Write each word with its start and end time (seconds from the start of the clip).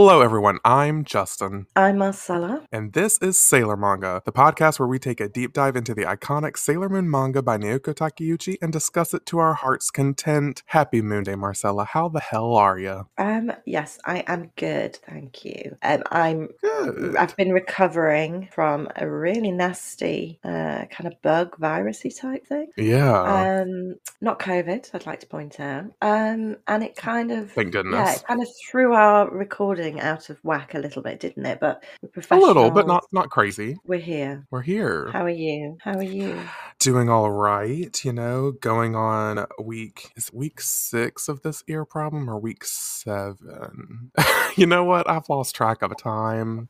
Hello, 0.00 0.20
everyone. 0.20 0.60
I'm 0.64 1.04
Justin. 1.04 1.66
I'm 1.74 1.98
Marcella. 1.98 2.62
And 2.70 2.92
this 2.92 3.18
is 3.18 3.36
Sailor 3.36 3.76
Manga, 3.76 4.22
the 4.24 4.30
podcast 4.30 4.78
where 4.78 4.86
we 4.86 5.00
take 5.00 5.20
a 5.20 5.28
deep 5.28 5.52
dive 5.52 5.74
into 5.74 5.92
the 5.92 6.04
iconic 6.04 6.56
Sailor 6.56 6.88
Moon 6.88 7.10
manga 7.10 7.42
by 7.42 7.58
Naoko 7.58 7.92
Takeuchi 7.92 8.58
and 8.62 8.72
discuss 8.72 9.12
it 9.12 9.26
to 9.26 9.40
our 9.40 9.54
heart's 9.54 9.90
content. 9.90 10.62
Happy 10.66 11.02
Moon 11.02 11.24
Day, 11.24 11.34
Marcella. 11.34 11.84
How 11.84 12.08
the 12.08 12.20
hell 12.20 12.54
are 12.54 12.78
you? 12.78 13.08
Um, 13.18 13.50
yes, 13.66 13.98
I 14.04 14.22
am 14.28 14.52
good, 14.54 14.94
thank 15.04 15.44
you. 15.44 15.76
Um, 15.82 16.04
I'm. 16.12 16.48
Good. 16.62 17.16
I've 17.16 17.36
been 17.36 17.50
recovering 17.52 18.48
from 18.52 18.88
a 18.94 19.10
really 19.10 19.50
nasty 19.50 20.38
uh, 20.44 20.84
kind 20.92 21.08
of 21.08 21.20
bug 21.22 21.56
virusy 21.58 22.16
type 22.16 22.46
thing. 22.46 22.68
Yeah. 22.76 23.64
Um, 23.64 23.96
not 24.20 24.38
COVID, 24.38 24.94
I'd 24.94 25.06
like 25.06 25.18
to 25.20 25.26
point 25.26 25.58
out. 25.58 25.86
Um, 26.00 26.56
and 26.68 26.84
it 26.84 26.94
kind 26.94 27.32
of 27.32 27.50
Thank 27.50 27.74
yeah, 27.74 27.82
goodness. 27.82 28.20
it 28.20 28.26
kind 28.28 28.40
of 28.40 28.48
threw 28.70 28.94
our 28.94 29.28
recording 29.28 29.87
out 29.96 30.30
of 30.30 30.38
whack 30.42 30.74
a 30.74 30.78
little 30.78 31.02
bit, 31.02 31.20
didn't 31.20 31.46
it? 31.46 31.60
But 31.60 31.84
we're 32.02 32.22
a 32.30 32.40
little, 32.40 32.70
but 32.70 32.86
not 32.86 33.04
not 33.12 33.30
crazy. 33.30 33.76
We're 33.84 34.00
here. 34.00 34.46
We're 34.50 34.62
here. 34.62 35.10
How 35.12 35.24
are 35.24 35.30
you? 35.30 35.78
How 35.80 35.96
are 35.96 36.02
you? 36.02 36.40
Doing 36.80 37.08
all 37.08 37.30
right, 37.30 38.04
you 38.04 38.12
know, 38.12 38.52
going 38.52 38.94
on 38.94 39.46
week 39.60 40.12
is 40.16 40.32
week 40.32 40.60
six 40.60 41.28
of 41.28 41.42
this 41.42 41.64
ear 41.66 41.84
problem 41.84 42.30
or 42.30 42.38
week 42.38 42.64
seven? 42.64 44.12
you 44.56 44.66
know 44.66 44.84
what? 44.84 45.10
I've 45.10 45.28
lost 45.28 45.56
track 45.56 45.82
of 45.82 45.90
a 45.90 45.96
time. 45.96 46.68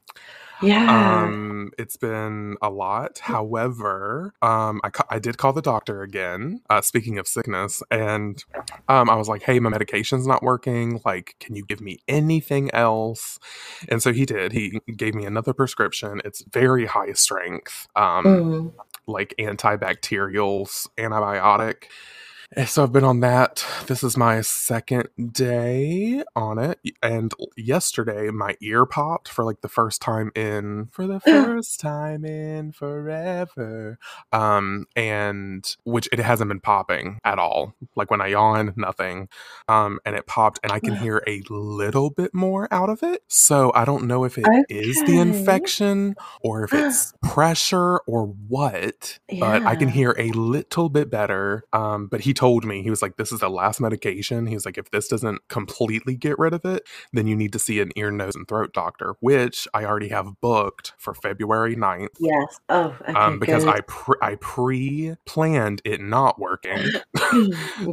Yeah. 0.62 1.22
Um, 1.24 1.70
it's 1.78 1.96
been 1.96 2.56
a 2.62 2.70
lot. 2.70 3.18
However, 3.20 4.32
um, 4.42 4.80
I, 4.82 4.90
ca- 4.90 5.06
I 5.10 5.18
did 5.18 5.38
call 5.38 5.52
the 5.52 5.62
doctor 5.62 6.02
again. 6.02 6.60
Uh, 6.68 6.80
speaking 6.80 7.18
of 7.18 7.28
sickness, 7.28 7.82
and 7.90 8.42
um, 8.88 9.08
I 9.08 9.14
was 9.14 9.28
like, 9.28 9.42
"Hey, 9.42 9.60
my 9.60 9.70
medication's 9.70 10.26
not 10.26 10.42
working. 10.42 11.00
Like, 11.04 11.36
can 11.40 11.54
you 11.54 11.64
give 11.64 11.80
me 11.80 11.98
anything 12.08 12.70
else?" 12.72 13.38
And 13.88 14.02
so 14.02 14.12
he 14.12 14.24
did. 14.26 14.52
He 14.52 14.80
gave 14.96 15.14
me 15.14 15.24
another 15.26 15.52
prescription. 15.52 16.20
It's 16.24 16.42
very 16.50 16.86
high 16.86 17.12
strength, 17.12 17.86
um, 17.96 18.24
Mm. 18.24 18.72
like 19.06 19.34
antibacterials, 19.38 20.86
antibiotic. 20.98 21.84
And 22.56 22.66
So 22.68 22.82
I've 22.82 22.92
been 22.92 23.04
on 23.04 23.20
that. 23.20 23.64
This 23.88 24.02
is 24.02 24.16
my 24.16 24.40
second 24.40 25.08
day 25.32 26.22
on 26.34 26.58
it. 26.58 26.78
And 27.02 27.32
yesterday 27.56 28.30
my 28.30 28.56
ear 28.62 28.86
popped 28.86 29.28
for 29.28 29.44
like 29.44 29.60
the 29.60 29.68
first 29.68 30.00
time 30.00 30.30
in 30.34 30.88
for 30.90 31.06
the 31.06 31.20
first 31.20 31.78
time 31.78 32.24
in 32.24 32.72
forever. 32.72 33.98
Um 34.32 34.86
and 34.96 35.76
which 35.84 36.08
it 36.10 36.20
hasn't 36.20 36.48
been 36.48 36.60
popping 36.60 37.18
at 37.22 37.38
all. 37.38 37.74
Like 37.96 38.10
when 38.10 38.22
I 38.22 38.28
yawn, 38.28 38.72
nothing. 38.76 39.28
Um 39.68 40.00
and 40.06 40.16
it 40.16 40.26
popped 40.26 40.58
and 40.62 40.72
I 40.72 40.80
can 40.80 40.96
hear 40.96 41.22
a 41.26 41.42
little 41.50 42.08
bit 42.08 42.34
more 42.34 42.66
out 42.70 42.88
of 42.88 43.02
it. 43.02 43.24
So 43.28 43.72
I 43.74 43.84
don't 43.84 44.06
know 44.06 44.24
if 44.24 44.38
it 44.38 44.46
is 44.70 44.96
the 45.04 45.18
infection 45.18 46.16
or 46.40 46.64
if 46.64 46.72
it's 46.72 47.12
pressure 47.22 47.98
or 48.06 48.26
what. 48.48 49.18
But 49.38 49.66
I 49.66 49.76
can 49.76 49.88
hear 49.88 50.14
a 50.18 50.30
little 50.30 50.88
bit 50.88 51.10
better. 51.10 51.64
Um, 51.74 52.06
but 52.06 52.22
he 52.22 52.32
told 52.38 52.64
me, 52.64 52.84
he 52.84 52.90
was 52.90 53.02
like, 53.02 53.16
this 53.16 53.32
is 53.32 53.40
the 53.40 53.50
last 53.50 53.80
medication. 53.80 54.46
He 54.46 54.54
was 54.54 54.64
like, 54.64 54.78
if 54.78 54.92
this 54.92 55.08
doesn't 55.08 55.48
completely 55.48 56.14
get 56.14 56.38
rid 56.38 56.54
of 56.54 56.64
it, 56.64 56.86
then 57.12 57.26
you 57.26 57.34
need 57.34 57.52
to 57.52 57.58
see 57.58 57.80
an 57.80 57.90
ear, 57.96 58.12
nose, 58.12 58.36
and 58.36 58.46
throat 58.46 58.72
doctor, 58.72 59.16
which 59.18 59.66
I 59.74 59.84
already 59.84 60.10
have 60.10 60.40
booked 60.40 60.92
for 60.98 61.14
February 61.14 61.74
9th. 61.74 62.10
Yes. 62.20 62.60
Oh, 62.68 62.96
okay. 63.02 63.12
Um, 63.12 63.40
because 63.40 63.64
good. 63.64 63.74
I 63.74 63.80
pre- 63.88 64.18
I 64.22 64.36
pre 64.36 65.16
planned 65.26 65.82
it 65.84 66.00
not 66.00 66.38
working, 66.38 66.78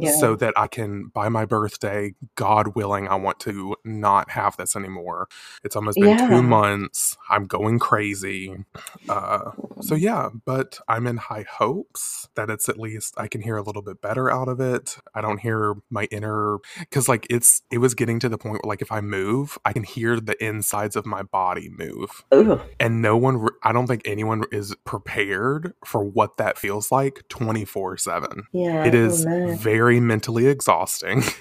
yeah. 0.00 0.16
so 0.20 0.36
that 0.36 0.54
I 0.56 0.68
can 0.68 1.08
by 1.08 1.28
my 1.28 1.44
birthday, 1.44 2.14
God 2.36 2.76
willing, 2.76 3.08
I 3.08 3.16
want 3.16 3.40
to 3.40 3.74
not 3.84 4.30
have 4.30 4.56
this 4.56 4.76
anymore. 4.76 5.26
It's 5.64 5.74
almost 5.74 5.98
been 5.98 6.18
two 6.18 6.42
months. 6.44 7.16
I'm 7.28 7.46
going 7.46 7.80
crazy. 7.80 8.64
Uh, 9.08 9.50
so 9.80 9.96
yeah, 9.96 10.28
but 10.44 10.78
I'm 10.86 11.08
in 11.08 11.16
high 11.16 11.46
hopes 11.50 12.28
that 12.36 12.48
it's 12.48 12.68
at 12.68 12.78
least 12.78 13.14
I 13.16 13.26
can 13.26 13.40
hear 13.40 13.56
a 13.56 13.62
little 13.62 13.82
bit 13.82 14.00
better 14.00 14.30
out 14.36 14.48
of 14.48 14.60
it. 14.60 14.96
I 15.14 15.20
don't 15.20 15.38
hear 15.38 15.74
my 15.90 16.04
inner 16.10 16.58
because 16.78 17.08
like 17.08 17.26
it's 17.30 17.62
it 17.70 17.78
was 17.78 17.94
getting 17.94 18.18
to 18.20 18.28
the 18.28 18.38
point 18.38 18.52
where 18.54 18.60
like 18.68 18.82
if 18.82 18.92
I 18.92 19.00
move, 19.00 19.58
I 19.64 19.72
can 19.72 19.82
hear 19.84 20.20
the 20.20 20.36
insides 20.44 20.96
of 20.96 21.06
my 21.06 21.22
body 21.22 21.70
move, 21.70 22.24
Ooh. 22.34 22.60
and 22.78 23.00
no 23.02 23.16
one, 23.16 23.38
re- 23.38 23.50
I 23.64 23.72
don't 23.72 23.86
think 23.86 24.02
anyone 24.04 24.44
is 24.52 24.74
prepared 24.84 25.72
for 25.84 26.04
what 26.04 26.36
that 26.36 26.58
feels 26.58 26.92
like 26.92 27.22
twenty 27.28 27.64
four 27.64 27.96
seven. 27.96 28.44
Yeah. 28.52 28.84
It 28.84 28.94
oh 28.94 29.54
very 29.56 30.00
mentally 30.00 30.46
exhausting. 30.46 31.22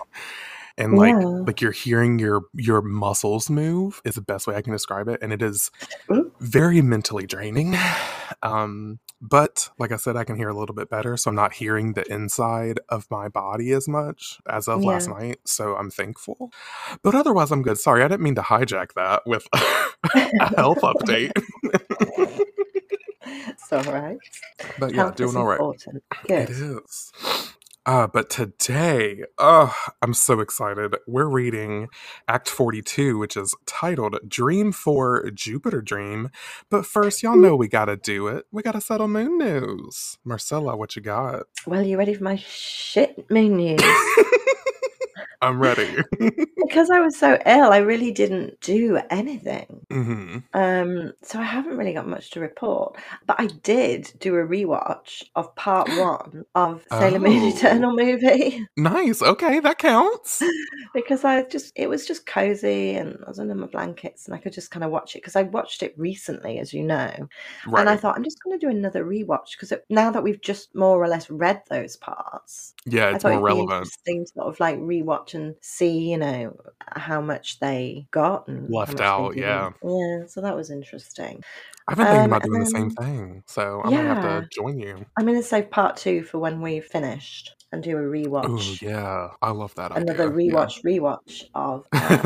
And 0.78 0.98
like 0.98 1.14
Yeah. 1.14 1.26
like 1.26 1.62
you're 1.62 1.72
hearing 1.72 2.20
your 2.20 2.42
your 2.54 2.82
muscles 2.82 3.50
move 3.50 4.02
is 4.04 4.16
the 4.16 4.22
best 4.22 4.46
way 4.46 4.56
I 4.58 4.62
can 4.62 4.74
describe 4.74 5.08
it, 5.08 5.20
and 5.22 5.32
it 5.32 5.42
is 5.42 5.72
very 6.42 6.82
mentally 6.82 7.26
draining. 7.26 7.78
Um, 8.44 9.00
but 9.22 9.70
like 9.80 9.92
I 9.92 9.98
said, 9.98 10.16
I 10.16 10.24
can 10.24 10.36
hear 10.36 10.50
a 10.50 10.58
little 10.58 10.76
bit 10.76 10.90
better, 10.90 11.18
so 11.18 11.30
I'm 11.30 11.36
not 11.36 11.54
hearing 11.54 11.94
the 11.94 12.04
inside 12.12 12.80
of 12.90 13.08
my 13.10 13.28
body 13.28 13.72
as 13.72 13.88
much 13.88 14.40
as 14.48 14.68
of 14.68 14.84
last 14.84 15.10
night. 15.10 15.40
So 15.46 15.76
I'm 15.76 15.90
thankful. 15.90 16.52
But 17.02 17.16
otherwise, 17.16 17.52
I'm 17.52 17.62
good. 17.62 17.78
Sorry, 17.78 18.04
I 18.04 18.08
didn't 18.08 18.24
mean 18.24 18.36
to 18.36 18.42
hijack 18.42 18.94
that 18.96 19.24
with 19.26 19.48
a 19.54 20.56
health 20.56 20.80
update. 20.82 21.32
it's 23.26 23.72
all 23.72 23.84
right. 23.84 24.18
but 24.80 24.94
yeah, 24.94 25.04
Health 25.04 25.16
doing 25.16 25.36
all 25.38 25.46
right. 25.46 25.60
important. 25.60 26.04
Good. 26.28 26.50
is. 26.50 27.12
Uh, 27.86 28.08
but 28.08 28.30
today, 28.32 29.24
uh, 29.38 29.72
I'm 30.02 30.14
so 30.16 30.40
excited. 30.40 30.96
We're 31.08 31.28
reading 31.28 31.88
Act 32.28 32.50
42, 32.50 33.18
which 33.18 33.38
is 33.38 33.54
titled 33.68 34.18
Dream 34.28 34.72
for 34.72 35.30
Jupiter 35.32 35.82
Dream. 35.82 36.30
But 36.72 36.86
first, 36.86 37.22
y'all 37.22 37.36
know 37.36 37.56
we 37.56 37.68
gotta 37.68 37.96
do 37.96 38.28
it. 38.28 38.46
We 38.52 38.64
gotta 38.64 38.82
settle 38.82 39.08
moon 39.08 39.38
news. 39.38 40.18
Marcella, 40.26 40.76
what 40.76 40.96
you 40.96 41.04
got? 41.04 41.44
Well, 41.68 41.84
you 41.84 41.98
ready 41.98 42.16
for 42.16 42.24
my 42.24 42.38
shit 42.38 43.30
moon 43.30 43.58
news? 43.58 43.82
I'm 45.42 45.60
ready. 45.60 45.88
because 46.58 46.90
I 46.90 47.00
was 47.00 47.18
so 47.18 47.38
ill, 47.46 47.72
I 47.72 47.78
really 47.78 48.12
didn't 48.12 48.60
do 48.62 49.00
anything. 49.10 49.86
hmm 49.92 50.38
Um, 50.54 51.14
so 51.22 51.40
I 51.40 51.44
haven't 51.44 51.78
really 51.78 51.94
got 51.94 52.08
much 52.08 52.32
to 52.32 52.40
report. 52.40 52.98
But 53.26 53.40
I 53.40 53.48
did 53.48 54.12
do 54.20 54.36
a 54.36 54.46
rewatch 54.46 55.24
of 55.36 55.54
part 55.56 55.88
one 55.98 56.46
of 56.56 56.84
Sailor 56.92 57.20
Moon 57.20 57.44
Oh. 57.44 57.48
Eternal 57.50 57.94
movie. 57.96 58.66
Nice. 58.78 59.22
Okay, 59.22 59.60
that 59.62 59.78
counts. 59.80 60.42
because 60.94 61.24
I 61.24 61.44
just 61.44 61.72
it 61.76 61.88
was 61.90 62.06
just 62.06 62.26
cozy 62.26 62.96
and 62.96 63.18
I 63.26 63.30
was 63.30 63.40
under 63.40 63.56
my 63.56 63.68
blankets 63.68 64.26
and 64.26 64.36
I 64.36 64.38
could 64.40 64.54
just 64.54 64.72
kind 64.72 64.84
of 64.84 64.92
watch 64.92 65.16
it 65.16 65.20
because 65.22 65.36
I 65.36 65.44
watched 65.44 65.82
it 65.84 65.94
recently, 65.98 66.60
as 66.60 66.74
you 66.74 66.84
know. 66.84 67.28
Right. 67.68 67.82
And 67.82 67.90
I 67.90 67.96
thought 67.98 68.16
I'm 68.16 68.24
just 68.24 68.44
going 68.44 68.58
to 68.60 68.66
do 68.66 68.70
another 68.70 69.06
rewatch 69.06 69.52
because 69.60 69.74
now 69.90 70.12
that 70.12 70.24
we've 70.24 70.42
just 70.42 70.76
more 70.76 71.02
or 71.02 71.08
less 71.08 71.30
read 71.30 71.62
those 71.70 71.96
parts, 71.98 72.74
Yeah, 72.86 73.10
it's 73.16 73.24
more 73.24 73.40
relevant. 73.40 73.72
interesting 73.72 74.26
to 74.26 74.32
sort 74.34 74.48
of 74.48 74.60
like 74.60 74.78
rewatch 74.80 75.25
and 75.34 75.56
see, 75.62 76.12
you 76.12 76.18
know, 76.18 76.56
how 76.96 77.20
much 77.22 77.60
they 77.60 78.08
got 78.12 78.48
and 78.48 78.70
Left 78.70 79.00
out, 79.00 79.36
yeah. 79.36 79.72
didn't. 79.82 79.98
Yeah, 80.22 80.28
so 80.28 80.42
that 80.42 80.56
was 80.56 80.70
interesting. 80.70 81.44
I've 81.88 81.98
been 81.98 82.06
thinking 82.06 82.22
Um, 82.24 82.32
about 82.34 82.44
doing 82.44 82.60
the 82.62 82.66
same 82.66 82.90
thing, 82.92 83.44
so 83.48 83.82
I'm 83.84 83.92
gonna 83.92 84.16
have 84.16 84.24
to 84.44 84.48
join 84.52 84.80
you. 84.80 85.06
I'm 85.18 85.26
going 85.26 85.38
to 85.38 85.44
save 85.44 85.70
part 85.70 85.98
two 85.98 86.24
for 86.24 86.40
when 86.40 86.62
we've 86.62 86.86
finished 86.86 87.56
and 87.72 87.84
do 87.84 87.98
a 87.98 88.02
Oh, 88.44 88.48
rewatch. 88.48 88.82
yeah. 88.82 89.30
I 89.42 89.52
love 89.52 89.74
that 89.76 89.92
another 89.96 90.30
idea. 90.32 90.36
Yeah. 90.44 90.54
rewatch 90.54 90.84
rewatch 90.84 91.44
of 91.54 91.88
uh, 92.00 92.20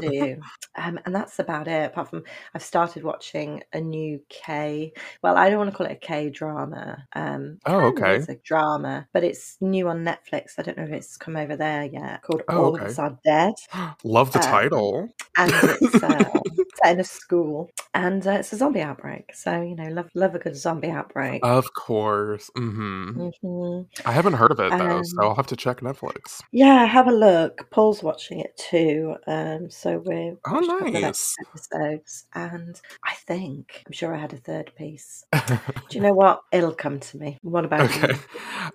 two 0.00 0.36
um, 0.76 0.98
and 1.04 1.14
that's 1.14 1.38
about 1.38 1.66
it 1.68 1.86
apart 1.86 2.08
from 2.08 2.22
i've 2.54 2.62
started 2.62 3.02
watching 3.02 3.62
a 3.72 3.80
new 3.80 4.20
k 4.28 4.92
well 5.22 5.36
i 5.36 5.48
don't 5.48 5.58
want 5.58 5.70
to 5.70 5.76
call 5.76 5.86
it 5.86 5.92
a 5.92 5.96
k 5.96 6.30
drama 6.30 7.04
um 7.14 7.58
oh, 7.66 7.86
okay. 7.86 8.16
It's 8.16 8.28
a 8.28 8.36
drama 8.36 9.06
but 9.12 9.24
it's 9.24 9.56
new 9.60 9.88
on 9.88 10.04
netflix 10.04 10.52
i 10.58 10.62
don't 10.62 10.78
know 10.78 10.84
if 10.84 10.90
it's 10.92 11.16
come 11.16 11.36
over 11.36 11.56
there 11.56 11.84
yet 11.84 12.22
called 12.22 12.42
Oh, 12.48 12.64
all 12.64 12.74
of 12.76 12.82
okay. 12.82 12.86
us 12.86 12.98
are 12.98 13.18
dead 13.24 13.54
Love 14.04 14.32
the 14.32 14.38
um, 14.38 14.44
title. 14.44 15.08
and 15.36 15.52
it's 15.64 16.02
uh, 16.02 16.40
set 16.82 16.92
in 16.94 17.00
a 17.00 17.04
school 17.04 17.70
and 17.94 18.26
uh, 18.26 18.32
it's 18.32 18.52
a 18.52 18.56
zombie 18.56 18.80
outbreak 18.82 19.34
so 19.34 19.60
you 19.62 19.74
know 19.74 19.88
love 19.88 20.10
love 20.14 20.34
a 20.34 20.38
good 20.38 20.56
zombie 20.56 20.90
outbreak 20.90 21.40
Of 21.42 21.72
course. 21.74 22.50
hmm 22.56 23.28
hmm 23.42 23.80
I 24.04 24.12
haven't 24.12 24.34
heard 24.34 24.52
of 24.52 24.60
it 24.60 24.72
so 25.02 25.16
um 25.16 25.20
I'll 25.22 25.34
have 25.34 25.46
to 25.48 25.56
check 25.56 25.80
Netflix. 25.80 26.44
Yeah, 26.52 26.86
have 26.86 27.08
a 27.08 27.12
look. 27.12 27.68
Paul's 27.70 28.02
watching 28.02 28.40
it 28.40 28.56
too. 28.56 29.16
Um, 29.26 29.70
so 29.70 29.98
we're 30.04 30.36
Oh, 30.46 30.60
watched 30.60 30.72
a 30.72 30.74
couple 30.76 30.96
of 30.98 31.02
nice. 31.02 31.34
episodes, 31.40 32.26
and 32.34 32.80
I 33.04 33.14
think 33.26 33.82
I'm 33.86 33.92
sure 33.92 34.14
I 34.14 34.18
had 34.18 34.32
a 34.32 34.38
third 34.38 34.72
piece. 34.76 35.24
Do 35.32 35.98
you 35.98 36.00
know 36.00 36.12
what? 36.14 36.40
It'll 36.52 36.74
come 36.74 37.00
to 37.00 37.18
me. 37.18 37.38
What 37.42 37.64
about 37.64 37.90
okay. 37.90 38.14
you? 38.14 38.14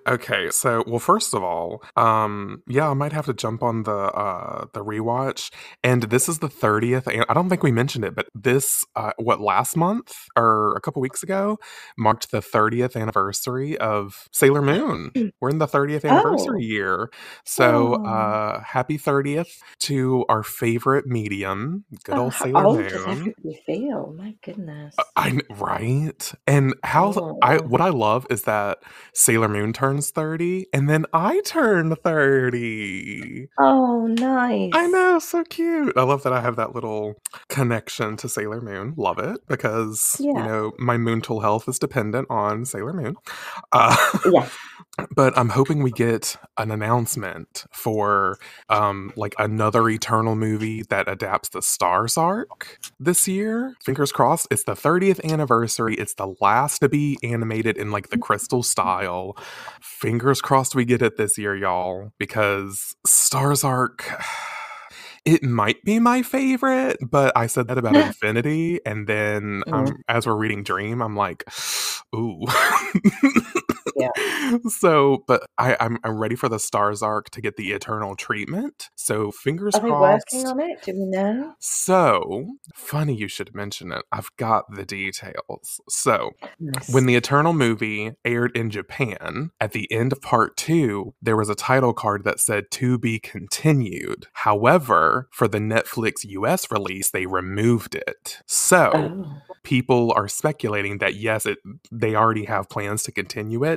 Okay. 0.07 0.49
So, 0.51 0.83
well, 0.87 0.99
first 0.99 1.33
of 1.33 1.43
all, 1.43 1.83
um, 1.97 2.63
yeah, 2.67 2.89
I 2.89 2.93
might 2.93 3.13
have 3.13 3.25
to 3.27 3.33
jump 3.33 3.63
on 3.63 3.83
the 3.83 3.91
uh 3.91 4.65
the 4.73 4.83
rewatch. 4.83 5.51
And 5.83 6.03
this 6.03 6.29
is 6.29 6.39
the 6.39 6.47
30th. 6.49 7.07
I 7.29 7.33
don't 7.33 7.49
think 7.49 7.63
we 7.63 7.71
mentioned 7.71 8.05
it, 8.05 8.15
but 8.15 8.27
this 8.35 8.83
uh 8.95 9.13
what 9.17 9.41
last 9.41 9.77
month 9.77 10.13
or 10.37 10.75
a 10.75 10.81
couple 10.81 11.01
weeks 11.01 11.23
ago 11.23 11.57
marked 11.97 12.31
the 12.31 12.39
30th 12.41 12.99
anniversary 12.99 13.77
of 13.77 14.27
Sailor 14.33 14.61
Moon. 14.63 15.11
We're 15.41 15.49
in 15.49 15.59
the 15.59 15.67
30th 15.67 16.00
anniversary 16.05 16.59
Oh. 16.63 16.65
year. 16.65 17.09
So, 17.45 17.97
Oh. 17.99 18.05
uh, 18.05 18.61
happy 18.63 18.97
30th 18.97 19.59
to 19.79 20.25
our 20.29 20.43
favorite 20.43 21.05
medium, 21.07 21.85
good 22.03 22.15
Oh, 22.17 22.23
old 22.23 22.33
how 22.33 22.45
Sailor 22.45 22.89
does 22.89 23.05
Moon. 23.05 23.09
everybody 23.09 23.61
feel? 23.65 24.13
My 24.17 24.35
goodness. 24.43 24.95
I 25.15 25.39
right, 25.57 26.33
and 26.47 26.73
how 26.83 27.37
I 27.41 27.57
Oh. 27.57 27.63
what 27.63 27.81
I 27.81 27.89
love 27.89 28.25
is 28.29 28.43
that 28.43 28.79
Sailor 29.13 29.47
Moon 29.49 29.73
turns 29.73 30.11
thirty, 30.11 30.67
and 30.73 30.89
then 30.89 31.05
I 31.13 31.41
turn 31.45 31.95
thirty. 31.95 33.47
Oh, 33.59 34.07
nice. 34.07 34.71
I 34.73 34.87
know, 34.87 35.19
so 35.19 35.43
cute. 35.43 35.95
I 35.97 36.03
love 36.03 36.23
that 36.23 36.33
I 36.33 36.41
have 36.41 36.55
that 36.57 36.73
little 36.75 37.15
connection 37.49 38.17
to 38.17 38.29
Sailor 38.29 38.61
Moon. 38.61 38.93
Love 38.97 39.19
it 39.19 39.39
because 39.47 40.15
you 40.19 40.33
know 40.33 40.71
my 40.79 40.97
mental 40.97 41.39
health 41.41 41.67
is 41.67 41.79
dependent 41.79 42.27
on 42.29 42.65
Sailor 42.65 42.93
Moon. 42.93 43.15
Uh, 43.71 43.95
Yes. 44.31 44.51
but 45.15 45.37
I'm 45.37 45.49
hoping 45.49 45.81
we 45.83 45.91
get 45.91 46.35
an 46.57 46.69
announcement 46.71 47.65
for 47.71 48.37
um 48.69 49.11
like 49.15 49.33
another 49.39 49.89
Eternal 49.89 50.35
movie 50.35 50.83
that 50.89 51.07
adapts 51.09 51.49
the 51.49 51.61
Stars 51.61 52.17
arc 52.17 52.77
this 52.99 53.27
year. 53.27 53.75
Fingers 53.83 54.11
crossed. 54.11 54.47
It's 54.51 54.63
the 54.65 54.73
30th 54.73 55.23
anniversary. 55.23 55.95
It's 55.95 56.13
the 56.15 56.35
last 56.41 56.79
to 56.79 56.89
be 56.89 57.17
animated 57.23 57.77
in 57.77 57.91
like 57.91 58.09
the 58.09 58.17
crystal 58.17 58.63
style. 58.63 59.37
Fingers 59.81 60.41
crossed 60.41 60.75
we 60.75 60.85
get 60.85 61.01
it 61.01 61.17
this 61.17 61.37
year, 61.37 61.55
y'all, 61.55 62.11
because 62.19 62.95
Stars 63.05 63.63
arc 63.63 64.05
it 65.25 65.43
might 65.43 65.83
be 65.83 65.99
my 65.99 66.23
favorite, 66.23 66.97
but 67.07 67.31
I 67.35 67.47
said 67.47 67.67
that 67.67 67.77
about 67.77 67.95
Infinity, 68.07 68.79
and 68.85 69.07
then 69.07 69.63
Mm. 69.67 69.73
um, 69.73 70.03
as 70.07 70.25
we're 70.27 70.35
reading 70.35 70.63
Dream, 70.63 71.01
I'm 71.01 71.15
like, 71.15 71.43
ooh. 72.15 72.45
Yeah. 73.95 74.09
So, 74.67 75.23
but 75.27 75.43
I, 75.57 75.77
I'm 75.79 75.97
I'm 76.03 76.17
ready 76.19 76.35
for 76.35 76.49
the 76.49 76.59
Stars 76.59 77.01
arc 77.01 77.29
to 77.31 77.41
get 77.41 77.55
the 77.55 77.71
eternal 77.71 78.15
treatment. 78.15 78.89
So 78.95 79.31
fingers 79.31 79.75
Are 79.75 79.81
crossed. 79.81 80.25
working 80.33 80.47
on 80.47 80.59
it? 80.59 80.81
Do 80.83 80.93
we 80.93 81.05
know? 81.05 81.53
So 81.59 82.47
funny 82.75 83.15
you 83.15 83.27
should 83.27 83.55
mention 83.55 83.91
it. 83.91 84.03
I've 84.11 84.29
got 84.37 84.65
the 84.75 84.83
details. 84.85 85.79
So 85.89 86.31
Nice. 86.59 86.93
when 86.93 87.05
the 87.05 87.15
Eternal 87.15 87.53
movie 87.53 88.11
aired 88.25 88.55
in 88.57 88.69
Japan, 88.71 89.51
at 89.61 89.71
the 89.71 89.89
end 89.91 90.11
of 90.11 90.21
part 90.21 90.57
two, 90.57 91.13
there 91.21 91.37
was 91.37 91.49
a 91.49 91.55
title 91.55 91.93
card 91.93 92.23
that 92.25 92.39
said 92.39 92.65
to 92.71 92.97
be 92.97 93.19
continued. 93.19 94.25
However, 94.33 95.29
for 95.31 95.47
the 95.47 95.59
Netflix 95.59 96.23
US 96.25 96.69
release, 96.71 97.09
they 97.11 97.25
removed 97.25 97.95
it. 97.95 98.39
So 98.47 98.91
Oh. 98.93 99.37
people 99.63 100.11
are 100.15 100.27
speculating 100.27 100.97
that 100.97 101.15
yes, 101.15 101.45
it 101.45 101.59
they 101.91 102.15
already 102.15 102.45
have 102.45 102.69
plans 102.69 103.03
to 103.03 103.11
continue 103.11 103.63
it, 103.63 103.70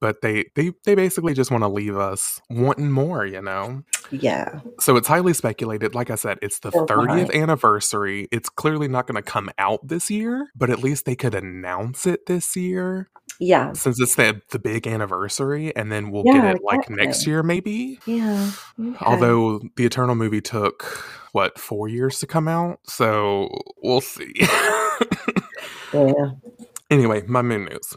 but 0.00 0.20
they 0.22 0.44
they, 0.54 0.72
they 0.84 0.94
basically 0.94 1.34
just 1.34 1.50
want 1.50 1.62
to 1.64 1.68
leave 1.68 1.96
us 1.96 2.40
wanting 2.50 2.90
more, 2.90 3.24
you 3.26 3.40
know? 3.42 3.82
Yeah. 4.10 4.60
So 4.80 4.96
it's 4.96 5.08
highly 5.08 5.32
speculated. 5.32 5.94
Like 5.94 6.10
I 6.10 6.14
said, 6.14 6.38
it's 6.42 6.60
the 6.60 6.70
Oh, 6.74 6.86
30th 6.86 7.06
right. 7.28 7.34
anniversary. 7.34 8.28
It's 8.30 8.48
clearly 8.48 8.88
not 8.88 9.06
going 9.06 9.16
to 9.22 9.22
come 9.22 9.50
out 9.58 9.86
this 9.86 10.10
year, 10.10 10.48
but 10.56 10.70
at 10.70 10.78
least 10.82 11.04
they 11.06 11.16
could 11.16 11.34
announce 11.34 12.06
it 12.06 12.26
this 12.26 12.54
year 12.56 13.08
Yeah. 13.40 13.72
since 13.72 14.00
it's 14.00 14.14
the, 14.14 14.40
the 14.50 14.58
big 14.58 14.86
anniversary, 14.86 15.74
and 15.74 15.90
then 15.90 16.10
we'll 16.10 16.22
Yeah, 16.26 16.42
get 16.42 16.56
it 16.56 16.62
like 16.62 16.88
next 16.90 17.26
year, 17.26 17.42
maybe. 17.42 17.98
Yeah. 18.06 18.50
Okay. 18.80 18.96
Although 19.04 19.60
the 19.76 19.84
Eternal 19.84 20.14
movie 20.14 20.40
took, 20.40 20.84
what, 21.32 21.58
four 21.58 21.88
years 21.88 22.20
to 22.20 22.26
come 22.26 22.46
out? 22.48 22.78
So 22.86 23.48
we'll 23.82 24.00
see. 24.00 24.32
Yeah. 25.92 26.30
Anyway, 26.88 27.22
my 27.26 27.42
moon 27.42 27.64
news. 27.64 27.96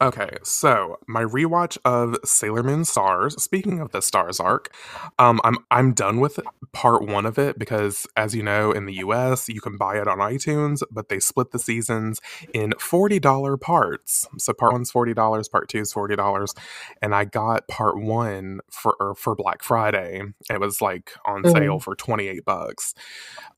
Okay, 0.00 0.30
so 0.42 0.98
my 1.06 1.22
rewatch 1.22 1.78
of 1.84 2.16
Sailor 2.24 2.62
Moon 2.62 2.84
Stars. 2.84 3.40
Speaking 3.40 3.78
of 3.78 3.92
the 3.92 4.00
Stars 4.00 4.40
arc, 4.40 4.74
um, 5.18 5.40
I'm 5.44 5.58
I'm 5.70 5.92
done 5.92 6.18
with 6.18 6.40
part 6.72 7.06
one 7.06 7.26
of 7.26 7.38
it 7.38 7.58
because, 7.58 8.06
as 8.16 8.34
you 8.34 8.42
know, 8.42 8.72
in 8.72 8.86
the 8.86 8.94
U.S. 8.94 9.48
you 9.48 9.60
can 9.60 9.76
buy 9.76 10.00
it 10.00 10.08
on 10.08 10.18
iTunes, 10.18 10.82
but 10.90 11.10
they 11.10 11.20
split 11.20 11.52
the 11.52 11.58
seasons 11.58 12.20
in 12.54 12.72
forty 12.78 13.20
dollar 13.20 13.56
parts. 13.56 14.26
So 14.38 14.52
part 14.52 14.72
one's 14.72 14.90
forty 14.90 15.14
dollars, 15.14 15.48
part 15.48 15.68
two 15.68 15.80
is 15.80 15.92
forty 15.92 16.16
dollars, 16.16 16.54
and 17.00 17.14
I 17.14 17.24
got 17.24 17.68
part 17.68 18.00
one 18.00 18.60
for 18.70 18.96
er, 19.00 19.14
for 19.14 19.36
Black 19.36 19.62
Friday. 19.62 20.22
It 20.50 20.58
was 20.58 20.80
like 20.80 21.12
on 21.24 21.44
sale 21.44 21.78
for 21.78 21.94
twenty 21.94 22.28
eight 22.28 22.44
bucks. 22.44 22.94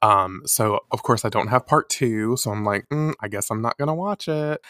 Um, 0.03 0.43
so 0.45 0.81
of 0.91 1.03
course 1.03 1.25
I 1.25 1.29
don't 1.31 1.49
have 1.49 1.65
part 1.65 1.89
two, 1.89 2.37
so 2.37 2.51
I'm 2.51 2.65
like, 2.65 2.87
mm, 2.91 3.15
I 3.21 3.29
guess 3.29 3.51
I'm 3.51 3.63
not 3.63 3.79
gonna 3.79 3.95
watch 3.95 4.29
it. 4.29 4.64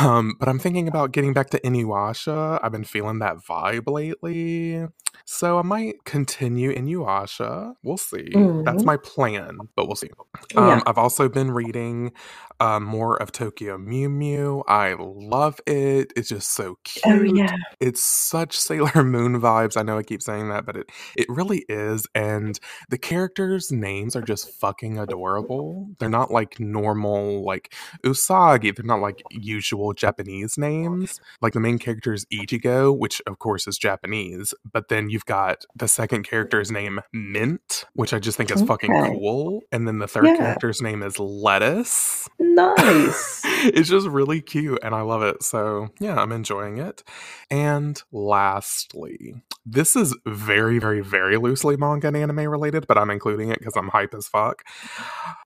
Um, 0.00 0.34
but 0.38 0.48
I'm 0.48 0.58
thinking 0.58 0.88
about 0.88 1.12
getting 1.12 1.32
back 1.32 1.50
to 1.50 1.60
Inuyasha. 1.60 2.60
I've 2.62 2.72
been 2.72 2.84
feeling 2.84 3.18
that 3.20 3.36
vibe 3.38 3.90
lately, 3.90 4.86
so 5.24 5.58
I 5.58 5.62
might 5.62 6.04
continue 6.04 6.72
Inuyasha. 6.74 7.74
We'll 7.82 7.96
see. 7.96 8.30
That's 8.32 8.82
Mhm. 8.82 8.84
my 8.84 8.96
plan, 8.96 9.58
but 9.76 9.86
we'll 9.86 9.96
see. 9.96 10.10
Yeah. 10.54 10.74
Um, 10.74 10.82
I've 10.86 10.98
also 10.98 11.28
been 11.28 11.50
reading 11.50 12.12
uh, 12.60 12.78
more 12.78 13.16
of 13.22 13.32
Tokyo 13.32 13.78
Mew 13.78 14.10
Mew. 14.10 14.62
I 14.68 14.94
love 14.98 15.60
it. 15.66 16.12
It's 16.14 16.28
just 16.28 16.52
so 16.54 16.76
cute 16.84 17.04
Oh 17.06 17.22
yeah. 17.22 17.56
it's 17.80 18.02
such 18.02 18.58
Sailor 18.60 19.02
Moon 19.02 19.40
vibes. 19.40 19.78
I 19.78 19.82
know 19.82 19.96
I 19.96 20.02
keep 20.02 20.20
saying 20.22 20.50
that, 20.50 20.66
but 20.66 20.76
it 20.76 20.90
it 21.16 21.26
really 21.30 21.64
is. 21.70 22.06
And 22.14 22.60
the 22.90 22.98
characters' 22.98 23.72
names 23.72 24.14
are 24.14 24.20
just 24.22 24.50
fucking 24.60 24.98
adorable. 24.98 25.88
They're 25.98 26.08
not 26.10 26.30
like 26.30 26.60
normal, 26.60 27.44
like 27.44 27.72
Usagi. 28.04 28.74
They're 28.76 28.84
not 28.84 29.00
like 29.00 29.22
usual 29.30 29.92
Japanese 29.94 30.58
names. 30.58 31.20
Like 31.40 31.54
the 31.54 31.60
main 31.60 31.78
character 31.78 32.12
is 32.12 32.26
Ichigo, 32.26 32.96
which 32.96 33.22
of 33.26 33.38
course 33.38 33.66
is 33.66 33.78
Japanese. 33.78 34.52
But 34.70 34.88
then 34.88 35.08
you've 35.10 35.26
got 35.26 35.64
the 35.76 35.88
second 35.88 36.22
character's 36.24 36.70
name 36.70 37.00
Mint, 37.12 37.84
which 37.94 38.12
I 38.12 38.18
just 38.18 38.36
think 38.36 38.50
is 38.50 38.62
fucking 38.62 38.90
cool. 39.06 39.60
And 39.72 39.86
then 39.86 39.98
the 39.98 40.06
third 40.08 40.24
Yeah. 40.26 40.36
character's 40.36 40.80
name 40.80 41.02
is 41.02 41.18
Lettuce 41.18 42.28
Nice. 42.38 43.42
it's 43.44 43.88
just 43.88 44.06
really 44.08 44.40
cute 44.40 44.78
and 44.82 44.94
I 44.94 45.02
love 45.02 45.22
it. 45.22 45.42
So, 45.42 45.88
yeah, 46.00 46.16
I'm 46.20 46.32
enjoying 46.32 46.78
it. 46.78 47.02
And 47.50 48.00
lastly, 48.12 49.34
this 49.66 49.94
is 49.96 50.16
very, 50.26 50.78
very, 50.78 51.00
very 51.00 51.36
loosely 51.36 51.76
manga 51.76 52.08
and 52.08 52.16
anime 52.16 52.48
related, 52.48 52.86
but 52.86 52.98
I'm 52.98 53.10
including 53.10 53.50
it 53.50 53.58
because 53.58 53.76
I'm 53.76 53.88
hype 53.88 54.14
as 54.14 54.26
fuck. 54.28 54.62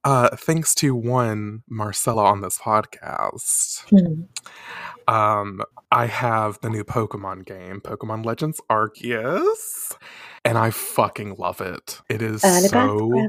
Uh, 0.03 0.35
thanks 0.35 0.73
to 0.75 0.95
one 0.95 1.63
Marcella 1.69 2.23
on 2.25 2.41
this 2.41 2.57
podcast, 2.57 3.83
Hmm. 3.89 4.23
Um, 5.07 5.61
I 5.91 6.07
have 6.07 6.59
the 6.61 6.69
new 6.69 6.83
Pokemon 6.83 7.45
game, 7.45 7.81
Pokemon 7.81 8.25
Legends 8.25 8.59
Arceus, 8.69 9.95
and 10.45 10.59
I 10.59 10.69
fucking 10.69 11.35
love 11.39 11.59
it. 11.59 12.01
It 12.07 12.21
is 12.21 12.43
Early 12.45 12.67
so. 12.69 13.27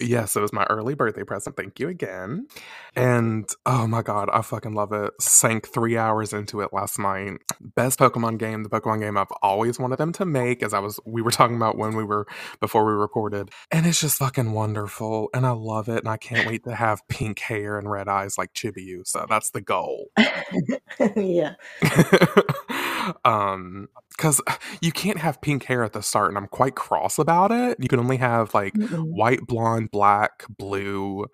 Yes, 0.00 0.34
it 0.34 0.40
was 0.40 0.52
my 0.52 0.64
early 0.64 0.94
birthday 0.94 1.22
present. 1.22 1.56
Thank 1.56 1.78
you 1.78 1.88
again. 1.88 2.48
And 2.96 3.48
oh 3.64 3.86
my 3.86 4.02
god, 4.02 4.28
I 4.32 4.42
fucking 4.42 4.74
love 4.74 4.92
it. 4.92 5.12
Sank 5.20 5.68
three 5.68 5.96
hours 5.96 6.32
into 6.32 6.60
it 6.60 6.70
last 6.72 6.98
night. 6.98 7.34
Best 7.60 8.00
Pokemon 8.00 8.38
game, 8.38 8.64
the 8.64 8.68
Pokemon 8.68 9.00
game 9.00 9.16
I've 9.16 9.30
always 9.40 9.78
wanted 9.78 9.98
them 9.98 10.12
to 10.14 10.26
make, 10.26 10.64
as 10.64 10.74
I 10.74 10.80
was 10.80 10.98
we 11.06 11.22
were 11.22 11.30
talking 11.30 11.56
about 11.56 11.78
when 11.78 11.94
we 11.94 12.02
were 12.02 12.26
before 12.60 12.84
we 12.84 12.92
recorded. 12.92 13.50
And 13.70 13.86
it's 13.86 14.00
just 14.00 14.18
fucking 14.18 14.52
wonderful. 14.52 15.28
And 15.32 15.46
I 15.46 15.52
love 15.52 15.88
it. 15.88 15.98
And 15.98 16.08
I 16.08 16.16
can't 16.16 16.48
wait 16.48 16.64
to 16.64 16.74
have 16.74 17.06
pink 17.06 17.38
hair 17.38 17.78
and 17.78 17.88
red 17.88 18.08
eyes 18.08 18.36
like 18.36 18.52
Chibiu. 18.52 19.06
So 19.06 19.26
that's 19.28 19.50
the 19.50 19.60
goal. 19.60 20.08
yeah. 21.16 21.54
um 23.24 23.88
because 24.10 24.40
you 24.80 24.92
can't 24.92 25.18
have 25.18 25.40
pink 25.40 25.64
hair 25.64 25.82
at 25.82 25.92
the 25.92 26.02
start 26.02 26.31
and 26.32 26.38
i'm 26.38 26.48
quite 26.48 26.74
cross 26.74 27.18
about 27.18 27.52
it 27.52 27.76
you 27.80 27.88
can 27.88 27.98
only 28.00 28.16
have 28.16 28.54
like 28.54 28.72
Mm-mm. 28.74 29.04
white 29.04 29.46
blonde 29.46 29.90
black 29.90 30.44
blue 30.48 31.26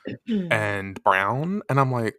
and 0.50 1.02
brown 1.02 1.62
and 1.68 1.78
i'm 1.80 1.92
like 1.92 2.14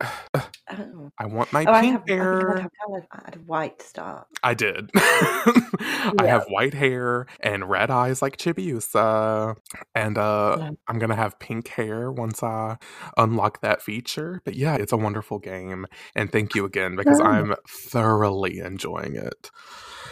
Oh. 0.72 1.12
i 1.18 1.26
want 1.26 1.52
my 1.52 1.66
Oh, 1.68 1.74
I 1.74 1.82
pink 1.82 1.94
have, 1.94 2.02
I 2.02 2.04
I'd 2.04 2.10
hair 2.10 2.58
have, 2.62 2.72
I 3.12 3.22
had 3.26 3.48
white 3.48 3.82
start. 3.82 4.28
i 4.44 4.54
did 4.54 4.92
i 4.96 6.26
have 6.28 6.46
white 6.50 6.74
hair 6.76 7.26
and 7.42 7.68
red 7.70 7.90
eyes 7.90 8.22
like 8.22 8.38
chibiusa 8.38 9.56
and 9.96 10.18
uh 10.18 10.58
Yeah. 10.60 10.70
i'm 10.88 11.00
gonna 11.00 11.16
have 11.16 11.40
pink 11.40 11.68
hair 11.70 12.12
once 12.12 12.44
i 12.44 12.78
unlock 13.18 13.62
that 13.62 13.82
feature 13.82 14.42
but 14.46 14.56
yeah 14.56 14.76
it's 14.76 14.92
a 14.94 14.98
wonderful 14.98 15.40
game 15.40 15.86
and 16.16 16.32
thank 16.32 16.54
you 16.56 16.66
again 16.66 16.96
because 16.96 17.20
Oh. 17.20 17.26
i'm 17.26 17.56
thoroughly 17.68 18.60
enjoying 18.60 19.16
it 19.16 19.50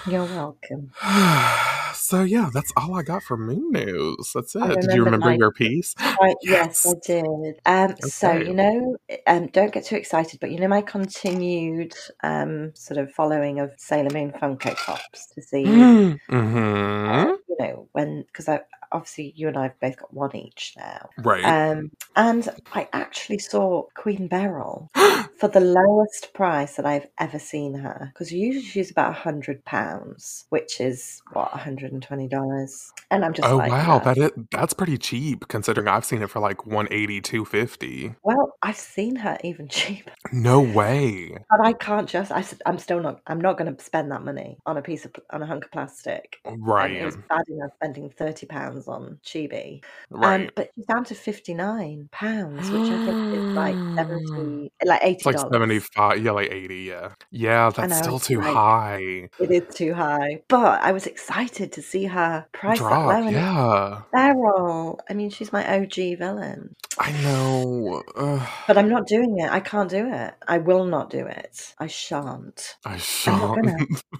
You're 0.08 0.26
welcome. 0.26 0.92
so 1.94 2.24
yeah, 2.24 2.50
that's 2.54 2.72
all 2.78 2.96
I 2.96 3.04
got 3.04 3.24
for 3.24 3.36
moon 3.36 3.72
news. 3.72 4.32
That's 4.34 4.56
it. 4.56 4.62
I 4.62 4.76
Did 4.76 4.94
you 4.94 5.04
remember 5.04 5.28
mine. 5.28 5.40
your 5.40 5.52
piece? 5.52 5.96
Right, 6.22 6.36
yes, 6.42 6.86
I 6.88 6.94
did. 7.06 7.60
Um, 7.66 7.96
so 8.00 8.32
you 8.32 8.54
know, 8.54 8.96
um, 9.26 9.48
don't 9.48 9.74
get 9.74 9.86
too 9.86 9.98
excited, 9.98 10.40
but 10.40 10.52
you 10.52 10.60
know 10.60 10.68
my 10.70 10.82
continued 10.82 11.94
um 12.24 12.72
sort 12.74 13.00
of 13.00 13.12
following 13.12 13.60
of 13.60 13.72
Sailor 13.78 14.12
Moon 14.14 14.32
Funko 14.32 14.76
Pops 14.78 15.28
to 15.36 15.42
see, 15.42 15.66
mm-hmm. 15.66 16.36
uh, 16.36 17.26
you 17.26 17.58
know, 17.60 17.90
when 17.92 18.24
because 18.24 18.48
I 18.48 18.62
obviously 18.92 19.34
you 19.36 19.48
and 19.48 19.58
I 19.58 19.64
have 19.64 19.80
both 19.80 19.98
got 19.98 20.14
one 20.14 20.36
each 20.36 20.74
now. 20.78 21.10
Right. 21.18 21.56
Um, 21.72 21.92
and 22.16 22.48
I 22.74 22.88
actually 22.94 23.40
saw 23.40 23.84
Queen 23.96 24.28
Beryl 24.28 24.90
for 25.40 25.48
the 25.48 25.60
lowest 25.60 26.34
price 26.34 26.76
that 26.76 26.86
I've 26.86 27.08
ever 27.20 27.40
seen 27.40 27.74
her, 27.76 28.12
because 28.14 28.32
usually 28.32 28.64
she's 28.66 28.92
about 28.92 29.12
a 29.12 29.14
hundred 29.14 29.64
pounds, 29.66 30.46
which 30.50 30.80
is 30.82 31.22
what 31.34 31.50
hundred 31.52 31.92
and 31.94 32.02
twenty 32.02 32.28
dollars, 32.28 32.92
and 33.12 33.24
I'm 33.26 33.34
just 33.34 33.50
Oh 33.50 33.58
like, 33.58 33.70
wow, 33.70 34.00
that 34.00 34.18
is 34.18 34.32
that's 34.52 34.74
pretty 34.74 34.98
cheap 34.98 35.48
considering 35.48 35.88
I've 35.88 36.06
seen 36.06 36.22
it 36.24 36.30
for 36.30 36.40
like 36.40 36.66
180, 36.66 37.22
250. 37.22 38.16
Well, 38.24 38.54
I've 38.62 38.78
seen 38.78 39.16
her 39.18 39.38
even 39.44 39.68
cheaper, 39.70 40.12
No 40.32 40.62
way. 40.62 41.38
but 41.50 41.62
I 41.62 41.74
can't 41.74 42.10
just. 42.10 42.32
I, 42.32 42.44
I'm 42.66 42.78
still 42.78 43.00
not. 43.02 43.22
I'm 43.28 43.40
not 43.42 43.58
going 43.58 43.74
to 43.76 43.84
spend 43.84 44.12
that 44.12 44.24
money 44.24 44.58
on 44.66 44.78
a 44.78 44.82
piece 44.82 45.06
of 45.06 45.14
on 45.32 45.42
a 45.42 45.46
hunk 45.46 45.66
of 45.66 45.72
plastic. 45.72 46.38
And 46.80 46.96
it 46.96 47.02
Right. 47.02 47.06
was 47.06 47.18
bad 47.30 47.44
enough 47.48 47.72
spending 47.76 48.10
thirty 48.12 48.46
pounds 48.46 48.77
on 48.86 49.20
Chibi. 49.24 49.82
Um, 50.14 50.20
Right. 50.22 50.52
but 50.56 50.72
she's 50.76 50.86
down 50.86 51.06
to 51.06 51.16
fifty 51.16 51.54
nine 51.54 52.10
pounds, 52.12 52.70
which 52.70 52.92
I 52.92 53.06
think 53.06 53.34
is 53.34 53.56
like 53.56 53.76
seventy, 53.96 54.72
like 54.86 55.02
It's 55.04 55.26
eighty 55.26 55.38
like 55.38 55.40
75, 55.52 56.24
yeah, 56.24 56.32
like 56.32 56.52
80, 56.52 56.76
yeah. 56.84 57.14
Yeah, 57.32 57.70
that's 57.70 57.90
know 57.94 58.02
still 58.02 58.20
too 58.20 58.40
like 58.42 58.54
high. 58.54 59.30
it 59.40 59.52
is 59.52 59.74
too 59.74 59.94
high, 59.94 60.42
but 60.50 60.82
I 60.82 60.92
was 60.92 61.08
excited 61.08 61.72
to 61.74 61.82
see 61.82 62.06
her 62.08 62.46
price 62.52 62.78
that 62.80 62.90
Drop, 62.90 63.08
low. 63.08 63.12
And 63.16 63.28
it's 63.28 63.34
yeah. 63.36 64.02
Beryl. 64.12 65.00
I 65.10 65.14
mean, 65.14 65.30
she's 65.30 65.54
my 65.54 65.64
OG 65.80 66.18
villain, 66.18 66.76
I 67.00 67.12
know. 67.24 68.04
Ugh, 68.16 68.48
but 68.68 68.78
I'm 68.78 68.90
not 68.90 69.08
doing 69.08 69.38
it. 69.40 69.50
I 69.50 69.60
can't 69.62 69.90
do 69.90 70.12
it. 70.12 70.34
I 70.48 70.58
will 70.58 70.86
not 70.86 71.10
do 71.10 71.26
it. 71.26 71.74
I 71.80 71.88
shan't. 71.88 72.76
I 72.86 72.98
shan't. 72.98 74.04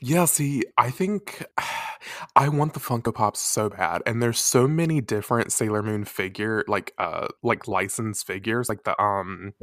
Yeah, 0.00 0.24
see, 0.24 0.64
I 0.76 0.90
think 0.90 1.44
I 2.36 2.48
want 2.48 2.74
the 2.74 2.80
Funko 2.80 3.14
Pops 3.14 3.40
so 3.52 3.68
bad, 3.68 4.02
and 4.06 4.22
there's 4.22 4.40
so 4.40 4.66
many 4.66 5.00
different 5.00 5.52
Sailor 5.52 5.82
Moon 5.82 6.04
figure, 6.04 6.64
like 6.68 6.94
uh, 6.98 7.28
like 7.42 7.68
licensed 7.68 8.26
figures, 8.26 8.68
like 8.68 8.84
the 8.84 9.00
um, 9.00 9.54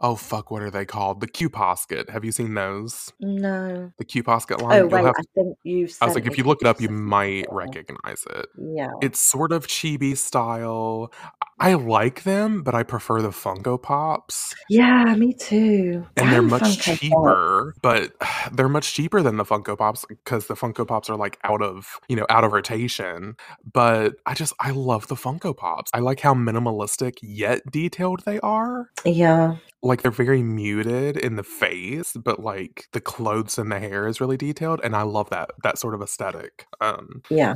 oh 0.00 0.14
fuck, 0.16 0.50
what 0.50 0.62
are 0.62 0.70
they 0.70 0.84
called? 0.84 1.20
The 1.20 1.26
Q 1.28 1.50
Posket. 1.50 2.08
Have 2.10 2.24
you 2.24 2.32
seen 2.32 2.54
those? 2.54 3.12
No. 3.20 3.92
The 3.98 4.04
Q 4.04 4.22
Posket 4.22 4.60
Oh 4.60 4.64
line. 4.66 4.78
You'll 4.78 4.88
wait, 4.88 5.04
have. 5.04 5.14
I 5.18 5.22
think 5.34 5.56
you 5.64 5.88
I 6.00 6.06
was 6.06 6.14
like, 6.14 6.26
if 6.26 6.38
you 6.38 6.44
look 6.44 6.60
it 6.62 6.66
up, 6.66 6.80
you 6.80 6.88
might 6.88 7.42
before. 7.44 7.58
recognize 7.58 8.24
it. 8.30 8.46
Yeah. 8.56 8.90
It's 9.02 9.18
sort 9.18 9.52
of 9.52 9.66
chibi 9.66 10.16
style. 10.16 11.12
I 11.60 11.74
like 11.74 12.22
them, 12.22 12.62
but 12.62 12.76
I 12.76 12.84
prefer 12.84 13.20
the 13.20 13.30
Funko 13.30 13.82
Pops. 13.82 14.54
Yeah, 14.70 15.14
me 15.16 15.32
too. 15.32 16.06
and 16.16 16.32
they're 16.32 16.42
much 16.42 16.62
Funko 16.62 16.86
Pop. 16.86 16.98
cheaper 16.98 17.74
but 17.82 18.12
they're 18.52 18.68
much 18.68 18.94
cheaper 18.94 19.22
than 19.22 19.36
the 19.36 19.44
funko 19.44 19.76
pops 19.76 20.04
because 20.06 20.46
the 20.46 20.54
funko 20.54 20.86
pops 20.86 21.10
are 21.10 21.16
like 21.16 21.38
out 21.44 21.62
of 21.62 21.98
you 22.08 22.14
know 22.16 22.26
out 22.30 22.44
of 22.44 22.52
rotation 22.52 23.34
but 23.72 24.14
i 24.26 24.34
just 24.34 24.52
i 24.60 24.70
love 24.70 25.06
the 25.08 25.14
funko 25.14 25.56
pops 25.56 25.90
i 25.94 25.98
like 25.98 26.20
how 26.20 26.32
minimalistic 26.34 27.14
yet 27.22 27.60
detailed 27.70 28.20
they 28.24 28.38
are 28.40 28.90
Yeah. 29.04 29.56
Like 29.88 30.02
they're 30.02 30.10
very 30.10 30.42
muted 30.42 31.16
in 31.16 31.36
the 31.36 31.42
face 31.42 32.12
but 32.22 32.40
like 32.40 32.86
the 32.92 33.00
clothes 33.00 33.58
and 33.58 33.72
the 33.72 33.80
hair 33.80 34.06
is 34.06 34.20
really 34.20 34.36
detailed 34.36 34.80
and 34.84 34.94
i 34.94 35.02
love 35.02 35.28
that 35.30 35.50
that 35.62 35.78
sort 35.78 35.94
of 35.94 36.02
aesthetic 36.02 36.66
um 36.80 37.22
Yeah. 37.30 37.54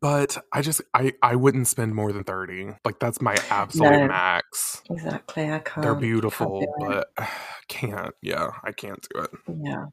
but 0.00 0.36
i 0.52 0.62
just 0.62 0.80
i 0.94 1.12
i 1.22 1.36
wouldn't 1.36 1.68
spend 1.68 1.94
more 1.94 2.12
than 2.12 2.24
30 2.24 2.72
like 2.84 2.98
that's 2.98 3.20
my 3.20 3.36
absolute 3.50 3.90
No. 3.90 4.08
max 4.08 4.82
Exactly. 4.90 5.44
I 5.44 5.58
can't. 5.60 5.82
they're 5.82 5.92
Can't 5.92 6.00
beautiful 6.00 6.64
but 6.80 7.08
can't 7.68 8.14
yeah 8.22 8.50
i 8.64 8.72
can't 8.72 9.06
do 9.12 9.20
it 9.20 9.30
Yeah. 9.64 9.84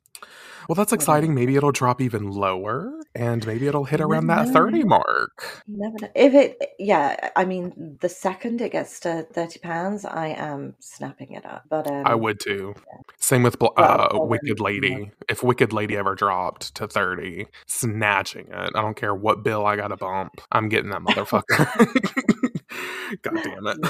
well, 0.70 0.76
that's 0.76 0.94
exciting. 0.94 1.34
Maybe 1.34 1.56
it'll 1.56 1.72
drop 1.72 2.00
even 2.02 2.30
lower 2.32 2.94
and 3.16 3.46
maybe 3.48 3.68
it'll 3.68 3.86
hit 3.86 4.00
around 4.02 4.28
that 4.28 4.50
30 4.50 4.84
mark. 4.84 5.64
Never 5.68 5.96
know. 6.02 6.08
If 6.16 6.34
it, 6.34 6.58
yeah, 6.80 7.30
I 7.36 7.46
mean, 7.46 7.98
the 8.02 8.10
second 8.10 8.62
it 8.62 8.72
gets 8.72 9.00
to 9.02 9.24
thirty 9.34 9.60
pounds, 9.60 10.06
I 10.06 10.28
am 10.28 10.76
snapping 10.80 11.32
it 11.32 11.46
up. 11.46 11.64
But 11.70 11.90
I 11.90 12.14
um, 12.14 12.22
would 12.22 12.40
too. 12.40 12.76
Same 13.20 13.44
with 13.44 13.60
well, 13.60 13.74
uh, 13.78 14.10
on. 14.12 14.30
Wicked 14.30 14.60
Yeah. 14.60 14.64
Lady. 14.64 15.12
If 15.30 15.44
Wicked 15.44 15.74
Lady 15.74 15.98
ever 15.98 16.14
dropped 16.16 16.76
to 16.76 16.88
30, 16.88 17.48
snatching 17.68 18.48
it. 18.50 18.72
I 18.76 18.82
don't 18.82 18.96
care 18.96 19.16
what 19.16 19.44
bill 19.44 19.66
I 19.66 19.76
got 19.76 19.88
to 19.90 19.98
bump. 19.98 20.40
I'm 20.52 20.70
getting 20.70 20.92
that 20.92 21.02
motherfucker. 21.02 21.68
God 23.22 23.40
damn 23.44 23.68
it. 23.68 23.78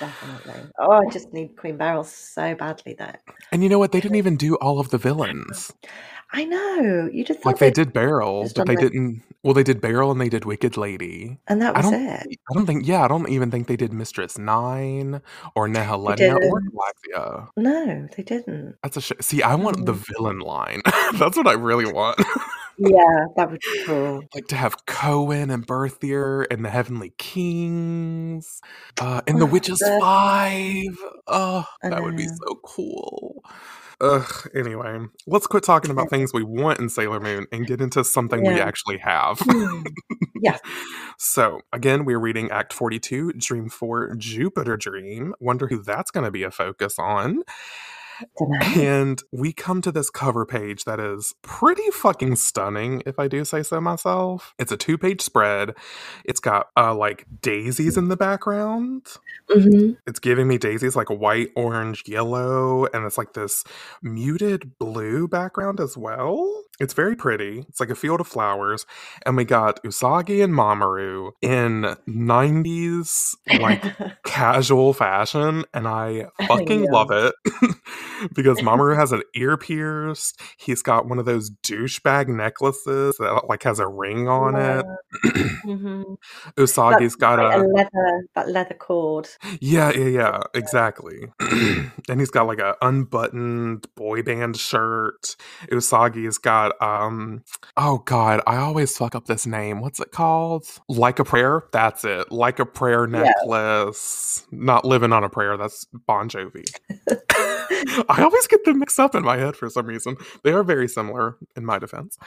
Yeah, 0.00 0.08
definitely. 0.08 0.70
Oh, 0.78 0.90
I 0.90 1.08
just 1.12 1.32
need 1.32 1.56
Queen 1.56 1.76
Beryl 1.76 2.04
so 2.04 2.54
badly 2.54 2.94
though. 2.98 3.11
And 3.50 3.62
you 3.62 3.68
know 3.68 3.78
what? 3.78 3.92
They 3.92 4.00
didn't 4.00 4.16
even 4.16 4.36
do 4.36 4.56
all 4.56 4.80
of 4.80 4.90
the 4.90 4.98
villains. 4.98 5.72
I 6.34 6.44
know. 6.44 7.10
You 7.12 7.24
just 7.24 7.44
Like 7.44 7.58
they 7.58 7.70
did 7.70 7.92
Beryl, 7.92 8.44
just 8.44 8.56
but 8.56 8.66
they 8.66 8.74
like, 8.76 8.90
didn't. 8.90 9.22
Well, 9.42 9.52
they 9.52 9.62
did 9.64 9.80
Beryl 9.82 10.10
and 10.10 10.18
they 10.20 10.30
did 10.30 10.46
Wicked 10.46 10.76
Lady. 10.78 11.36
and 11.48 11.60
that 11.60 11.74
was 11.76 11.84
don't. 11.90 11.94
it. 11.94 12.26
I 12.50 12.54
don't 12.54 12.64
think. 12.64 12.86
Yeah, 12.86 13.04
I 13.04 13.08
don't 13.08 13.28
even 13.28 13.50
think 13.50 13.66
they 13.66 13.76
did 13.76 13.92
Mistress 13.92 14.38
Nine 14.38 15.20
or 15.54 15.68
They 15.68 15.74
Nehelenia 15.80 16.36
or. 16.50 16.62
Galaxia. 16.62 17.48
No, 17.58 18.08
they 18.16 18.22
didn't. 18.22 18.76
That's 18.82 18.96
a 18.96 19.00
sh- 19.02 19.12
see. 19.20 19.42
I 19.42 19.56
want 19.56 19.84
the 19.84 19.92
Mm. 19.92 20.06
villain 20.16 20.38
line. 20.38 20.80
That's 21.14 21.36
what 21.36 21.46
I 21.46 21.52
really 21.52 21.92
want. 21.92 22.18
Yeah, 22.78 23.26
that 23.36 23.50
would 23.50 23.60
be 23.60 23.84
cool. 23.84 24.22
like 24.34 24.46
to 24.48 24.56
have 24.56 24.86
Koan 24.86 25.52
and 25.52 25.66
Berthier 25.66 26.42
and 26.42 26.64
the 26.64 26.70
Heavenly 26.70 27.12
Kings, 27.18 28.60
uh, 29.00 29.20
and 29.26 29.40
the 29.40 29.46
Witches 29.46 29.78
the, 29.78 29.98
Five. 30.00 30.96
Oh, 31.26 31.64
that 31.82 32.02
would 32.02 32.16
be 32.16 32.26
so 32.26 32.60
cool. 32.64 33.42
Ugh. 34.00 34.50
Anyway, 34.54 34.98
let's 35.28 35.46
quit 35.46 35.62
talking 35.62 35.92
about 35.92 36.10
things 36.10 36.32
we 36.34 36.42
want 36.42 36.80
in 36.80 36.88
Sailor 36.88 37.20
Moon 37.20 37.46
and 37.52 37.66
get 37.66 37.80
into 37.80 38.02
something 38.02 38.42
we 38.42 38.60
actually 38.60 38.98
have. 38.98 39.38
Hmm. 39.40 39.82
Yes. 40.42 40.60
so, 41.18 41.60
again, 41.72 42.04
we're 42.04 42.18
reading 42.18 42.50
Act 42.50 42.72
42, 42.72 43.34
Dream 43.34 43.68
4, 43.68 44.16
Jupiter 44.16 44.76
Dream. 44.76 45.34
Wonder 45.38 45.68
who 45.68 45.80
that's 45.80 46.10
going 46.10 46.24
to 46.24 46.32
be 46.32 46.42
a 46.42 46.50
focus 46.50 46.98
on. 46.98 47.42
Dunno. 48.38 48.82
And 48.82 49.22
we 49.32 49.52
come 49.52 49.80
to 49.82 49.92
this 49.92 50.10
cover 50.10 50.44
page 50.44 50.84
that 50.84 51.00
is 51.00 51.34
pretty 51.42 51.90
fucking 51.92 52.36
stunning, 52.36 53.02
if 53.06 53.18
I 53.18 53.28
do 53.28 53.44
say 53.44 53.62
so 53.62 53.80
myself. 53.80 54.54
It's 54.58 54.72
a 54.72 54.76
two 54.76 54.98
page 54.98 55.20
spread. 55.20 55.74
It's 56.24 56.40
got 56.40 56.68
uh, 56.76 56.94
like 56.94 57.26
daisies 57.40 57.96
in 57.96 58.08
the 58.08 58.16
background. 58.16 59.06
hmm 59.48 59.92
It's 60.06 60.20
giving 60.20 60.48
me 60.48 60.58
daisies 60.58 60.96
like 60.96 61.08
white, 61.08 61.48
orange, 61.56 62.04
yellow, 62.06 62.86
and 62.86 63.04
it's 63.04 63.18
like 63.18 63.34
this 63.34 63.64
muted 64.02 64.78
blue 64.78 65.28
background 65.28 65.80
as 65.80 65.96
well. 65.96 66.64
It's 66.80 66.94
very 66.94 67.14
pretty. 67.14 67.64
It's 67.68 67.80
like 67.80 67.90
a 67.90 67.94
field 67.94 68.20
of 68.20 68.26
flowers. 68.26 68.86
And 69.24 69.36
we 69.36 69.44
got 69.44 69.82
Usagi 69.84 70.42
and 70.42 70.52
Mamoru 70.52 71.30
in 71.40 71.96
90s, 72.08 73.36
like 73.60 73.84
casual 74.24 74.92
fashion. 74.92 75.64
And 75.74 75.86
I 75.86 76.26
fucking 76.46 76.84
yeah. 76.84 76.90
love 76.90 77.10
it 77.10 77.34
because 78.34 78.60
Mamoru 78.60 78.96
has 78.96 79.12
an 79.12 79.22
ear 79.36 79.56
pierced. 79.56 80.40
He's 80.58 80.82
got 80.82 81.08
one 81.08 81.18
of 81.18 81.26
those 81.26 81.50
douchebag 81.64 82.28
necklaces 82.28 83.16
that 83.18 83.44
like 83.48 83.64
has 83.64 83.80
a 83.80 83.88
ring 83.88 84.28
on 84.28 84.56
it. 84.56 84.86
Yeah. 85.24 85.32
hmm 85.64 86.02
Usagi's 86.58 87.16
That's 87.16 87.16
got 87.16 87.38
like 87.38 87.50
a 87.54 87.56
a 87.56 87.64
leather, 87.64 88.28
that 88.34 88.48
leather 88.50 88.74
cord. 88.74 89.28
Yeah, 89.60 89.92
yeah, 89.92 90.06
yeah, 90.08 90.40
exactly. 90.54 91.32
and 91.40 92.20
he's 92.20 92.30
got 92.30 92.46
like 92.46 92.58
a 92.60 92.76
unbuttoned 92.82 93.86
boy 93.96 94.22
band 94.22 94.56
shirt. 94.56 95.36
Usagi's 95.70 96.38
got 96.38 96.80
um 96.82 97.44
oh 97.76 97.98
god, 98.00 98.42
I 98.46 98.56
always 98.58 98.96
fuck 98.96 99.14
up 99.14 99.26
this 99.26 99.46
name. 99.46 99.80
What's 99.80 100.00
it 100.00 100.12
called? 100.12 100.66
Like 100.88 101.18
a 101.18 101.24
prayer? 101.24 101.64
That's 101.72 102.04
it. 102.04 102.32
Like 102.32 102.58
a 102.58 102.66
prayer 102.66 103.06
Yeah. 103.14 103.32
necklace. 103.40 104.46
Not 104.52 104.84
living 104.84 105.12
on 105.12 105.24
a 105.24 105.30
prayer, 105.30 105.56
that's 105.56 105.86
Bon 106.06 106.28
Jovi. 106.28 106.64
I 108.08 108.22
always 108.22 108.46
get 108.46 108.64
them 108.64 108.78
mixed 108.78 108.98
up 108.98 109.14
in 109.14 109.22
my 109.24 109.36
head 109.36 109.56
for 109.56 109.68
some 109.70 109.86
reason. 109.86 110.16
They 110.44 110.52
are 110.52 110.62
very 110.62 110.88
similar 110.88 111.36
in 111.56 111.64
my 111.64 111.78
defense. 111.78 112.18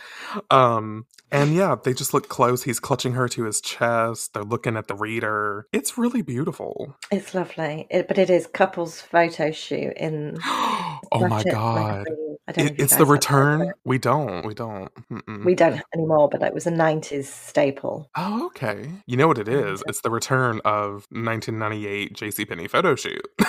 Um 0.52 1.06
and 1.32 1.56
yeah, 1.56 1.75
they 1.84 1.94
just 1.94 2.14
look 2.14 2.30
close. 2.30 2.64
He's 2.64 2.80
clutching 2.80 3.14
her 3.14 3.28
to 3.30 3.44
his 3.44 3.60
chest. 3.62 4.34
They're 4.34 4.44
looking 4.44 4.78
at 4.78 4.88
the 4.88 4.96
reader. 4.96 5.68
It's 5.74 5.98
really 5.98 6.22
beautiful. 6.22 6.96
It's 7.12 7.34
lovely, 7.34 7.88
it, 7.90 8.08
but 8.08 8.18
it 8.18 8.30
is 8.30 8.48
couples 8.48 9.02
photo 9.02 9.52
shoot 9.52 9.94
in 9.98 10.38
oh 10.46 11.28
my 11.28 11.44
god. 11.44 12.06
magazine. 12.06 12.25
I 12.48 12.52
don't 12.52 12.68
It, 12.68 12.80
it's 12.80 12.94
the 12.94 13.00
have 13.00 13.08
that, 13.08 13.14
return. 13.14 13.74
We 13.84 13.98
don't. 13.98 14.46
We 14.46 14.54
don't. 14.54 14.92
Mm-mm. 15.12 15.46
we 15.46 15.56
don't 15.56 15.82
anymore. 15.94 16.30
But 16.30 16.44
it 16.44 16.54
was 16.54 16.68
a 16.68 16.72
'90s 16.72 17.25
staple. 17.25 18.10
Oh, 18.16 18.48
okay. 18.48 18.90
You 19.08 19.18
know 19.18 19.28
what 19.28 19.38
it 19.38 19.48
is? 19.48 19.84
It's 19.88 20.02
the 20.02 20.12
return 20.12 20.62
of 20.64 21.08
1998 21.12 22.14
JCPenney 22.14 22.70
photo 22.70 22.96
shoot. 22.96 23.22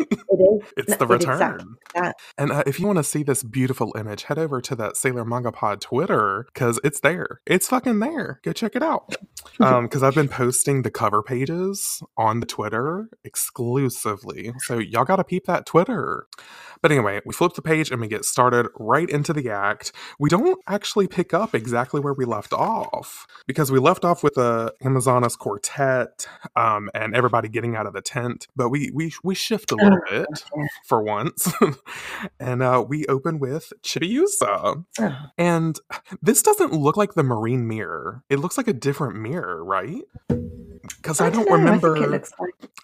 it 0.00 0.18
is. 0.20 0.72
it's 0.76 0.96
the 0.96 1.06
exactly 1.06 1.16
return. 1.16 1.76
that. 1.94 2.16
And 2.36 2.52
uh, 2.52 2.62
if 2.66 2.78
you 2.78 2.86
want 2.86 2.98
to 2.98 3.04
see 3.04 3.22
this 3.22 3.42
beautiful 3.42 3.94
image, 3.96 4.24
head 4.24 4.38
over 4.38 4.60
to 4.60 4.74
that 4.76 4.96
Sailor 4.96 5.24
Manga 5.24 5.52
Pod 5.52 5.80
Twitter 5.80 6.46
because 6.52 6.78
it's 6.84 7.00
there. 7.00 7.40
It's 7.46 7.68
fucking 7.68 8.00
there. 8.00 8.40
Go 8.42 8.52
check 8.52 8.76
it 8.76 8.82
out. 8.82 9.14
Um, 9.60 9.84
because 9.84 10.02
I've 10.02 10.14
been 10.14 10.28
posting 10.28 10.82
the 10.82 10.90
cover 10.90 11.22
pages 11.22 12.02
on 12.16 12.40
the 12.40 12.46
Twitter 12.46 13.08
exclusively, 13.22 14.52
so 14.60 14.78
y'all 14.78 15.04
gotta 15.04 15.24
peep 15.24 15.44
that 15.46 15.66
Twitter. 15.66 16.26
But 16.80 16.90
anyway, 16.90 17.20
we 17.24 17.32
flip 17.32 17.52
the 17.54 17.62
page 17.62 17.92
and 17.92 18.00
we 18.00 18.08
get 18.08 18.24
started 18.24 18.66
right 18.76 19.08
into 19.08 19.32
the 19.32 19.50
act. 19.50 19.92
We 20.18 20.28
don't 20.28 20.58
actually 20.66 21.06
pick 21.06 21.32
up 21.32 21.54
exactly 21.54 22.00
where 22.00 22.12
we 22.12 22.24
left 22.24 22.52
off 22.52 23.24
because 23.46 23.70
we 23.70 23.78
left 23.78 24.04
off 24.04 24.24
with 24.24 24.34
the 24.34 24.74
Amazonas 24.84 25.36
quartet 25.36 26.26
um, 26.56 26.90
and 26.92 27.14
everybody 27.14 27.48
getting 27.48 27.76
out 27.76 27.86
of 27.86 27.92
the 27.92 28.02
tent. 28.02 28.48
But 28.56 28.70
we 28.70 28.90
we 28.92 29.12
we 29.22 29.36
shift 29.36 29.70
a 29.70 29.76
little 29.76 30.00
Oh, 30.10 30.10
bit 30.10 30.44
for 30.88 31.02
once, 31.02 31.52
and 32.40 32.62
uh, 32.62 32.84
we 32.88 33.06
open 33.06 33.38
with 33.38 33.72
Chibiusa. 33.84 34.84
Oh, 34.98 35.16
And 35.38 35.78
this 36.20 36.42
doesn't 36.42 36.72
look 36.72 36.96
like 36.96 37.14
the 37.14 37.22
marine 37.22 37.68
mirror. 37.68 38.24
It 38.28 38.40
looks 38.40 38.56
like 38.56 38.66
a 38.66 38.72
different 38.72 39.14
mirror, 39.16 39.31
right? 39.40 40.02
Because 40.96 41.20
I, 41.20 41.30
don't 41.30 41.48
know, 41.48 41.56
remember. 41.56 41.96
I 41.96 42.04
it 42.04 42.10
like 42.10 42.26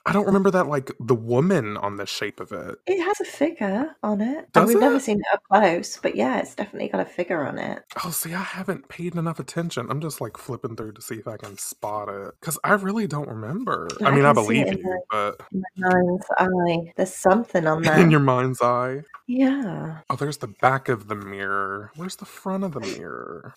I 0.06 0.12
don't 0.12 0.26
remember 0.26 0.50
that 0.52 0.66
like 0.68 0.90
the 1.00 1.14
woman 1.14 1.76
on 1.76 1.96
the 1.96 2.06
shape 2.06 2.40
of 2.40 2.50
it. 2.52 2.78
it 2.86 3.02
has 3.02 3.20
a 3.20 3.24
figure 3.24 3.94
on 4.02 4.20
it. 4.20 4.48
and 4.54 4.66
we've 4.66 4.80
never 4.80 4.98
seen 4.98 5.18
it 5.18 5.26
up 5.32 5.42
close, 5.50 5.98
but 5.98 6.14
yeah, 6.16 6.38
it's 6.38 6.54
definitely 6.54 6.88
got 6.88 7.00
a 7.00 7.04
figure 7.04 7.44
on 7.46 7.58
it. 7.58 7.82
Oh, 8.04 8.10
see, 8.10 8.32
I 8.34 8.42
haven't 8.42 8.88
paid 8.88 9.16
enough 9.16 9.38
attention. 9.38 9.86
I'm 9.90 10.00
just 10.00 10.20
like 10.20 10.36
flipping 10.36 10.76
through 10.76 10.92
to 10.92 11.02
see 11.02 11.16
if 11.16 11.28
I 11.28 11.36
can 11.36 11.58
spot 11.58 12.08
it 12.08 12.34
because 12.40 12.58
I 12.64 12.72
really 12.74 13.06
don't 13.06 13.28
remember. 13.28 13.88
I 14.02 14.06
I 14.06 14.14
mean, 14.14 14.24
I 14.24 14.32
believe 14.32 14.66
you, 14.72 15.02
but 15.10 15.40
In 15.52 15.62
my 15.78 15.90
mind's 15.90 16.26
eye, 16.38 16.92
there's 16.96 17.14
something 17.14 17.66
on 17.66 17.82
that. 17.82 18.00
in 18.00 18.10
your 18.10 18.20
mind's 18.20 18.62
eye. 18.62 19.02
Yeah. 19.26 19.98
Oh, 20.08 20.16
there's 20.16 20.38
the 20.38 20.48
back 20.48 20.88
of 20.88 21.08
the 21.08 21.14
mirror. 21.16 21.90
Where's 21.96 22.16
the 22.16 22.24
front 22.24 22.64
of 22.64 22.72
the 22.72 22.80
mirror? 22.80 23.54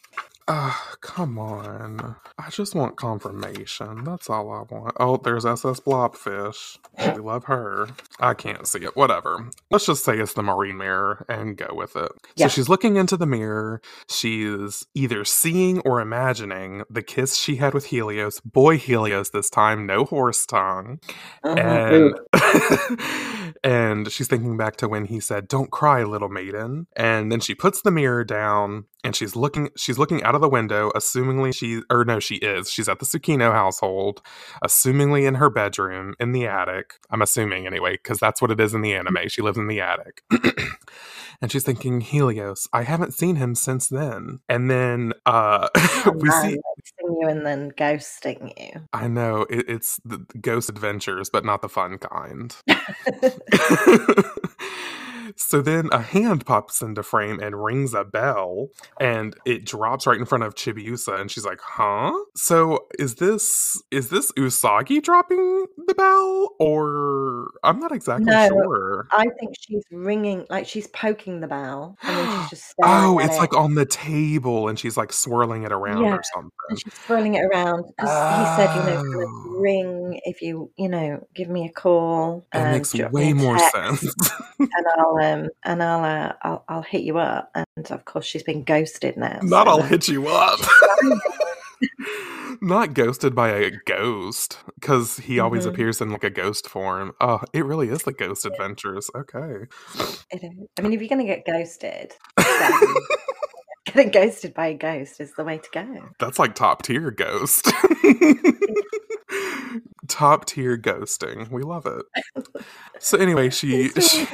Ah, 0.54 0.96
come 1.00 1.40
on. 1.40 2.18
I 2.38 2.50
just 2.50 2.76
want 2.76 2.98
confirmation. 2.98 4.04
That's 4.04 4.30
all 4.30 4.52
I 4.52 4.64
want. 4.64 4.94
Oh, 5.00 5.16
there's 5.16 5.46
SS 5.46 5.80
Blobfish. 5.80 6.78
We 7.00 7.22
love 7.22 7.46
her. 7.46 7.88
I 8.20 8.34
can't 8.34 8.68
see 8.68 8.80
it. 8.80 8.98
Whatever. 8.98 9.50
Let's 9.70 9.86
just 9.86 10.04
say 10.04 10.18
it's 10.20 10.34
the 10.34 10.44
marine 10.44 10.76
mirror 10.76 11.26
and 11.30 11.56
go 11.56 11.70
with 11.74 11.96
it. 11.96 12.12
Yeah. 12.36 12.48
So 12.48 12.50
she's 12.50 12.68
looking 12.68 12.98
into 12.98 13.16
the 13.16 13.26
mirror. 13.26 13.82
She's 14.10 14.86
either 14.94 15.24
seeing 15.24 15.80
or 15.80 16.02
imagining 16.02 16.84
the 16.90 17.02
kiss 17.02 17.38
she 17.38 17.56
had 17.56 17.74
with 17.74 17.86
Helios. 17.86 18.42
Boy 18.42 18.78
Helios 18.78 19.30
this 19.30 19.50
time, 19.50 19.86
no 19.86 20.04
horse 20.04 20.46
tongue 20.46 21.00
Uh-huh. 21.46 22.12
and 22.34 23.00
and 23.64 24.12
she's 24.12 24.28
thinking 24.28 24.58
back 24.58 24.76
to 24.78 24.88
when 24.90 25.06
he 25.06 25.20
said 25.20 25.48
don't 25.48 25.72
cry 25.72 26.04
little 26.04 26.30
maiden 26.30 26.88
and 26.96 27.32
then 27.32 27.40
she 27.40 27.54
puts 27.56 27.82
the 27.82 27.92
mirror 27.92 28.24
down 28.24 28.86
and 29.04 29.16
she's 29.16 29.36
looking 29.36 29.70
she's 29.76 29.98
looking 29.98 30.24
out 30.24 30.36
of 30.36 30.42
the 30.42 30.50
window 30.50 30.92
assumingly 30.96 31.54
she 31.54 31.82
or 31.90 32.06
no 32.06 32.20
she 32.20 32.36
is. 32.36 32.70
She's 32.70 32.90
at 32.90 33.00
the 33.00 33.06
Tsukino 33.06 33.52
household 33.52 34.22
assumingly 34.64 35.28
in 35.28 35.36
her 35.36 35.50
bedroom 35.50 36.14
in 36.20 36.32
the 36.32 36.48
attic. 36.48 36.96
I'm 37.10 37.22
assuming 37.22 37.68
anyway 37.68 37.94
because 37.94 38.20
that's 38.20 38.42
what 38.42 38.52
it 38.52 38.60
is 38.60 38.74
in 38.74 38.82
the 38.82 38.94
anime. 38.94 39.28
She 39.28 39.42
lives 39.42 39.58
in 39.58 39.68
the 39.68 39.82
attic. 39.82 40.24
And 41.44 41.52
she's 41.52 41.64
thinking 41.64 42.02
helios 42.02 42.68
i 42.72 42.84
haven't 42.84 43.16
seen 43.16 43.38
him 43.38 43.56
since 43.56 43.88
then. 43.88 44.42
And 44.48 44.70
then 44.70 45.14
uh 45.26 45.70
Oh, 46.06 46.14
we 46.16 46.30
see 46.30 46.60
you 47.00 47.28
and 47.28 47.46
then 47.46 47.72
ghosting 47.72 48.54
you. 48.60 48.82
I 48.94 49.08
know 49.08 49.48
it, 49.50 49.66
it's 49.68 50.00
the 50.06 50.20
ghost 50.40 50.70
adventures, 50.70 51.32
but 51.32 51.44
not 51.44 51.64
the 51.64 51.70
fun 51.70 51.98
kind. 51.98 52.56
so 55.36 55.62
then 55.62 55.90
a 55.92 56.02
hand 56.02 56.46
pops 56.46 56.82
into 56.82 57.04
frame 57.04 57.40
and 57.40 57.64
rings 57.64 57.94
a 57.94 58.04
bell, 58.04 58.68
and 59.00 59.36
it 59.46 59.66
drops 59.66 60.06
right 60.08 60.18
in 60.18 60.26
front 60.26 60.44
of 60.44 60.56
Chibiusa, 60.56 61.20
and 61.20 61.30
she's 61.32 61.46
like, 61.46 61.60
"Huh?" 61.62 62.14
So 62.36 62.88
is 63.00 63.16
this 63.16 63.82
is 63.92 64.10
this 64.10 64.32
Usagi 64.34 65.02
dropping 65.02 65.66
the 65.88 65.94
bell, 65.96 66.50
or 66.60 67.52
I'm 67.64 67.80
not 67.80 67.92
exactly 67.92 68.26
No, 68.26 68.48
sure. 68.48 69.08
I 69.12 69.26
think 69.40 69.56
she's 69.60 69.84
ringing, 69.92 70.46
like 70.50 70.68
she's 70.68 70.88
poking 70.88 71.40
the 71.42 71.48
bell, 71.48 71.98
and 72.04 72.18
then 72.18 72.42
she's 72.42 72.50
just 72.62 72.74
Oh, 72.84 73.20
it's 73.20 73.36
it. 73.36 73.40
like 73.40 73.56
on 73.56 73.76
the 73.76 73.86
table, 73.86 74.68
and 74.68 74.78
she's 74.80 74.98
like 74.98 75.12
swirling 75.14 75.64
it 75.64 75.72
around 75.72 76.04
Yeah. 76.06 76.16
or 76.16 76.22
something. 76.34 76.52
and 76.70 76.80
she's 76.80 76.94
swirling 77.06 77.36
it 77.36 77.44
around 77.46 77.84
because 77.98 78.10
he 78.10 78.56
said, 78.64 78.76
you 78.76 78.82
know, 78.92 79.02
kind 79.02 79.24
of 79.24 79.30
Oh. 79.32 79.60
ring 79.60 80.20
if 80.26 80.42
you, 80.42 80.72
you 80.78 80.90
know, 80.90 81.26
give 81.36 81.50
me 81.50 81.66
a 81.66 81.72
call. 81.72 82.46
And 82.52 82.72
makes 82.72 82.94
way 83.12 83.34
more 83.34 83.58
sense. 83.60 84.04
and 84.60 84.70
I'll 84.98 85.14
um 85.22 85.50
and 85.64 85.82
I'll 85.84 86.04
uh, 86.04 86.34
I'll 86.42 86.64
I'll 86.68 86.82
hit 86.82 87.04
you 87.04 87.18
up. 87.18 87.52
And 87.56 87.92
of 87.92 88.06
course, 88.06 88.26
she's 88.26 88.44
been 88.44 88.64
ghosted 88.64 89.18
now. 89.18 89.40
Not 89.44 89.68
so, 89.68 89.72
I'll 89.72 89.82
hit 89.82 90.08
you 90.08 90.28
up. 90.28 90.60
Not 92.64 92.94
ghosted 92.94 93.34
by 93.34 93.50
a 93.50 93.72
ghost, 93.86 94.60
because 94.80 95.18
he 95.18 95.40
always 95.40 95.66
Mhm. 95.66 95.70
appears 95.70 96.00
in 96.00 96.10
like 96.12 96.24
a 96.24 96.30
ghost 96.30 96.68
form. 96.70 97.14
Oh, 97.20 97.42
it 97.54 97.66
really 97.66 97.90
is 97.90 98.04
the 98.04 98.14
Ghost 98.14 98.46
Adventures. 98.46 99.10
Okay. 99.16 99.66
I 100.32 100.82
mean, 100.82 100.94
if 100.94 101.02
you're 101.02 101.10
going 101.10 101.18
to 101.18 101.24
get 101.26 101.44
ghosted, 101.46 102.14
then 102.38 102.72
getting 103.86 104.12
ghosted 104.12 104.54
by 104.54 104.68
a 104.68 104.74
ghost 104.76 105.20
is 105.20 105.34
the 105.34 105.44
way 105.44 105.58
to 105.58 105.70
go. 105.74 106.10
That's 106.20 106.38
like 106.38 106.54
top 106.54 106.84
tier 106.84 107.10
ghost. 107.10 107.72
top 110.08 110.46
tier 110.46 110.78
ghosting. 110.78 111.50
We 111.50 111.64
love 111.64 111.88
it. 111.88 112.06
So 113.00 113.18
anyway, 113.18 113.50
she, 113.50 113.90
she 113.90 114.28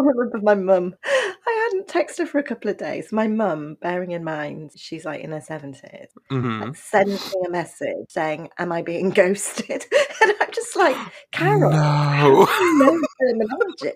I 0.06 0.12
remember 0.12 0.38
my 0.42 0.54
mum. 0.54 0.94
I 1.04 1.68
hadn't 1.70 1.88
texted 1.88 2.18
her 2.18 2.26
for 2.26 2.38
a 2.38 2.42
couple 2.42 2.70
of 2.70 2.78
days. 2.78 3.12
My 3.12 3.26
mum, 3.28 3.76
bearing 3.82 4.12
in 4.12 4.24
mind 4.24 4.72
she's 4.76 5.04
like 5.04 5.20
in 5.20 5.32
her 5.32 5.40
seventies, 5.40 6.08
Mhm. 6.30 6.60
like 6.68 6.76
sends 6.76 7.20
me 7.34 7.46
a 7.46 7.50
message 7.50 8.06
saying, 8.08 8.48
"Am 8.58 8.72
I 8.72 8.82
being 8.82 9.10
ghosted?" 9.20 9.84
And 10.22 10.32
I'm 10.40 10.50
just 10.52 10.76
like, 10.76 10.96
Carol, 11.32 11.70
No. 11.70 12.46
know 12.74 13.00
terminology? 13.20 13.92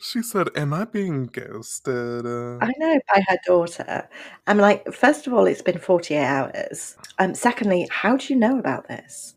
she 0.00 0.22
said, 0.22 0.48
"Am 0.56 0.72
I 0.74 0.84
being 0.84 1.26
ghosted?" 1.26 2.26
Uh, 2.26 2.58
I 2.60 2.72
know 2.78 2.98
by 3.12 3.22
her 3.28 3.38
daughter. 3.46 4.08
I'm 4.46 4.58
like, 4.58 4.92
first 4.92 5.26
of 5.26 5.32
all, 5.34 5.46
it's 5.46 5.62
been 5.62 5.78
48 5.78 6.18
hours. 6.24 6.96
Um, 7.18 7.34
secondly, 7.34 7.88
how 7.90 8.16
do 8.16 8.32
you 8.32 8.38
know 8.38 8.58
about 8.58 8.88
this? 8.88 9.34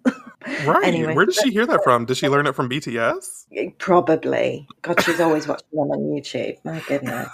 Right. 0.65 0.83
anyway, 0.85 1.13
Where 1.15 1.25
did 1.25 1.35
she 1.35 1.51
hear 1.51 1.65
that 1.65 1.83
from? 1.83 2.05
Did 2.05 2.17
she 2.17 2.27
learn 2.29 2.47
it 2.47 2.55
from 2.55 2.69
BTS? 2.69 3.45
Probably. 3.77 4.67
God, 4.81 5.01
she's 5.01 5.19
always 5.19 5.47
watching 5.47 5.67
them 5.71 5.91
on 5.91 5.99
YouTube. 5.99 6.57
My 6.63 6.79
goodness. 6.87 7.29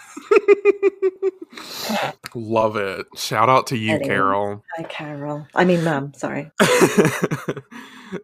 Love 2.35 2.75
it. 2.77 3.07
Shout 3.15 3.49
out 3.49 3.67
to 3.67 3.77
you, 3.77 3.91
Anyway. 3.95 4.07
Carol. 4.07 4.63
Hi, 4.77 4.83
Carol. 4.83 5.47
I 5.53 5.65
mean, 5.65 5.83
Mum. 5.83 6.13
Sorry. 6.15 6.49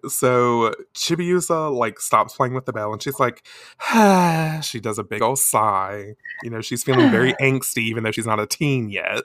so 0.07 0.73
Chibiusa 0.93 1.73
like 1.75 1.99
stops 1.99 2.35
playing 2.35 2.53
with 2.53 2.65
the 2.65 2.73
bell 2.73 2.93
and 2.93 3.01
she's 3.01 3.19
like, 3.19 3.45
she 4.63 4.79
does 4.79 4.97
a 4.97 5.03
big 5.03 5.21
old 5.21 5.39
sigh. 5.39 6.15
You 6.43 6.49
know, 6.49 6.61
she's 6.61 6.83
feeling 6.83 7.11
very 7.11 7.33
angsty 7.41 7.79
even 7.83 8.03
though 8.03 8.11
she's 8.11 8.25
not 8.27 8.39
a 8.39 8.47
teen 8.47 8.89
yet. 8.89 9.23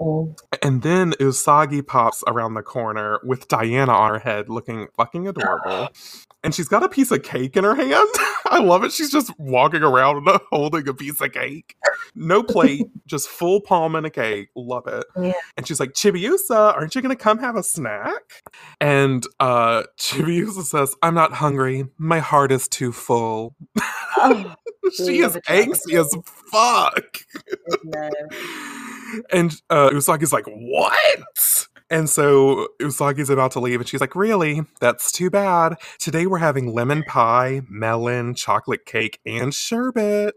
Mm. 0.00 0.36
And 0.62 0.82
then 0.82 1.12
Usagi 1.12 1.86
pops 1.86 2.24
around 2.26 2.54
the 2.54 2.62
corner 2.62 3.20
with 3.22 3.48
Diana 3.48 3.92
on 3.92 4.10
her 4.10 4.18
head 4.18 4.48
looking 4.48 4.88
fucking 4.96 5.28
adorable. 5.28 5.88
And 6.42 6.54
she's 6.54 6.68
got 6.68 6.82
a 6.82 6.90
piece 6.90 7.10
of 7.10 7.22
cake 7.22 7.56
in 7.56 7.64
her 7.64 7.74
hand. 7.74 7.90
I 8.44 8.60
love 8.60 8.84
it. 8.84 8.92
She's 8.92 9.10
just 9.10 9.32
walking 9.38 9.82
around 9.82 10.28
holding 10.52 10.86
a 10.86 10.92
piece 10.92 11.18
of 11.22 11.32
cake. 11.32 11.74
No 12.14 12.42
plate, 12.42 12.86
just 13.06 13.30
full 13.30 13.62
palm 13.62 13.94
and 13.94 14.04
a 14.04 14.10
cake. 14.10 14.50
Love 14.54 14.86
it. 14.86 15.06
Yeah. 15.18 15.32
And 15.56 15.66
she's 15.66 15.80
like, 15.80 15.94
Chibiusa, 15.94 16.76
aren't 16.76 16.94
you 16.94 17.00
going 17.00 17.16
to 17.16 17.22
come 17.22 17.38
have 17.38 17.56
a 17.56 17.62
snack? 17.62 18.42
And 18.78 19.26
uh, 19.40 19.84
Chibiusa 19.98 20.64
says, 20.64 20.94
I'm 21.00 21.14
not 21.14 21.32
hungry. 21.32 21.86
My 21.96 22.18
heart 22.18 22.52
is 22.52 22.68
too 22.68 22.92
full. 22.92 23.54
Oh, 24.18 24.54
she 24.92 25.20
is 25.20 25.34
Love 25.34 25.36
a 25.36 25.40
chocolate 25.40 25.68
angsty 25.70 25.98
as 25.98 26.14
fuck. 26.52 27.24
And 29.32 29.52
uh, 29.70 29.90
Usagi's 29.90 30.32
like, 30.32 30.46
What? 30.46 31.66
And 31.90 32.08
so 32.08 32.68
Usagi's 32.80 33.28
about 33.30 33.52
to 33.52 33.60
leave, 33.60 33.78
and 33.80 33.88
she's 33.88 34.00
like, 34.00 34.16
Really? 34.16 34.62
That's 34.80 35.12
too 35.12 35.30
bad. 35.30 35.74
Today 35.98 36.26
we're 36.26 36.38
having 36.38 36.72
lemon 36.72 37.02
pie, 37.04 37.60
melon, 37.68 38.34
chocolate 38.34 38.86
cake, 38.86 39.20
and 39.26 39.54
sherbet. 39.54 40.34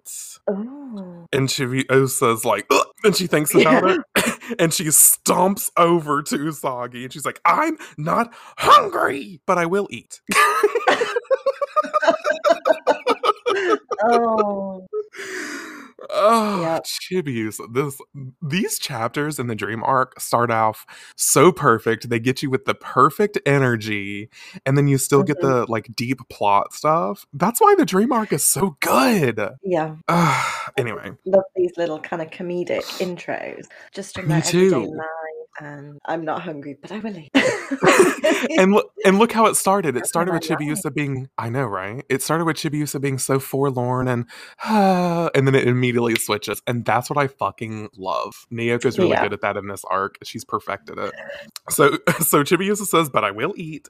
Oh. 0.49 1.25
And 1.31 1.47
Chibiusa's 1.47 2.45
like, 2.45 2.65
Ugh, 2.69 2.85
and 3.03 3.15
she 3.15 3.27
thinks 3.27 3.53
about 3.55 3.87
Yeah. 3.87 3.97
it, 4.17 4.33
and 4.59 4.73
she 4.73 4.85
stomps 4.85 5.69
over 5.77 6.21
to 6.23 6.37
Usagi, 6.37 7.03
and 7.03 7.13
she's 7.13 7.25
like, 7.25 7.39
I'm 7.45 7.77
not 7.97 8.33
hungry, 8.57 9.41
but 9.45 9.57
I 9.57 9.65
will 9.65 9.87
eat. 9.89 10.21
Oh. 14.03 14.85
Oh, 16.12 16.62
Yep. 16.62 16.83
Chibius. 16.86 17.60
This 17.73 17.99
these 18.41 18.77
chapters 18.79 19.39
in 19.39 19.47
the 19.47 19.55
dream 19.55 19.83
arc 19.83 20.19
start 20.19 20.51
off 20.51 20.86
so 21.15 21.51
perfect. 21.51 22.10
They 22.10 22.19
get 22.19 22.43
you 22.43 22.49
with 22.49 22.65
the 22.65 22.75
perfect 22.75 23.39
energy, 23.45 24.29
and 24.65 24.77
then 24.77 24.88
you 24.88 24.97
still 24.97 25.23
get 25.23 25.38
Mhm. 25.38 25.41
the 25.65 25.71
like 25.71 25.88
deep 25.95 26.19
plot 26.29 26.73
stuff. 26.73 27.25
That's 27.33 27.60
why 27.60 27.73
the 27.75 27.86
dream 27.86 28.12
arc 28.12 28.31
is 28.31 28.43
so 28.43 28.77
good. 28.79 29.39
Yeah. 29.63 29.95
Ah, 30.07 30.69
anyway, 30.77 31.13
Love 31.25 31.43
these 31.55 31.71
little 31.77 31.99
kind 31.99 32.21
of 32.21 32.29
comedic 32.29 32.83
intros 32.99 33.65
just 33.93 34.15
from 34.15 34.27
Me 34.27 34.36
everyday 34.36 34.69
too. 34.69 34.99
And 35.60 36.00
I'm 36.06 36.26
not 36.26 36.41
hungry, 36.43 36.78
but 36.82 36.91
I 36.91 37.00
will 37.00 37.17
eat. 37.17 37.32
and 38.58 38.74
look 38.74 38.91
and 39.06 39.20
look 39.20 39.32
how 39.32 39.48
it 39.48 39.56
started. 39.56 39.96
It 39.98 40.00
That's 40.00 40.10
started 40.10 40.34
with. 40.34 40.43
Chibiusa 40.43 40.93
being 40.93 41.30
I 41.38 41.50
know, 41.50 41.65
right? 41.65 42.04
It 42.10 42.22
started 42.24 42.46
with 42.46 42.58
Chibiusa 42.58 43.02
being 43.02 43.17
so 43.20 43.39
forlorn 43.39 44.08
and 44.08 44.26
and 44.65 45.48
then 45.48 45.56
it 45.56 45.67
immediately 45.67 46.15
switches. 46.15 46.62
And 46.67 46.86
that's 46.86 47.10
what 47.10 47.17
I 47.20 47.28
fucking 47.28 47.89
love. 47.98 48.48
Naoko's 48.52 49.00
really 49.00 49.12
Yeah. 49.12 49.24
good 49.24 49.34
at 49.34 49.41
that 49.41 49.58
in 49.58 49.67
this 49.67 49.84
arc. 49.86 50.17
She's 50.24 50.46
perfected 50.46 50.98
it. 51.00 51.13
So 51.70 51.91
so 52.20 52.43
Chibiusa 52.43 52.86
says, 52.86 53.10
but 53.10 53.24
I 53.24 53.32
will 53.32 53.54
eat. 53.58 53.89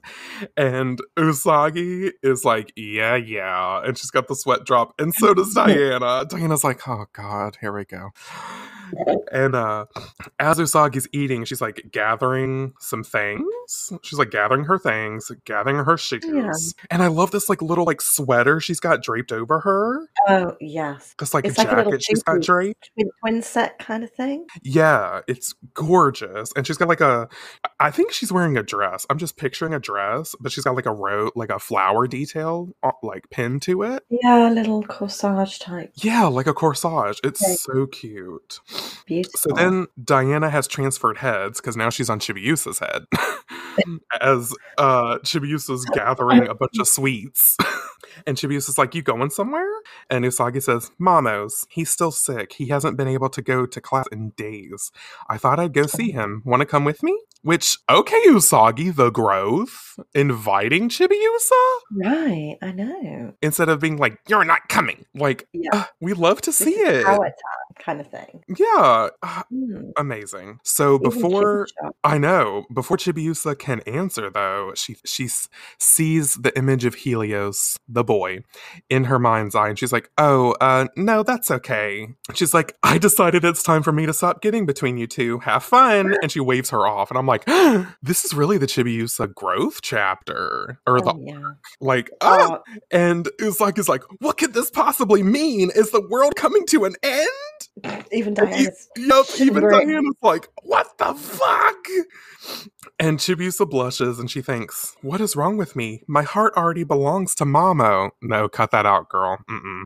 And 0.56 1.00
Usagi 1.18 2.12
is 2.22 2.44
like, 2.44 2.72
yeah, 2.76 3.16
yeah. 3.16 3.82
And 3.84 3.98
she's 3.98 4.10
got 4.10 4.28
the 4.28 4.36
sweat 4.36 4.64
drop. 4.64 4.94
And 4.98 5.14
so 5.14 5.34
does 5.34 5.54
Diana. 5.56 6.24
Diana's 6.28 6.64
like, 6.64 6.86
oh 6.88 7.06
God, 7.12 7.58
here 7.60 7.72
we 7.72 7.84
go. 7.84 8.10
And 9.32 9.54
uh 9.54 9.86
as 10.38 10.58
Usagi's 10.58 11.08
eating, 11.12 11.44
she's 11.44 11.60
like 11.60 11.86
gathering 11.92 12.72
some 12.80 13.02
things. 13.04 13.44
She's 14.02 14.18
like 14.18 14.30
gathering 14.30 14.64
her 14.64 14.78
things, 14.78 15.30
gathering 15.44 15.76
her 15.84 15.96
shoes. 15.96 16.24
Yeah. 16.26 16.52
And 16.90 17.02
I 17.02 17.08
love 17.08 17.30
this 17.30 17.48
like 17.48 17.60
little 17.62 17.84
like 17.84 18.00
sweater 18.00 18.60
she's 18.60 18.80
got 18.80 19.02
draped 19.02 19.32
over 19.32 19.60
her. 19.60 20.08
Oh 20.28 20.56
yes, 20.60 21.14
Just 21.18 21.34
like 21.34 21.44
It's 21.44 21.58
a 21.58 21.62
like 21.64 21.72
a 21.72 21.84
jacket 21.84 22.02
she's 22.02 22.22
got 22.22 22.40
draped. 22.40 22.90
twin, 22.94 23.10
twin 23.20 23.42
set 23.42 23.78
kind 23.78 24.02
of 24.04 24.10
thing. 24.10 24.46
Yeah, 24.62 25.20
it's 25.28 25.54
gorgeous. 25.74 26.52
And 26.56 26.66
she's 26.66 26.76
got 26.76 26.88
like 26.88 27.00
a 27.00 27.28
I 27.80 27.90
think 27.90 28.12
she's 28.12 28.32
wearing 28.32 28.56
a 28.56 28.62
dress. 28.62 29.06
I'm 29.10 29.18
just 29.18 29.36
picturing 29.36 29.74
a 29.74 29.78
dress, 29.80 30.34
but 30.40 30.52
she's 30.52 30.64
got 30.64 30.74
like 30.76 30.86
a 30.86 30.92
row 30.92 31.30
like 31.34 31.50
a 31.50 31.58
flower 31.58 32.06
detail 32.06 32.70
uh, 32.82 32.92
like 33.02 33.28
pinned 33.30 33.62
to 33.62 33.82
it. 33.82 34.02
Yeah, 34.10 34.50
a 34.50 34.52
little 34.52 34.82
corsage 34.82 35.60
type. 35.60 35.92
Yeah, 35.96 36.24
like 36.26 36.46
a 36.46 36.54
corsage. 36.54 37.18
It's 37.24 37.42
Okay. 37.42 37.54
so 37.54 37.86
cute. 37.86 38.60
Beautiful. 39.06 39.38
So 39.38 39.50
then 39.54 39.86
Diana 40.02 40.50
has 40.50 40.66
transferred 40.66 41.18
heads 41.18 41.60
because 41.60 41.76
now 41.76 41.90
she's 41.90 42.10
on 42.10 42.20
Chibiusa's 42.20 42.78
head. 42.78 43.06
As 44.20 44.52
uh 44.76 45.18
Chibiusa's 45.18 45.84
gathering 45.94 46.48
a 46.48 46.54
bunch 46.54 46.78
of 46.78 46.88
sweets. 46.88 47.56
and 48.26 48.36
Chibiusa's 48.36 48.76
like, 48.78 48.94
You 48.94 49.02
going 49.02 49.30
somewhere? 49.30 49.68
And 50.10 50.24
Usagi 50.24 50.62
says, 50.62 50.90
Mamos, 50.98 51.64
he's 51.70 51.88
still 51.90 52.10
sick. 52.10 52.54
He 52.54 52.68
hasn't 52.68 52.96
been 52.96 53.08
able 53.08 53.28
to 53.30 53.40
go 53.42 53.66
to 53.66 53.80
class 53.80 54.06
in 54.10 54.30
days. 54.30 54.90
I 55.28 55.38
thought 55.38 55.60
I'd 55.60 55.72
go 55.74 55.84
see 55.86 56.10
him. 56.10 56.42
Want 56.44 56.60
to 56.60 56.66
come 56.66 56.84
with 56.84 57.02
me? 57.02 57.18
Which, 57.42 57.78
okay, 57.88 58.20
Usagi, 58.26 58.94
the 58.94 59.10
growth, 59.10 59.98
inviting 60.12 60.88
Chibiusa 60.88 61.50
right, 61.92 62.56
I 62.60 62.72
know. 62.72 63.34
instead 63.40 63.68
of 63.68 63.78
being 63.80 63.96
like, 63.96 64.18
You're 64.28 64.44
not 64.44 64.68
coming. 64.68 65.04
Like, 65.14 65.46
Yeah, 65.52 65.70
"Ah, 65.72 65.90
we 66.00 66.14
love 66.14 66.40
to 66.42 66.50
this 66.50 66.58
see 66.58 66.72
it. 66.74 67.04
power 67.06 67.16
time 67.24 67.67
kind 67.78 68.00
of 68.00 68.08
thing. 68.10 68.42
Yeah, 68.48 69.08
ah, 69.22 69.44
Mm. 69.52 69.92
amazing. 69.96 70.60
So 70.64 70.98
before 70.98 71.66
I 72.04 72.18
know. 72.18 72.64
Before 72.72 72.96
Chibiusa 72.96 73.58
can 73.58 73.80
answer, 73.80 74.30
though, 74.30 74.72
she 74.74 74.96
she 75.04 75.28
sees 75.78 76.34
the 76.34 76.56
image 76.56 76.84
of 76.84 76.94
Helios, 76.94 77.76
the 77.88 78.04
boy, 78.04 78.40
in 78.88 79.04
her 79.04 79.18
mind's 79.18 79.54
eye, 79.54 79.68
and 79.68 79.78
she's 79.78 79.92
like, 79.92 80.10
"Oh, 80.18 80.52
uh, 80.60 80.86
no, 80.96 81.22
that's 81.22 81.50
okay." 81.50 82.08
She's 82.34 82.52
like, 82.54 82.76
"I 82.82 82.98
decided 82.98 83.44
it's 83.44 83.62
time 83.62 83.82
for 83.82 83.92
me 83.92 84.06
to 84.06 84.12
stop 84.12 84.42
getting 84.42 84.66
between 84.66 84.96
you 84.98 85.06
two. 85.06 85.38
Have 85.40 85.62
fun." 85.64 86.14
And 86.22 86.30
she 86.32 86.40
waves 86.40 86.70
her 86.70 86.86
off, 86.86 87.10
and 87.10 87.18
I'm 87.18 87.26
like, 87.26 87.44
"This 88.02 88.24
is 88.24 88.34
really 88.34 88.58
the 88.58 88.66
Chibiusa 88.66 89.34
growth 89.34 89.80
chapter, 89.82 90.78
or 90.86 91.00
the 91.00 91.12
Oh, 91.14 91.20
yeah. 91.24 91.52
like." 91.80 92.10
Ah! 92.20 92.58
Oh, 92.60 92.62
And 92.90 93.28
Usagi's 93.40 93.88
like, 93.88 94.02
"What 94.20 94.36
could 94.38 94.52
this 94.54 94.70
possibly 94.70 95.22
mean? 95.22 95.70
Is 95.74 95.90
the 95.90 96.06
world 96.08 96.34
coming 96.36 96.66
to 96.66 96.84
an 96.84 96.94
end?" 97.02 97.28
Even 98.12 98.34
Diana's 98.34 98.88
Yep, 98.96 99.26
even. 99.40 99.68
Diana's 99.68 100.16
like, 100.22 100.48
what 100.62 100.96
the 100.98 101.14
fuck? 101.14 101.86
And 102.98 103.18
Chibiusa 103.18 103.68
blushes 103.68 104.18
and 104.18 104.30
she 104.30 104.42
thinks, 104.42 104.96
what 105.02 105.20
is 105.20 105.36
wrong 105.36 105.56
with 105.56 105.76
me? 105.76 106.02
My 106.06 106.22
heart 106.22 106.54
already 106.56 106.84
belongs 106.84 107.34
to 107.36 107.44
Mamo. 107.44 108.10
No, 108.22 108.48
cut 108.48 108.70
that 108.72 108.86
out, 108.86 109.08
girl. 109.08 109.38
Mm-mm. 109.48 109.84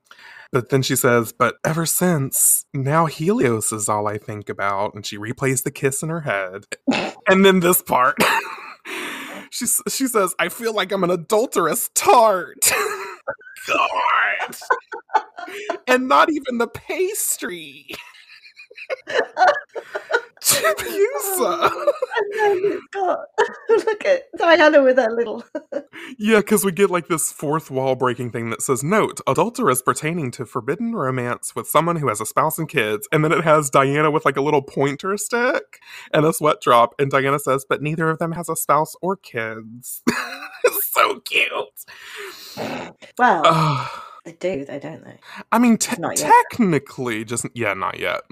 But 0.51 0.69
then 0.69 0.83
she 0.83 0.97
says, 0.97 1.33
but 1.33 1.57
ever 1.65 1.87
since, 1.87 2.67
now 2.75 3.07
Helios 3.07 3.73
is 3.73 3.89
all 3.89 4.07
I 4.07 4.19
think 4.19 4.49
about. 4.49 4.95
And 4.95 5.05
she 5.05 5.19
replays 5.19 5.63
the 5.63 5.71
kiss 5.71 6.03
in 6.03 6.09
her 6.09 6.23
head. 6.23 6.65
And 7.29 7.45
then 7.45 7.61
this 7.61 7.81
part. 7.81 8.17
she, 9.51 9.65
she 9.89 10.09
says, 10.09 10.35
I 10.41 10.49
feel 10.49 10.75
like 10.75 10.91
I'm 10.91 11.05
an 11.05 11.11
adulterous 11.11 11.89
tart. 11.95 12.59
God. 13.69 14.57
and 15.87 16.09
not 16.09 16.31
even 16.31 16.59
the 16.59 16.69
pastry. 16.69 17.87
Chibiusa. 20.43 21.39
Oh, 21.39 21.93
and 22.17 22.33
then 22.65 22.73
it's 22.73 22.87
got 22.93 23.19
look 23.87 24.05
at 24.05 24.23
Diana 24.37 24.83
with 24.83 24.97
her 24.97 25.11
little 25.11 25.45
Yeah, 26.19 26.39
because 26.39 26.65
we 26.65 26.73
get 26.73 26.91
like 26.91 27.09
this 27.09 27.31
fourth 27.33 27.71
wall 27.71 27.95
breaking 27.95 28.33
thing 28.33 28.51
that 28.51 28.63
says, 28.63 28.83
Note, 28.83 29.21
adulterous 29.27 29.83
pertaining 29.83 30.31
to 30.33 30.45
forbidden 30.47 30.95
romance 30.95 31.55
with 31.55 31.69
someone 31.69 31.97
who 31.97 32.09
has 32.09 32.21
a 32.21 32.27
spouse 32.27 32.59
and 32.59 32.69
kids. 32.69 33.09
And 33.13 33.25
then 33.25 33.33
it 33.33 33.45
has 33.45 33.71
Diana 33.71 34.11
with 34.11 34.25
like 34.25 34.37
a 34.37 34.43
little 34.43 34.63
pointer 34.63 35.17
stick 35.17 35.81
and 36.13 36.27
a 36.27 36.33
sweat 36.33 36.61
drop. 36.61 36.95
And 36.99 37.11
Diana 37.11 37.39
says, 37.39 37.65
But 37.69 37.83
neither 37.83 38.11
of 38.11 38.19
them 38.19 38.33
has 38.33 38.49
a 38.49 38.57
spouse 38.57 38.95
or 39.01 39.17
kids. 39.17 40.03
it's 40.65 40.93
so 40.93 41.21
cute. 41.21 41.51
Wow. 43.19 43.43
Ugh. 43.45 44.03
They 44.25 44.33
do, 44.33 44.65
they 44.65 44.79
don't 44.79 45.05
they? 45.05 45.19
I 45.51 45.59
mean, 45.59 45.77
te- 45.79 45.97
technically, 46.17 47.25
just, 47.25 47.47
yeah, 47.55 47.75
not 47.75 47.99
yet. 47.99 48.23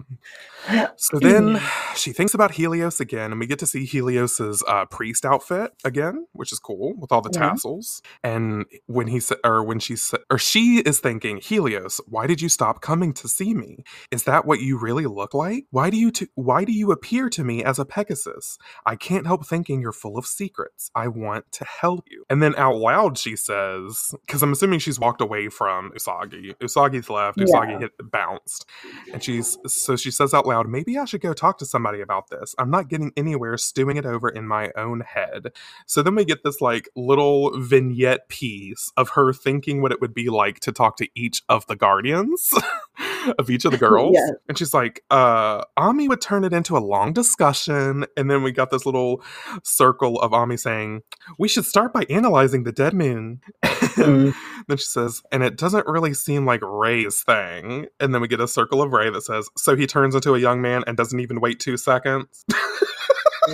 So 0.96 1.18
then 1.20 1.60
she 1.96 2.12
thinks 2.12 2.32
about 2.34 2.52
Helios 2.52 3.00
again, 3.00 3.32
and 3.32 3.40
we 3.40 3.46
get 3.46 3.58
to 3.60 3.66
see 3.66 3.84
Helios's 3.86 4.62
uh, 4.68 4.84
priest 4.86 5.24
outfit 5.24 5.72
again, 5.84 6.26
which 6.32 6.52
is 6.52 6.58
cool 6.60 6.94
with 6.96 7.10
all 7.10 7.20
the 7.22 7.30
Yeah. 7.32 7.50
tassels. 7.50 8.02
And 8.22 8.66
when 8.86 9.08
he 9.08 9.18
said, 9.20 9.38
or 9.44 9.64
when 9.64 9.80
she 9.80 9.96
said, 9.96 10.20
or 10.30 10.38
she 10.38 10.78
is 10.80 11.00
thinking, 11.00 11.38
Helios, 11.38 12.00
why 12.06 12.26
did 12.26 12.40
you 12.40 12.48
stop 12.48 12.80
coming 12.82 13.12
to 13.14 13.28
see 13.28 13.54
me? 13.54 13.82
Is 14.12 14.24
that 14.24 14.44
what 14.44 14.60
you 14.60 14.78
really 14.78 15.06
look 15.06 15.34
like? 15.34 15.64
Why 15.70 15.90
do 15.90 15.96
you, 15.96 16.10
t- 16.12 16.28
why 16.34 16.64
do 16.64 16.72
you 16.72 16.92
appear 16.92 17.28
to 17.30 17.42
me 17.42 17.64
as 17.64 17.78
a 17.80 17.84
Pegasus? 17.84 18.58
I 18.86 18.94
can't 18.94 19.26
help 19.26 19.44
thinking 19.46 19.80
you're 19.80 19.92
full 19.92 20.18
of 20.18 20.26
secrets. 20.26 20.90
I 20.94 21.08
want 21.08 21.50
to 21.52 21.64
help 21.64 22.04
you. 22.10 22.24
And 22.30 22.42
then 22.42 22.54
out 22.56 22.76
loud, 22.76 23.18
she 23.18 23.34
says, 23.34 24.14
because 24.26 24.42
I'm 24.42 24.52
assuming 24.52 24.78
she's 24.78 25.00
walked 25.00 25.20
away 25.20 25.48
from 25.48 25.79
Um, 25.80 25.92
Usagi. 25.96 26.54
Usagi's 26.58 27.10
left. 27.10 27.38
Yeah. 27.38 27.46
Usagi 27.46 27.80
hit 27.80 27.92
bounced. 28.10 28.66
And 29.12 29.22
she's 29.22 29.58
so 29.66 29.96
she 29.96 30.10
says 30.10 30.34
out 30.34 30.46
loud, 30.46 30.68
maybe 30.68 30.98
I 30.98 31.04
should 31.04 31.20
go 31.20 31.32
talk 31.32 31.58
to 31.58 31.66
somebody 31.66 32.00
about 32.00 32.28
this. 32.30 32.54
I'm 32.58 32.70
not 32.70 32.88
getting 32.88 33.12
anywhere 33.16 33.56
stewing 33.56 33.96
it 33.96 34.06
over 34.06 34.28
in 34.28 34.46
my 34.46 34.70
own 34.76 35.00
head. 35.00 35.52
So 35.86 36.02
then 36.02 36.14
we 36.14 36.24
get 36.24 36.44
this 36.44 36.60
like 36.60 36.88
little 36.94 37.58
vignette 37.58 38.28
piece 38.28 38.92
of 38.96 39.10
her 39.10 39.32
thinking 39.32 39.82
what 39.82 39.92
it 39.92 40.00
would 40.00 40.14
be 40.14 40.28
like 40.28 40.60
to 40.60 40.72
talk 40.72 40.96
to 40.96 41.08
each 41.14 41.42
of 41.48 41.66
the 41.66 41.76
guardians 41.76 42.54
of 43.38 43.50
each 43.50 43.64
of 43.64 43.72
the 43.72 43.78
girls. 43.88 44.16
And 44.48 44.58
she's 44.58 44.74
like, 44.74 45.02
uh, 45.10 45.62
Ami 45.76 46.08
would 46.08 46.20
turn 46.20 46.44
it 46.44 46.52
into 46.52 46.76
a 46.76 46.78
long 46.78 47.12
discussion. 47.12 48.06
And 48.16 48.30
then 48.30 48.42
we 48.42 48.52
got 48.52 48.70
this 48.70 48.86
little 48.86 49.22
circle 49.62 50.20
of 50.20 50.32
Ami 50.32 50.56
saying, 50.56 51.02
We 51.38 51.48
should 51.48 51.64
start 51.64 51.92
by 51.92 52.04
analyzing 52.10 52.64
the 52.64 52.72
dead 52.72 52.94
moon. 52.94 53.40
Mm. 54.00 54.34
Then 54.68 54.76
she 54.76 54.84
says, 54.84 55.22
and 55.32 55.42
it 55.42 55.56
doesn't 55.56 55.86
really 55.86 56.14
seem 56.14 56.46
like 56.46 56.60
Ray's 56.62 57.22
thing. 57.22 57.86
And 57.98 58.14
then 58.14 58.20
we 58.20 58.28
get 58.28 58.40
a 58.40 58.48
circle 58.48 58.80
of 58.80 58.92
Ray 58.92 59.10
that 59.10 59.22
says, 59.22 59.48
so 59.56 59.76
he 59.76 59.86
turns 59.86 60.14
into 60.14 60.34
a 60.34 60.38
young 60.38 60.62
man 60.62 60.84
and 60.86 60.96
doesn't 60.96 61.18
even 61.18 61.40
wait 61.40 61.60
two 61.60 61.76
seconds. 61.76 62.44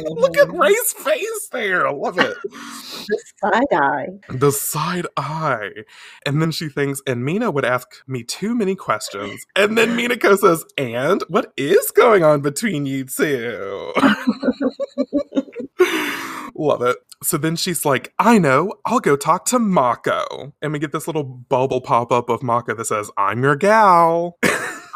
Look 0.05 0.37
at. 0.37 0.53
Ray's 0.53 0.93
face 0.93 1.49
there. 1.53 1.87
I 1.87 1.93
love 1.93 2.19
it. 2.19 2.37
the 2.43 3.23
side 3.43 3.63
eye. 3.73 4.07
the 4.31 4.53
side 4.53 5.07
eye. 5.17 5.71
And 6.25 6.41
then 6.41 6.51
she 6.51 6.69
thinks, 6.69 7.03
and 7.07 7.25
Mina 7.25 7.51
would 7.51 7.65
ask 7.65 7.89
me 8.07 8.23
too 8.23 8.55
many 8.55 8.75
questions. 8.75 9.45
And 9.55 9.77
then 9.77 9.97
Minako 9.97 10.39
says, 10.39 10.65
and 10.79 11.23
what 11.29 11.53
is 11.57 11.91
going 11.91 12.23
on 12.23 12.41
between 12.41 12.87
you 12.87 13.05
two? 13.05 13.93
Love 16.55 16.83
it. 16.83 16.97
So 17.23 17.37
then 17.39 17.57
she's 17.57 17.85
like, 17.85 18.13
I 18.19 18.39
know, 18.39 18.73
I'll 18.85 19.01
go 19.01 19.17
talk 19.17 19.45
to 19.47 19.59
Mako. 19.59 20.53
And 20.63 20.73
we 20.73 20.79
get 20.79 20.93
this 20.93 21.07
little 21.07 21.25
bubble 21.25 21.81
pop 21.81 22.13
up 22.13 22.29
of 22.31 22.43
Mako 22.43 22.75
that 22.75 22.85
says, 22.87 23.11
I'm 23.17 23.43
your 23.43 23.57
gal. 23.57 24.39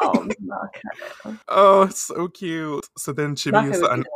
Oh, 0.02 0.26
Mako. 0.40 1.38
oh, 1.48 1.88
so 1.88 2.28
cute. 2.28 2.86
So 2.96 3.12
then 3.12 3.36
Mako 3.46 3.68
would 3.68 3.92
be 3.92 4.02
Chibiusa, 4.02 4.04
the 4.04 4.10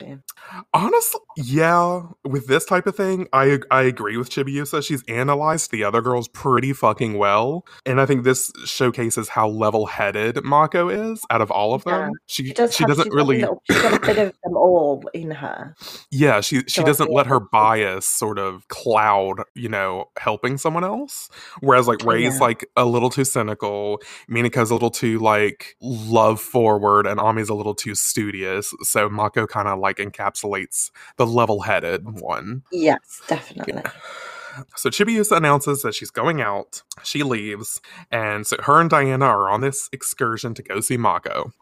one 0.00 0.08
I'd 0.10 0.16
go 0.16 0.22
talk 0.26 0.60
to. 0.60 0.66
honestly, 0.74 1.20
yeah, 1.36 2.02
with 2.24 2.46
this 2.46 2.64
type 2.64 2.86
of 2.86 2.96
thing, 2.96 3.28
I 3.32 3.58
I 3.70 3.82
agree 3.82 4.16
with 4.16 4.30
Chibiusa. 4.30 4.84
She's 4.86 5.02
analyzed 5.08 5.70
the 5.70 5.84
other 5.84 6.00
girls 6.00 6.28
pretty 6.28 6.72
fucking 6.72 7.18
well. 7.18 7.66
And 7.84 8.00
I 8.00 8.06
think 8.06 8.24
this 8.24 8.52
showcases 8.64 9.28
how 9.28 9.48
level 9.48 9.86
headed 9.86 10.42
Mako 10.44 10.88
is 10.88 11.22
out 11.30 11.40
of 11.40 11.50
all 11.50 11.74
of 11.74 11.84
them. 11.84 12.10
Yeah. 12.10 12.16
She, 12.26 12.46
She 12.46 12.52
does. 12.52 12.74
she 12.74 12.82
have, 12.84 12.88
doesn't 12.88 13.12
really, 13.12 13.40
little- 13.40 13.62
she's 13.70 13.80
got 13.82 13.94
a 13.94 14.00
bit 14.00 14.18
of 14.18 14.32
them 14.44 14.56
all 14.56 15.02
in 15.14 15.30
her. 15.30 15.74
yeah, 16.10 16.40
she, 16.40 16.60
she 16.66 16.80
So 16.80 16.84
doesn't 16.84 17.10
let 17.10 17.26
her 17.26 17.40
bias 17.40 18.06
sort 18.06 18.38
of 18.38 18.66
cloud, 18.68 19.42
you 19.54 19.68
know, 19.68 20.06
helping 20.18 20.58
someone 20.58 20.84
else. 20.84 21.28
Whereas 21.60 21.86
like 21.88 22.04
oh, 22.04 22.08
Ray's 22.08 22.34
Yeah. 22.34 22.40
like 22.40 22.66
a 22.76 22.84
little 22.84 23.10
too 23.10 23.24
cynical, 23.24 24.00
Minako's 24.30 24.70
a 24.70 24.74
little 24.74 24.90
too 24.90 25.18
like 25.18 25.76
love 25.80 26.40
forward, 26.40 27.06
and 27.06 27.20
Ami's 27.20 27.48
a 27.48 27.54
little 27.54 27.74
too 27.74 27.94
studious. 27.94 28.72
So 28.82 29.08
Mako 29.08 29.46
kind 29.46 29.68
of 29.68 29.75
of 29.76 29.82
like 29.82 29.98
encapsulates 29.98 30.90
the 31.16 31.26
level-headed 31.26 32.20
one. 32.20 32.62
Yes, 32.72 33.22
definitely. 33.28 33.82
So 34.74 34.88
Chibiusa 34.88 35.36
announces 35.36 35.82
that 35.82 35.94
she's 35.94 36.10
going 36.10 36.40
out. 36.40 36.82
She 37.04 37.22
leaves, 37.22 37.80
and 38.10 38.46
so 38.46 38.56
her 38.62 38.80
and 38.80 38.88
Diana 38.88 39.26
are 39.26 39.50
on 39.50 39.60
this 39.60 39.90
excursion 39.92 40.54
to 40.54 40.62
go 40.62 40.80
see 40.80 40.96
Mako. 40.96 41.52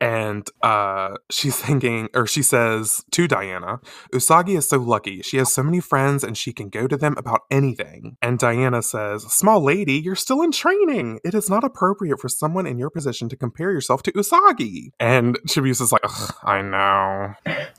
And 0.00 0.48
uh, 0.62 1.16
she's 1.30 1.56
thinking, 1.60 2.08
or 2.14 2.26
she 2.26 2.42
says 2.42 3.04
to 3.10 3.26
Diana, 3.26 3.80
Usagi 4.12 4.56
is 4.56 4.68
so 4.68 4.78
lucky. 4.78 5.22
She 5.22 5.38
has 5.38 5.52
so 5.52 5.62
many 5.62 5.80
friends 5.80 6.22
and 6.22 6.36
she 6.36 6.52
can 6.52 6.68
go 6.68 6.86
to 6.86 6.96
them 6.96 7.14
about 7.16 7.42
anything. 7.50 8.16
And 8.22 8.38
Diana 8.38 8.82
says, 8.82 9.22
Small 9.24 9.62
lady, 9.62 9.94
you're 9.94 10.14
still 10.14 10.42
in 10.42 10.52
training. 10.52 11.20
It 11.24 11.34
is 11.34 11.50
not 11.50 11.64
appropriate 11.64 12.20
for 12.20 12.28
someone 12.28 12.66
in 12.66 12.78
your 12.78 12.90
position 12.90 13.28
to 13.30 13.36
compare 13.36 13.72
yourself 13.72 14.02
to 14.04 14.12
Usagi. 14.12 14.92
And 15.00 15.38
Chibiusa's 15.48 15.92
like, 15.92 16.04
I 16.44 16.62
know. 16.62 17.34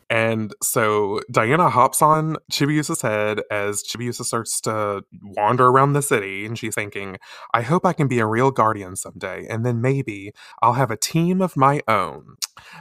And 0.09 0.53
so 0.61 1.21
Diana 1.31 1.69
hops 1.69 2.01
on 2.01 2.37
Chibiusa's 2.51 3.01
head 3.01 3.41
as 3.51 3.83
Chibiusa 3.83 4.25
starts 4.25 4.59
to 4.61 5.03
wander 5.21 5.67
around 5.67 5.93
the 5.93 6.01
city. 6.01 6.45
And 6.45 6.57
she's 6.57 6.75
thinking, 6.75 7.17
I 7.53 7.61
hope 7.61 7.85
I 7.85 7.93
can 7.93 8.07
be 8.07 8.19
a 8.19 8.25
real 8.25 8.51
guardian 8.51 8.95
someday. 8.95 9.45
And 9.49 9.65
then 9.65 9.81
maybe 9.81 10.33
I'll 10.61 10.73
have 10.73 10.91
a 10.91 10.97
team 10.97 11.41
of 11.41 11.55
my 11.55 11.81
own. 11.87 12.08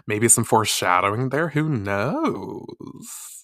Maybe 0.06 0.28
some 0.28 0.44
foreshadowing 0.44 1.30
there. 1.30 1.48
Who 1.48 1.68
knows? 1.68 3.38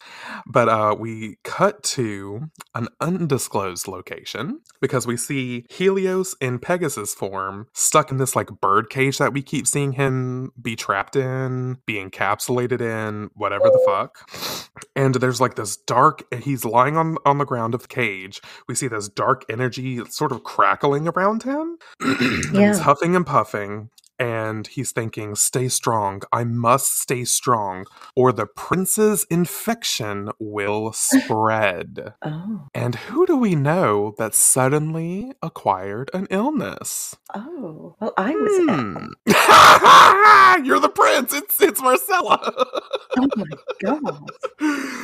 But 0.46 0.68
uh, 0.68 0.96
we 0.98 1.36
cut 1.44 1.82
to 1.82 2.50
an 2.74 2.88
undisclosed 3.00 3.88
location 3.88 4.60
because 4.80 5.06
we 5.06 5.16
see 5.16 5.64
Helios 5.70 6.34
in 6.40 6.58
Pegasus 6.58 7.14
form 7.14 7.68
stuck 7.72 8.10
in 8.10 8.18
this 8.18 8.36
like 8.36 8.48
bird 8.60 8.90
cage 8.90 9.18
that 9.18 9.32
we 9.32 9.42
keep 9.42 9.66
seeing 9.66 9.92
him 9.92 10.52
be 10.60 10.76
trapped 10.76 11.16
in, 11.16 11.78
be 11.86 11.94
encapsulated 11.94 12.80
in, 12.80 13.30
whatever 13.34 13.64
the 13.64 13.82
fuck. 13.86 14.28
And 14.96 15.14
there's 15.16 15.40
like 15.40 15.54
this 15.54 15.76
dark, 15.76 16.22
he's 16.42 16.64
lying 16.64 16.96
on, 16.96 17.16
on 17.24 17.38
the 17.38 17.44
ground 17.44 17.74
of 17.74 17.82
the 17.82 17.88
cage. 17.88 18.40
We 18.68 18.74
see 18.74 18.88
this 18.88 19.08
dark 19.08 19.44
energy 19.48 20.04
sort 20.06 20.32
of 20.32 20.44
crackling 20.44 21.08
around 21.08 21.42
him. 21.42 21.78
Yeah. 22.54 22.68
He's 22.68 22.80
huffing 22.80 23.16
and 23.16 23.26
puffing 23.26 23.90
and 24.18 24.66
he's 24.66 24.92
thinking, 24.92 25.34
stay 25.34 25.68
strong. 25.68 26.22
I 26.32 26.44
must 26.44 26.98
stay 27.00 27.24
strong, 27.24 27.86
or 28.16 28.32
the 28.32 28.46
prince's 28.46 29.26
infection 29.30 30.30
will 30.38 30.92
spread. 30.92 32.14
Oh, 32.24 32.68
and 32.74 32.94
who 32.94 33.26
do 33.26 33.36
we 33.36 33.54
know 33.54 34.14
that 34.18 34.34
suddenly 34.34 35.32
acquired 35.42 36.10
an 36.14 36.26
illness? 36.30 37.16
oh. 37.34 37.96
Well, 38.00 38.12
I 38.16 38.30
was. 38.34 38.52
Hmm. 38.68 39.06
You're 40.64 40.80
the 40.80 40.88
prince. 40.88 41.32
It's 41.34 41.60
it's 41.60 41.82
Marcella. 41.82 42.38
Oh 43.18 43.28
my 43.36 43.44
god. 43.82 44.30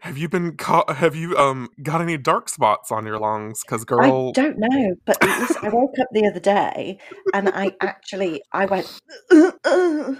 have 0.00 0.18
you 0.18 0.28
been 0.28 0.56
caught? 0.56 0.96
Have 0.96 1.16
you 1.16 1.36
um 1.38 1.70
got 1.82 2.00
any 2.02 2.18
dark 2.18 2.48
spots 2.48 2.92
on 2.92 3.06
your 3.06 3.18
lungs? 3.18 3.62
Because 3.64 3.84
girl, 3.84 4.30
I 4.34 4.42
don't 4.42 4.58
know, 4.58 4.96
but 5.06 5.18
listen, 5.22 5.62
I 5.64 5.70
woke 5.70 5.94
up 6.00 6.08
the 6.12 6.26
other 6.28 6.40
day 6.40 6.98
and 7.32 7.48
I 7.50 7.72
actually 7.80 8.42
I 8.52 8.66
went. 8.66 8.88
"Uh, 9.32 9.52
uh." 9.64 10.14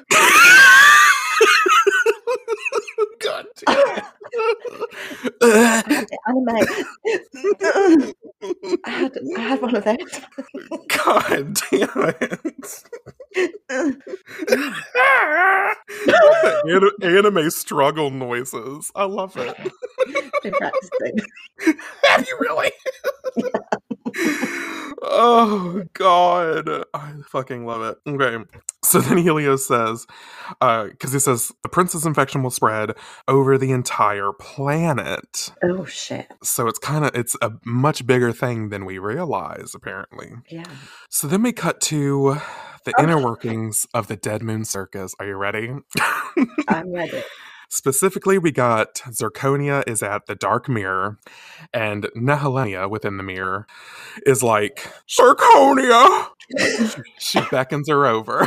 God 3.20 3.46
damn 3.56 3.88
it. 3.88 4.04
I 5.42 5.92
had. 5.94 6.06
I 8.84 8.90
had 8.90 9.12
I 9.36 9.40
had 9.42 9.62
one 9.62 9.76
of 9.76 9.84
those. 9.84 9.96
God 10.88 11.54
damn 11.70 12.14
it. 12.20 12.84
An- 13.68 14.02
anime 17.02 17.50
struggle 17.50 18.10
noises. 18.10 18.90
I 18.94 19.04
love 19.04 19.36
it. 19.36 19.56
Been 20.42 20.52
practicing. 20.52 21.18
Have 22.04 22.26
you 22.26 22.36
really? 22.40 22.72
oh 25.02 25.84
god. 25.94 26.84
I 26.94 27.12
fucking 27.30 27.66
love 27.66 27.82
it. 27.82 27.98
Okay. 28.08 28.44
So 28.84 29.00
then 29.00 29.18
Helios 29.18 29.66
says, 29.66 30.06
uh, 30.60 30.86
because 30.86 31.12
he 31.12 31.20
says 31.20 31.52
the 31.62 31.68
prince's 31.68 32.04
infection 32.04 32.42
will 32.42 32.50
spread 32.50 32.92
over 33.28 33.56
the 33.56 33.70
entire 33.70 34.32
planet. 34.32 35.52
Oh 35.62 35.84
shit! 35.84 36.26
So 36.42 36.66
it's 36.66 36.80
kind 36.80 37.04
of 37.04 37.14
it's 37.14 37.36
a 37.40 37.52
much 37.64 38.06
bigger 38.06 38.32
thing 38.32 38.70
than 38.70 38.84
we 38.84 38.98
realize, 38.98 39.72
apparently. 39.74 40.32
Yeah. 40.50 40.64
So 41.10 41.28
then 41.28 41.42
we 41.42 41.52
cut 41.52 41.80
to 41.82 42.38
the 42.84 42.92
Oh. 42.98 43.02
inner 43.02 43.22
workings 43.22 43.86
of 43.94 44.06
the 44.08 44.16
Dead 44.16 44.42
Moon 44.42 44.64
Circus. 44.64 45.14
Are 45.18 45.26
you 45.26 45.36
ready? 45.36 45.74
I'm 46.68 46.92
ready. 46.92 47.22
Specifically, 47.68 48.36
we 48.36 48.50
got 48.52 48.96
Zirconia 49.10 49.82
is 49.88 50.02
at 50.02 50.26
the 50.26 50.34
Dark 50.34 50.68
Mirror, 50.68 51.18
and 51.72 52.04
Nehelenia 52.14 52.90
within 52.90 53.16
the 53.16 53.22
mirror 53.22 53.66
is 54.26 54.42
like, 54.42 54.92
Zirconia! 55.08 56.28
she, 56.78 57.02
she 57.18 57.40
beckons 57.50 57.88
her 57.88 58.04
over. 58.04 58.40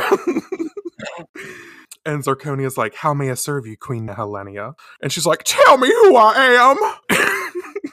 and 2.06 2.22
Zirconia's 2.22 2.78
like, 2.78 2.94
How 2.94 3.12
may 3.14 3.30
I 3.32 3.34
serve 3.34 3.66
you, 3.66 3.76
Queen 3.76 4.06
Nehelenia? 4.06 4.74
And 5.02 5.10
she's 5.10 5.26
like, 5.26 5.42
Tell 5.44 5.76
me 5.76 5.88
who 5.88 6.14
I 6.14 6.34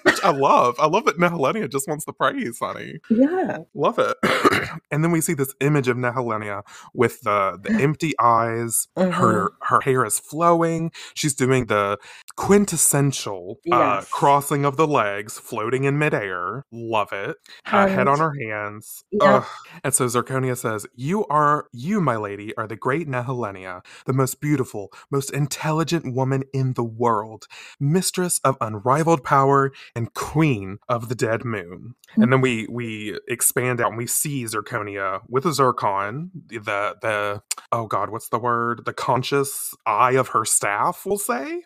am! 0.06 0.13
I 0.24 0.32
love. 0.32 0.76
I 0.80 0.88
love 0.88 1.06
that 1.06 1.18
Nehelenia 1.18 1.70
just 1.72 1.88
wants 1.88 2.06
the 2.06 2.14
praise, 2.14 2.60
honey. 2.62 3.00
Yeah. 3.10 3.60
Love 3.74 4.00
it. 4.00 4.18
and 4.92 5.04
then 5.04 5.12
we 5.12 5.22
see 5.22 5.34
this 5.34 5.54
image 5.60 5.88
of 5.88 5.98
Nehelenia 5.98 6.64
with 6.94 7.22
the 7.22 7.60
the 7.62 7.72
empty 7.82 8.14
eyes. 8.20 8.88
Mhm. 8.98 9.12
Her 9.14 9.52
her 9.64 9.82
hair 9.82 10.06
is 10.06 10.20
flowing. 10.20 10.92
She's 11.14 11.34
doing 11.34 11.66
the 11.66 11.98
quintessential 12.36 13.60
uh, 13.72 14.02
crossing 14.12 14.64
of 14.66 14.78
the 14.78 14.88
legs, 14.88 15.38
floating 15.40 15.84
in 15.84 15.98
midair. 15.98 16.66
Love 16.72 17.12
it. 17.12 17.38
Uh, 17.66 17.88
head 17.88 18.08
on 18.08 18.20
her 18.20 18.34
hands. 18.48 19.04
Yeah. 19.12 19.46
And 19.84 19.94
so 19.94 20.06
Zirconia 20.06 20.58
says, 20.58 20.86
"You 20.96 21.26
are 21.28 21.68
you, 21.74 22.00
my 22.00 22.16
lady, 22.16 22.56
are 22.58 22.68
the 22.68 22.76
great 22.76 23.08
Nehelenia, 23.08 23.82
the 24.06 24.14
most 24.14 24.40
beautiful, 24.40 24.92
most 25.12 25.32
intelligent 25.32 26.14
woman 26.14 26.44
in 26.54 26.74
the 26.74 26.84
world, 26.84 27.48
mistress 27.80 28.40
of 28.44 28.58
unrivaled 28.62 29.24
power 29.24 29.72
and 29.96 30.13
queen 30.16 30.78
of 30.90 31.10
the 31.10 31.16
dead 31.16 31.46
moon." 31.46 31.96
And 32.16 32.32
then 32.32 32.42
we 32.42 32.68
we 32.70 33.20
expand 33.28 33.82
out 33.82 33.90
and 33.90 33.98
we 33.98 34.08
see 34.08 34.44
Zirconia 34.44 35.22
with 35.28 35.46
a 35.46 35.54
zircon, 35.54 36.32
the 36.48 36.96
the 37.02 37.42
oh 37.72 37.88
god, 37.88 38.10
what's 38.12 38.30
the 38.30 38.40
word? 38.40 38.86
The 38.86 38.94
conscious 38.94 39.74
eye 39.86 40.12
of 40.14 40.30
her 40.30 40.46
staff, 40.46 41.04
we'll 41.06 41.18
say, 41.18 41.64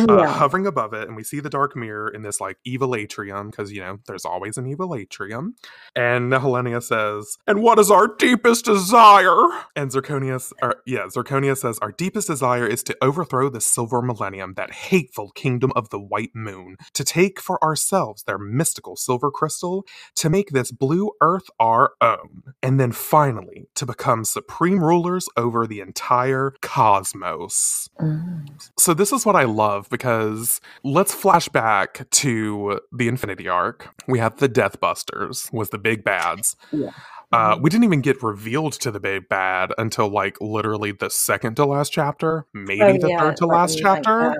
uh, 0.00 0.26
hovering 0.26 0.66
above 0.66 0.92
it, 0.92 1.06
and 1.06 1.16
we 1.16 1.22
see 1.22 1.40
the 1.40 1.50
dark 1.50 1.76
mirror 1.76 2.08
in 2.08 2.22
this 2.22 2.40
like 2.40 2.58
evil 2.64 2.94
atrium 2.94 3.50
because 3.50 3.72
you 3.72 3.80
know 3.80 3.98
there's 4.06 4.24
always 4.24 4.56
an 4.56 4.66
evil 4.66 4.94
atrium. 4.94 5.54
And 5.94 6.32
Nehelenia 6.32 6.82
says, 6.82 7.38
"And 7.46 7.62
what 7.62 7.78
is 7.78 7.90
our 7.90 8.08
deepest 8.08 8.64
desire?" 8.64 9.36
And 9.76 9.90
Zirconia, 9.90 10.52
yeah, 10.86 11.06
Zirconia 11.06 11.56
says, 11.56 11.78
"Our 11.80 11.92
deepest 11.92 12.26
desire 12.26 12.66
is 12.66 12.82
to 12.84 12.96
overthrow 13.00 13.48
the 13.48 13.60
Silver 13.60 14.02
Millennium, 14.02 14.54
that 14.54 14.72
hateful 14.72 15.30
kingdom 15.30 15.72
of 15.76 15.90
the 15.90 16.00
White 16.00 16.34
Moon, 16.34 16.76
to 16.94 17.04
take 17.04 17.40
for 17.40 17.59
ourselves 17.62 18.22
their 18.24 18.38
mystical 18.38 18.96
silver 18.96 19.30
crystal, 19.30 19.86
to 20.16 20.30
make 20.30 20.50
this 20.50 20.70
blue 20.70 21.10
Earth 21.20 21.48
our 21.58 21.92
own, 22.00 22.54
and 22.62 22.78
then 22.78 22.92
finally 22.92 23.68
to 23.74 23.86
become 23.86 24.24
supreme 24.24 24.82
rulers 24.82 25.28
over 25.36 25.66
the 25.66 25.80
entire 25.80 26.54
cosmos." 26.62 27.88
Mm. 28.00 28.48
So 28.78 28.94
this 28.94 29.12
is 29.12 29.24
what 29.26 29.36
I 29.36 29.44
love 29.44 29.88
because 29.90 30.60
let's 30.84 31.14
flash 31.14 31.48
back 31.48 32.08
to 32.10 32.80
the 32.92 33.08
Infinity 33.08 33.48
Arc. 33.48 33.88
We 34.06 34.18
have 34.18 34.36
the 34.36 34.48
Death 34.48 34.80
Busters 34.80 35.50
was 35.52 35.70
the 35.70 35.78
big 35.78 36.04
bads. 36.04 36.56
Yeah. 36.72 36.90
Uh, 37.32 37.54
Mhm. 37.56 37.62
we 37.62 37.70
didn't 37.70 37.84
even 37.84 38.00
get 38.00 38.22
revealed 38.22 38.72
to 38.74 38.90
the 38.90 38.98
big 39.00 39.28
bad 39.28 39.72
until 39.78 40.08
like 40.08 40.36
literally 40.40 40.92
the 40.92 41.08
second 41.10 41.54
to 41.56 41.64
last 41.64 41.90
chapter, 41.92 42.46
maybe 42.52 42.82
Oh, 42.82 42.98
the 42.98 43.08
yeah, 43.08 43.18
third 43.20 43.36
to 43.36 43.46
last 43.46 43.78
chapter. 43.78 44.34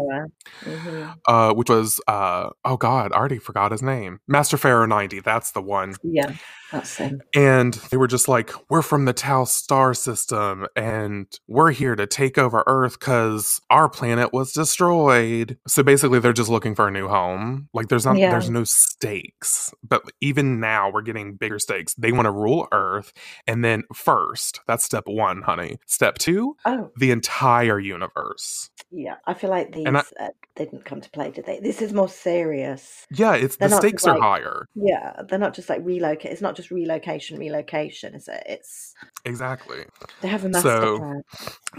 Mhm. 0.65 1.15
uh, 1.27 1.53
which 1.55 1.71
was 1.71 2.01
uh, 2.09 2.51
oh 2.65 2.77
god, 2.77 3.13
I 3.13 3.17
already 3.17 3.39
forgot 3.39 3.73
his 3.73 3.83
name, 3.83 4.19
Master 4.27 4.57
Pharaoh 4.57 4.87
ninety. 4.87 5.21
That's 5.21 5.53
the 5.53 5.63
one. 5.63 5.95
Yeah, 6.03 6.33
that's 6.73 6.97
him. 6.97 7.21
And 7.35 7.75
they 7.91 7.97
were 7.97 8.09
just 8.09 8.27
like, 8.29 8.53
we're 8.69 8.83
from 8.83 9.05
the 9.05 9.13
Tau 9.13 9.45
star 9.45 9.95
system 9.95 10.67
and 10.75 11.27
we're 11.49 11.71
here 11.71 11.95
to 11.95 12.07
take 12.07 12.39
over 12.39 12.65
Earth 12.67 12.99
because 12.99 13.61
our 13.71 13.89
planet 13.89 14.33
was 14.33 14.53
destroyed. 14.53 15.57
So 15.69 15.83
basically, 15.85 16.19
they're 16.19 16.33
just 16.33 16.51
looking 16.51 16.75
for 16.75 16.89
a 16.89 16.91
new 16.91 17.07
home. 17.09 17.69
Like, 17.73 17.89
there's 17.89 18.05
not, 18.07 18.17
Yeah. 18.17 18.31
there's 18.31 18.51
no 18.51 18.65
stakes. 18.65 19.73
But 19.87 20.03
even 20.21 20.59
now, 20.61 20.91
we're 20.91 21.03
getting 21.03 21.35
bigger 21.37 21.59
stakes. 21.59 21.95
They 21.95 22.11
want 22.13 22.27
to 22.27 22.31
rule 22.33 22.67
Earth. 22.73 22.80
Earth, 22.81 23.13
and 23.47 23.65
then, 23.65 23.85
first, 23.95 24.61
that's 24.67 24.85
step 24.85 25.05
one, 25.07 25.43
honey. 25.43 25.79
Step 25.87 26.19
two, 26.19 26.57
Oh, 26.65 26.91
the 26.97 27.11
entire 27.11 27.79
universe. 27.79 28.71
yeah. 28.91 29.17
I 29.27 29.35
feel 29.35 29.51
like 29.51 29.73
these 29.73 29.87
I- 29.87 30.05
uh, 30.19 30.29
didn't 30.57 30.85
come 30.85 31.01
to 31.01 31.11
play, 31.11 31.31
did 31.31 31.47
they? 31.47 31.59
This 31.61 31.81
is 31.81 31.93
more 31.95 32.09
serious. 32.09 33.07
Yeah, 33.11 33.35
it's 33.35 33.57
They're 33.57 33.69
the 33.71 33.77
stakes 33.77 34.03
just 34.03 34.09
are 34.09 34.19
like 34.19 34.23
higher. 34.43 34.67
yeah, 34.75 35.23
they're 35.29 35.39
not 35.39 35.55
just 35.55 35.69
like 35.71 35.81
relocate. 35.83 36.33
It's 36.33 36.43
not 36.43 36.55
just 36.57 36.71
relocation, 36.71 37.39
relocation, 37.39 38.15
is 38.15 38.29
it? 38.29 38.43
It's 38.47 38.95
Exactly. 39.25 39.85
they 40.21 40.29
have 40.29 40.45
a 40.45 40.49
master 40.51 40.69
So 40.69 40.99
plan. 40.99 41.23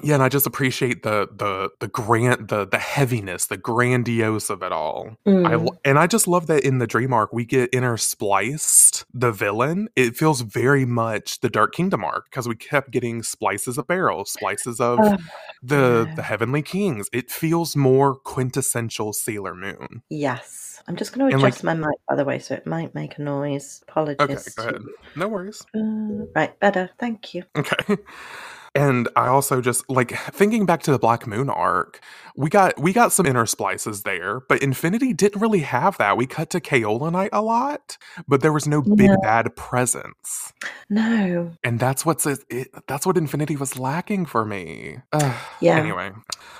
yeah, 0.02 0.14
and 0.16 0.24
I 0.24 0.30
just 0.30 0.48
appreciate 0.48 1.04
the 1.04 1.28
the 1.36 1.70
the 1.80 1.88
grand 1.90 2.48
the 2.48 2.66
the 2.66 2.80
heaviness, 2.80 3.46
the 3.48 3.58
grandiose 3.58 4.50
of 4.50 4.64
it 4.64 4.72
all. 4.72 5.16
Mm. 5.28 5.52
l- 5.52 5.78
and 5.86 6.00
I 6.00 6.08
just 6.08 6.28
love 6.28 6.48
that 6.48 6.64
in 6.64 6.80
the 6.80 6.88
dream 6.88 7.14
arc 7.14 7.32
we 7.34 7.46
get 7.46 7.72
interspliced 7.72 9.06
the 9.14 9.32
villain. 9.32 9.90
It 9.96 10.16
feels 10.16 10.42
very 10.42 10.86
much 10.92 11.40
the 11.40 11.50
Dark 11.50 11.74
Kingdom 11.74 12.04
arc 12.04 12.26
because 12.30 12.48
we 12.48 12.56
kept 12.56 12.92
getting 12.92 13.24
splices 13.24 13.78
of 13.78 13.88
Beryl, 13.88 14.26
splices 14.26 14.80
of 14.80 15.00
Oh, 15.02 15.18
the 15.64 16.12
the 16.16 16.22
Heavenly 16.22 16.62
Kings. 16.62 17.10
It 17.14 17.32
feels 17.32 17.76
more 17.76 18.16
quintessential 18.16 19.14
Sailor 19.14 19.56
Moon. 19.56 20.04
Yes. 20.10 20.84
I'm 20.88 20.96
just 20.96 21.14
going 21.14 21.30
to 21.30 21.34
And 21.36 21.42
like 21.44 21.54
adjust 21.54 21.64
my 21.64 21.74
mic, 21.76 21.96
by 22.10 22.16
the 22.16 22.26
way, 22.26 22.40
so 22.40 22.56
it 22.56 22.66
might 22.66 22.94
make 22.96 23.18
a 23.18 23.22
noise. 23.22 23.84
okay, 23.88 23.92
Apologies 23.92 24.50
go 24.56 24.64
ahead. 24.64 24.82
No 25.16 25.28
worries. 25.28 25.64
Uh, 25.76 26.26
right, 26.36 26.60
better. 26.60 26.90
Thank 27.00 27.34
you. 27.34 27.44
Okay. 27.56 27.98
And 28.74 29.10
I 29.18 29.28
also 29.28 29.60
just 29.60 29.90
like 29.90 30.12
thinking 30.18 30.66
back 30.66 30.82
to 30.84 30.92
the 30.92 31.00
Black 31.00 31.28
Moon 31.28 31.50
arc, 31.50 32.00
we 32.38 32.50
got 32.50 32.80
we 32.80 32.94
got 32.94 33.12
some 33.12 33.26
inner 33.26 33.46
splices 33.46 34.04
there, 34.04 34.40
but 34.48 34.62
Infinity 34.64 35.12
didn't 35.14 35.42
really 35.42 35.60
have 35.60 35.98
that. 35.98 36.16
We 36.16 36.26
cut 36.26 36.50
to 36.52 36.62
Kaolinite 36.62 37.30
a 37.34 37.42
lot, 37.42 37.98
but 38.30 38.42
there 38.42 38.54
was 38.54 38.68
no 38.68 38.82
big 38.82 39.10
No. 39.10 39.18
bad 39.22 39.54
presence. 39.58 40.54
No. 40.90 41.52
And 41.66 41.80
that's 41.80 42.06
what's 42.06 42.26
it, 42.26 42.40
it, 42.50 42.70
that's 42.88 43.06
what 43.06 43.18
Infinity 43.18 43.58
was 43.58 43.78
lacking 43.78 44.26
for 44.26 44.46
me. 44.46 45.00
Ugh. 45.12 45.36
Yeah. 45.60 45.76
Anyway, 45.78 46.12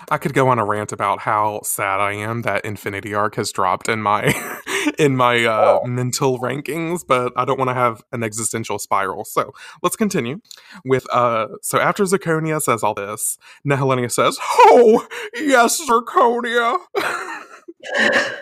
I 0.10 0.18
could 0.18 0.34
go 0.34 0.50
on 0.50 0.60
a 0.60 0.66
rant 0.66 0.92
about 0.92 1.20
how 1.20 1.62
sad 1.64 2.02
I 2.02 2.12
am 2.12 2.42
that 2.42 2.66
Infinity 2.66 3.14
arc 3.14 3.36
has 3.36 3.54
dropped 3.54 3.88
in 3.88 4.02
my 4.02 4.24
in 4.98 5.16
my 5.16 5.46
uh, 5.46 5.80
mental 5.86 6.40
rankings, 6.40 7.06
but 7.06 7.34
I 7.36 7.46
don't 7.46 7.58
want 7.58 7.70
to 7.70 7.74
have 7.74 8.04
an 8.12 8.24
existential 8.24 8.80
spiral. 8.80 9.26
So 9.26 9.54
let's 9.82 9.96
continue 9.96 10.42
with 10.86 11.06
uh. 11.12 11.48
So 11.62 11.80
after 11.80 12.04
Zirconia 12.04 12.62
says 12.62 12.84
all 12.84 12.94
this, 12.94 13.38
Nehelenia 13.66 14.12
says, 14.12 14.38
"Oh 14.42 15.08
yes, 15.36 15.82
Zirconia." 15.88 16.78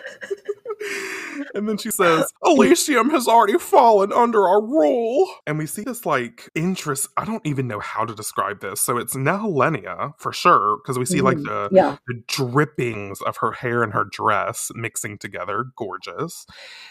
and 1.54 1.68
then 1.68 1.76
she 1.78 1.90
says, 1.90 2.32
Elysium 2.44 3.10
has 3.10 3.26
already 3.28 3.58
fallen 3.58 4.12
under 4.12 4.46
our 4.46 4.60
rule. 4.62 5.28
And 5.46 5.58
we 5.58 5.66
see 5.66 5.82
this 5.82 6.04
like 6.06 6.48
interest. 6.54 7.08
I 7.16 7.24
don't 7.24 7.44
even 7.46 7.66
know 7.66 7.80
how 7.80 8.04
to 8.04 8.14
describe 8.14 8.60
this. 8.60 8.80
So 8.80 8.96
it's 8.98 9.14
Nehelenia 9.14 10.12
for 10.18 10.32
sure, 10.32 10.78
because 10.82 10.98
we 10.98 11.04
see 11.04 11.20
like 11.20 11.38
Mhm. 11.38 11.44
the, 11.46 11.68
Yeah. 11.72 11.96
the 12.06 12.22
drippings 12.26 13.20
of 13.22 13.38
her 13.38 13.52
hair 13.52 13.82
and 13.82 13.92
her 13.92 14.04
dress 14.10 14.70
mixing 14.74 15.18
together. 15.18 15.66
Gorgeous. 15.76 16.46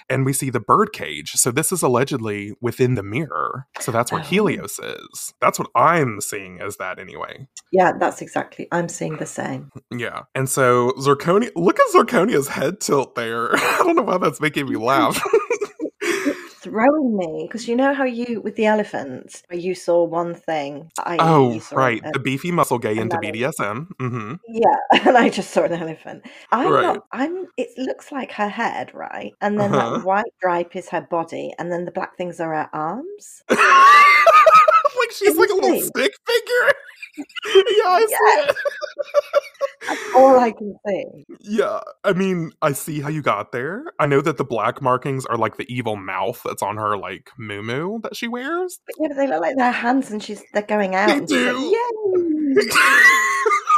And 0.10 0.25
we 0.25 0.34
see 0.34 0.49
the 0.49 0.60
birdcage. 0.60 1.34
So 1.34 1.52
this 1.52 1.71
is 1.71 1.82
allegedly 1.82 2.54
within 2.62 2.95
the 2.95 3.04
mirror. 3.04 3.67
So 3.80 3.91
that's 3.91 4.12
where 4.12 4.21
Oh. 4.21 4.23
Helios 4.25 4.80
is. 4.80 5.34
That's 5.41 5.60
what 5.60 5.69
I'm 5.75 6.21
seeing 6.21 6.60
as 6.62 6.78
that 6.78 6.99
anyway. 6.99 7.47
Yeah, 7.71 7.93
that's 7.99 8.21
exactly. 8.21 8.67
I'm 8.71 8.89
seeing 8.89 9.17
the 9.17 9.25
same. 9.25 9.71
Yeah. 9.91 10.23
And 10.36 10.49
so 10.49 10.91
Zirconia, 10.99 11.52
look 11.56 11.80
at 11.80 11.86
Zirconia's 11.93 12.49
head 12.49 12.80
tilt 12.82 13.15
there. 13.15 13.49
I 13.56 13.78
don't 13.84 13.95
know 13.95 14.02
why 14.04 14.17
that's 14.29 14.41
making 14.41 14.69
me 14.69 14.75
laugh. 14.77 15.21
Throwing 16.61 17.15
me 17.17 17.45
because 17.47 17.67
you 17.67 17.75
know 17.75 17.93
how 17.93 18.03
you 18.03 18.41
with 18.41 18.55
the 18.55 18.65
elephants, 18.65 19.43
you 19.51 19.73
saw 19.75 20.03
one 20.03 20.35
thing. 20.35 20.91
I 20.97 21.17
oh, 21.19 21.61
right. 21.71 22.01
The 22.13 22.19
beefy 22.19 22.51
muscle 22.51 22.79
gay 22.79 22.97
into 22.97 23.17
BDSM. 23.17 23.87
hmm 23.99 24.33
Yeah, 24.47 24.75
and 25.07 25.17
I 25.17 25.29
just 25.29 25.51
saw 25.51 25.63
an 25.63 25.73
elephant. 25.73 26.25
I'm 26.51 26.71
Right. 26.71 26.81
not. 26.81 27.05
I'm. 27.11 27.47
It 27.57 27.69
looks 27.77 28.11
like 28.11 28.31
her 28.33 28.49
head, 28.49 28.93
right? 28.93 29.33
And 29.41 29.59
then 29.59 29.71
Uh-huh. 29.71 29.91
that 29.95 30.05
white 30.05 30.33
stripe 30.37 30.75
is 30.75 30.89
her 30.89 31.01
body, 31.01 31.53
and 31.59 31.71
then 31.71 31.85
the 31.85 31.91
black 31.91 32.17
things 32.17 32.39
are 32.39 32.53
her 32.53 32.69
arms. 32.73 33.43
Like 34.99 35.12
she's 35.12 35.35
like 35.38 35.49
a 35.49 35.53
little 35.55 35.81
stick 35.81 36.13
figure. 36.27 36.73
yeah, 37.17 37.88
I 37.88 38.05
see 38.07 38.15
it. 38.49 38.55
That's 39.88 40.01
all 40.15 40.39
I 40.39 40.51
can 40.51 40.75
see. 40.88 41.25
Yeah, 41.41 41.79
I 42.03 42.13
mean, 42.13 42.51
I 42.62 42.71
see 42.73 43.01
how 43.01 43.09
you 43.09 43.21
got 43.21 43.51
there. 43.51 43.83
I 43.99 44.05
know 44.05 44.21
that 44.21 44.38
the 44.38 44.43
black 44.45 44.81
markings 44.81 45.25
are 45.25 45.38
like 45.38 45.57
the 45.57 45.65
evil 45.73 45.95
mouth 45.95 46.41
that's 46.45 46.62
on 46.62 46.77
her 46.77 46.97
like 46.97 47.31
moo 47.38 47.99
that 48.03 48.15
she 48.15 48.27
wears. 48.27 48.79
But 48.85 48.95
yeah, 48.99 49.07
but 49.09 49.17
they 49.17 49.27
look 49.27 49.41
like 49.41 49.57
their 49.57 49.71
hands, 49.71 50.12
and 50.12 50.21
she's 50.23 50.43
they're 50.53 50.63
going 50.63 50.95
out, 50.95 51.07
They 51.07 51.17
and 51.17 51.27
do. 51.27 51.53
like, 51.53 52.65
"Yay!" 52.65 52.69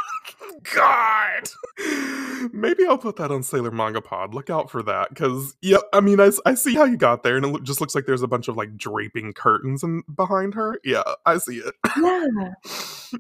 God. 0.76 1.50
Maybe 2.54 2.86
I'll 2.86 2.98
put 2.98 3.16
that 3.18 3.32
on 3.32 3.44
Sailor 3.44 3.72
Manga 3.72 4.02
Pod. 4.02 4.34
Look 4.34 4.50
out 4.50 4.70
for 4.72 4.82
that, 4.84 5.10
because 5.10 5.56
yeah, 5.62 5.78
I 5.94 6.00
mean, 6.02 6.20
I, 6.20 6.32
I 6.46 6.56
see 6.56 6.76
how 6.76 6.84
you 6.86 6.98
got 6.98 7.24
there, 7.24 7.36
and 7.38 7.46
it 7.46 7.50
loo- 7.50 7.62
just 7.62 7.82
looks 7.82 7.94
like 7.96 8.06
there's 8.06 8.22
a 8.24 8.28
bunch 8.28 8.48
of 8.48 8.58
like 8.58 8.76
draping 8.78 9.34
curtains 9.34 9.84
and 9.84 10.04
behind 10.16 10.54
her. 10.56 10.80
Yeah, 10.84 11.04
I 11.26 11.38
see 11.38 11.58
it. 11.58 11.74
Yeah, 11.98 12.54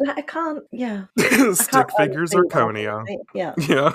I 0.16 0.22
can't. 0.22 0.64
Yeah, 0.72 1.06
Stick 1.54 1.70
can't 1.70 1.92
figures 1.98 2.32
that. 2.32 2.38
Zirconia. 2.50 3.04
Yeah, 3.34 3.54
Yeah. 3.58 3.92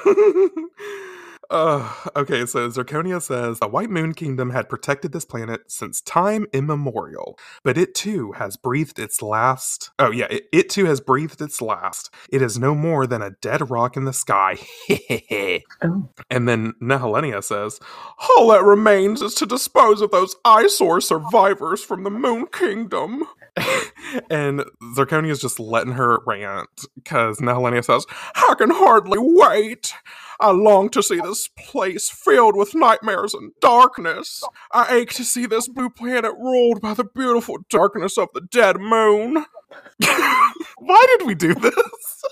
Uh, 1.50 1.92
okay, 2.16 2.44
so 2.46 2.68
Zirconia 2.68 3.20
says 3.22 3.58
the 3.58 3.68
White 3.68 3.90
Moon 3.90 4.14
Kingdom 4.14 4.50
had 4.50 4.68
protected 4.68 5.12
this 5.12 5.24
planet 5.24 5.70
since 5.70 6.00
time 6.00 6.46
immemorial, 6.52 7.38
but 7.62 7.78
it 7.78 7.94
too 7.94 8.32
has 8.32 8.56
breathed 8.56 8.98
its 8.98 9.22
last. 9.22 9.90
Oh, 9.98 10.10
yeah, 10.10 10.26
it, 10.30 10.46
it 10.52 10.70
too 10.70 10.86
has 10.86 11.00
breathed 11.00 11.40
its 11.40 11.60
last. 11.62 12.12
It 12.30 12.42
is 12.42 12.58
no 12.58 12.74
more 12.74 13.06
than 13.06 13.22
a 13.22 13.30
dead 13.30 13.70
rock 13.70 13.96
in 13.96 14.04
the 14.04 14.12
sky. 14.12 14.58
Oh. 15.82 16.08
and 16.30 16.48
then 16.48 16.72
Nehelenia 16.80 17.42
says, 17.42 17.80
All 18.36 18.48
that 18.48 18.62
remains 18.62 19.20
is 19.20 19.34
to 19.34 19.46
dispose 19.46 20.00
of 20.00 20.10
those 20.10 20.36
eyesore 20.44 21.00
survivors 21.00 21.82
from 21.82 22.02
the 22.04 22.10
Moon 22.10 22.46
Kingdom. 22.46 23.24
and 24.30 24.64
Zirconia 24.94 25.30
is 25.30 25.40
just 25.40 25.60
letting 25.60 25.94
her 25.94 26.20
rant 26.26 26.68
because 26.94 27.38
Nehelenia 27.38 27.84
says, 27.84 28.06
I 28.34 28.54
can 28.58 28.70
hardly 28.70 29.18
wait. 29.20 29.92
I 30.40 30.50
long 30.50 30.90
to 30.90 31.02
see 31.02 31.20
this 31.20 31.48
place 31.48 32.10
filled 32.10 32.56
with 32.56 32.74
nightmares 32.74 33.34
and 33.34 33.52
darkness. 33.60 34.42
I 34.72 34.96
ache 34.96 35.14
to 35.14 35.24
see 35.24 35.46
this 35.46 35.68
blue 35.68 35.90
planet 35.90 36.32
ruled 36.38 36.80
by 36.82 36.94
the 36.94 37.04
beautiful 37.04 37.58
darkness 37.70 38.18
of 38.18 38.28
the 38.34 38.42
dead 38.42 38.78
moon. 38.78 39.46
Why 40.78 41.06
did 41.18 41.26
we 41.26 41.34
do 41.34 41.54
this? 41.54 42.22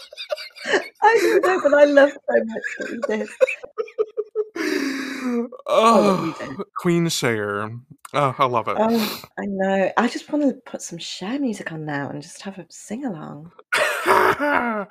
I 1.03 1.41
don't 1.43 1.47
know, 1.47 1.61
but 1.63 1.75
I 1.75 1.85
love 1.85 2.11
so 2.11 2.45
much 2.45 2.63
that 2.79 2.91
we 2.91 3.17
did. 3.19 3.29
oh. 5.67 6.65
Queen 6.79 7.09
Cher. 7.09 7.71
Oh, 8.13 8.35
I 8.39 8.45
love 8.45 8.69
it. 8.69 8.77
Oh, 8.79 9.23
I 9.39 9.45
know. 9.47 9.93
I 9.97 10.07
just 10.09 10.31
want 10.33 10.45
to 10.45 10.55
put 10.71 10.83
some 10.83 10.99
Cher 10.99 11.39
music 11.39 11.73
on 11.73 11.85
now 11.85 12.11
and 12.11 12.23
just 12.23 12.43
have 12.43 12.59
a 12.59 12.67
sing 12.69 13.05
along. 13.05 13.53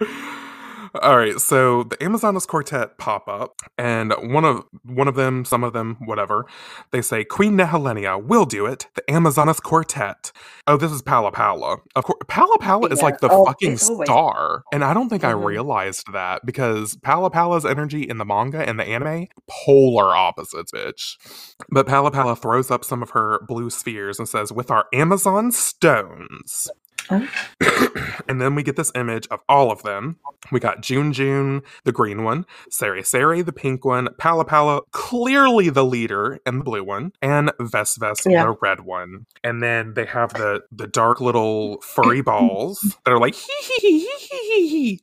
All 1.01 1.17
right, 1.17 1.39
so 1.39 1.83
the 1.83 2.01
Amazonas 2.03 2.45
Quartet 2.45 2.97
pop 2.97 3.27
up, 3.27 3.61
and 3.77 4.13
one 4.21 4.45
of 4.45 4.63
one 4.83 5.07
of 5.07 5.15
them, 5.15 5.45
some 5.45 5.63
of 5.63 5.73
them, 5.73 5.97
whatever, 6.05 6.45
they 6.91 7.01
say 7.01 7.23
Queen 7.23 7.57
Nehelenia 7.57 8.23
will 8.23 8.45
do 8.45 8.65
it. 8.65 8.87
The 8.95 9.03
Amazonas 9.11 9.59
Quartet. 9.59 10.31
Oh, 10.67 10.77
this 10.77 10.91
is 10.91 11.01
Pala 11.01 11.31
Pala. 11.31 11.77
Of 11.95 12.03
course, 12.05 12.19
Pala 12.27 12.57
Pala 12.59 12.87
is 12.89 13.01
like 13.01 13.19
the 13.19 13.29
Oh, 13.31 13.45
fucking 13.45 13.77
always- 13.89 14.07
star, 14.07 14.63
and 14.71 14.83
I 14.83 14.93
don't 14.93 15.09
think 15.09 15.23
I 15.23 15.33
Mhm. 15.33 15.45
realized 15.45 16.11
that 16.13 16.45
because 16.45 16.97
Pala 17.03 17.29
Pala's 17.29 17.65
energy 17.65 18.03
in 18.03 18.17
the 18.17 18.25
manga 18.25 18.67
and 18.67 18.79
the 18.79 18.85
anime 18.85 19.27
polar 19.49 20.15
opposites, 20.15 20.71
bitch. 20.71 21.17
But 21.69 21.87
Pala 21.87 22.11
Pala 22.11 22.35
throws 22.35 22.69
up 22.71 22.83
some 22.85 23.01
of 23.01 23.11
her 23.11 23.41
blue 23.47 23.69
spheres 23.69 24.19
and 24.19 24.27
says, 24.27 24.51
"With 24.51 24.69
our 24.71 24.85
Amazon 24.93 25.51
stones." 25.51 26.69
Oh. 27.09 27.27
and 28.27 28.41
then 28.41 28.55
we 28.55 28.63
get 28.63 28.75
this 28.75 28.91
image 28.95 29.27
of 29.31 29.39
all 29.49 29.71
of 29.71 29.83
them. 29.83 30.17
We 30.51 30.59
got 30.59 30.81
JunJun, 30.81 31.61
the 31.83 31.91
green 31.91 32.23
one, 32.23 32.45
Sari 32.69 33.03
Sari, 33.03 33.41
the 33.41 33.53
pink 33.53 33.85
one, 33.85 34.09
Pala 34.17 34.45
Pala, 34.45 34.81
clearly 34.91 35.69
the 35.69 35.85
leader 35.85 36.39
and 36.45 36.59
the 36.59 36.63
blue 36.63 36.83
one, 36.83 37.11
and 37.21 37.51
Ves 37.59 37.95
Ves, 37.97 38.23
Yeah. 38.25 38.43
the 38.43 38.55
red 38.61 38.81
one. 38.81 39.25
And 39.43 39.61
then 39.63 39.93
they 39.93 40.05
have 40.05 40.33
the 40.33 40.61
the 40.71 40.87
dark 40.87 41.21
little 41.21 41.79
furry 41.81 42.21
balls 42.29 42.79
that 43.05 43.11
are 43.11 43.19
like 43.19 43.35
hee 43.35 43.51
hee 43.61 43.99
hee 43.99 43.99
hee 44.19 44.37
hee 44.47 44.67
hee. 44.67 44.99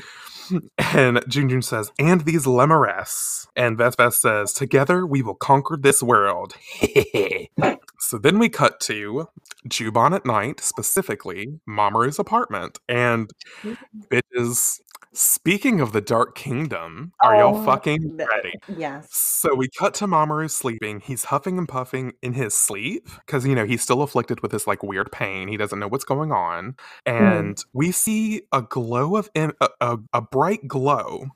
And 0.78 1.18
JunJun 1.18 1.62
says, 1.62 1.92
and 1.98 2.22
these 2.22 2.44
lemures. 2.44 3.46
And 3.54 3.78
Ves 3.78 3.94
Ves 3.94 4.16
says, 4.20 4.52
together 4.52 5.06
we 5.06 5.22
will 5.22 5.36
conquer 5.36 5.76
this 5.76 6.02
world. 6.02 6.54
so 8.00 8.18
then 8.18 8.38
we 8.38 8.48
cut 8.48 8.80
to 8.80 9.28
Juban 9.68 10.14
at 10.14 10.24
night, 10.24 10.60
specifically 10.60 11.60
Mamoru's 11.68 12.18
apartment. 12.18 12.78
And 12.88 13.30
mm-hmm. 13.62 13.74
bitches, 14.10 14.80
Speaking 15.12 15.80
of 15.80 15.92
the 15.92 16.00
Dark 16.00 16.36
Kingdom, 16.36 17.12
are 17.22 17.34
y'all 17.36 17.56
Oh, 17.56 17.64
fucking 17.64 18.16
ready? 18.16 18.52
Yes. 18.76 19.08
So 19.10 19.56
we 19.56 19.68
cut 19.68 19.92
to 19.94 20.06
Mamoru 20.06 20.48
sleeping. 20.48 21.00
He's 21.00 21.24
huffing 21.24 21.58
and 21.58 21.68
puffing 21.68 22.12
in 22.22 22.34
his 22.34 22.54
sleep 22.54 23.08
because, 23.26 23.44
you 23.44 23.56
know, 23.56 23.64
he's 23.64 23.82
still 23.82 24.02
afflicted 24.02 24.40
with 24.40 24.52
this 24.52 24.68
like 24.68 24.84
weird 24.84 25.10
pain. 25.10 25.48
He 25.48 25.56
doesn't 25.56 25.80
know 25.80 25.88
what's 25.88 26.04
going 26.04 26.30
on. 26.30 26.76
Hmm. 27.08 27.12
And 27.12 27.64
we 27.72 27.90
see 27.90 28.42
a 28.52 28.62
glow 28.62 29.16
of 29.16 29.28
em- 29.34 29.54
a, 29.60 29.68
a, 29.80 29.98
a 30.12 30.20
bright 30.22 30.68
glow. 30.68 31.26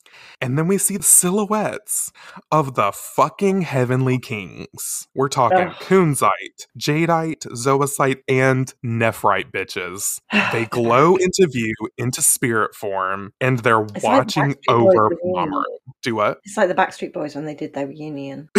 And 0.40 0.56
then 0.56 0.68
we 0.68 0.78
see 0.78 0.96
the 0.96 1.02
silhouettes 1.02 2.12
of 2.52 2.74
the 2.76 2.92
fucking 2.92 3.62
heavenly 3.62 4.20
kings. 4.20 5.08
We're 5.16 5.28
talking 5.28 5.68
Ugh. 5.68 5.74
Kunzite, 5.80 6.68
Jadeite, 6.78 7.46
Zoisite, 7.48 8.22
and 8.28 8.72
Nephrite 8.84 9.50
bitches. 9.50 10.20
They 10.52 10.66
glow 10.66 11.16
into 11.20 11.48
view, 11.50 11.74
into 11.98 12.22
spirit 12.22 12.76
form, 12.76 13.32
and 13.40 13.63
they're 13.64 13.82
It's 13.82 14.04
watching 14.04 14.52
Backstreet 14.52 14.64
Boys 14.66 14.94
over. 14.96 15.16
Mamoru. 15.24 15.64
Do 16.02 16.14
what? 16.14 16.40
It's 16.44 16.56
like 16.56 16.68
the 16.68 16.74
Backstreet 16.74 17.12
Boys 17.12 17.34
when 17.34 17.44
they 17.46 17.54
did 17.54 17.74
their 17.74 17.86
reunion. 17.88 18.48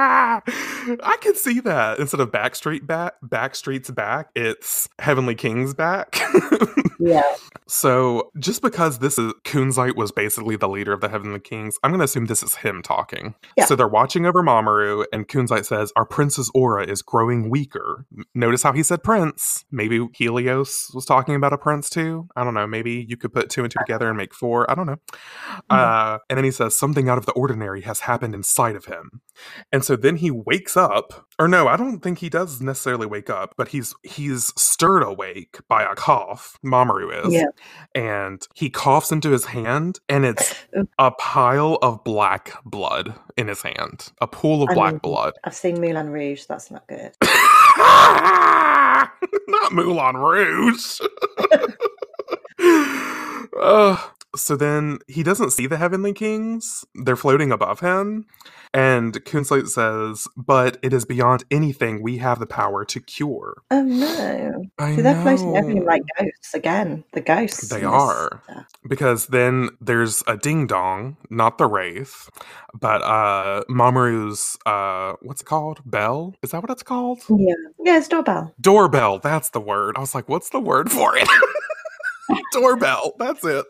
I 1.02 1.16
can 1.20 1.34
see 1.34 1.60
that. 1.60 1.98
Instead 1.98 2.20
of 2.20 2.30
Backstreet 2.30 2.86
back, 2.86 3.14
Backstreet's 3.24 3.90
back, 3.90 4.30
it's 4.34 4.88
Heavenly 4.98 5.34
King's 5.34 5.74
back. 5.74 6.20
Yeah. 7.02 7.22
so 7.66 8.30
just 8.38 8.60
because 8.60 8.98
this 8.98 9.18
is 9.18 9.32
Kunzite 9.44 9.96
was 9.96 10.12
basically 10.12 10.56
the 10.56 10.68
leader 10.68 10.92
of 10.92 11.00
the 11.00 11.08
Heavenly 11.08 11.40
Kings, 11.40 11.78
I'm 11.82 11.90
gonna 11.90 12.04
assume 12.04 12.26
this 12.26 12.42
is 12.42 12.56
him 12.56 12.82
talking. 12.82 13.34
Yeah. 13.56 13.64
So 13.64 13.74
they're 13.74 13.88
watching 13.88 14.26
over 14.26 14.42
Mamoru, 14.42 15.06
and 15.10 15.26
Kunzite 15.26 15.64
says, 15.64 15.92
Our 15.96 16.04
prince's 16.04 16.50
aura 16.54 16.84
is 16.84 17.00
growing 17.00 17.48
weaker. 17.48 18.04
Notice 18.34 18.62
how 18.62 18.72
he 18.72 18.82
said 18.82 19.02
prince. 19.02 19.64
Maybe 19.70 20.06
Helios 20.14 20.90
was 20.92 21.06
talking 21.06 21.34
about 21.34 21.54
a 21.54 21.58
prince 21.58 21.88
too. 21.88 22.28
I 22.36 22.44
don't 22.44 22.54
know. 22.54 22.66
Maybe 22.66 23.06
you 23.08 23.16
could 23.16 23.32
put 23.32 23.48
two 23.48 23.62
and 23.62 23.70
two 23.72 23.78
together 23.78 24.08
and 24.08 24.18
make 24.18 24.34
four. 24.34 24.70
I 24.70 24.74
don't 24.74 24.86
know. 24.86 24.98
Uh, 25.70 26.18
and 26.28 26.36
then 26.36 26.44
he 26.44 26.50
says, 26.50 26.78
Something 26.78 27.08
out 27.08 27.16
of 27.16 27.24
the 27.24 27.32
ordinary 27.32 27.80
has 27.82 28.00
happened 28.00 28.34
inside 28.34 28.76
of 28.76 28.84
him. 28.84 29.22
And 29.72 29.84
so 29.84 29.89
then 29.96 30.16
he 30.16 30.30
wakes 30.30 30.76
up, 30.76 31.26
or 31.38 31.48
no, 31.48 31.68
I 31.68 31.76
don't 31.76 32.00
think 32.00 32.18
he 32.18 32.28
does 32.28 32.60
necessarily 32.60 33.06
wake 33.06 33.30
up, 33.30 33.54
but 33.56 33.68
he's 33.68 33.94
he's 34.02 34.52
stirred 34.60 35.02
awake 35.02 35.58
by 35.68 35.82
a 35.82 35.94
cough. 35.94 36.58
Mamoru 36.64 37.26
is, 37.26 37.32
Yeah. 37.32 37.46
and 37.94 38.46
he 38.54 38.70
coughs 38.70 39.10
into 39.12 39.30
his 39.30 39.44
hand, 39.46 39.98
and 40.08 40.24
it's 40.24 40.54
a 40.98 41.10
pile 41.12 41.78
of 41.82 42.02
black 42.04 42.52
blood 42.64 43.14
in 43.36 43.48
his 43.48 43.62
hand, 43.62 44.12
a 44.20 44.26
pool 44.26 44.62
of 44.62 44.70
I 44.70 44.74
black 44.74 44.92
mean- 44.94 44.98
blood. 45.00 45.34
I've 45.44 45.54
seen 45.54 45.80
Moulin 45.80 46.10
Rouge. 46.10 46.44
That's 46.46 46.70
not 46.70 46.86
good. 46.86 47.12
Not 49.48 49.72
Moulin 49.72 50.16
Rouge. 50.16 51.00
uh, 53.60 53.96
so 54.36 54.56
then 54.56 54.98
he 55.08 55.22
doesn't 55.22 55.50
see 55.50 55.66
the 55.66 55.76
heavenly 55.76 56.12
kings. 56.12 56.84
They're 56.94 57.16
floating 57.16 57.52
above 57.52 57.80
him. 57.80 58.26
And 58.72 59.14
Kunzite 59.24 59.68
says, 59.68 60.28
But 60.36 60.78
it 60.82 60.92
is 60.92 61.04
beyond 61.04 61.44
anything 61.50 62.02
we 62.02 62.18
have 62.18 62.38
the 62.38 62.46
power 62.46 62.84
to 62.84 63.00
cure. 63.00 63.62
Oh 63.70 63.82
no. 63.82 64.64
I 64.78 64.94
See, 64.94 65.02
they're 65.02 65.20
floating 65.22 65.56
over 65.56 65.70
him 65.70 65.84
like 65.84 66.02
ghosts 66.18 66.54
again. 66.54 67.02
The 67.12 67.20
ghosts. 67.20 67.68
They 67.68 67.82
are. 67.82 68.42
stuff. 68.44 68.66
because 68.88 69.26
then 69.28 69.70
there's 69.80 70.22
a 70.28 70.36
ding 70.36 70.66
dong, 70.68 71.16
not 71.30 71.58
the 71.58 71.66
wraith, 71.66 72.30
but 72.72 73.02
uh 73.02 73.64
Mamoru's 73.68 74.56
uh 74.66 75.14
what's 75.22 75.40
it 75.42 75.46
called? 75.46 75.80
Bell? 75.84 76.34
Is 76.42 76.52
that 76.52 76.62
what 76.62 76.70
it's 76.70 76.84
called? 76.84 77.20
Yeah. 77.28 77.54
Yeah, 77.82 77.98
it's 77.98 78.06
doorbell. 78.08 78.54
Doorbell, 78.60 79.18
that's 79.18 79.50
the 79.50 79.60
word. 79.60 79.96
I 79.96 80.00
was 80.00 80.14
like, 80.14 80.28
what's 80.28 80.50
the 80.50 80.60
word 80.60 80.92
for 80.92 81.16
it? 81.16 81.28
Doorbell, 82.52 83.12
that's 83.18 83.44
it. 83.44 83.66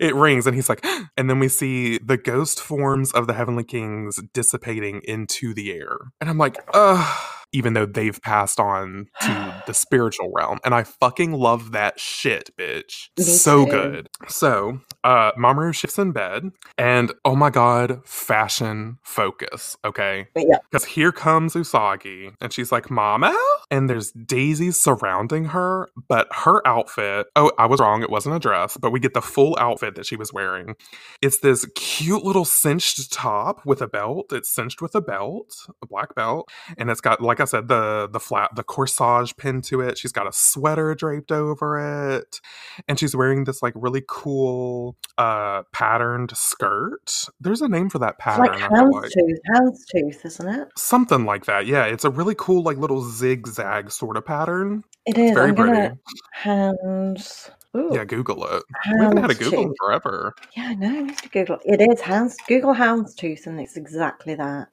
It 0.00 0.14
rings 0.14 0.46
and 0.46 0.54
he's 0.54 0.68
like, 0.68 0.84
and 1.16 1.28
then 1.28 1.38
we 1.38 1.48
see 1.48 1.98
the 1.98 2.16
ghost 2.16 2.60
forms 2.60 3.12
of 3.12 3.26
the 3.26 3.34
heavenly 3.34 3.64
kings 3.64 4.20
dissipating 4.32 5.00
into 5.04 5.54
the 5.54 5.72
air. 5.72 5.98
And 6.20 6.30
I'm 6.30 6.38
like, 6.38 6.56
ugh. 6.72 7.30
Even 7.52 7.74
though 7.74 7.86
they've 7.86 8.20
passed 8.20 8.58
on 8.58 9.06
to 9.20 9.62
the 9.66 9.74
spiritual 9.74 10.32
realm. 10.34 10.58
And 10.64 10.74
I 10.74 10.82
fucking 10.82 11.32
love 11.32 11.72
that 11.72 12.00
shit, 12.00 12.50
bitch. 12.58 13.10
Me 13.16 13.24
so 13.24 13.64
too. 13.64 13.70
good. 13.70 14.08
So, 14.28 14.80
uh, 15.04 15.32
Mamoru 15.32 15.74
shifts 15.74 15.98
in 15.98 16.12
bed, 16.12 16.50
and 16.78 17.12
oh 17.24 17.36
my 17.36 17.50
god, 17.50 18.00
fashion 18.06 18.98
focus, 19.02 19.76
okay? 19.84 20.26
Yeah. 20.34 20.56
Because 20.70 20.86
here 20.86 21.12
comes 21.12 21.54
Usagi, 21.54 22.34
and 22.40 22.52
she's 22.52 22.72
like, 22.72 22.90
Mama? 22.90 23.36
And 23.70 23.88
there's 23.88 24.12
daisies 24.12 24.80
surrounding 24.80 25.46
her, 25.46 25.88
but 26.08 26.26
her 26.32 26.66
outfit, 26.66 27.26
oh, 27.36 27.52
I 27.58 27.66
was 27.66 27.80
wrong, 27.80 28.02
it 28.02 28.10
wasn't 28.10 28.36
a 28.36 28.38
dress, 28.38 28.76
but 28.78 28.90
we 28.90 29.00
get 29.00 29.14
the 29.14 29.22
full 29.22 29.56
outfit 29.60 29.94
that 29.96 30.06
she 30.06 30.16
was 30.16 30.32
wearing. 30.32 30.74
It's 31.20 31.38
this 31.38 31.66
cute 31.74 32.24
little 32.24 32.46
cinched 32.46 33.12
top 33.12 33.64
with 33.66 33.82
a 33.82 33.86
belt. 33.86 34.32
It's 34.32 34.48
cinched 34.50 34.80
with 34.80 34.94
a 34.94 35.02
belt, 35.02 35.54
a 35.82 35.86
black 35.86 36.14
belt, 36.14 36.50
and 36.78 36.90
it's 36.90 37.00
got, 37.02 37.20
like 37.20 37.40
I 37.40 37.44
said, 37.44 37.68
the 37.68 38.08
the 38.10 38.20
flat, 38.20 38.54
the 38.56 38.64
corsage 38.64 39.36
pinned 39.36 39.64
to 39.64 39.80
it. 39.80 39.98
She's 39.98 40.12
got 40.12 40.26
a 40.26 40.32
sweater 40.32 40.94
draped 40.94 41.30
over 41.30 42.16
it, 42.16 42.40
and 42.88 42.98
she's 42.98 43.14
wearing 43.14 43.44
this 43.44 43.62
like 43.62 43.74
really 43.76 44.02
cool 44.08 44.93
uh 45.16 45.62
patterned 45.72 46.36
skirt. 46.36 47.26
There's 47.40 47.62
a 47.62 47.68
name 47.68 47.88
for 47.88 48.00
that 48.00 48.18
pattern. 48.18 48.46
like 48.46 48.62
I 48.62 48.68
feel 48.68 48.90
like 48.92 49.10
houndstooth. 49.12 49.38
Houndstooth, 49.54 50.24
isn't 50.26 50.48
it? 50.48 50.68
something 50.76 51.24
like 51.24 51.44
that 51.46 51.66
yeah 51.66 51.84
it's 51.84 52.04
a 52.04 52.10
really 52.10 52.34
cool 52.36 52.62
like 52.62 52.76
little 52.78 53.00
zigzag 53.02 53.90
sort 53.92 54.16
of 54.16 54.24
pattern 54.26 54.82
It 55.06 55.16
is. 55.16 55.32
very 55.32 55.50
I'm 55.50 55.54
pretty 55.54 55.94
hounds. 56.32 57.50
Ooh, 57.76 57.90
yeah 57.92 58.04
google 58.04 58.44
it 58.46 58.62
we 58.98 59.04
haven't 59.04 59.18
had 59.18 59.30
a 59.30 59.34
google 59.34 59.72
forever 59.80 60.34
Yeah, 60.56 60.64
I 60.68 60.74
know. 60.74 60.88
I 60.88 61.02
need 61.02 61.18
to 61.18 61.28
Google. 61.28 61.58
It 61.64 61.80
is 61.80 62.00
hounds. 62.00 62.36
Google 62.48 62.74
houndstooth, 62.74 63.46
and 63.46 63.58
it's 63.60 63.76
exactly 63.76 64.34
that. 64.36 64.68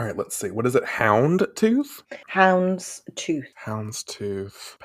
All 0.00 0.06
right 0.06 0.16
let's 0.16 0.34
see. 0.34 0.50
What 0.50 0.66
is 0.66 0.74
it? 0.74 0.84
Hound 0.84 1.46
tooth 1.56 2.02
Houndstooth. 2.32 3.44
houndstooth 3.66 4.76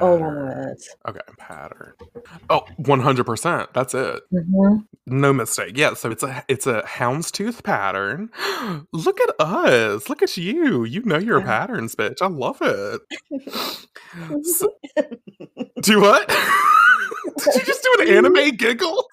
All 0.00 0.18
one 0.18 0.20
pattern 0.20 0.20
word. 0.20 0.76
okay 1.08 1.20
pattern. 1.38 1.92
Oh 2.48 2.64
100% 2.80 3.72
that's 3.72 3.94
it. 3.94 4.22
Hmm 4.30 4.76
no 5.06 5.32
mistake. 5.32 5.76
Yeah 5.76 5.94
so 5.94 6.10
it's 6.12 6.22
a 6.22 6.44
it's 6.46 6.68
a 6.68 6.86
hound's 6.86 7.32
tooth 7.32 7.64
pattern. 7.64 8.30
Look 8.92 9.20
at 9.20 9.34
us. 9.40 10.08
Look 10.08 10.22
at 10.22 10.36
you. 10.36 10.84
You 10.84 11.02
know 11.02 11.18
your 11.18 11.40
Yeah. 11.40 11.46
patterns 11.46 11.96
bitch. 11.96 12.22
I 12.22 12.28
love 12.28 12.58
it. 12.62 13.00
So- 14.46 14.74
do 15.82 16.00
what? 16.00 16.28
Did 17.38 17.54
you 17.54 17.60
just 17.64 17.82
do 17.82 17.96
an 18.02 18.08
anime 18.08 18.50
giggle 18.56 19.04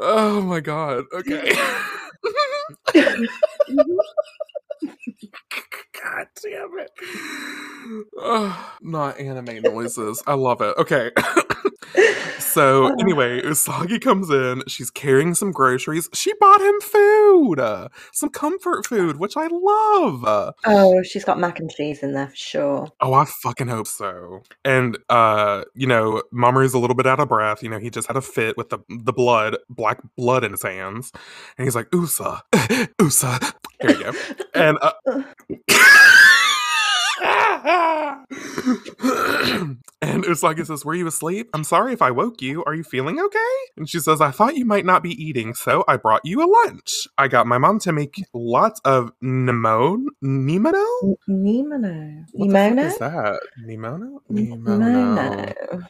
oh 0.00 0.40
my 0.42 0.60
god 0.60 1.04
okay 1.12 1.52
mm-hmm. 2.94 3.98
god 6.02 6.26
damn 6.42 6.78
it. 6.78 6.90
Oh, 8.18 8.74
not 8.82 9.18
anime 9.18 9.62
noises. 9.62 10.22
I 10.26 10.34
love 10.34 10.60
it. 10.60 10.76
Okay. 10.78 11.10
So 12.56 12.86
anyway 13.00 13.42
usagi 13.42 14.00
comes 14.00 14.30
in. 14.30 14.62
She's 14.66 14.90
carrying 14.90 15.34
some 15.34 15.52
groceries. 15.52 16.08
She 16.14 16.32
bought 16.40 16.62
him 16.62 16.80
food. 16.80 17.60
Uh, 17.60 17.88
some 18.14 18.30
comfort 18.30 18.86
food 18.86 19.18
which 19.18 19.36
i 19.36 19.46
love. 19.46 20.54
Oh, 20.64 21.02
she's 21.02 21.22
got 21.22 21.38
mac 21.38 21.58
and 21.58 21.70
cheese 21.70 22.02
in 22.02 22.14
there 22.14 22.28
for 22.28 22.36
sure. 22.36 22.88
Oh, 23.02 23.12
I 23.12 23.26
fucking 23.26 23.68
hope 23.68 23.86
so. 23.86 24.42
And 24.64 24.96
uh, 25.10 25.64
you 25.74 25.86
know, 25.86 26.22
Mamoru's 26.32 26.72
a 26.72 26.78
little 26.78 26.96
bit 26.96 27.06
out 27.06 27.20
of 27.20 27.28
breath. 27.28 27.62
You 27.62 27.68
know, 27.68 27.78
he 27.78 27.90
just 27.90 28.08
had 28.08 28.16
a 28.16 28.22
fit 28.22 28.56
with 28.56 28.70
the 28.70 28.78
the 28.88 29.12
blood, 29.12 29.58
black 29.68 30.00
blood 30.16 30.42
in 30.42 30.52
his 30.52 30.62
hands, 30.62 31.12
and 31.58 31.66
he's 31.66 31.76
like, 31.76 31.88
"Usa, 31.92 32.40
Usa." 33.00 33.38
There 33.80 33.90
you 33.96 34.04
go. 34.04 34.12
And 34.54 34.78
uh, 34.82 34.92
and 40.02 40.24
Usagi 40.24 40.66
says, 40.66 40.84
"Were 40.84 40.94
you 40.94 41.06
asleep? 41.06 41.48
I'm 41.54 41.64
sorry 41.64 41.92
if 41.92 42.02
I 42.02 42.10
woke 42.10 42.40
you. 42.42 42.64
Are 42.64 42.74
you 42.74 42.84
feeling 42.84 43.18
okay?" 43.20 43.54
And 43.76 43.88
she 43.88 43.98
says, 43.98 44.20
"I 44.20 44.30
thought 44.30 44.56
you 44.56 44.64
might 44.64 44.84
not 44.84 45.02
be 45.02 45.10
eating, 45.22 45.54
so 45.54 45.84
I 45.88 45.96
brought 45.96 46.22
you 46.24 46.42
a 46.42 46.48
lunch. 46.50 47.08
I 47.18 47.28
got 47.28 47.46
my 47.46 47.58
mom 47.58 47.78
to 47.80 47.92
make 47.92 48.22
lots 48.32 48.80
of 48.84 49.12
nemone, 49.22 50.06
nemono." 50.22 50.86
N- 51.02 51.16
Nemono. 51.46 52.24
What 52.32 52.50
fuck 52.52 52.72
Nemono? 52.72 52.86
is 52.86 52.98
that? 52.98 53.40
Nemono? 53.64 54.20
Nemono. 54.30 55.86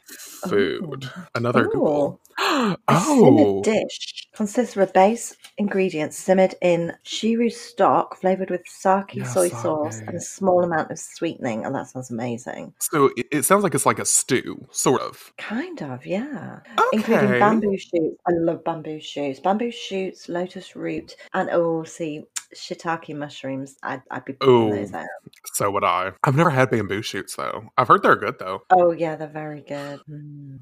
Food. 0.49 1.11
Oh. 1.17 1.25
Another 1.35 1.65
Google. 1.65 2.21
A 2.39 2.77
oh. 2.89 3.63
simmered 3.65 3.65
dish 3.65 4.29
consists 4.35 4.77
of 4.77 4.89
a 4.89 4.93
base 4.93 5.35
ingredient 5.57 6.13
simmered 6.13 6.55
in 6.61 6.93
shiru 7.05 7.51
stock 7.51 8.17
flavored 8.21 8.51
with 8.51 8.67
sake 8.67 9.15
Yeah, 9.15 9.25
soy 9.25 9.49
sauce 9.49 10.01
and 10.01 10.15
a 10.15 10.21
small 10.21 10.63
amount 10.63 10.91
of 10.91 10.99
sweetening. 10.99 11.65
And 11.67 11.75
that 11.75 11.89
sounds 11.89 12.11
amazing. 12.11 12.75
So 12.81 13.11
it, 13.17 13.27
it 13.31 13.43
sounds 13.43 13.65
like 13.65 13.75
it's 13.75 13.87
like 13.87 13.99
a 13.99 14.05
stew, 14.05 14.67
sort 14.71 15.03
of. 15.03 15.33
Kind 15.37 15.83
of, 15.83 16.07
yeah. 16.07 16.61
Okay. 16.79 16.89
Including 16.93 17.39
bamboo 17.41 17.77
shoots. 17.77 18.17
I 18.27 18.33
love 18.33 18.65
bamboo 18.65 19.01
shoots. 19.01 19.41
Bamboo 19.41 19.71
shoots, 19.71 20.29
lotus 20.29 20.77
root, 20.77 21.17
and 21.35 21.51
oh, 21.51 21.85
see, 21.85 22.25
shiitake 22.57 23.15
mushrooms, 23.17 23.77
I'd, 23.83 24.03
I'd 24.11 24.25
be 24.25 24.33
putting 24.35 24.71
those 24.71 24.93
Ooh. 24.93 24.97
out. 24.97 25.07
So 25.55 25.71
would 25.71 25.85
I. 25.85 26.13
I've 26.25 26.37
never 26.37 26.51
had 26.51 26.71
bamboo 26.71 27.03
shoots 27.03 27.37
though. 27.37 27.69
I've 27.79 27.89
heard 27.89 28.03
they're 28.03 28.17
good 28.17 28.39
though. 28.39 28.63
Oh 28.71 28.91
yeah, 28.93 29.17
they're 29.17 29.29
very 29.29 29.61
good. 29.63 30.01
Mm, 30.11 30.59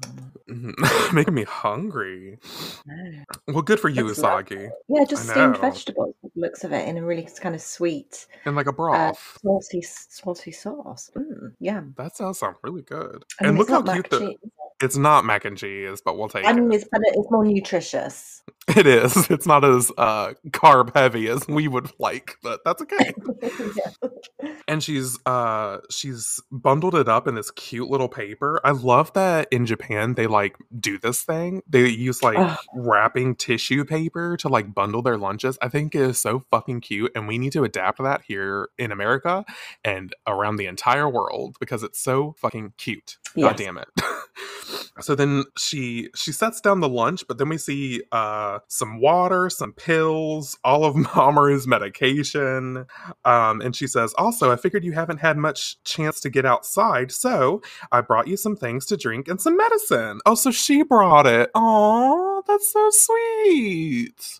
Mhm. 0.49 0.73
Making 1.13 1.33
me 1.33 1.43
hungry. 1.43 2.37
no. 2.85 3.23
Well, 3.47 3.61
good 3.63 3.79
for 3.79 3.89
you, 3.89 4.07
lovely. 4.07 4.23
Usagi. 4.23 4.69
Yeah, 4.87 5.03
just 5.05 5.27
steamed 5.29 5.57
vegetables. 5.57 6.13
the 6.21 6.29
Looks 6.35 6.63
of 6.63 6.71
it 6.73 6.87
in 6.87 6.97
a 6.97 7.03
really 7.03 7.27
kind 7.41 7.55
of 7.55 7.61
sweet, 7.61 8.27
And 8.45 8.55
like 8.55 8.67
a 8.67 8.69
uh, 8.69 8.73
broth. 8.73 9.39
salty 9.41 9.81
saucy 9.81 10.51
sauce. 10.51 11.09
Mm, 11.15 11.53
yeah. 11.59 11.81
That 11.97 12.15
sounds 12.15 12.39
sound 12.39 12.57
really 12.63 12.83
good. 12.83 13.23
I 13.39 13.43
mean, 13.45 13.49
and 13.49 13.57
look 13.57 13.69
how 13.69 13.81
cute 13.81 14.09
the 14.09 14.19
cheese. 14.19 14.37
it's 14.83 14.97
not 14.97 15.25
mac 15.25 15.45
and 15.45 15.57
cheese, 15.57 16.01
but 16.05 16.17
we'll 16.17 16.29
take 16.29 16.45
I 16.45 16.53
mean, 16.53 16.71
it. 16.71 16.75
it's 16.75 16.87
better. 16.89 17.03
It's 17.07 17.31
more 17.31 17.45
nutritious. 17.45 18.43
It 18.75 18.87
is. 18.87 19.29
It's 19.29 19.45
not 19.45 19.63
as 19.63 19.91
uh 19.97 20.33
carb 20.49 20.95
heavy 20.95 21.29
as 21.29 21.47
we 21.47 21.67
would 21.67 21.91
like, 21.99 22.35
but 22.41 22.61
that's 22.65 22.81
okay. 22.81 23.13
yeah. 23.75 24.49
and 24.67 24.83
she's 24.83 25.19
uh 25.27 25.77
she's 25.91 26.41
bundled 26.51 26.95
it 26.95 27.07
up 27.07 27.27
in 27.27 27.35
this 27.35 27.51
cute 27.51 27.89
little 27.89 28.09
paper. 28.09 28.59
I 28.63 28.71
love 28.71 29.13
that 29.13 29.47
in 29.51 29.67
Japan 29.67 30.15
they 30.15 30.25
like 30.25 30.57
do 30.77 30.97
this 30.97 31.21
thing. 31.21 31.61
They 31.69 31.87
use 31.87 32.23
like 32.23 32.39
Ugh. 32.39 32.57
wrapping 32.73 33.35
tissue 33.35 33.85
paper 33.85 34.35
to 34.37 34.49
like 34.49 34.73
bundle 34.73 35.03
their 35.03 35.17
lunches. 35.17 35.59
I 35.61 35.69
think 35.69 35.93
it 35.93 36.01
is 36.01 36.19
so 36.19 36.39
fucking 36.49 36.81
cute 36.81 37.11
and 37.15 37.27
we 37.27 37.37
need 37.37 37.53
to 37.53 37.63
adapt 37.63 38.01
that 38.01 38.23
here 38.27 38.69
in 38.79 38.91
America 38.91 39.45
and 39.83 40.13
around 40.25 40.55
the 40.55 40.65
entire 40.65 41.07
world 41.07 41.55
because 41.59 41.83
it's 41.83 41.99
so 41.99 42.35
fucking 42.39 42.73
cute. 42.77 43.17
God 43.39 43.57
damn 43.57 43.77
it. 43.77 43.87
so 45.01 45.13
then 45.13 45.43
she 45.57 46.09
she 46.15 46.31
sets 46.31 46.61
down 46.61 46.79
the 46.79 46.89
lunch, 46.89 47.25
but 47.27 47.37
then 47.37 47.49
we 47.49 47.57
see 47.57 48.01
uh 48.11 48.54
some 48.67 48.99
water, 48.99 49.49
some 49.49 49.73
pills, 49.73 50.57
all 50.63 50.85
of 50.85 50.95
Mamoru's 51.15 51.67
medication. 51.67 52.85
Um, 53.23 53.61
and 53.61 53.75
she 53.75 53.87
says, 53.87 54.13
Also, 54.17 54.51
I 54.51 54.55
figured 54.55 54.83
you 54.83 54.93
haven't 54.93 55.17
had 55.17 55.37
much 55.37 55.81
chance 55.83 56.19
to 56.21 56.29
get 56.29 56.45
outside, 56.45 57.11
so 57.11 57.61
I 57.91 58.01
brought 58.01 58.27
you 58.27 58.37
some 58.37 58.55
things 58.55 58.85
to 58.87 58.97
drink 58.97 59.27
and 59.27 59.39
some 59.39 59.57
medicine. 59.57 60.19
Oh, 60.25 60.35
so 60.35 60.51
she 60.51 60.83
brought 60.83 61.27
it. 61.27 61.49
Oh, 61.55 62.43
that's 62.47 62.71
so 62.71 62.89
sweet. 62.91 64.39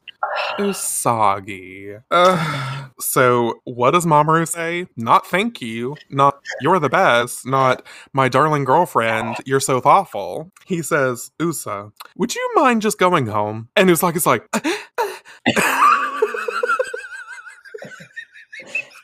Usagi. 0.60 2.02
Uh, 2.12 2.88
so, 3.00 3.56
what 3.66 3.92
does 3.92 4.06
Mamoru 4.06 4.48
say? 4.48 4.88
Not 4.96 5.28
thank 5.28 5.62
you. 5.62 5.96
Not 6.10 6.40
you're 6.62 6.80
the 6.80 6.90
best. 6.90 7.46
Not 7.46 7.86
my 8.14 8.30
darling 8.30 8.64
girlfriend. 8.64 9.38
You're 9.46 9.60
so 9.60 9.82
thoughtful. 9.82 10.52
He 10.66 10.82
says, 10.82 11.32
Usa, 11.40 11.90
would 12.16 12.34
you 12.36 12.52
mind 12.56 12.82
just 12.82 12.98
going 12.98 13.28
home? 13.28 13.70
And 13.76 13.90
Usagi's 13.90 14.26
like, 14.26 14.48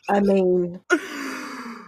I 0.09 0.19
mean, 0.19 0.79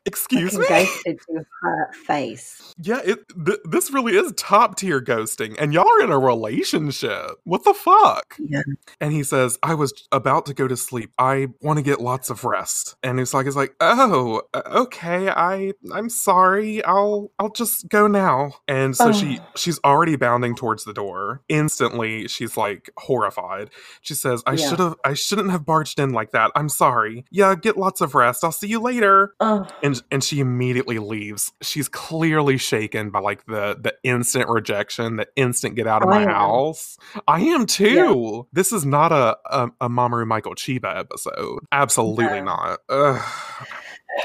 Excuse 0.06 0.58
me? 0.58 0.66
ghosted 0.68 1.20
to 1.28 1.45
her 1.62 1.91
face. 2.06 2.74
Yeah, 2.78 2.99
it 3.06 3.20
th- 3.45 3.60
this 3.64 3.89
really 3.91 4.16
is 4.18 4.34
top 4.36 4.76
tier 4.76 4.99
ghosting, 5.01 5.56
and 5.60 5.74
y'all 5.74 5.88
are 5.88 6.01
in 6.04 6.12
a 6.12 6.20
relationship. 6.20 7.32
What 7.45 7.64
the 7.64 7.74
fuck? 7.74 8.36
Yeah. 8.39 8.62
And 8.99 9.14
he 9.14 9.24
says, 9.24 9.58
"I 9.64 9.74
was 9.76 9.93
about 10.12 10.45
to 10.47 10.54
go 10.54 10.68
to 10.68 10.76
sleep. 10.76 11.12
I 11.18 11.47
want 11.62 11.78
to 11.78 11.84
get 11.84 12.01
lots 12.01 12.30
of 12.30 12.43
rest." 12.43 12.95
And 13.01 13.18
Usagi's 13.20 13.56
like, 13.56 13.76
"Oh, 13.80 14.41
uh, 14.54 14.62
okay. 14.74 15.30
I 15.30 15.74
I'm 15.93 16.10
sorry. 16.10 16.84
I'll 16.84 17.32
I'll 17.39 17.51
just 17.51 17.88
go 17.89 18.08
now." 18.08 18.56
And 18.68 18.95
so 18.95 19.12
she 19.14 19.39
Oh. 19.39 19.45
she's 19.56 19.80
already 19.86 20.16
bounding 20.18 20.56
towards 20.56 20.84
the 20.84 20.93
door. 20.93 21.41
Instantly, 21.49 22.28
she's 22.28 22.58
like 22.58 22.89
horrified. 22.97 23.70
She 24.01 24.14
says, 24.16 24.43
"I 24.45 24.54
Yeah. 24.54 24.70
should 24.70 24.80
have 24.80 24.95
I 25.06 25.14
shouldn't 25.14 25.51
have 25.51 25.66
barged 25.66 25.99
in 25.99 26.12
like 26.12 26.32
that. 26.32 26.51
I'm 26.56 26.70
sorry. 26.70 27.24
Yeah, 27.32 27.56
get 27.56 27.78
lots 27.78 28.01
of 28.01 28.16
rest. 28.16 28.43
I'll 28.43 28.51
see 28.51 28.68
you 28.68 28.80
later." 28.80 29.34
Oh, 29.39 29.66
and 29.82 29.93
and 30.12 30.24
she 30.24 30.39
immediately 30.39 30.98
leaves. 30.98 31.52
She's 31.62 31.88
clearly 31.88 32.58
shaken 32.58 33.12
by 33.12 33.20
like 33.20 33.46
the 33.46 33.78
the 33.80 33.94
instant 34.04 34.50
rejection, 34.50 35.18
the 35.18 35.28
instant 35.36 35.76
get 35.76 35.86
out 35.86 36.02
of 36.02 36.10
my 36.10 36.24
house. 36.26 36.98
I 37.28 37.41
am 37.41 37.66
too. 37.66 38.48
This 38.52 38.72
is 38.72 38.86
not 38.86 39.12
a 39.12 39.38
a, 39.46 39.70
a 39.82 39.89
Mamoru 39.89 40.26
Michael 40.26 40.56
Chiba 40.56 40.98
episode. 40.98 41.60
Absolutely 41.72 42.39
No. 42.41 42.44
not. 42.46 42.80
Ugh. 42.89 43.22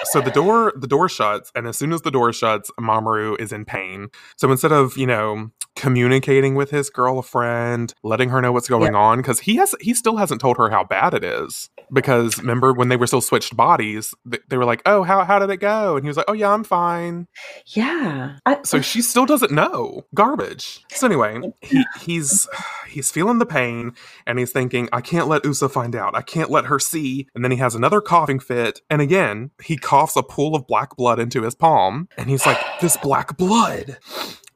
So 0.05 0.21
the 0.21 0.31
door 0.31 0.73
the 0.77 0.87
door 0.87 1.09
shuts, 1.09 1.51
and 1.55 1.67
as 1.67 1.77
soon 1.77 1.93
as 1.93 2.03
the 2.03 2.11
door 2.11 2.33
shuts, 2.33 2.71
Mamoru 2.81 3.39
is 3.41 3.53
in 3.53 3.65
pain. 3.65 4.09
So 4.37 4.51
instead 4.51 4.73
of 4.73 4.97
you 4.97 5.07
know 5.07 5.51
communicating 5.77 6.55
with 6.57 6.71
his 6.71 6.91
girlfriend, 6.91 7.95
letting 8.03 8.31
her 8.31 8.41
know 8.41 8.53
what's 8.53 8.69
going 8.69 8.95
on, 8.95 9.19
because 9.19 9.41
he 9.41 9.57
has 9.57 9.75
he 9.81 9.95
still 9.95 10.17
hasn't 10.17 10.41
told 10.41 10.57
her 10.57 10.71
how 10.71 10.85
bad 10.85 11.15
it 11.15 11.25
is. 11.25 11.71
Because 11.93 12.39
remember 12.39 12.75
when 12.75 12.89
they 12.89 12.97
were 12.97 13.07
still 13.07 13.21
switched 13.23 13.57
bodies, 13.57 14.15
th- 14.31 14.43
they 14.49 14.59
were 14.59 14.65
like, 14.65 14.83
"Oh, 14.85 15.03
how 15.03 15.25
how 15.25 15.39
did 15.39 15.51
it 15.51 15.59
go?" 15.59 15.97
And 15.97 16.05
he 16.05 16.09
was 16.09 16.17
like, 16.17 16.27
"Oh 16.29 16.35
yeah, 16.35 16.53
I'm 16.53 16.65
fine." 16.65 17.27
yeah. 17.67 18.37
I, 18.47 18.59
So 18.65 18.81
she 18.81 19.03
still 19.03 19.27
doesn't 19.27 19.53
know. 19.53 20.05
Garbage. 20.15 20.85
So 20.91 21.07
anyway, 21.07 21.41
he, 21.63 21.85
he's 22.01 22.47
he's 22.89 23.11
feeling 23.11 23.39
the 23.39 23.47
pain 23.47 23.93
and 24.27 24.39
he's 24.39 24.53
thinking, 24.53 24.89
I 24.93 25.01
can't 25.01 25.29
let 25.29 25.45
Usa 25.45 25.69
find 25.69 25.95
out. 25.95 26.15
I 26.15 26.23
can't 26.23 26.51
let 26.51 26.67
her 26.67 26.79
see. 26.79 27.29
And 27.35 27.45
then 27.45 27.51
he 27.51 27.59
has 27.59 27.75
another 27.75 28.01
coughing 28.01 28.41
fit. 28.41 28.81
And 28.91 29.01
again, 29.01 29.51
he 29.63 29.77
coughs 29.79 30.17
a 30.17 30.23
pool 30.23 30.55
of 30.55 30.67
black 30.67 30.97
blood 30.97 31.19
into 31.19 31.43
his 31.43 31.55
palm. 31.55 32.09
And 32.17 32.29
he's 32.29 32.47
like, 32.47 32.59
This 32.81 32.97
black 32.97 33.37
blood. 33.37 33.99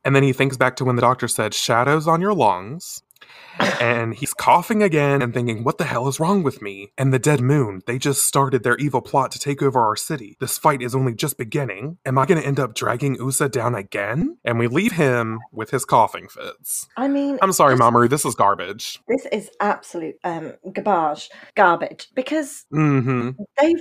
And 0.04 0.16
then 0.16 0.22
he 0.22 0.32
thinks 0.32 0.56
back 0.56 0.76
to 0.76 0.84
when 0.84 0.96
the 0.96 1.02
doctor 1.02 1.28
said, 1.28 1.54
Shadows 1.54 2.08
on 2.08 2.20
your 2.20 2.34
lungs. 2.34 3.02
And 3.80 4.14
he's 4.14 4.34
coughing 4.34 4.82
again 4.82 5.22
and 5.22 5.32
thinking, 5.34 5.64
what 5.64 5.78
the 5.78 5.84
hell 5.84 6.08
is 6.08 6.18
wrong 6.18 6.42
with 6.42 6.62
me? 6.62 6.92
And 6.96 7.12
the 7.12 7.18
dead 7.18 7.40
moon, 7.40 7.82
they 7.86 7.98
just 7.98 8.24
started 8.24 8.62
their 8.62 8.76
evil 8.76 9.00
plot 9.00 9.30
to 9.32 9.38
take 9.38 9.62
over 9.62 9.80
our 9.80 9.96
city. 9.96 10.36
This 10.40 10.58
fight 10.58 10.82
is 10.82 10.94
only 10.94 11.14
just 11.14 11.38
beginning. 11.38 11.98
Am 12.04 12.18
I 12.18 12.26
going 12.26 12.40
to 12.40 12.46
end 12.46 12.60
up 12.60 12.74
dragging 12.74 13.16
Usa 13.16 13.48
down 13.48 13.74
again? 13.74 14.38
And 14.44 14.58
we 14.58 14.68
leave 14.68 14.92
him 14.92 15.40
with 15.52 15.70
his 15.70 15.84
coughing 15.84 16.28
fits. 16.28 16.88
I 16.96 17.08
mean, 17.08 17.38
I'm 17.42 17.52
sorry, 17.52 17.76
Mamoru, 17.76 18.08
this 18.08 18.24
is 18.24 18.34
garbage. 18.34 19.00
This 19.08 19.26
is 19.32 19.50
absolute 19.60 20.16
um, 20.24 20.54
garbage, 20.72 21.30
garbage. 21.54 22.08
Because 22.14 22.64
hmm 22.70 23.30
they've 23.60 23.80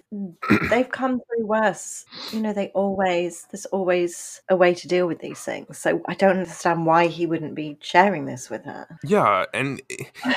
they've 0.70 0.90
come 0.90 1.20
through 1.20 1.46
worse. 1.46 2.06
You 2.32 2.40
know, 2.42 2.54
they 2.54 2.70
always 2.70 3.48
there's 3.52 3.66
always 3.68 4.42
a 4.50 4.56
way 4.56 4.74
to 4.74 4.88
deal 4.88 5.08
with 5.08 5.20
these 5.20 5.40
things. 5.40 5.78
So 5.78 6.02
I 6.08 6.14
don't 6.14 6.38
understand 6.38 6.86
why 6.86 7.08
he 7.08 7.26
wouldn't 7.26 7.56
be 7.56 7.78
sharing 7.82 8.26
this 8.26 8.50
with 8.50 8.64
her. 8.66 8.88
Yeah, 9.04 9.24
and 9.54 9.82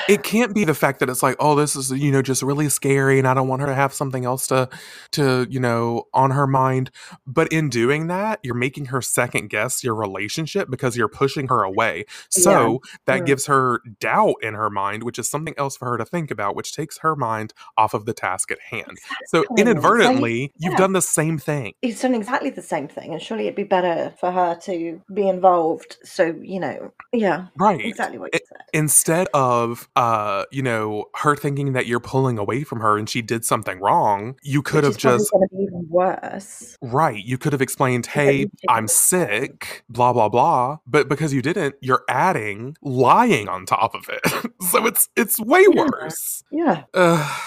it- 0.07 0.23
can't 0.23 0.55
be 0.55 0.63
the 0.65 0.73
fact 0.73 0.99
that 0.99 1.09
it's 1.09 1.21
like, 1.21 1.35
oh, 1.39 1.55
this 1.55 1.75
is 1.75 1.91
you 1.91 2.11
know 2.11 2.21
just 2.21 2.41
really 2.41 2.69
scary, 2.69 3.19
and 3.19 3.27
I 3.27 3.33
don't 3.33 3.47
want 3.47 3.61
her 3.61 3.67
to 3.67 3.75
have 3.75 3.93
something 3.93 4.25
else 4.25 4.47
to 4.47 4.69
to 5.11 5.45
you 5.49 5.59
know 5.59 6.07
on 6.13 6.31
her 6.31 6.47
mind. 6.47 6.89
But 7.27 7.47
in 7.51 7.69
doing 7.69 8.07
that, 8.07 8.39
you're 8.43 8.55
making 8.55 8.85
her 8.85 9.01
second 9.01 9.49
guess 9.49 9.83
your 9.83 9.95
relationship 9.95 10.69
because 10.69 10.97
you're 10.97 11.07
pushing 11.07 11.47
her 11.47 11.63
away. 11.63 12.05
So 12.29 12.81
that 13.05 13.21
Mm. 13.21 13.25
gives 13.27 13.45
her 13.47 13.81
doubt 13.99 14.35
in 14.41 14.53
her 14.55 14.69
mind, 14.69 15.03
which 15.03 15.19
is 15.19 15.29
something 15.29 15.53
else 15.57 15.77
for 15.77 15.89
her 15.89 15.97
to 15.97 16.05
think 16.05 16.31
about, 16.31 16.55
which 16.55 16.73
takes 16.75 16.97
her 16.99 17.15
mind 17.15 17.53
off 17.77 17.93
of 17.93 18.05
the 18.05 18.13
task 18.13 18.51
at 18.51 18.59
hand. 18.71 18.97
So 19.27 19.43
inadvertently, 19.57 20.53
you've 20.57 20.73
yeah. 20.73 20.77
done 20.77 20.93
the 20.93 21.01
same 21.01 21.37
thing. 21.37 21.73
He's 21.81 22.01
done 22.01 22.15
exactly 22.15 22.49
the 22.49 22.61
same 22.61 22.87
thing, 22.87 23.13
and 23.13 23.21
surely 23.21 23.43
it'd 23.45 23.55
be 23.55 23.63
better 23.63 24.13
for 24.19 24.31
her 24.31 24.55
to 24.63 25.01
be 25.13 25.27
involved. 25.27 25.97
So 26.03 26.35
you 26.41 26.59
know, 26.59 26.91
yeah, 27.13 27.47
Right. 27.57 27.79
exactly 27.83 28.17
what 28.17 28.33
you 28.33 28.39
said. 28.47 28.61
Instead 28.85 29.27
of 29.33 29.89
uh 29.95 30.45
you 30.51 30.61
know 30.61 31.05
her 31.15 31.35
thinking 31.35 31.73
that 31.73 31.87
you're 31.87 31.99
pulling 31.99 32.37
away 32.37 32.63
from 32.63 32.79
her 32.81 32.97
and 32.99 33.09
she 33.09 33.19
did 33.19 33.43
something 33.43 33.79
wrong 33.79 34.35
you 34.43 34.61
could 34.61 34.83
have 34.83 34.95
just 34.95 35.31
be 35.51 35.63
even 35.63 35.87
worse. 35.89 36.77
right 36.83 37.23
you 37.25 37.35
could 37.37 37.51
have 37.51 37.63
explained 37.63 38.05
hey 38.05 38.45
i'm 38.69 38.87
sick 38.87 39.83
blah 39.89 40.13
blah 40.13 40.29
blah 40.29 40.77
but 40.85 41.09
because 41.09 41.33
you 41.33 41.41
didn't 41.41 41.73
you're 41.81 42.03
adding 42.09 42.77
lying 42.83 43.49
on 43.49 43.65
top 43.65 43.95
of 43.95 44.07
it 44.07 44.51
so 44.69 44.85
it's 44.85 45.09
it's 45.15 45.39
way 45.39 45.65
Yeah. 45.73 45.81
worse 45.89 46.43
Yeah, 46.51 46.83
Ugh. 46.93 47.41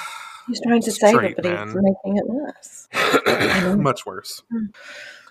he's 0.49 0.61
trying 0.67 0.83
to 0.83 0.91
save 0.91 1.23
it, 1.23 1.37
but 1.37 1.45
he's 1.47 1.75
making 1.77 2.17
it 2.17 2.27
worse. 2.27 2.89
much 3.79 4.05
worse 4.05 4.43
Mm. 4.53 4.75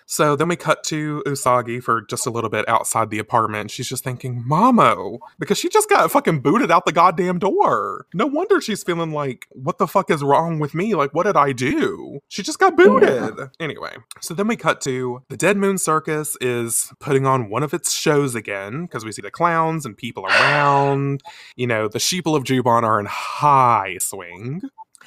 So 0.07 0.37
then 0.37 0.47
we 0.47 0.55
cut 0.55 0.83
to 0.85 1.21
Usagi 1.27 1.83
for 1.83 2.01
just 2.01 2.25
a 2.25 2.29
little 2.29 2.49
bit 2.49 2.67
outside 2.67 3.09
the 3.09 3.19
apartment. 3.19 3.69
She's 3.69 3.89
just 3.89 4.05
thinking, 4.05 4.43
Mamo, 4.49 5.19
because 5.37 5.57
she 5.57 5.67
just 5.67 5.89
got 5.89 6.09
fucking 6.09 6.39
booted 6.39 6.71
out 6.71 6.85
the 6.85 6.93
goddamn 6.93 7.39
door. 7.39 8.05
No 8.13 8.25
wonder 8.25 8.61
she's 8.61 8.83
feeling 8.83 9.11
like, 9.11 9.47
what 9.51 9.77
the 9.77 9.87
fuck 9.87 10.09
is 10.09 10.23
wrong 10.23 10.59
with 10.59 10.73
me? 10.73 10.95
Like, 10.95 11.13
what 11.13 11.25
did 11.25 11.35
I 11.35 11.51
do? 11.51 12.19
She 12.29 12.41
just 12.41 12.57
got 12.57 12.77
booted. 12.77 13.49
Anyway, 13.59 13.97
so 14.21 14.33
then 14.33 14.47
we 14.47 14.55
cut 14.55 14.79
to 14.81 15.23
the 15.27 15.37
Dead 15.37 15.57
Moon 15.57 15.77
Circus 15.77 16.37
is 16.39 16.91
putting 16.99 17.25
on 17.25 17.49
one 17.49 17.63
of 17.63 17.73
its 17.73 17.93
shows 17.93 18.33
again 18.33 18.83
because 18.83 19.03
we 19.03 19.11
see 19.11 19.21
the 19.21 19.29
clowns 19.29 19.85
and 19.85 19.97
people 19.97 20.25
around. 20.25 21.21
You 21.57 21.67
know, 21.67 21.89
the 21.89 21.99
sheeple 21.99 22.35
of 22.35 22.45
Juban 22.45 22.83
are 22.83 22.99
in 22.99 23.07
high 23.07 23.97
swing. 23.99 24.61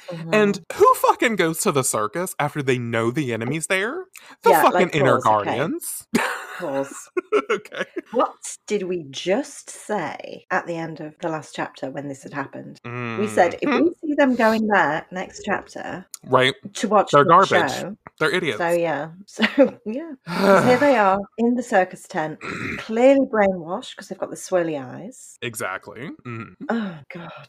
Mhm. 0.09 0.33
And 0.33 0.65
who 0.73 0.93
fucking 0.95 1.35
goes 1.35 1.59
to 1.59 1.71
the 1.71 1.83
circus 1.83 2.35
after 2.39 2.61
they 2.63 2.77
know 2.77 3.11
the 3.11 3.33
enemy's 3.33 3.67
there? 3.67 4.05
The 4.43 4.51
Yeah, 4.51 4.61
fucking 4.63 4.87
like 4.87 4.95
inner 4.95 5.19
guardians. 5.19 6.07
okay. 6.17 6.25
guardians. 6.61 7.09
pause. 7.31 7.41
okay. 7.51 7.83
What 8.11 8.35
did 8.67 8.83
we 8.83 9.05
just 9.09 9.69
say 9.69 10.45
at 10.51 10.67
the 10.67 10.75
end 10.75 10.99
of 10.99 11.15
the 11.19 11.29
last 11.29 11.55
chapter 11.55 11.89
when 11.91 12.07
this 12.07 12.23
had 12.23 12.33
happened? 12.33 12.79
We 12.85 13.27
said 13.27 13.55
if 13.61 13.69
Mhm. 13.69 13.83
we 13.83 13.91
see 14.09 14.13
them 14.15 14.35
going 14.35 14.67
there 14.67 15.05
next 15.11 15.43
chapter 15.45 16.05
right, 16.25 16.53
to 16.75 16.87
watch 16.87 17.11
They're 17.11 17.23
the 17.23 17.29
garbage. 17.29 17.71
show. 17.73 17.95
they're 18.19 18.31
idiots. 18.31 18.57
So 18.59 18.69
yeah, 18.69 19.11
so 19.25 19.43
yeah, 19.85 20.13
here 20.65 20.77
they 20.77 20.97
are 21.07 21.19
in 21.37 21.55
the 21.55 21.63
circus 21.63 22.07
tent, 22.07 22.39
clearly 22.77 23.25
brainwashed 23.31 23.91
because 23.95 24.07
they've 24.09 24.17
got 24.19 24.29
the 24.29 24.35
swirly 24.35 24.81
eyes. 24.83 25.37
exactly. 25.41 26.09
Mhm. 26.25 26.55
Oh 26.69 26.97
god. 27.13 27.47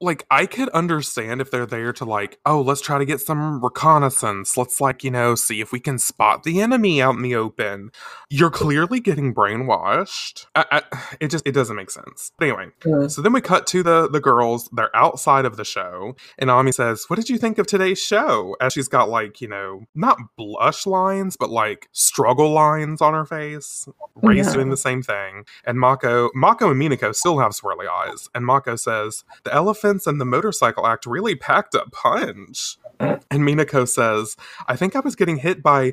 like 0.00 0.24
I 0.30 0.46
could 0.46 0.68
understand 0.68 1.40
if 1.40 1.50
they're 1.50 1.66
there 1.66 1.92
to 1.94 2.04
like, 2.04 2.38
oh, 2.46 2.60
let's 2.60 2.80
try 2.80 2.98
to 2.98 3.04
get 3.04 3.20
some 3.20 3.60
reconnaissance. 3.60 4.56
Let's 4.56 4.80
like, 4.80 5.02
you 5.02 5.10
know, 5.10 5.34
see 5.34 5.60
if 5.60 5.72
we 5.72 5.80
can 5.80 5.98
spot 5.98 6.44
the 6.44 6.60
enemy 6.60 7.02
out 7.02 7.16
in 7.16 7.22
the 7.22 7.34
open. 7.34 7.90
You're 8.30 8.47
clearly 8.50 9.00
getting 9.00 9.34
brainwashed. 9.34 10.46
I, 10.54 10.64
I, 10.70 10.82
it 11.20 11.28
just 11.28 11.46
it 11.46 11.52
doesn't 11.52 11.76
make 11.76 11.90
sense. 11.90 12.32
But 12.38 12.48
anyway, 12.48 13.08
so 13.08 13.22
then 13.22 13.32
we 13.32 13.40
cut 13.40 13.66
to 13.68 13.82
the 13.82 14.08
the 14.08 14.20
girls. 14.20 14.68
They're 14.72 14.94
outside 14.94 15.44
of 15.44 15.56
the 15.56 15.64
show, 15.64 16.16
and 16.38 16.50
Ami 16.50 16.72
says, 16.72 17.04
"What 17.08 17.16
did 17.16 17.28
you 17.28 17.38
think 17.38 17.58
of 17.58 17.66
today's 17.66 18.00
show?" 18.00 18.56
As 18.60 18.72
she's 18.72 18.88
got 18.88 19.08
like, 19.08 19.40
you 19.40 19.48
know, 19.48 19.84
not 19.94 20.18
blush 20.36 20.86
lines, 20.86 21.36
but 21.36 21.50
like 21.50 21.88
struggle 21.92 22.50
lines 22.52 23.00
on 23.00 23.14
her 23.14 23.24
face. 23.24 23.88
Ray's 24.22 24.46
Yeah. 24.48 24.54
doing 24.54 24.70
the 24.70 24.76
same 24.76 25.02
thing, 25.02 25.44
and 25.64 25.78
Mako, 25.78 26.30
Mako 26.34 26.70
and 26.72 26.80
Minako 26.80 27.14
still 27.14 27.38
have 27.38 27.52
swirly 27.52 27.88
eyes. 27.88 28.28
And 28.34 28.44
Mako 28.46 28.76
says, 28.76 29.24
"The 29.44 29.54
elephants 29.54 30.06
and 30.06 30.20
the 30.20 30.24
motorcycle 30.24 30.86
act 30.86 31.06
really 31.06 31.34
packed 31.34 31.74
a 31.74 31.84
punch." 31.90 32.78
And 33.30 33.42
Minako 33.42 33.86
says, 33.86 34.36
I 34.66 34.74
think 34.76 34.96
I 34.96 35.00
was 35.00 35.14
getting 35.14 35.36
hit 35.36 35.62
by 35.62 35.92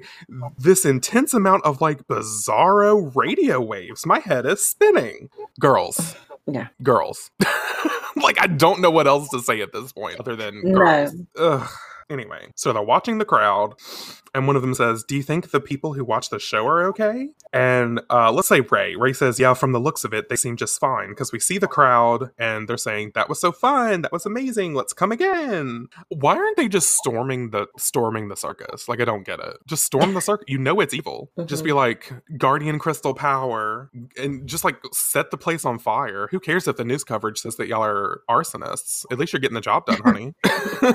this 0.57 0.85
intense 0.85 1.33
amount 1.33 1.65
of 1.65 1.81
like 1.81 2.07
bizarro 2.07 3.13
radio 3.15 3.59
waves. 3.61 4.05
My 4.05 4.19
head 4.19 4.45
is 4.45 4.65
spinning. 4.65 5.29
Girls. 5.59 6.15
Yeah. 6.47 6.67
Girls. 6.81 7.31
like, 8.15 8.39
I 8.41 8.47
don't 8.47 8.79
know 8.81 8.91
what 8.91 9.07
else 9.07 9.29
to 9.29 9.39
say 9.41 9.61
at 9.61 9.73
this 9.73 9.91
point 9.91 10.19
other 10.19 10.35
than 10.35 10.61
No. 10.63 10.77
girls. 10.77 11.13
Ugh. 11.37 11.69
Anyway, 12.09 12.51
so 12.55 12.71
they're 12.71 12.83
watching 12.83 13.17
the 13.17 13.25
crowd, 13.25 13.73
and 14.35 14.45
one 14.45 14.55
of 14.55 14.61
them 14.61 14.75
says, 14.75 15.03
Do 15.03 15.15
you 15.15 15.23
think 15.23 15.49
the 15.49 15.59
people 15.59 15.93
who 15.93 16.03
watch 16.03 16.29
the 16.29 16.39
show 16.39 16.67
are 16.67 16.83
okay? 16.89 17.29
And 17.51 18.01
uh, 18.11 18.31
let's 18.31 18.49
say 18.49 18.59
Ray. 18.59 18.95
Ray 18.95 19.13
says, 19.13 19.39
Yeah, 19.39 19.55
from 19.55 19.71
the 19.71 19.79
looks 19.79 20.03
of 20.03 20.13
it, 20.13 20.29
they 20.29 20.35
seem 20.35 20.57
just 20.57 20.79
fine 20.79 21.09
because 21.09 21.31
we 21.31 21.39
see 21.39 21.57
the 21.57 21.67
crowd 21.67 22.31
and 22.37 22.67
they're 22.67 22.77
saying, 22.77 23.13
That 23.15 23.29
was 23.29 23.39
so 23.39 23.51
fun. 23.51 24.01
That 24.01 24.11
was 24.11 24.25
amazing. 24.25 24.75
Let's 24.75 24.93
come 24.93 25.11
again. 25.11 25.87
Why 26.09 26.35
aren't 26.35 26.57
they 26.57 26.67
just 26.67 26.89
storming 26.95 27.51
the 27.51 27.67
storming 27.77 28.27
the 28.27 28.35
circus? 28.35 28.87
Like 28.87 28.99
I 28.99 29.05
don't 29.05 29.25
get 29.25 29.39
it. 29.39 29.57
Just 29.65 29.85
storm 29.85 30.13
the 30.13 30.21
circus. 30.21 30.45
You 30.47 30.57
know 30.57 30.81
it's 30.81 30.93
evil. 30.93 31.31
Just 31.45 31.63
be 31.63 31.71
like 31.71 32.11
Guardian 32.37 32.79
Crystal 32.79 33.13
Power 33.13 33.89
and 34.17 34.47
just 34.47 34.63
like 34.63 34.77
set 34.91 35.31
the 35.31 35.37
place 35.37 35.63
on 35.63 35.79
fire. 35.79 36.27
Who 36.31 36.39
cares 36.39 36.67
if 36.67 36.75
the 36.75 36.83
news 36.83 37.03
coverage 37.03 37.39
says 37.39 37.55
that 37.57 37.67
y'all 37.67 37.83
are 37.83 38.21
arsonists? 38.29 39.05
At 39.11 39.19
least 39.19 39.31
you're 39.31 39.39
getting 39.39 39.55
the 39.55 39.61
job 39.61 39.85
done, 39.85 40.01
honey. 40.03 40.33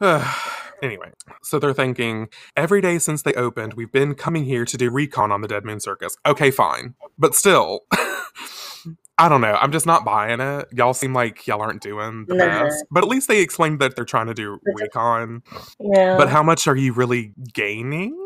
anyway, 0.82 1.10
so 1.42 1.58
they're 1.58 1.72
thinking 1.74 2.28
every 2.56 2.80
day 2.80 2.98
since 2.98 3.22
they 3.22 3.34
opened, 3.34 3.74
we've 3.74 3.92
been 3.92 4.14
coming 4.14 4.44
here 4.44 4.64
to 4.64 4.76
do 4.76 4.90
recon 4.90 5.32
on 5.32 5.40
the 5.40 5.48
Dead 5.48 5.64
Moon 5.64 5.80
Circus. 5.80 6.16
Okay, 6.26 6.50
fine. 6.50 6.94
But 7.18 7.34
still, 7.34 7.80
I 9.18 9.28
don't 9.28 9.40
know. 9.40 9.54
I'm 9.54 9.70
just 9.72 9.86
not 9.86 10.04
buying 10.04 10.40
it. 10.40 10.66
Y'all 10.72 10.94
seem 10.94 11.14
like 11.14 11.46
y'all 11.46 11.62
aren't 11.62 11.82
doing 11.82 12.24
the 12.28 12.34
No. 12.34 12.46
best. 12.48 12.84
But 12.90 13.04
at 13.04 13.08
least 13.08 13.28
they 13.28 13.40
explained 13.40 13.78
that 13.80 13.94
they're 13.94 14.04
trying 14.04 14.26
to 14.26 14.34
do 14.34 14.58
recon. 14.74 15.42
Yeah. 15.78 16.16
But 16.16 16.28
how 16.28 16.42
much 16.42 16.66
are 16.66 16.76
you 16.76 16.92
really 16.92 17.32
gaining? 17.52 18.18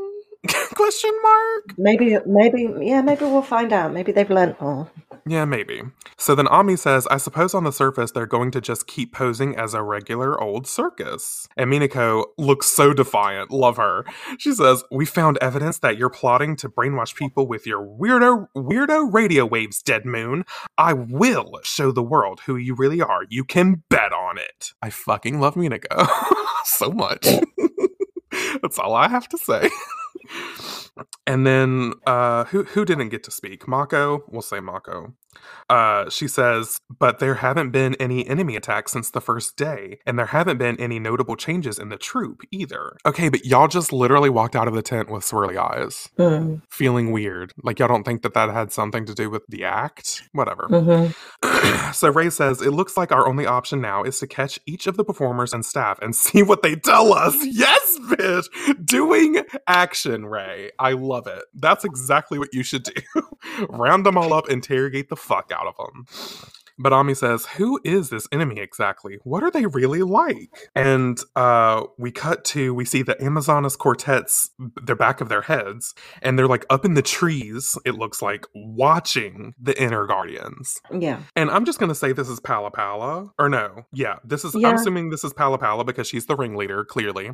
Question 0.74 1.10
mark. 1.22 1.74
maybe 1.76 2.16
maybe 2.26 2.72
yeah, 2.80 3.02
maybe 3.02 3.24
we'll 3.24 3.42
find 3.42 3.72
out. 3.72 3.92
Maybe 3.92 4.12
they've 4.12 4.30
learned 4.30 4.56
more. 4.60 4.90
Yeah, 5.26 5.44
maybe. 5.44 5.82
So 6.16 6.34
then 6.34 6.48
Ami 6.48 6.76
says, 6.76 7.06
I 7.08 7.18
suppose 7.18 7.52
on 7.52 7.64
the 7.64 7.72
surface 7.72 8.12
they're 8.12 8.24
going 8.26 8.50
to 8.52 8.60
just 8.60 8.86
keep 8.86 9.12
posing 9.12 9.56
as 9.56 9.74
a 9.74 9.82
regular 9.82 10.40
old 10.40 10.66
circus. 10.66 11.48
And 11.56 11.70
Minako 11.70 12.24
looks 12.38 12.66
so 12.66 12.94
defiant. 12.94 13.50
Love 13.50 13.76
her. 13.76 14.04
She 14.38 14.52
says, 14.54 14.84
We 14.90 15.04
found 15.04 15.36
evidence 15.42 15.78
that 15.80 15.98
you're 15.98 16.08
plotting 16.08 16.56
to 16.56 16.68
brainwash 16.68 17.14
people 17.14 17.46
with 17.46 17.66
your 17.66 17.84
weirdo 17.84 18.48
weirdo 18.56 19.12
radio 19.12 19.44
waves, 19.44 19.82
Dead 19.82 20.06
Moon. 20.06 20.44
I 20.78 20.94
will 20.94 21.58
show 21.62 21.90
the 21.92 22.02
world 22.02 22.40
who 22.46 22.56
you 22.56 22.74
really 22.74 23.02
are. 23.02 23.24
You 23.28 23.44
can 23.44 23.82
bet 23.90 24.12
on 24.12 24.38
it. 24.38 24.72
I 24.80 24.90
fucking 24.90 25.40
love 25.40 25.54
Minako 25.56 26.08
so 26.64 26.90
much. 26.90 27.26
That's 28.62 28.78
all 28.78 28.94
I 28.94 29.08
have 29.08 29.28
to 29.28 29.38
say. 29.38 29.68
And 31.26 31.46
then 31.46 31.94
uh 32.06 32.44
who 32.44 32.64
who 32.64 32.84
didn't 32.84 33.10
get 33.10 33.22
to 33.24 33.30
speak? 33.30 33.68
Mako? 33.68 34.24
We'll 34.28 34.42
say 34.42 34.60
Mako. 34.60 35.14
Uh 35.70 36.08
she 36.10 36.26
says, 36.28 36.80
but 36.98 37.18
there 37.18 37.34
haven't 37.36 37.70
been 37.70 37.94
any 37.96 38.26
enemy 38.26 38.56
attacks 38.56 38.92
since 38.92 39.10
the 39.10 39.20
first 39.20 39.56
day, 39.56 39.98
and 40.06 40.18
there 40.18 40.26
haven't 40.26 40.58
been 40.58 40.80
any 40.80 40.98
notable 40.98 41.36
changes 41.36 41.78
in 41.78 41.90
the 41.90 41.96
troop 41.98 42.42
either. 42.50 42.96
Okay, 43.06 43.28
but 43.28 43.44
y'all 43.44 43.68
just 43.68 43.92
literally 43.92 44.30
walked 44.30 44.56
out 44.56 44.68
of 44.68 44.74
the 44.74 44.82
tent 44.82 45.10
with 45.10 45.24
swirly 45.24 45.56
eyes, 45.58 46.08
Hmm. 46.16 46.56
feeling 46.70 47.12
weird. 47.12 47.52
Like 47.62 47.78
y'all 47.78 47.88
don't 47.88 48.04
think 48.04 48.22
that 48.22 48.34
that 48.34 48.50
had 48.50 48.72
something 48.72 49.04
to 49.06 49.14
do 49.14 49.28
with 49.30 49.42
the 49.48 49.64
act? 49.64 50.22
Whatever. 50.32 50.68
Mhm. 50.70 51.14
so 51.94 52.10
Ray 52.10 52.30
says, 52.30 52.62
It 52.62 52.70
looks 52.72 52.96
like 52.96 53.12
our 53.12 53.26
only 53.28 53.46
option 53.46 53.80
now 53.80 54.02
is 54.04 54.18
to 54.20 54.26
catch 54.26 54.58
each 54.66 54.86
of 54.86 54.96
the 54.96 55.04
performers 55.04 55.52
and 55.52 55.64
staff 55.64 55.98
and 56.00 56.14
see 56.24 56.42
what 56.42 56.62
they 56.62 56.76
tell 56.76 57.12
us. 57.12 57.36
Yes, 57.44 57.98
bitch! 58.06 58.46
Doing 58.86 59.42
action, 59.66 60.26
Ray. 60.26 60.70
I 60.78 60.92
love 60.92 61.26
it. 61.26 61.42
That's 61.54 61.84
exactly 61.84 62.38
what 62.38 62.54
you 62.54 62.62
should 62.62 62.84
do. 62.84 62.92
Round 63.68 64.06
them 64.06 64.16
all 64.16 64.32
up, 64.32 64.48
interrogate 64.48 65.08
the 65.10 65.16
fuck 65.18 65.52
out 65.52 65.66
of 65.66 65.76
them. 65.76 66.06
But 66.78 66.92
Ami 66.92 67.14
says, 67.14 67.46
Who 67.56 67.80
is 67.84 68.10
this 68.10 68.28
enemy 68.32 68.60
exactly? 68.60 69.18
What 69.24 69.42
are 69.42 69.50
they 69.50 69.66
really 69.66 70.02
like? 70.02 70.70
And 70.74 71.18
uh, 71.36 71.84
we 71.98 72.10
cut 72.10 72.44
to, 72.46 72.72
we 72.74 72.84
see 72.84 73.02
the 73.02 73.20
Amazonas 73.22 73.76
quartets, 73.76 74.50
the 74.58 74.94
back 74.94 75.20
of 75.20 75.28
their 75.28 75.42
heads, 75.42 75.94
and 76.22 76.38
they're 76.38 76.46
like 76.46 76.64
up 76.70 76.84
in 76.84 76.94
the 76.94 77.02
trees, 77.02 77.76
it 77.84 77.94
looks 77.94 78.22
like, 78.22 78.46
watching 78.54 79.54
the 79.60 79.80
inner 79.80 80.06
guardians. 80.06 80.80
Yeah. 80.92 81.20
And 81.36 81.50
I'm 81.50 81.64
just 81.64 81.78
gonna 81.78 81.94
say 81.94 82.12
this 82.12 82.28
is 82.28 82.40
Pala 82.40 82.70
Pala. 82.70 83.30
Or 83.38 83.48
no, 83.48 83.86
yeah, 83.92 84.16
this 84.24 84.44
is 84.44 84.54
I'm 84.54 84.76
assuming 84.76 85.10
this 85.10 85.24
is 85.24 85.32
Pala 85.32 85.58
Pala 85.58 85.84
because 85.84 86.06
she's 86.06 86.26
the 86.26 86.36
ringleader, 86.36 86.84
clearly. 86.84 87.32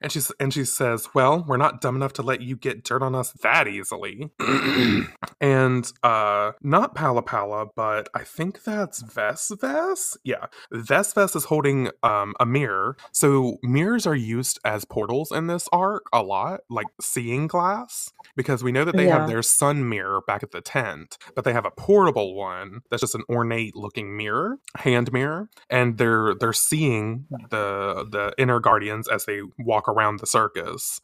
And 0.00 0.10
she's 0.10 0.30
and 0.40 0.52
she 0.52 0.64
says, 0.64 1.08
Well, 1.14 1.44
we're 1.46 1.56
not 1.56 1.80
dumb 1.80 1.96
enough 1.96 2.12
to 2.14 2.22
let 2.22 2.40
you 2.40 2.56
get 2.56 2.84
dirt 2.84 3.02
on 3.02 3.14
us 3.14 3.32
that 3.42 3.68
easily. 3.68 4.30
and 5.40 5.92
uh 6.02 6.52
not 6.62 6.94
Pala 6.94 7.22
Pala, 7.22 7.66
but 7.74 8.08
I 8.14 8.24
think 8.24 8.64
that's 8.76 9.02
Vesves. 9.02 10.16
Yeah. 10.24 10.46
Vesves 10.72 11.36
is 11.36 11.44
holding 11.44 11.90
um 12.02 12.34
a 12.40 12.46
mirror. 12.46 12.96
So 13.12 13.58
mirrors 13.62 14.06
are 14.06 14.14
used 14.14 14.58
as 14.64 14.84
portals 14.84 15.30
in 15.32 15.46
this 15.46 15.68
arc 15.72 16.06
a 16.12 16.22
lot, 16.22 16.60
like 16.70 16.86
seeing 17.00 17.46
glass. 17.46 18.12
Because 18.36 18.62
we 18.62 18.72
know 18.72 18.84
that 18.84 18.96
they 18.96 19.06
Yeah. 19.06 19.18
have 19.18 19.28
their 19.28 19.42
sun 19.42 19.88
mirror 19.88 20.20
back 20.26 20.42
at 20.42 20.52
the 20.52 20.60
tent, 20.60 21.18
but 21.34 21.44
they 21.44 21.52
have 21.52 21.66
a 21.66 21.70
portable 21.70 22.34
one 22.34 22.80
that's 22.90 23.00
just 23.00 23.14
an 23.14 23.24
ornate 23.28 23.74
looking 23.76 24.16
mirror, 24.16 24.58
hand 24.76 25.12
mirror, 25.12 25.48
and 25.68 25.98
they're 25.98 26.34
they're 26.34 26.52
seeing 26.52 27.26
the 27.50 28.06
the 28.10 28.32
inner 28.38 28.60
guardians 28.60 29.08
as 29.08 29.24
they 29.24 29.40
walk 29.58 29.88
around 29.88 30.20
the 30.20 30.26
circus. 30.26 31.00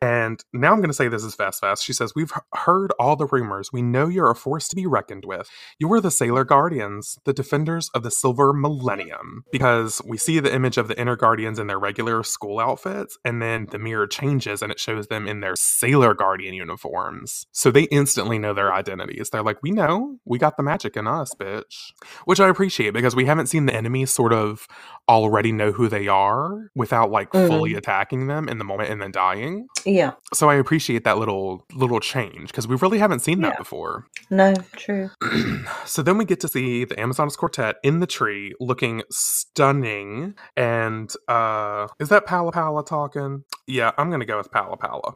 And 0.00 0.42
now 0.52 0.72
I'm 0.72 0.78
going 0.78 0.90
to 0.90 0.94
say 0.94 1.08
this 1.08 1.24
is 1.24 1.34
VesVes. 1.36 1.82
She 1.82 1.92
says, 1.92 2.12
We've 2.14 2.32
heard 2.54 2.92
all 2.98 3.16
the 3.16 3.26
rumors. 3.26 3.72
We 3.72 3.82
know 3.82 4.08
you're 4.08 4.30
a 4.30 4.34
force 4.36 4.68
to 4.68 4.76
be 4.76 4.86
reckoned 4.86 5.24
with. 5.24 5.48
You 5.78 5.92
are 5.92 6.00
the 6.00 6.10
Sailor 6.10 6.44
Guardians, 6.44 7.18
the 7.24 7.32
defenders 7.32 7.90
of 7.94 8.02
the 8.02 8.10
Silver 8.10 8.52
Millennium. 8.52 9.44
Because 9.50 10.00
we 10.06 10.16
see 10.16 10.38
the 10.40 10.54
image 10.54 10.78
of 10.78 10.88
the 10.88 10.98
Inner 10.98 11.16
Guardians 11.16 11.58
in 11.58 11.66
their 11.66 11.78
regular 11.78 12.22
school 12.22 12.60
outfits, 12.60 13.18
and 13.24 13.42
then 13.42 13.66
the 13.70 13.78
mirror 13.78 14.06
changes 14.06 14.62
and 14.62 14.70
it 14.70 14.78
shows 14.80 15.08
them 15.08 15.26
in 15.26 15.40
their 15.40 15.56
Sailor 15.56 16.14
Guardian 16.14 16.54
uniforms. 16.54 17.46
So 17.52 17.70
they 17.70 17.84
instantly 17.84 18.38
know 18.38 18.54
their 18.54 18.72
identities. 18.72 19.30
They're 19.30 19.42
like, 19.42 19.62
We 19.62 19.70
know, 19.72 20.18
we 20.24 20.38
got 20.38 20.56
the 20.56 20.62
magic 20.62 20.96
in 20.96 21.06
us, 21.06 21.34
bitch. 21.34 21.92
Which 22.24 22.40
I 22.40 22.48
appreciate 22.48 22.94
because 22.94 23.16
we 23.16 23.26
haven't 23.26 23.46
seen 23.48 23.66
the 23.66 23.74
enemies 23.74 24.12
sort 24.12 24.32
of 24.32 24.66
already 25.08 25.52
know 25.52 25.72
who 25.72 25.88
they 25.88 26.06
are 26.08 26.70
without 26.74 27.10
like 27.10 27.30
Mm. 27.30 27.46
fully 27.48 27.74
attacking 27.74 28.26
them 28.26 28.48
in 28.48 28.58
the 28.58 28.64
moment 28.64 28.90
and 28.90 29.00
then 29.00 29.09
dying. 29.10 29.66
Yeah. 29.84 30.12
So 30.34 30.48
I 30.50 30.54
appreciate 30.56 31.04
that 31.04 31.18
little 31.18 31.64
little 31.74 32.00
change 32.00 32.48
because 32.48 32.66
we 32.68 32.76
really 32.76 32.98
haven't 32.98 33.20
seen 33.20 33.40
that 33.42 33.54
Yeah. 33.54 33.58
before. 33.58 34.06
No, 34.30 34.54
true. 34.76 35.10
so 35.84 36.02
then 36.02 36.18
we 36.18 36.24
get 36.24 36.40
to 36.40 36.48
see 36.48 36.84
the 36.84 36.98
Amazonas 37.00 37.36
Quartet 37.36 37.76
in 37.82 38.00
the 38.00 38.06
tree 38.06 38.54
looking 38.60 39.02
stunning. 39.10 40.34
And 40.56 41.12
uh 41.28 41.88
is 41.98 42.08
that 42.10 42.26
Pala 42.26 42.52
Pala 42.52 42.84
talking? 42.84 43.44
Yeah, 43.66 43.92
I'm 43.98 44.10
gonna 44.10 44.24
go 44.24 44.36
with 44.38 44.50
Pala 44.50 44.76
Pala. 44.76 45.14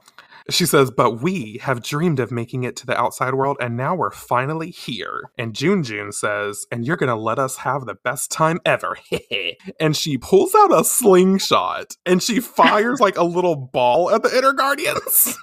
She 0.51 0.67
says, 0.67 0.91
but 0.91 1.23
we 1.23 1.59
have 1.63 1.83
dreamed 1.83 2.21
of 2.21 2.31
making 2.31 2.65
it 2.65 2.77
to 2.77 2.87
the 2.87 2.95
outside 3.01 3.33
world, 3.33 3.57
and 3.61 3.79
now 3.79 3.95
we're 3.95 4.11
finally 4.11 4.71
here. 4.71 5.31
And 5.39 5.55
JunJun 5.55 6.13
says, 6.13 6.67
and 6.71 6.85
you're 6.87 6.99
gonna 6.99 7.17
let 7.17 7.39
us 7.39 7.57
have 7.59 7.87
the 7.87 7.95
best 7.95 8.31
time 8.31 8.61
ever. 8.67 8.99
and 9.81 9.97
she 9.97 10.19
pulls 10.19 10.55
out 10.55 10.73
a 10.79 10.85
slingshot 10.85 11.97
and 12.05 12.23
she 12.23 12.41
fires 12.41 13.01
like 13.07 13.17
a 13.17 13.25
little 13.25 13.57
ball 13.57 13.84
at 14.15 14.23
the 14.23 14.37
Inner 14.37 14.53
Guardians, 14.53 15.37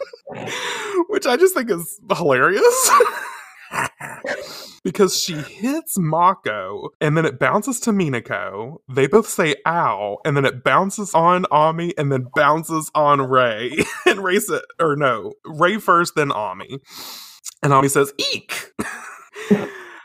which 1.10 1.26
I 1.26 1.38
just 1.38 1.54
think 1.56 1.70
is 1.70 2.00
hilarious. 2.16 2.90
because 4.84 5.16
she 5.18 5.34
hits 5.34 5.98
Mako 5.98 6.90
and 7.00 7.16
then 7.16 7.26
it 7.26 7.40
bounces 7.40 7.80
to 7.82 7.92
Minako. 7.92 8.78
They 8.90 9.08
both 9.08 9.28
say 9.28 9.56
ow, 9.66 10.18
and 10.26 10.36
then 10.36 10.46
it 10.46 10.64
bounces 10.64 11.14
on 11.14 11.46
Ami 11.52 11.94
and 11.98 12.12
then 12.12 12.28
bounces 12.36 12.90
on 12.96 13.22
Ray. 13.22 13.78
and 14.06 14.24
Ray 14.24 14.40
said, 14.40 14.62
or 14.80 14.96
no, 14.96 15.34
Ray 15.46 15.78
first, 15.78 16.16
then 16.16 16.32
Ami. 16.32 16.80
And 17.64 17.74
Ami 17.74 17.88
says, 17.88 18.14
eek. 18.34 18.72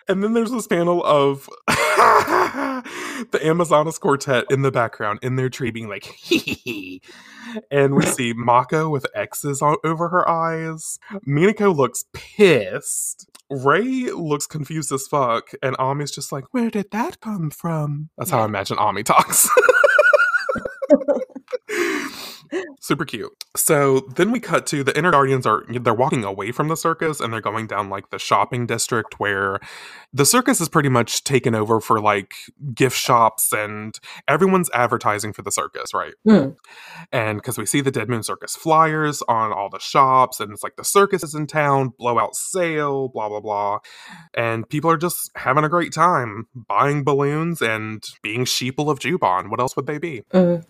and 0.09 0.23
then 0.23 0.35
there's 0.35 0.51
this 0.51 0.67
panel 0.67 1.03
of 1.05 1.49
the 3.31 3.47
Amazonas 3.47 3.99
Quartet 3.99 4.45
in 4.51 4.63
the 4.63 4.71
background 4.71 5.21
in 5.23 5.37
their 5.37 5.49
tree 5.49 5.71
being 5.71 5.89
like, 5.89 6.05
hee 6.05 6.39
hee 6.39 6.61
hee. 6.65 7.03
And 7.71 7.95
we 7.95 8.05
see 8.05 8.33
Mako 8.33 8.89
with 8.89 9.07
X's 9.15 9.63
on, 9.63 9.77
over 9.85 10.09
her 10.09 10.29
eyes. 10.29 10.99
Minako 11.27 11.75
looks 11.75 12.05
pissed. 12.13 13.29
Ray 13.51 14.11
looks 14.11 14.47
confused 14.47 14.93
as 14.93 15.07
fuck. 15.07 15.51
And 15.63 15.77
Ami's 15.79 16.11
just 16.11 16.33
like, 16.33 16.45
where 16.53 16.71
did 16.71 16.91
that 16.91 17.21
come 17.21 17.51
from? 17.51 18.11
That's 18.19 18.31
how 18.31 18.41
I 18.41 18.45
imagine 18.45 18.79
Ami 18.79 19.03
talks. 19.03 19.49
Super 22.81 23.05
cute. 23.05 23.33
So 23.57 24.01
then 24.01 24.31
we 24.31 24.41
cut 24.41 24.67
to 24.69 24.85
the 24.85 24.97
inner 24.97 25.11
guardians 25.11 25.47
are 25.47 25.65
they're 25.69 25.95
walking 25.95 26.25
away 26.25 26.53
from 26.53 26.69
the 26.69 26.77
circus 26.77 27.21
and 27.21 27.33
they're 27.33 27.41
going 27.41 27.67
down 27.67 27.89
like 27.89 28.11
the 28.11 28.19
shopping 28.19 28.67
district 28.67 29.19
where 29.19 29.59
the 30.13 30.27
circus 30.27 30.61
is 30.61 30.69
pretty 30.69 30.89
much 30.89 31.25
taken 31.25 31.55
over 31.55 31.81
for 31.81 32.01
like 32.01 32.35
gift 32.75 32.97
shops 32.97 33.53
and 33.53 33.99
everyone's 34.29 34.71
advertising 34.75 35.33
for 35.33 35.43
the 35.43 35.51
circus, 35.51 35.95
right? 35.95 36.15
Mm. 36.27 36.57
And 37.13 37.39
because 37.39 37.59
we 37.59 37.67
see 37.67 37.81
the 37.81 37.91
Dead 37.91 38.09
Moon 38.09 38.23
Circus 38.23 38.57
flyers 38.57 39.23
on 39.29 39.53
all 39.53 39.69
the 39.71 39.79
shops, 39.79 40.41
and 40.41 40.53
it's 40.53 40.63
like 40.63 40.77
the 40.77 40.85
circus 40.85 41.23
is 41.23 41.35
in 41.35 41.47
town, 41.47 41.93
blowout 41.99 42.37
sale, 42.37 43.09
blah, 43.09 43.29
blah, 43.29 43.41
blah. 43.41 43.79
And 44.35 44.69
people 44.69 44.91
are 44.91 44.97
just 44.97 45.31
having 45.37 45.65
a 45.65 45.69
great 45.69 45.93
time 45.93 46.47
buying 46.55 47.05
balloons 47.05 47.63
and 47.63 48.05
being 48.23 48.45
sheeple 48.45 48.91
of 48.91 48.99
Juban. 48.99 49.51
What 49.51 49.61
else 49.61 49.77
would 49.77 49.87
they 49.87 49.99
be? 49.99 50.23
Mm. 50.33 50.65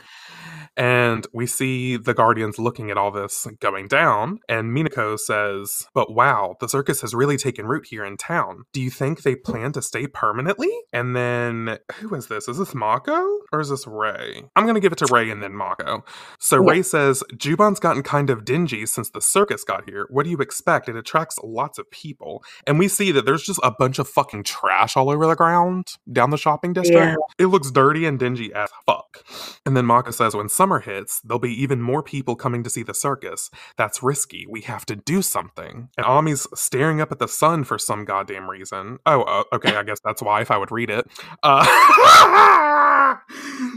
And 0.77 1.27
we 1.33 1.47
see 1.47 1.97
the 1.97 2.15
Guardians 2.15 2.59
looking 2.59 2.91
at 2.91 2.99
all 2.99 3.11
this 3.11 3.47
going 3.61 3.89
down. 3.89 4.41
And 4.49 4.77
Minako 4.77 5.19
says, 5.19 5.87
But 5.95 6.13
wow, 6.13 6.57
the 6.61 6.69
circus 6.69 7.01
has 7.01 7.15
really 7.15 7.37
taken 7.37 7.67
root 7.67 7.87
here 7.89 8.05
in 8.05 8.17
town. 8.17 8.65
Do 8.73 8.81
you 8.81 8.91
think 8.91 9.23
they 9.23 9.35
plan 9.35 9.73
to 9.73 9.83
stay 9.83 10.07
permanently? 10.07 10.71
And 10.93 11.17
then, 11.17 11.79
who 11.95 12.15
is 12.15 12.29
this? 12.29 12.49
Is 12.49 12.59
this 12.59 12.75
Mako 12.75 13.41
or 13.53 13.61
is 13.61 13.71
this 13.71 13.87
Ray? 13.87 14.45
I'm 14.55 14.65
going 14.65 14.75
to 14.75 14.81
give 14.81 14.93
it 14.93 14.99
to 14.99 15.09
Ray 15.13 15.31
and 15.31 15.43
then 15.43 15.55
Mako. 15.55 16.05
So 16.39 16.63
Yeah. 16.63 16.71
Ray 16.71 16.83
says, 16.83 17.23
Juban's 17.37 17.81
gotten 17.81 18.03
kind 18.03 18.31
of 18.31 18.45
dingy 18.45 18.87
since 18.87 19.11
the 19.11 19.21
circus 19.21 19.65
got 19.65 19.89
here. 19.89 20.07
What 20.11 20.25
do 20.25 20.31
you 20.31 20.39
expect? 20.39 20.89
It 20.89 20.97
attracts 20.97 21.39
lots 21.43 21.79
of 21.79 21.91
people. 21.91 22.45
And 22.67 22.79
we 22.79 22.89
see 22.89 23.13
that 23.13 23.25
there's 23.25 23.43
just 23.43 23.61
a 23.63 23.71
bunch 23.71 23.99
of 23.99 24.09
fucking 24.09 24.45
trash 24.45 24.97
all 24.97 25.11
over 25.11 25.27
the 25.27 25.37
ground 25.37 25.95
down 26.13 26.31
the 26.31 26.37
shopping 26.37 26.73
district. 26.73 27.01
Yeah. 27.01 27.17
It 27.39 27.47
looks 27.47 27.71
dirty 27.71 28.05
and 28.05 28.19
dingy 28.19 28.53
as 28.53 28.71
fuck. 28.85 29.25
And 29.65 29.77
then 29.77 29.87
Mako 29.87 30.11
says, 30.11 30.35
when 30.35 30.49
summer 30.67 30.81
hits, 30.81 31.21
there'll 31.21 31.39
be 31.39 31.63
even 31.63 31.81
more 31.81 32.03
people 32.03 32.35
coming 32.35 32.65
to 32.65 32.69
see 32.69 32.83
the 32.83 32.93
circus. 32.93 33.51
That's 33.77 34.03
risky. 34.03 34.47
We 34.51 34.63
have 34.63 34.85
to 34.87 34.97
do 34.97 35.23
something. 35.23 35.91
And 35.97 36.05
Ami's 36.05 36.49
staring 36.57 37.01
up 37.01 37.13
at 37.13 37.21
the 37.21 37.29
sun 37.29 37.63
for 37.63 37.79
some 37.79 38.05
goddamn 38.05 38.51
reason. 38.51 38.99
Oh, 39.07 39.23
uh, 39.23 39.45
okay. 39.53 39.77
I 39.77 39.85
guess 39.85 40.01
that's 40.05 40.21
why 40.21 40.41
if 40.41 40.51
I 40.51 40.59
would 40.59 40.73
read 40.73 40.91
it. 40.91 41.07
Uh, 41.45 41.65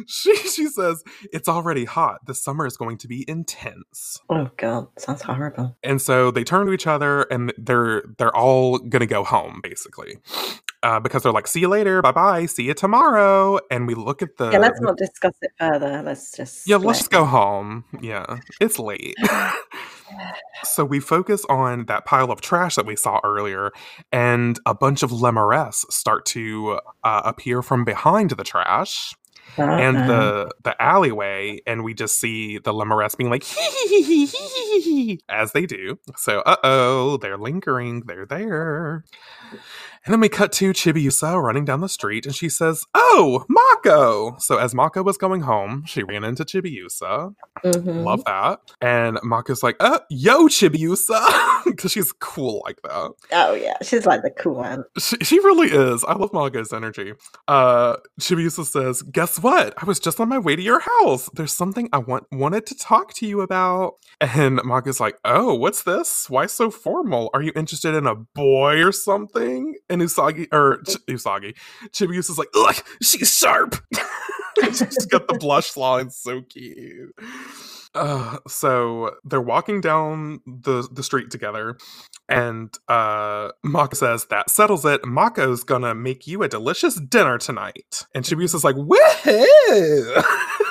she, 0.07 0.35
she 0.37 0.65
says, 0.65 1.03
it's 1.31 1.47
already 1.47 1.85
hot. 1.85 2.25
The 2.25 2.33
summer 2.33 2.65
is 2.65 2.75
going 2.75 2.97
to 2.97 3.07
be 3.07 3.23
intense. 3.27 4.17
Oh 4.27 4.49
god, 4.57 4.87
sounds 4.97 5.21
horrible. 5.21 5.77
And 5.83 6.01
so 6.01 6.31
they 6.31 6.43
turn 6.43 6.65
to 6.65 6.73
each 6.73 6.87
other 6.87 7.21
and 7.29 7.53
they're 7.55 8.01
they're 8.17 8.35
all 8.35 8.79
gonna 8.79 9.05
go 9.05 9.23
home, 9.23 9.59
basically. 9.61 10.17
Uh, 10.81 10.99
because 10.99 11.23
they're 11.23 11.33
like, 11.33 11.47
see 11.47 11.59
you 11.59 11.67
later, 11.67 12.01
bye 12.01 12.11
bye, 12.11 12.45
see 12.45 12.63
you 12.63 12.73
tomorrow. 12.73 13.59
And 13.69 13.85
we 13.85 13.95
look 13.95 14.21
at 14.21 14.37
the 14.37 14.49
yeah, 14.51 14.59
let's 14.59 14.79
not 14.79 14.97
discuss 14.97 15.35
it 15.41 15.51
further. 15.59 16.01
Let's 16.03 16.31
just 16.31 16.67
yeah, 16.67 16.77
let's 16.77 16.99
just 16.99 17.11
go 17.11 17.25
home. 17.25 17.83
Yeah, 18.01 18.37
it's 18.61 18.79
late. 18.79 19.15
so 20.63 20.85
we 20.85 20.99
focus 21.01 21.45
on 21.49 21.85
that 21.87 22.05
pile 22.05 22.31
of 22.31 22.39
trash 22.41 22.75
that 22.75 22.85
we 22.85 22.95
saw 22.95 23.19
earlier, 23.25 23.71
and 24.11 24.57
a 24.65 24.73
bunch 24.73 25.03
of 25.03 25.11
lemures 25.11 25.85
start 25.91 26.25
to 26.27 26.79
uh, 27.03 27.21
appear 27.25 27.61
from 27.61 27.83
behind 27.83 28.31
the 28.31 28.43
trash 28.43 29.13
and 29.57 29.97
Uh-uh. 29.97 30.07
the 30.07 30.51
the 30.63 30.81
alleyway, 30.81 31.59
and 31.67 31.83
we 31.83 31.93
just 31.93 32.19
see 32.19 32.57
the 32.59 32.71
lemures 32.73 33.17
being 33.17 33.29
like 33.29 33.43
hee 33.43 33.61
hee 33.61 34.03
hee 34.03 34.03
hee 34.03 34.25
hee 34.25 34.81
hee 34.81 34.81
hee, 34.81 35.19
as 35.27 35.51
they 35.51 35.65
do. 35.65 35.99
So 36.15 36.39
uh 36.41 36.57
oh, 36.63 37.17
they're 37.17 37.37
lingering. 37.37 38.03
They're 38.05 38.25
there. 38.25 39.03
And 40.05 40.13
then 40.13 40.21
we 40.21 40.29
cut 40.29 40.51
to 40.53 40.71
Chibiusa 40.71 41.41
running 41.41 41.65
down 41.65 41.81
the 41.81 41.89
street, 41.89 42.25
and 42.25 42.33
she 42.35 42.49
says, 42.49 42.85
"Oh, 42.93 43.45
Mako!" 43.49 44.35
So 44.39 44.57
as 44.57 44.73
Mako 44.73 45.03
was 45.03 45.17
going 45.17 45.41
home, 45.41 45.83
she 45.85 46.03
ran 46.03 46.23
into 46.23 46.45
Chibiusa. 46.45 47.33
Mhm. 47.63 48.03
Love 48.05 48.23
that. 48.25 48.59
And 48.81 49.19
Mako's 49.23 49.61
like, 49.63 49.75
"Uh, 49.79 49.99
yo, 50.09 50.47
Chibiusa," 50.47 51.63
because 51.65 51.91
she's 51.91 52.11
cool 52.13 52.61
like 52.65 52.81
that. 52.83 53.11
Oh 53.33 53.53
yeah, 53.53 53.75
she's 53.81 54.05
like 54.05 54.21
the 54.21 54.31
cool 54.31 54.55
one. 54.55 54.83
She, 54.97 55.17
she 55.17 55.39
really 55.39 55.67
is. 55.67 56.03
I 56.05 56.13
love 56.13 56.31
Mako's 56.33 56.71
energy. 56.73 57.13
Uh, 57.47 57.97
Chibiusa 58.21 58.65
says, 58.65 59.01
"Guess 59.01 59.39
what? 59.41 59.73
I 59.77 59.85
was 59.85 59.99
just 59.99 60.19
on 60.19 60.29
my 60.29 60.39
way 60.39 60.55
to 60.55 60.61
your 60.61 60.79
house. 60.79 61.29
There's 61.33 61.53
something 61.53 61.89
I 61.91 61.97
want 61.97 62.25
wanted 62.31 62.65
to 62.67 62.75
talk 62.75 63.13
to 63.15 63.27
you 63.27 63.41
about." 63.41 63.95
And 64.21 64.61
Mako's 64.63 64.99
like, 64.99 65.17
"Oh, 65.25 65.53
what's 65.53 65.83
this? 65.83 66.29
Why 66.29 66.45
so 66.45 66.71
formal? 66.71 67.29
Are 67.33 67.41
you 67.41 67.51
interested 67.55 67.93
in 67.95 68.07
a 68.07 68.15
boy 68.15 68.81
or 68.83 68.91
something?" 68.93 69.75
And 69.89 70.01
Usagi 70.01 70.47
or 70.51 70.81
Ch- 70.83 70.97
Usagi, 71.07 71.55
Chibiusa's 71.91 72.37
like, 72.37 72.49
"Ugh, 72.55 72.75
she's 73.01 73.35
sharp." 73.35 73.75
she's 74.63 75.05
got 75.07 75.27
the 75.27 75.37
blush 75.39 75.75
line, 75.77 76.09
so 76.09 76.41
cute. 76.41 77.15
Uh, 77.95 78.37
so 78.47 79.15
they're 79.23 79.41
walking 79.41 79.81
down 79.81 80.41
the 80.45 80.87
the 80.91 81.01
street 81.01 81.31
together, 81.31 81.75
and 82.27 82.73
uh, 82.87 83.49
Mako 83.63 83.95
says 83.95 84.25
that 84.29 84.49
settles 84.51 84.85
it. 84.85 85.03
Mako's 85.05 85.63
gonna 85.63 85.95
make 85.95 86.27
you 86.27 86.43
a 86.43 86.47
delicious 86.47 86.99
dinner 86.99 87.39
tonight, 87.39 88.05
and 88.13 88.23
Chibiusa's 88.23 88.63
like, 88.63 88.75
"Woohoo!" 88.75 90.23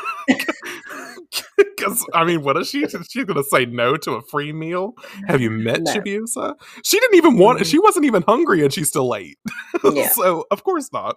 Because 1.78 2.04
I 2.12 2.24
mean, 2.24 2.42
what 2.42 2.56
is 2.56 2.68
she? 2.68 2.84
She's 2.88 3.24
gonna 3.24 3.44
say 3.44 3.64
no 3.64 3.96
to 3.98 4.12
a 4.14 4.22
free 4.22 4.52
meal? 4.52 4.94
Have 5.28 5.40
you 5.40 5.48
met 5.48 5.82
No. 5.82 5.92
Chibiusa? 5.92 6.54
She 6.84 6.98
didn't 6.98 7.14
even 7.14 7.38
want. 7.38 7.64
She 7.66 7.78
wasn't 7.78 8.04
even 8.04 8.22
hungry, 8.26 8.64
and 8.64 8.72
she's 8.72 8.88
still 8.88 9.08
late. 9.08 9.38
Yeah. 9.84 10.08
so 10.08 10.44
of 10.50 10.64
course 10.64 10.90
not. 10.92 11.16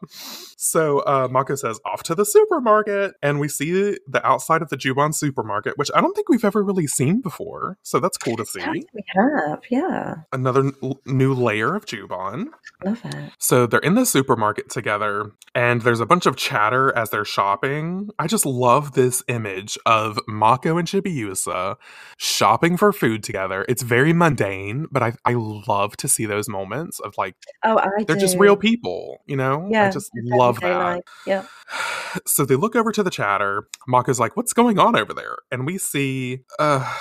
So 0.57 0.99
uh, 0.99 1.27
Mako 1.31 1.55
says 1.55 1.79
off 1.83 2.03
to 2.03 2.13
the 2.15 2.25
supermarket, 2.25 3.15
and 3.23 3.39
we 3.39 3.47
see 3.47 3.71
the 4.07 4.21
outside 4.23 4.61
of 4.61 4.69
the 4.69 4.77
Juban 4.77 5.15
supermarket, 5.15 5.77
which 5.79 5.89
I 5.95 6.01
don't 6.01 6.13
think 6.13 6.29
we've 6.29 6.45
ever 6.45 6.63
really 6.63 6.85
seen 6.85 7.21
before. 7.21 7.77
So 7.81 7.99
that's 7.99 8.17
cool 8.19 8.37
to 8.37 8.45
see. 8.45 8.61
We 8.69 8.85
have, 9.15 9.61
yeah, 9.71 10.15
Another 10.31 10.65
n- 10.83 10.93
new 11.07 11.33
layer 11.33 11.75
of 11.75 11.85
Juban. 11.85 12.47
love 12.85 13.01
it. 13.03 13.31
So 13.39 13.65
they're 13.65 13.79
in 13.79 13.95
the 13.95 14.05
supermarket 14.05 14.69
together, 14.69 15.31
and 15.55 15.81
there's 15.81 15.99
a 15.99 16.05
bunch 16.05 16.27
of 16.27 16.35
chatter 16.35 16.95
as 16.95 17.09
they're 17.09 17.25
shopping. 17.25 18.09
I 18.19 18.27
just 18.27 18.45
love 18.45 18.93
this 18.93 19.23
image 19.27 19.77
of 19.87 20.19
Mako 20.31 20.77
and 20.77 20.87
Chibiusa 20.87 21.75
shopping 22.17 22.77
for 22.77 22.91
food 22.91 23.23
together. 23.23 23.65
It's 23.67 23.81
very 23.81 24.13
mundane, 24.13 24.87
but 24.91 25.03
I, 25.03 25.13
I 25.25 25.33
love 25.33 25.97
to 25.97 26.07
see 26.07 26.25
those 26.25 26.47
moments 26.47 26.99
of 26.99 27.13
like, 27.17 27.35
Oh, 27.63 27.77
I 27.77 28.03
they're 28.03 28.15
just 28.15 28.37
real 28.37 28.55
people, 28.55 29.21
you 29.27 29.35
know? 29.35 29.67
Yeah, 29.69 29.87
I 29.87 29.91
just 29.91 30.11
love 30.15 30.59
that. 30.61 31.03
Yeah, 31.25 31.45
So 32.25 32.45
they 32.45 32.55
look 32.55 32.75
over 32.75 32.91
to 32.91 33.03
the 33.03 33.09
chatter. 33.09 33.67
Mako's 33.87 34.19
like, 34.19 34.35
what's 34.35 34.53
going 34.53 34.79
on 34.79 34.95
over 34.95 35.13
there? 35.13 35.37
And 35.51 35.65
we 35.65 35.77
see 35.77 36.41
uh, 36.59 36.93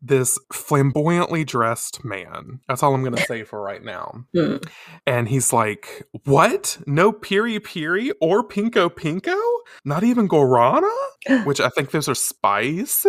this 0.00 0.38
flamboyantly 0.52 1.44
dressed 1.44 2.04
man. 2.04 2.60
That's 2.68 2.82
all 2.82 2.94
I'm 2.94 3.02
going 3.02 3.16
to 3.16 3.24
say 3.24 3.44
for 3.44 3.60
right 3.60 3.82
now. 3.82 4.24
Hmm. 4.38 4.58
And 5.06 5.28
he's 5.28 5.52
like, 5.52 6.06
What? 6.24 6.78
No 6.86 7.12
Piri 7.12 7.58
Piri 7.58 8.12
or 8.20 8.46
Pinko 8.46 8.88
Pinko? 8.88 9.36
Not 9.84 10.04
even 10.04 10.28
guarana, 10.28 10.92
which 11.44 11.60
I 11.60 11.70
think 11.70 11.90
those 11.90 12.08
are 12.08 12.14
spices. 12.14 13.06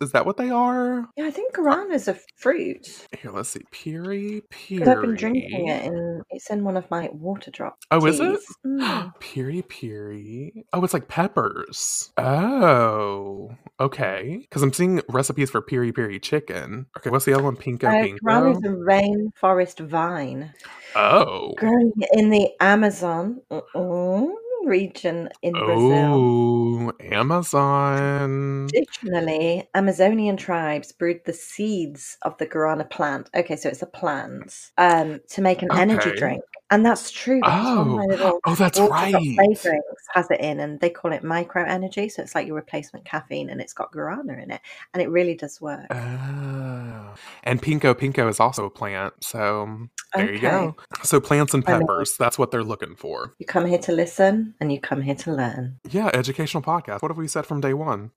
Is 0.00 0.12
that 0.12 0.26
what 0.26 0.36
they 0.36 0.50
are? 0.50 1.06
Yeah, 1.16 1.26
I 1.26 1.30
think 1.30 1.54
guarana 1.54 1.94
is 1.94 2.06
a 2.06 2.16
fruit. 2.36 3.06
Here, 3.18 3.32
let's 3.32 3.48
see. 3.48 3.62
Piri 3.70 4.42
Because 4.50 4.88
I've 4.88 5.00
been 5.00 5.14
drinking 5.14 5.68
it, 5.68 5.84
and 5.86 6.22
it's 6.30 6.50
in 6.50 6.64
one 6.64 6.76
of 6.76 6.88
my 6.90 7.08
water 7.12 7.50
drops. 7.50 7.86
Oh, 7.90 8.04
is 8.06 8.20
it? 8.20 8.36
teas. 8.36 8.46
Mm. 8.66 9.12
Piri 9.20 9.62
piri. 9.62 10.64
Oh, 10.72 10.84
it's 10.84 10.94
like 10.94 11.08
peppers. 11.08 12.10
Oh, 12.18 13.50
okay. 13.80 14.38
Because 14.42 14.62
I'm 14.62 14.72
seeing 14.72 15.02
recipes 15.08 15.50
for 15.50 15.62
piri 15.62 15.92
chicken. 16.20 16.86
Okay, 16.96 17.10
what's 17.10 17.24
the 17.24 17.32
other 17.34 17.42
one? 17.42 17.56
Pinko 17.56 17.84
Uh, 17.84 18.18
guarana 18.22 18.52
is 18.52 18.58
a 18.64 18.68
rainforest 18.68 19.80
vine 19.86 20.52
Oh. 20.94 21.52
growing 21.56 21.92
in 22.12 22.30
the 22.30 22.50
Amazon 22.60 23.40
uh-uh, 23.50 24.26
region 24.66 25.28
in 25.42 25.52
Brazil. 25.52 26.14
Oh, 26.14 26.92
Amazon. 27.00 28.68
Traditionally, 28.68 29.68
Amazonian 29.74 30.36
tribes 30.36 30.92
brewed 30.92 31.24
the 31.24 31.32
seeds 31.32 32.18
of 32.22 32.36
the 32.38 32.46
guarana 32.46 32.88
plant. 32.88 33.30
Okay, 33.34 33.56
so 33.56 33.68
it's 33.68 33.82
a 33.82 33.86
plant 33.86 34.70
um, 34.78 35.20
to 35.28 35.40
make 35.40 35.62
an 35.62 35.68
energy 35.72 36.12
drink, 36.16 36.42
and 36.70 36.84
that's 36.84 37.10
true 37.10 37.40
because 37.40 37.64
one 37.64 37.78
of 37.78 38.08
my 38.08 38.16
Oh, 38.20 38.40
oh, 38.46 38.54
that's 38.54 38.78
right. 38.78 39.14
flavorings 39.14 39.80
has 40.14 40.30
it 40.30 40.40
in, 40.40 40.60
and 40.60 40.80
they 40.80 40.90
call 40.90 41.12
it 41.12 41.22
micro 41.24 41.64
energy. 41.64 42.08
So 42.08 42.22
it's 42.22 42.34
like 42.34 42.46
your 42.46 42.56
replacement 42.56 43.04
caffeine, 43.04 43.50
and 43.50 43.60
it's 43.60 43.72
got 43.72 43.92
guarana 43.92 44.42
in 44.42 44.50
it, 44.50 44.60
and 44.92 45.02
it 45.02 45.08
really 45.08 45.34
does 45.34 45.60
work. 45.60 45.86
Oh. 45.90 47.14
And 47.44 47.62
pinko 47.62 47.94
pinko 47.94 48.28
is 48.28 48.40
also 48.40 48.64
a 48.64 48.70
plant. 48.70 49.14
So 49.22 49.88
there 50.14 50.32
you 50.32 50.40
go. 50.40 50.76
So 51.02 51.20
plants 51.20 51.54
and 51.54 51.64
peppers, 51.64 52.16
that's 52.18 52.38
what 52.38 52.50
they're 52.50 52.64
looking 52.64 52.96
for. 52.96 53.34
You 53.38 53.46
come 53.46 53.66
here 53.66 53.78
to 53.78 53.92
listen, 53.92 54.54
and 54.60 54.72
you 54.72 54.80
come 54.80 55.02
here 55.02 55.14
to 55.14 55.32
learn. 55.32 55.78
Yeah, 55.88 56.10
educational 56.12 56.62
podcast. 56.62 57.02
What 57.02 57.10
have 57.10 57.18
we 57.18 57.28
said 57.28 57.46
from 57.46 57.60
day 57.60 57.74
one? 57.74 58.10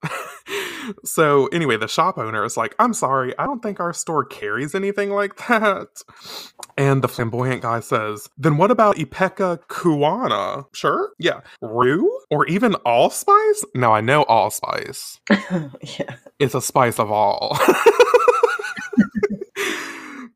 so 1.04 1.48
anyway, 1.48 1.78
the 1.78 1.88
shop 1.88 2.18
owner 2.18 2.44
is 2.44 2.58
like, 2.58 2.76
I'm 2.80 2.94
sorry, 2.94 3.38
I 3.38 3.46
don't 3.46 3.62
think 3.62 3.80
our 3.80 3.94
store 3.94 4.26
carries 4.26 4.76
anything 4.76 5.10
like 5.10 5.36
that. 5.48 6.04
And 6.78 7.04
the 7.04 7.08
flamboyant 7.08 7.62
guy 7.62 7.80
says, 7.80 8.30
Then 8.38 8.58
what 8.58 8.72
about 8.72 8.98
Ipecacuanha? 8.98 10.66
Sure. 10.74 11.12
Yeah. 11.20 11.42
Rue? 11.62 12.10
Or 12.30 12.46
even 12.48 12.76
allspice? 12.86 13.66
Now 13.76 13.94
I 13.94 14.02
know 14.02 14.24
allspice. 14.24 15.20
yeah. 15.30 16.16
It's 16.40 16.56
a 16.56 16.62
spice 16.62 17.00
of 17.00 17.12
all. 17.12 17.58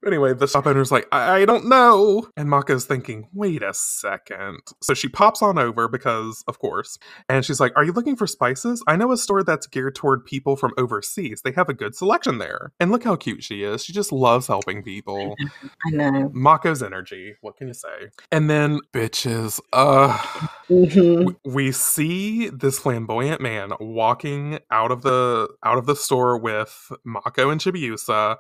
Anyway, 0.06 0.34
the 0.34 0.48
shop 0.48 0.68
owner's 0.68 0.92
like, 0.92 1.08
I, 1.12 1.38
I 1.42 1.46
don't 1.46 1.68
know. 1.70 2.28
And 2.36 2.50
Mako's 2.50 2.86
thinking, 2.86 3.28
wait 3.34 3.64
a 3.64 3.74
second. 3.74 4.60
So 4.82 4.94
she 4.94 5.08
pops 5.08 5.42
on 5.42 5.58
over 5.58 5.88
because, 5.88 6.44
of 6.48 6.60
course, 6.60 6.98
and 7.30 7.46
she's 7.46 7.60
like, 7.60 7.72
Are 7.76 7.84
you 7.84 7.92
looking 7.94 8.16
for 8.16 8.28
spices? 8.28 8.84
I 8.88 8.96
know 8.96 9.12
a 9.12 9.18
store 9.18 9.44
that's 9.44 9.68
geared 9.68 9.96
toward 9.96 10.26
people 10.26 10.56
from 10.56 10.72
overseas. 10.78 11.42
They 11.44 11.52
have 11.54 11.70
a 11.70 11.74
good 11.74 11.96
selection 11.96 12.38
there. 12.38 12.72
And 12.80 12.92
look 12.92 13.04
how 13.04 13.16
cute 13.16 13.44
she 13.44 13.64
is. 13.64 13.84
She 13.86 13.94
just 13.94 14.12
loves 14.12 14.48
helping 14.48 14.84
people. 14.84 15.36
I 15.88 15.90
know. 15.92 16.30
Mako's 16.34 16.84
energy. 16.84 17.36
What 17.42 17.58
can 17.58 17.68
you 17.68 17.74
say? 17.74 18.10
And 18.32 18.50
then, 18.50 18.80
bitches, 18.94 19.60
uh, 19.72 20.18
Mhm. 20.70 21.26
we- 21.26 21.52
we 21.52 21.72
see 21.72 22.50
this 22.50 22.80
flamboyant 22.80 23.42
man 23.42 23.74
walking 23.80 24.60
out 24.72 24.92
of 24.92 25.02
the 25.02 25.48
out 25.64 25.78
of 25.78 25.86
the 25.86 25.96
store 25.96 26.38
with 26.38 26.92
Mako 27.04 27.50
and 27.50 27.62
Chibiusa 27.62 28.38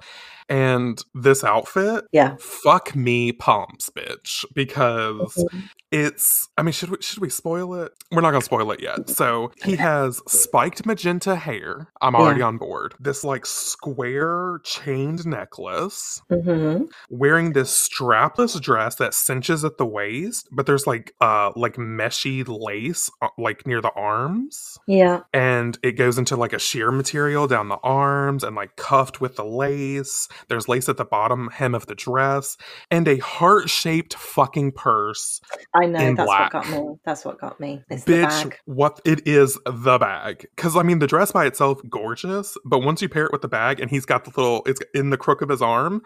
and 0.49 1.01
this 1.13 1.43
outfit 1.43 2.05
Yeah. 2.11 2.35
fuck 2.39 2.95
me 2.95 3.31
pumps 3.31 3.89
bitch 3.89 4.45
because 4.53 5.35
Mhm. 5.51 5.63
it's 5.91 6.49
I 6.57 6.63
mean 6.63 6.71
should 6.73 6.89
we 6.89 6.97
should 7.01 7.19
we 7.19 7.29
spoil 7.29 7.73
it? 7.75 7.91
We're 8.11 8.21
not 8.21 8.31
going 8.31 8.41
to 8.41 8.45
spoil 8.45 8.71
it 8.71 8.81
yet. 8.81 9.09
So 9.09 9.51
he 9.63 9.75
has 9.77 10.21
spiked 10.27 10.85
magenta 10.85 11.35
hair. 11.35 11.89
I'm 12.01 12.15
already 12.15 12.41
on 12.41 12.57
board. 12.57 12.93
This 12.99 13.23
like 13.23 13.45
square 13.45 14.59
chained 14.63 15.25
necklace 15.25 16.21
Mhm. 16.31 16.89
wearing 17.09 17.53
this 17.53 17.71
strapless 17.89 18.59
dress 18.61 18.95
that 18.95 19.13
cinches 19.13 19.63
at 19.63 19.77
the 19.77 19.85
waist, 19.85 20.47
but 20.51 20.65
there's 20.65 20.87
like 20.87 21.13
uh 21.21 21.51
like 21.55 21.75
meshy 21.75 22.43
lace 22.47 23.09
uh, 23.21 23.27
like 23.37 23.65
near 23.67 23.81
the 23.81 23.91
arms, 23.95 24.77
Yeah. 24.87 25.21
and 25.33 25.77
it 25.83 25.93
goes 25.93 26.17
into 26.17 26.35
like 26.35 26.53
a 26.53 26.59
sheer 26.59 26.91
material 26.91 27.47
down 27.47 27.69
the 27.69 27.77
arms 27.83 28.43
and 28.43 28.55
like 28.55 28.75
cuffed 28.75 29.21
with 29.21 29.35
the 29.35 29.45
lace. 29.45 30.27
There's 30.47 30.67
lace 30.67 30.89
at 30.89 30.97
the 30.97 31.05
bottom 31.05 31.49
hem 31.49 31.75
of 31.75 31.87
the 31.87 31.95
dress, 31.95 32.57
and 32.91 33.07
a 33.07 33.17
heart-shaped 33.17 34.13
fucking 34.15 34.73
purse. 34.73 35.41
I 35.75 35.85
know. 35.85 36.13
That's 36.15 36.25
black. 36.25 36.53
what 36.53 36.63
got 36.63 36.71
me. 36.71 36.95
That's 37.05 37.25
what 37.25 37.39
got 37.39 37.59
me. 37.59 37.81
It's 37.89 38.03
the 38.03 38.13
Bitch, 38.13 38.43
bag. 38.43 38.57
what 38.65 38.99
it 39.05 39.27
is 39.27 39.57
the 39.65 39.97
bag. 39.97 40.47
Cause 40.57 40.75
I 40.75 40.83
mean 40.83 40.99
the 40.99 41.07
dress 41.07 41.31
by 41.31 41.45
itself, 41.45 41.81
gorgeous, 41.89 42.57
but 42.65 42.79
once 42.79 43.01
you 43.01 43.09
pair 43.09 43.25
it 43.25 43.31
with 43.31 43.41
the 43.41 43.47
bag 43.47 43.79
and 43.79 43.89
he's 43.89 44.05
got 44.05 44.25
the 44.25 44.31
little 44.35 44.63
it's 44.65 44.81
in 44.93 45.09
the 45.09 45.17
crook 45.17 45.41
of 45.41 45.49
his 45.49 45.61
arm, 45.61 46.01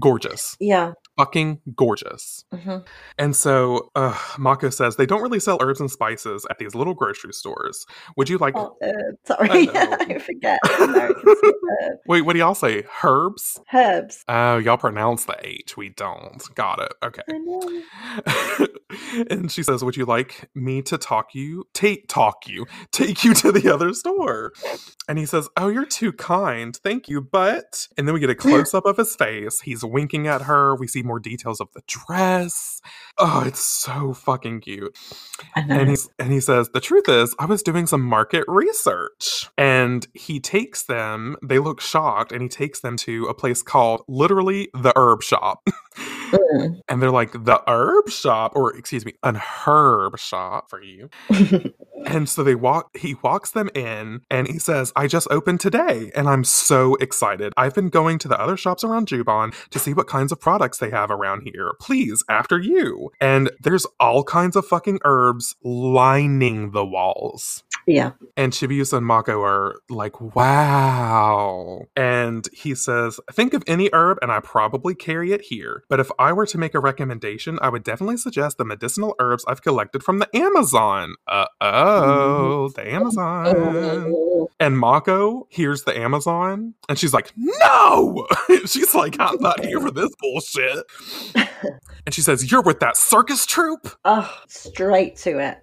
gorgeous. 0.00 0.56
Yeah. 0.60 0.92
Fucking 1.18 1.60
gorgeous. 1.74 2.44
hmm 2.52 2.78
And 3.18 3.34
so 3.34 3.90
uh, 3.94 4.16
Mako 4.38 4.70
says 4.70 4.96
they 4.96 5.06
don't 5.06 5.20
really 5.20 5.40
sell 5.40 5.58
herbs 5.60 5.80
and 5.80 5.90
spices 5.90 6.46
at 6.48 6.58
these 6.58 6.74
little 6.74 6.94
grocery 6.94 7.32
stores. 7.32 7.86
Would 8.16 8.28
you 8.28 8.38
like? 8.38 8.54
Oh, 8.56 8.76
uh, 8.82 8.92
sorry, 9.24 9.66
know. 9.66 9.96
I 10.00 10.18
forget. 10.18 10.60
Wait, 12.06 12.22
what 12.22 12.34
do 12.34 12.38
y'all 12.38 12.54
say? 12.54 12.84
Herbs? 13.02 13.60
Herbs. 13.72 14.24
Oh, 14.28 14.58
y'all 14.58 14.76
pronounce 14.76 15.24
the 15.24 15.36
H. 15.42 15.76
We 15.76 15.88
don't. 15.90 16.42
Got 16.54 16.80
it. 16.80 16.92
Okay. 17.02 18.66
And 19.30 19.52
she 19.52 19.62
says, 19.62 19.84
"Would 19.84 19.98
you 19.98 20.06
like 20.06 20.48
me 20.54 20.80
to 20.82 20.96
talk 20.96 21.34
you, 21.34 21.64
take 21.74 22.08
talk 22.08 22.48
you, 22.48 22.66
take 22.90 23.22
you 23.22 23.34
to 23.34 23.52
the 23.52 23.72
other 23.72 23.92
store?" 23.92 24.52
And 25.06 25.18
he 25.18 25.26
says, 25.26 25.48
"Oh, 25.58 25.68
you're 25.68 25.84
too 25.84 26.12
kind, 26.12 26.74
thank 26.74 27.06
you." 27.08 27.20
But 27.20 27.86
and 27.98 28.08
then 28.08 28.14
we 28.14 28.20
get 28.20 28.30
a 28.30 28.34
close 28.34 28.72
up 28.72 28.86
of 28.86 28.96
his 28.96 29.14
face. 29.14 29.60
He's 29.60 29.84
winking 29.84 30.26
at 30.26 30.42
her. 30.42 30.74
We 30.74 30.86
see 30.86 31.02
more 31.08 31.18
details 31.18 31.60
of 31.60 31.72
the 31.72 31.82
dress. 31.88 32.80
Oh, 33.18 33.42
it's 33.44 33.60
so 33.60 34.12
fucking 34.12 34.60
cute. 34.60 34.96
And 35.56 35.88
he's 35.88 36.08
and 36.18 36.32
he 36.32 36.40
says, 36.40 36.70
the 36.72 36.80
truth 36.80 37.08
is, 37.08 37.34
I 37.38 37.46
was 37.46 37.62
doing 37.62 37.86
some 37.86 38.02
market 38.02 38.44
research. 38.46 39.48
And 39.58 40.06
he 40.14 40.38
takes 40.38 40.84
them, 40.84 41.36
they 41.42 41.58
look 41.58 41.80
shocked, 41.80 42.30
and 42.30 42.42
he 42.42 42.48
takes 42.48 42.80
them 42.80 42.96
to 42.98 43.26
a 43.26 43.34
place 43.34 43.62
called 43.62 44.04
literally 44.06 44.68
the 44.72 44.92
herb 44.94 45.22
shop. 45.22 45.66
Mm. 46.30 46.80
and 46.88 47.02
they're 47.02 47.10
like, 47.10 47.32
the 47.32 47.62
herb 47.66 48.08
shop, 48.08 48.52
or 48.54 48.76
excuse 48.76 49.04
me, 49.04 49.14
an 49.22 49.36
herb 49.36 50.18
shop 50.18 50.70
for 50.70 50.82
you. 50.82 51.10
And 52.06 52.28
so 52.28 52.42
they 52.42 52.54
walk, 52.54 52.96
he 52.96 53.16
walks 53.22 53.50
them 53.50 53.68
in 53.74 54.22
and 54.30 54.46
he 54.46 54.58
says, 54.58 54.92
I 54.96 55.06
just 55.06 55.28
opened 55.30 55.60
today 55.60 56.10
and 56.14 56.28
I'm 56.28 56.44
so 56.44 56.94
excited. 56.96 57.52
I've 57.56 57.74
been 57.74 57.88
going 57.88 58.18
to 58.20 58.28
the 58.28 58.40
other 58.40 58.56
shops 58.56 58.84
around 58.84 59.08
Juban 59.08 59.54
to 59.70 59.78
see 59.78 59.92
what 59.94 60.06
kinds 60.06 60.32
of 60.32 60.40
products 60.40 60.78
they 60.78 60.90
have 60.90 61.10
around 61.10 61.42
here. 61.42 61.72
Please, 61.80 62.24
after 62.28 62.58
you. 62.58 63.10
And 63.20 63.50
there's 63.60 63.86
all 63.98 64.24
kinds 64.24 64.56
of 64.56 64.66
fucking 64.66 65.00
herbs 65.04 65.56
lining 65.62 66.70
the 66.70 66.86
walls. 66.86 67.64
Yeah. 67.88 68.12
And 68.36 68.52
Chibiusa 68.52 68.98
and 68.98 69.06
Mako 69.06 69.42
are 69.42 69.76
like, 69.88 70.20
wow. 70.20 71.86
And 71.96 72.46
he 72.52 72.74
says, 72.74 73.18
think 73.32 73.54
of 73.54 73.64
any 73.66 73.88
herb 73.92 74.18
and 74.20 74.30
I 74.30 74.40
probably 74.40 74.94
carry 74.94 75.32
it 75.32 75.40
here. 75.40 75.84
But 75.88 75.98
if 75.98 76.10
I 76.18 76.32
were 76.32 76.46
to 76.46 76.58
make 76.58 76.74
a 76.74 76.80
recommendation, 76.80 77.58
I 77.62 77.70
would 77.70 77.82
definitely 77.84 78.18
suggest 78.18 78.58
the 78.58 78.64
medicinal 78.64 79.14
herbs 79.18 79.44
I've 79.48 79.62
collected 79.62 80.02
from 80.02 80.18
the 80.18 80.28
Amazon. 80.36 81.14
Uh 81.26 81.46
oh, 81.62 82.68
the 82.76 82.86
Amazon. 82.92 83.54
Oh. 83.56 84.48
And 84.60 84.78
Mako 84.78 85.46
hears 85.50 85.84
the 85.84 85.96
Amazon 85.98 86.74
and 86.88 86.98
she's 86.98 87.14
like, 87.14 87.32
no! 87.36 88.26
she's 88.66 88.94
like, 88.94 89.16
I'm 89.18 89.40
not 89.40 89.64
here 89.64 89.80
for 89.80 89.90
this 89.90 90.10
bullshit. 90.20 90.84
and 92.04 92.14
she 92.14 92.20
says, 92.20 92.50
You're 92.50 92.62
with 92.62 92.80
that 92.80 92.96
circus 92.96 93.46
troupe? 93.46 93.88
Oh, 94.04 94.32
straight 94.48 95.16
to 95.18 95.38
it. 95.38 95.58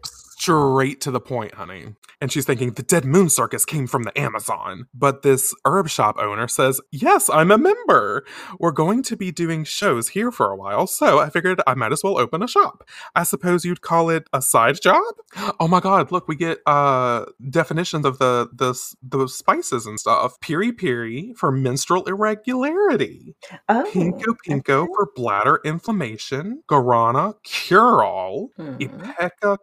Straight 0.45 1.01
to 1.01 1.09
the 1.09 1.19
point, 1.19 1.55
honey. 1.55 1.95
And 2.21 2.31
she's 2.31 2.45
thinking 2.45 2.71
the 2.71 2.83
Dead 2.83 3.03
Moon 3.03 3.29
Circus 3.29 3.65
came 3.65 3.87
from 3.87 4.03
the 4.03 4.17
Amazon. 4.17 4.85
But 4.93 5.23
this 5.23 5.53
herb 5.65 5.89
shop 5.89 6.17
owner 6.19 6.47
says, 6.47 6.79
Yes, 6.91 7.29
I'm 7.29 7.51
a 7.51 7.57
member. 7.57 8.23
We're 8.59 8.71
going 8.71 9.01
to 9.03 9.17
be 9.17 9.31
doing 9.31 9.63
shows 9.63 10.09
here 10.09 10.31
for 10.31 10.51
a 10.51 10.55
while, 10.55 10.85
so 10.87 11.19
I 11.19 11.29
figured 11.29 11.61
I 11.65 11.73
might 11.73 11.91
as 11.91 12.03
well 12.03 12.19
open 12.19 12.43
a 12.43 12.47
shop. 12.47 12.87
I 13.15 13.23
suppose 13.23 13.65
you'd 13.65 13.81
call 13.81 14.09
it 14.09 14.27
a 14.33 14.41
side 14.41 14.79
job? 14.81 15.03
Oh 15.59 15.67
my 15.67 15.79
god, 15.79 16.11
look, 16.11 16.27
we 16.27 16.35
get 16.35 16.59
uh 16.65 17.25
definitions 17.49 18.05
of 18.05 18.19
the 18.19 18.49
the, 18.53 18.73
the 19.01 19.27
spices 19.27 19.85
and 19.85 19.99
stuff. 19.99 20.39
Piri 20.41 20.71
piri 20.71 21.33
for 21.35 21.51
menstrual 21.51 22.03
irregularity. 22.05 23.35
Oh. 23.67 23.89
Pinko 23.91 24.35
pinko 24.47 24.87
for 24.95 25.09
bladder 25.15 25.59
inflammation. 25.65 26.63
Guarana 26.69 27.33
cure 27.43 28.03
all. 28.03 28.51
Ipeka 28.59 29.57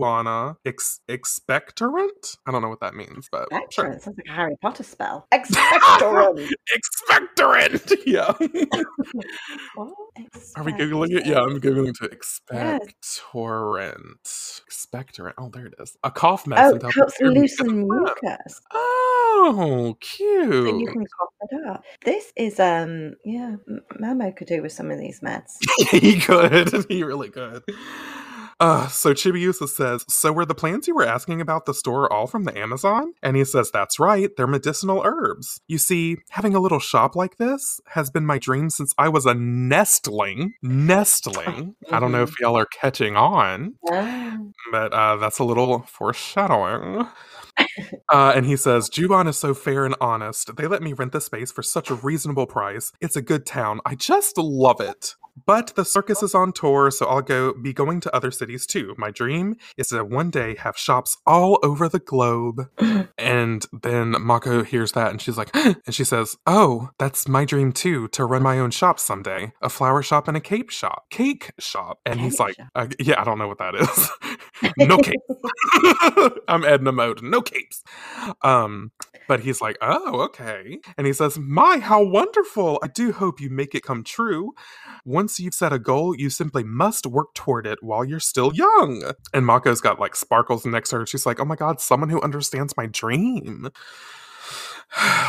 marijuana 0.00 0.56
ex- 0.64 1.00
expectorant. 1.08 2.36
I 2.46 2.50
don't 2.52 2.62
know 2.62 2.68
what 2.68 2.80
that 2.80 2.94
means, 2.94 3.28
but 3.30 3.48
sure. 3.70 3.84
Expectorant 3.86 4.00
sounds 4.02 4.16
like 4.16 4.26
a 4.28 4.32
Harry 4.32 4.56
Potter 4.62 4.82
spell. 4.82 5.26
Expectorant. 5.34 6.48
Expectorant. 6.72 7.96
Yeah. 8.06 8.32
Are 10.56 10.64
we 10.64 10.72
googling 10.72 11.16
it? 11.16 11.26
Yeah, 11.26 11.40
I'm 11.40 11.60
googling 11.60 11.94
to 11.98 12.08
Yes. 12.52 12.80
expectorant. 13.00 14.62
Expectorant. 14.70 15.32
Oh, 15.38 15.48
there 15.52 15.66
it 15.66 15.74
is. 15.78 15.96
A 16.02 16.10
cough 16.10 16.44
Oh, 16.46 16.50
medicine. 16.50 16.88
it 16.88 16.94
helps 16.94 17.20
loosen 17.20 17.88
mucus. 17.88 18.60
Oh, 18.72 19.46
So 19.52 19.86
you 19.88 19.94
cute. 20.00 20.88
can 20.92 21.06
cough 21.06 21.28
it 21.50 21.66
up. 21.68 21.84
This 22.04 22.32
is 22.36 22.58
um 22.58 23.14
yeah, 23.24 23.56
Mamo 24.00 24.34
could 24.36 24.48
do 24.48 24.62
with 24.62 24.72
some 24.72 24.90
of 24.90 24.98
these 24.98 25.20
meds. 25.20 25.52
he 25.90 26.20
could. 26.20 26.86
He 26.88 27.02
really 27.04 27.30
could. 27.30 27.62
Uh, 28.60 28.86
so 28.88 29.14
Chibiusa 29.14 29.68
says, 29.68 30.04
So 30.08 30.32
were 30.32 30.44
the 30.44 30.54
plants 30.54 30.86
you 30.86 30.94
were 30.94 31.06
asking 31.06 31.40
about 31.40 31.64
the 31.64 31.72
store 31.72 32.12
all 32.12 32.26
from 32.26 32.44
the 32.44 32.56
Amazon? 32.56 33.14
And 33.22 33.36
he 33.36 33.44
says, 33.44 33.70
That's 33.70 33.98
right, 33.98 34.30
they're 34.36 34.46
medicinal 34.46 35.02
herbs. 35.02 35.60
You 35.66 35.78
see, 35.78 36.18
having 36.28 36.54
a 36.54 36.60
little 36.60 36.78
shop 36.78 37.16
like 37.16 37.38
this 37.38 37.80
has 37.86 38.10
been 38.10 38.26
my 38.26 38.38
dream 38.38 38.68
since 38.68 38.94
I 38.98 39.08
was 39.08 39.24
a 39.24 39.34
nestling. 39.34 40.52
Nestling. 40.62 41.74
I 41.90 42.00
don't 42.00 42.12
know 42.12 42.22
if 42.22 42.38
y'all 42.38 42.56
are 42.58 42.66
catching 42.66 43.16
on, 43.16 43.76
but 44.70 44.92
uh, 44.92 45.16
that's 45.16 45.38
a 45.38 45.44
little 45.44 45.80
foreshadowing. 45.80 47.06
Uh, 48.08 48.32
and 48.34 48.46
he 48.46 48.56
says, 48.56 48.90
Juban 48.90 49.28
is 49.28 49.36
so 49.36 49.54
fair 49.54 49.84
and 49.86 49.94
honest. 50.00 50.54
They 50.56 50.66
let 50.66 50.82
me 50.82 50.92
rent 50.92 51.12
the 51.12 51.20
space 51.20 51.52
for 51.52 51.62
such 51.62 51.90
a 51.90 51.94
reasonable 51.94 52.46
price. 52.46 52.92
It's 53.00 53.16
a 53.16 53.22
good 53.22 53.46
town. 53.46 53.80
I 53.84 53.94
just 53.94 54.36
love 54.38 54.80
it. 54.80 55.14
But 55.46 55.74
the 55.76 55.84
circus 55.84 56.22
is 56.22 56.34
on 56.34 56.52
tour, 56.52 56.90
so 56.90 57.06
I'll 57.06 57.22
go 57.22 57.52
be 57.52 57.72
going 57.72 58.00
to 58.00 58.14
other 58.14 58.30
cities 58.30 58.66
too. 58.66 58.94
My 58.98 59.10
dream 59.10 59.56
is 59.76 59.88
to 59.88 60.04
one 60.04 60.30
day 60.30 60.56
have 60.56 60.76
shops 60.76 61.16
all 61.26 61.58
over 61.62 61.88
the 61.88 61.98
globe. 61.98 62.68
and 63.18 63.64
then 63.82 64.16
Mako 64.20 64.62
hears 64.64 64.92
that 64.92 65.10
and 65.10 65.20
she's 65.20 65.36
like, 65.36 65.50
and 65.54 65.94
she 65.94 66.04
says, 66.04 66.36
Oh, 66.46 66.90
that's 66.98 67.28
my 67.28 67.44
dream 67.44 67.72
too, 67.72 68.08
to 68.08 68.24
run 68.24 68.42
my 68.42 68.58
own 68.58 68.70
shop 68.70 68.98
someday. 68.98 69.52
A 69.62 69.68
flower 69.68 70.02
shop 70.02 70.28
and 70.28 70.36
a 70.36 70.40
cake 70.40 70.70
shop. 70.70 71.04
Cake 71.10 71.52
shop. 71.58 71.98
And 72.04 72.20
he's 72.20 72.38
Cake 72.38 72.40
like, 72.40 72.56
uh, 72.74 72.88
Yeah, 72.98 73.20
I 73.20 73.24
don't 73.24 73.38
know 73.38 73.48
what 73.48 73.58
that 73.58 73.74
is. 73.74 74.72
no 74.78 74.98
cake. 74.98 75.14
I'm 76.48 76.64
Edna 76.64 76.92
mode. 76.92 77.22
No 77.22 77.42
capes. 77.42 77.82
Um, 78.42 78.92
but 79.28 79.40
he's 79.40 79.60
like, 79.60 79.78
oh, 79.80 80.22
okay. 80.22 80.80
And 80.98 81.06
he 81.06 81.12
says, 81.12 81.38
My, 81.38 81.78
how 81.78 82.02
wonderful. 82.02 82.80
I 82.82 82.88
do 82.88 83.12
hope 83.12 83.40
you 83.40 83.48
make 83.48 83.76
it 83.76 83.84
come 83.84 84.02
true. 84.02 84.54
Once 85.30 85.38
you've 85.38 85.54
set 85.54 85.72
a 85.72 85.78
goal, 85.78 86.12
you 86.16 86.28
simply 86.28 86.64
must 86.64 87.06
work 87.06 87.32
toward 87.34 87.64
it 87.64 87.80
while 87.84 88.04
you're 88.04 88.18
still 88.18 88.52
young. 88.52 89.12
And 89.32 89.46
Mako's 89.46 89.80
got 89.80 90.00
like 90.00 90.16
sparkles 90.16 90.66
next 90.66 90.90
to 90.90 90.96
her. 90.96 91.06
She's 91.06 91.24
like, 91.24 91.38
Oh 91.38 91.44
my 91.44 91.54
god, 91.54 91.80
someone 91.80 92.08
who 92.08 92.20
understands 92.20 92.76
my 92.76 92.86
dream. 92.86 93.68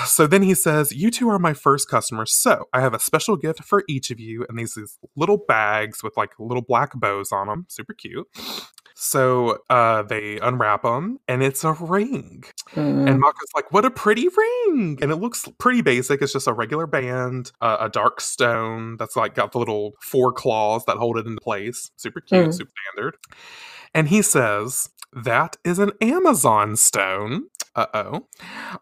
So 0.07 0.25
then 0.25 0.41
he 0.41 0.55
says, 0.55 0.91
You 0.91 1.11
two 1.11 1.29
are 1.29 1.37
my 1.37 1.53
first 1.53 1.87
customers, 1.87 2.31
so 2.31 2.67
I 2.73 2.81
have 2.81 2.95
a 2.95 2.99
special 2.99 3.37
gift 3.37 3.63
for 3.63 3.83
each 3.87 4.09
of 4.09 4.19
you. 4.19 4.43
And 4.49 4.57
these, 4.57 4.73
these 4.73 4.97
little 5.15 5.37
bags 5.37 6.01
with 6.01 6.17
like 6.17 6.31
little 6.39 6.63
black 6.63 6.99
bows 6.99 7.31
on 7.31 7.45
them. 7.45 7.67
Super 7.69 7.93
cute. 7.93 8.27
So 9.03 9.57
uh, 9.71 10.03
they 10.03 10.37
unwrap 10.41 10.83
them, 10.83 11.17
and 11.27 11.41
it's 11.41 11.63
a 11.63 11.71
ring. 11.73 12.43
Mm. 12.75 13.09
And 13.09 13.19
Mako's 13.19 13.49
like, 13.55 13.71
What 13.73 13.83
a 13.83 13.89
pretty 13.89 14.27
ring! 14.27 14.99
And 15.01 15.11
it 15.11 15.15
looks 15.15 15.47
pretty 15.57 15.81
basic. 15.81 16.21
It's 16.21 16.33
just 16.33 16.45
a 16.47 16.53
regular 16.53 16.85
band, 16.85 17.51
uh, 17.61 17.77
a 17.79 17.89
dark 17.89 18.21
stone 18.21 18.97
that's 18.97 19.15
like 19.15 19.33
got 19.33 19.53
the 19.53 19.57
little 19.57 19.93
four 20.01 20.31
claws 20.31 20.85
that 20.85 20.97
hold 20.97 21.17
it 21.17 21.25
into 21.25 21.41
place. 21.41 21.89
Super 21.97 22.21
cute, 22.21 22.49
Mm. 22.49 22.53
super 22.53 22.71
standard. 22.93 23.17
And 23.95 24.07
he 24.09 24.21
says, 24.21 24.89
That 25.11 25.57
is 25.63 25.79
an 25.79 25.93
Amazon 25.99 26.75
stone. 26.75 27.45
Uh 27.75 27.85
oh. 27.93 28.27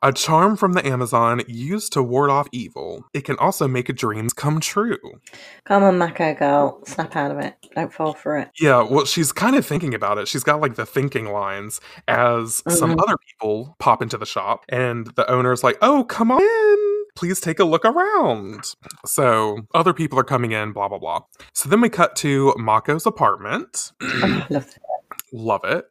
A 0.01 0.11
charm 0.11 0.55
from 0.55 0.73
the 0.73 0.85
Amazon 0.85 1.41
used 1.47 1.93
to 1.93 2.01
ward 2.01 2.31
off 2.31 2.47
evil. 2.51 3.05
It 3.13 3.21
can 3.23 3.37
also 3.37 3.67
make 3.67 3.85
dreams 3.95 4.33
come 4.33 4.59
true. 4.59 4.97
Come 5.65 5.83
on, 5.83 5.97
Mako 5.99 6.33
girl, 6.33 6.81
snap 6.87 7.15
out 7.15 7.29
of 7.29 7.37
it. 7.37 7.55
Don't 7.75 7.93
fall 7.93 8.13
for 8.13 8.37
it. 8.37 8.49
Yeah, 8.59 8.81
well, 8.89 9.05
she's 9.05 9.31
kind 9.31 9.55
of 9.55 9.63
thinking 9.65 9.93
about 9.93 10.17
it. 10.17 10.27
She's 10.27 10.43
got 10.43 10.59
like 10.59 10.73
the 10.75 10.87
thinking 10.87 11.31
lines 11.31 11.79
as 12.07 12.63
some 12.67 12.95
Mhm. 12.95 13.03
other 13.03 13.15
people 13.27 13.75
pop 13.79 14.01
into 14.01 14.17
the 14.17 14.25
shop, 14.25 14.65
and 14.69 15.07
the 15.15 15.29
owner's 15.29 15.63
like, 15.63 15.77
Oh, 15.83 16.03
come 16.05 16.31
on 16.31 16.41
in. 16.41 17.05
Please 17.15 17.39
take 17.41 17.59
a 17.59 17.65
look 17.65 17.85
around. 17.85 18.73
So 19.05 19.59
other 19.75 19.93
people 19.93 20.17
are 20.17 20.23
coming 20.23 20.51
in, 20.51 20.71
blah, 20.71 20.87
blah, 20.87 20.99
blah. 20.99 21.21
So 21.53 21.69
then 21.69 21.81
we 21.81 21.89
cut 21.89 22.15
to 22.17 22.53
Mako's 22.57 23.05
apartment. 23.05 23.91
Oh, 24.01 24.45
love 25.33 25.61
it. 25.65 25.85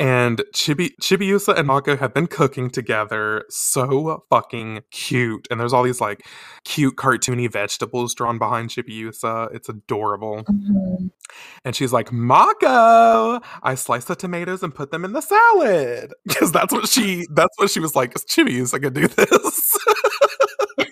And 0.00 0.42
Chibi 0.54 0.92
Chibiusa 1.02 1.56
and 1.58 1.66
Mako 1.66 1.96
have 1.96 2.14
been 2.14 2.28
cooking 2.28 2.70
together. 2.70 3.44
So 3.50 4.24
fucking 4.30 4.82
cute. 4.92 5.48
And 5.50 5.58
there's 5.58 5.72
all 5.72 5.82
these 5.82 6.00
like 6.00 6.24
cute 6.64 6.94
cartoony 6.96 7.50
vegetables 7.50 8.14
drawn 8.14 8.38
behind 8.38 8.70
Chibiusa. 8.70 9.52
It's 9.54 9.68
adorable. 9.68 10.44
Mhm. 10.44 11.10
And 11.64 11.74
she's 11.76 11.92
like, 11.92 12.12
Mako, 12.12 13.40
I 13.62 13.74
sliced 13.74 14.08
the 14.08 14.14
tomatoes 14.16 14.62
and 14.62 14.74
put 14.74 14.90
them 14.92 15.04
in 15.04 15.12
the 15.12 15.20
salad. 15.20 16.12
Because 16.26 16.52
that's 16.52 16.72
what 16.72 16.88
she 16.88 17.26
that's 17.34 17.58
what 17.58 17.70
she 17.70 17.80
was 17.80 17.96
like, 17.96 18.14
Chibiusa 18.14 18.80
could 18.80 18.94
do 18.94 19.08
this. 19.08 19.78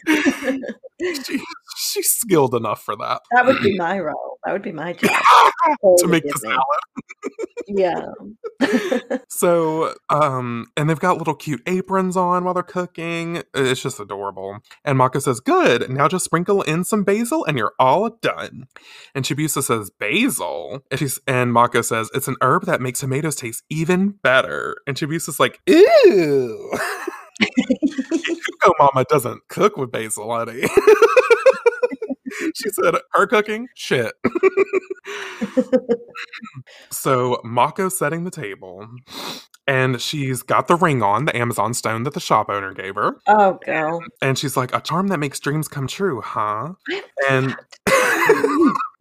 she, 1.26 1.40
she's 1.92 2.12
skilled 2.12 2.54
enough 2.54 2.82
for 2.82 2.96
that. 2.96 3.22
That 3.32 3.46
would 3.46 3.62
be 3.62 3.76
my 3.76 3.98
role. 3.98 4.38
That 4.44 4.52
would 4.52 4.62
be 4.62 4.72
my 4.72 4.92
job. 4.92 5.10
to 5.98 6.06
make 6.06 6.24
the 6.24 6.38
salad. 6.38 6.62
Yeah. 7.66 8.06
So, 9.28 9.94
um, 10.08 10.66
and 10.78 10.88
they've 10.88 10.98
got 10.98 11.18
little 11.18 11.34
cute 11.34 11.60
aprons 11.66 12.16
on 12.16 12.44
while 12.44 12.54
they're 12.54 12.62
cooking. 12.62 13.42
It's 13.54 13.82
just 13.82 14.00
adorable. 14.00 14.60
And 14.82 14.96
Mako 14.96 15.18
says, 15.18 15.40
Good, 15.40 15.90
now 15.90 16.08
just 16.08 16.24
sprinkle 16.24 16.62
in 16.62 16.84
some 16.84 17.04
basil 17.04 17.44
and 17.44 17.58
you're 17.58 17.74
all 17.78 18.08
done. 18.22 18.66
And 19.14 19.26
Chibusa 19.26 19.62
says, 19.62 19.90
Basil? 19.90 20.82
And, 20.90 20.98
she's, 20.98 21.20
and 21.26 21.52
Mako 21.52 21.82
says, 21.82 22.10
It's 22.14 22.28
an 22.28 22.36
herb 22.40 22.64
that 22.64 22.80
makes 22.80 23.00
tomatoes 23.00 23.36
taste 23.36 23.62
even 23.68 24.10
better. 24.22 24.78
And 24.86 24.96
Chibusa's 24.96 25.38
like, 25.38 25.60
Ew. 25.66 26.72
Go 28.60 28.72
Mama 28.78 29.04
doesn't 29.10 29.48
cook 29.48 29.76
with 29.76 29.92
basil, 29.92 30.34
honey. 30.34 30.62
She 32.56 32.70
said, 32.70 32.94
Her 33.12 33.26
cooking? 33.26 33.68
Shit. 33.74 34.14
so 36.90 37.40
Mako's 37.44 37.98
setting 37.98 38.24
the 38.24 38.30
table, 38.30 38.88
and 39.66 40.00
she's 40.00 40.42
got 40.42 40.68
the 40.68 40.76
ring 40.76 41.02
on, 41.02 41.26
the 41.26 41.36
Amazon 41.36 41.74
stone 41.74 42.04
that 42.04 42.14
the 42.14 42.20
shop 42.20 42.48
owner 42.48 42.72
gave 42.72 42.94
her. 42.94 43.16
oh, 43.26 43.58
girl. 43.64 44.02
And 44.22 44.38
she's 44.38 44.56
like, 44.56 44.74
a 44.74 44.80
charm 44.80 45.08
that 45.08 45.18
makes 45.18 45.38
dreams 45.40 45.68
come 45.68 45.86
true, 45.86 46.20
huh? 46.20 46.72
And. 47.28 47.54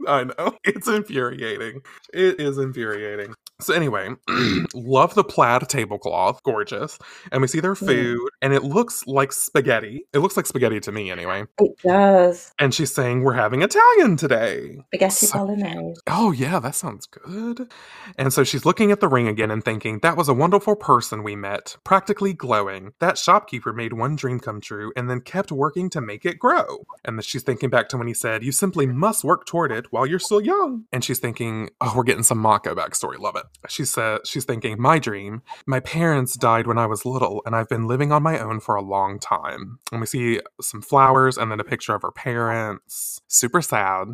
I 0.07 0.25
know. 0.25 0.55
It's 0.63 0.87
infuriating. 0.87 1.81
It 2.13 2.39
is 2.39 2.57
infuriating. 2.59 3.33
So 3.61 3.73
anyway, 3.73 4.09
love 4.73 5.15
the 5.15 5.23
plaid 5.23 5.67
tablecloth. 5.69 6.43
Gorgeous. 6.43 6.99
And 7.31 7.41
we 7.41 7.47
see 7.47 7.61
their 7.61 7.75
food, 7.75 8.19
and 8.41 8.53
it 8.53 8.63
looks 8.63 9.07
like 9.07 9.31
spaghetti. 9.31 10.05
It 10.13 10.19
looks 10.19 10.35
like 10.35 10.45
spaghetti 10.45 10.79
to 10.81 10.91
me 10.91 11.09
anyway. 11.09 11.45
It 11.59 11.77
does. 11.81 12.51
And 12.59 12.73
she's 12.73 12.93
saying, 12.93 13.23
We're 13.23 13.33
having 13.33 13.61
Italian 13.61 14.17
today. 14.17 14.77
Spaghetti 14.87 15.25
So- 15.27 15.37
bolognese. 15.39 16.01
Oh, 16.07 16.31
yeah, 16.31 16.59
that 16.59 16.75
sounds 16.75 17.05
good. 17.05 17.71
And 18.17 18.33
so 18.33 18.43
she's 18.43 18.65
looking 18.65 18.91
at 18.91 18.99
the 18.99 19.07
ring 19.07 19.27
again 19.27 19.51
and 19.51 19.63
thinking, 19.63 19.99
that 19.99 20.17
was 20.17 20.27
a 20.27 20.33
wonderful 20.33 20.75
person 20.75 21.23
we 21.23 21.35
met, 21.35 21.77
practically 21.83 22.33
glowing. 22.33 22.91
That 22.99 23.17
shopkeeper 23.17 23.71
made 23.73 23.93
one 23.93 24.15
dream 24.17 24.39
come 24.39 24.59
true 24.61 24.91
and 24.97 25.09
then 25.09 25.21
kept 25.21 25.51
working 25.51 25.89
to 25.91 26.01
make 26.01 26.25
it 26.25 26.39
grow. 26.39 26.85
And 27.05 27.17
then 27.17 27.23
she's 27.23 27.43
thinking 27.43 27.69
back 27.69 27.87
to 27.89 27.97
when 27.97 28.07
he 28.07 28.13
said, 28.13 28.43
you 28.43 28.51
simply 28.51 28.85
must 28.85 29.23
work 29.23 29.45
toward 29.45 29.71
it 29.71 29.85
while 29.91 30.05
you're 30.05 30.19
still 30.19 30.41
young. 30.41 30.85
And 30.91 31.03
she's 31.03 31.19
thinking, 31.19 31.69
oh, 31.81 31.93
we're 31.95 32.03
getting 32.03 32.23
some 32.23 32.37
Mako 32.37 32.75
backstory. 32.75 33.17
Love 33.17 33.35
it. 33.37 33.44
She 33.67 33.85
said, 33.85 34.21
she's 34.25 34.45
thinking, 34.45 34.81
my 34.81 34.99
dream, 34.99 35.41
my 35.65 35.79
parents 35.79 36.35
died 36.35 36.67
when 36.67 36.77
I 36.77 36.85
was 36.85 37.05
little 37.05 37.41
and 37.45 37.55
I've 37.55 37.69
been 37.69 37.87
living 37.87 38.11
on 38.11 38.23
my 38.23 38.39
own 38.39 38.59
for 38.59 38.75
a 38.75 38.81
long 38.81 39.19
time. 39.19 39.79
And 39.91 40.01
we 40.01 40.07
see 40.07 40.41
some 40.61 40.81
flowers 40.81 41.37
and 41.37 41.51
then 41.51 41.59
a 41.59 41.63
picture 41.63 41.95
of 41.95 42.01
her 42.01 42.11
parents. 42.11 43.21
Super 43.27 43.61
sad. 43.61 44.07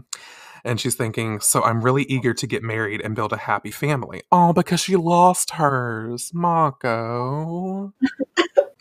And 0.64 0.80
she's 0.80 0.96
thinking, 0.96 1.40
so 1.40 1.64
I'm 1.64 1.82
really 1.82 2.04
eager 2.04 2.34
to 2.36 2.48
get 2.48 2.62
married 2.62 3.02
and 3.02 3.16
build 3.16 3.34
a 3.34 3.38
happy 3.38 3.72
family. 3.72 4.22
All 4.32 4.54
because 4.54 4.80
she 4.80 4.96
lost 4.96 5.52
hers. 5.52 6.32
Mako. 6.34 7.94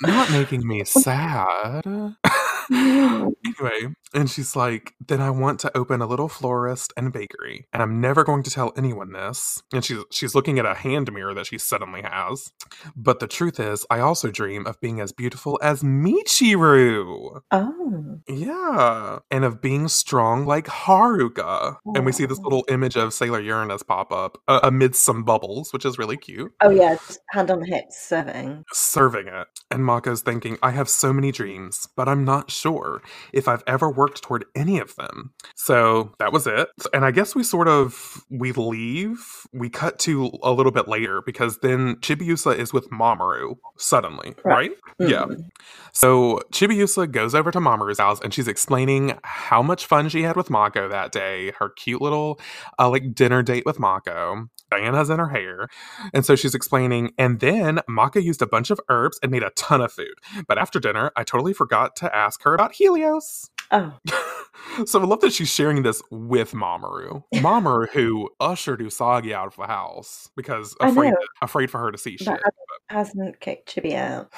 Not 0.03 0.30
making 0.30 0.66
me 0.66 0.84
sad. 0.84 2.16
anyway, 2.72 3.94
And 4.12 4.28
she's 4.30 4.56
like, 4.56 4.94
then 5.04 5.20
I 5.20 5.30
want 5.30 5.61
to 5.61 5.76
open 5.76 6.00
a 6.00 6.06
little 6.06 6.28
florist 6.28 6.92
and 6.96 7.12
bakery. 7.12 7.66
And 7.72 7.82
I'm 7.82 8.00
never 8.00 8.24
going 8.24 8.42
to 8.42 8.50
tell 8.50 8.72
anyone 8.76 9.12
this. 9.12 9.62
And 9.72 9.84
she's 9.84 9.98
she's 10.11 10.34
looking 10.34 10.58
at 10.58 10.66
a 10.66 10.74
hand 10.74 11.12
mirror 11.12 11.34
that 11.34 11.46
she 11.46 11.58
suddenly 11.58 12.02
has. 12.02 12.52
But 12.96 13.20
the 13.20 13.26
truth 13.26 13.61
is, 13.61 13.86
I 13.90 14.00
also 14.00 14.30
dream 14.30 14.66
of 14.66 14.80
being 14.80 15.00
as 15.00 15.12
beautiful 15.12 15.58
as 15.62 15.82
Michiru. 15.82 17.40
Oh. 17.50 18.18
Yeah. 18.28 19.18
And 19.30 19.44
of 19.44 19.61
being 19.61 19.88
strong 19.88 20.46
like 20.46 20.66
Haruka. 20.66 21.76
And 21.94 22.04
we 22.04 22.12
see 22.12 22.26
this 22.26 22.38
little 22.38 22.64
image 22.68 22.96
of 22.96 23.14
Sailor 23.14 23.40
Uranus 23.40 23.82
pop 23.82 24.12
up 24.12 24.38
uh, 24.48 24.61
amidst 24.62 25.02
some 25.02 25.24
bubbles, 25.24 25.72
which 25.72 25.84
is 25.84 25.98
really 25.98 26.16
cute. 26.16 26.52
Oh 26.61 26.70
yeah, 26.70 26.96
hand 27.30 27.50
on 27.50 27.64
hips 27.64 28.00
serving. 28.00 28.64
Serving 28.72 29.28
it. 29.28 29.46
And 29.70 29.84
Mako's 29.84 30.22
thinking, 30.22 30.58
I 30.62 30.70
have 30.70 30.88
so 30.88 31.12
many 31.12 31.32
dreams, 31.32 31.88
but 31.96 32.08
I'm 32.08 32.24
not 32.24 32.50
sure 32.50 33.02
if 33.32 33.46
I've 33.48 33.62
ever 33.66 33.90
worked 34.01 34.22
toward 34.22 34.46
any 34.55 34.78
of 34.78 34.96
them. 34.96 35.30
So 35.55 36.14
that 36.18 36.32
was 36.32 36.46
it. 36.46 36.70
And 36.94 37.05
I 37.05 37.11
guess 37.11 37.34
we 37.34 37.42
sort 37.42 37.68
of 37.68 38.24
we 38.30 38.51
leave. 38.53 39.46
We 39.53 39.68
cut 39.68 39.98
to 40.01 40.30
a 40.42 40.53
little 40.53 40.72
bit 40.72 40.88
later 40.88 41.20
because 41.20 41.59
then 41.59 41.96
Chibiusa 41.96 42.57
is 42.57 42.72
with 42.72 42.88
Mamoru 42.88 43.59
suddenly, 43.76 44.34
right? 44.42 44.70
Right. 44.98 45.11
Yeah. 45.11 45.24
Mm. 45.24 45.51
So 45.92 46.40
Chibiusa 46.51 47.11
goes 47.11 47.34
over 47.34 47.51
to 47.51 47.61
Mamoru's 47.61 47.98
house 47.98 48.20
and 48.22 48.32
she's 48.32 48.48
explaining 48.48 49.18
how 49.22 49.62
much 49.62 49.84
fun 49.84 50.09
she 50.09 50.22
had 50.22 50.34
with 50.34 50.48
Mako 50.48 50.88
that 50.88 51.12
day, 51.12 51.53
her 51.59 51.68
cute 51.68 52.01
little 52.01 52.40
uh, 52.78 52.88
like 52.88 53.14
dinner 53.14 53.42
date 53.42 53.66
with 53.66 53.78
Mako. 53.78 54.48
Diana's 54.70 55.11
in 55.11 55.18
her 55.18 55.28
hair. 55.28 55.68
And 56.14 56.24
so 56.24 56.36
she's 56.36 56.55
explaining, 56.55 57.12
and 57.18 57.40
then 57.40 57.80
Mako 57.88 58.20
used 58.20 58.40
a 58.40 58.46
bunch 58.46 58.70
of 58.70 58.80
herbs 58.88 59.18
and 59.22 59.30
made 59.32 59.42
a 59.42 59.51
ton 59.51 59.80
of 59.80 59.92
food. 59.92 60.14
But 60.46 60.59
after 60.59 60.78
dinner, 60.78 61.11
I 61.16 61.24
totally 61.24 61.53
forgot 61.53 61.96
to 61.96 62.14
ask 62.14 62.42
her 62.44 62.55
about 62.55 62.72
Helios. 62.74 63.51
Oh. 63.70 63.92
so 64.86 65.00
I 65.00 65.04
love 65.04 65.20
that 65.20 65.32
she's 65.32 65.52
sharing 65.52 65.82
this 65.82 66.02
with 66.10 66.52
Mamoru. 66.52 67.22
Mamoru, 67.36 67.88
who 67.92 68.30
ushered 68.40 68.80
Usagi 68.80 69.32
out 69.32 69.48
of 69.48 69.56
the 69.56 69.66
house 69.66 70.30
because 70.36 70.76
afraid, 70.80 71.14
afraid 71.42 71.70
for 71.70 71.78
her 71.78 71.90
to 71.92 71.98
see 71.98 72.16
shit. 72.16 72.26
That 72.26 72.52
hasn't 72.88 73.40
kicked 73.40 73.74
Chibi 73.74 73.94
out. 73.94 74.30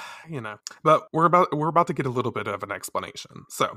you 0.28 0.40
know 0.40 0.58
but 0.82 1.08
we're 1.12 1.24
about 1.24 1.56
we're 1.56 1.68
about 1.68 1.86
to 1.88 1.92
get 1.92 2.06
a 2.06 2.10
little 2.10 2.32
bit 2.32 2.46
of 2.46 2.62
an 2.62 2.72
explanation. 2.72 3.44
So 3.48 3.76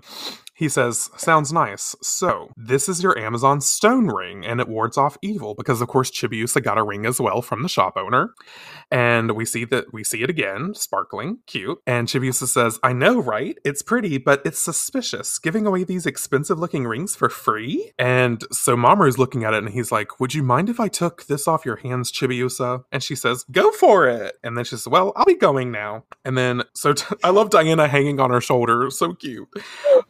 he 0.54 0.70
says 0.70 1.10
sounds 1.18 1.52
nice. 1.52 1.96
So 2.02 2.50
this 2.56 2.90
is 2.90 3.02
your 3.02 3.18
amazon 3.18 3.62
stone 3.62 4.08
ring 4.08 4.46
and 4.46 4.60
it 4.60 4.68
wards 4.68 4.98
off 4.98 5.18
evil 5.22 5.56
because 5.56 5.82
of 5.82 5.88
course 5.88 6.12
chibiusa 6.12 6.64
got 6.64 6.78
a 6.78 6.84
ring 6.84 7.06
as 7.06 7.20
well 7.20 7.42
from 7.42 7.64
the 7.64 7.70
shop 7.70 7.94
owner. 7.98 8.34
And 8.92 9.32
we 9.32 9.46
see 9.46 9.66
that 9.66 9.94
we 9.94 10.04
see 10.04 10.24
it 10.24 10.30
again 10.30 10.74
sparkling 10.74 11.40
cute. 11.48 11.80
And 11.88 12.08
chibiusa 12.08 12.48
says 12.48 12.80
i 12.84 12.94
know 12.94 13.20
right? 13.20 13.58
It's 13.64 13.82
pretty 13.82 14.18
but 14.18 14.42
it's 14.46 14.60
suspicious. 14.60 15.40
Giving 15.40 15.66
away 15.66 15.84
these 15.84 16.06
expensive 16.06 16.60
looking 16.60 16.86
rings 16.86 17.16
for 17.16 17.30
free? 17.30 17.92
And 17.98 18.44
so 18.52 18.76
mamoru's 18.76 19.18
looking 19.18 19.44
at 19.44 19.54
it 19.54 19.64
and 19.64 19.74
he's 19.74 19.92
like 19.92 20.20
would 20.20 20.34
you 20.34 20.44
mind 20.44 20.70
if 20.70 20.80
i 20.80 20.88
took 20.88 21.26
this 21.26 21.48
off 21.48 21.66
your 21.66 21.78
hands 21.78 22.12
chibiusa? 22.12 22.84
And 22.92 23.02
she 23.02 23.16
says 23.16 23.46
go 23.52 23.72
for 23.72 24.08
it. 24.08 24.36
And 24.44 24.58
then 24.58 24.66
she 24.66 24.72
says 24.72 24.88
well 24.88 25.14
i'll 25.16 25.26
be 25.26 25.36
going 25.36 25.72
now. 25.72 26.04
And 26.26 26.38
then 26.40 26.64
so 26.76 26.94
t- 26.94 27.16
i 27.26 27.30
love 27.30 27.52
diana 27.52 27.88
hanging 27.88 28.20
on 28.22 28.32
her 28.32 28.42
shoulder 28.42 28.90
so 28.92 29.14
cute. 29.14 29.50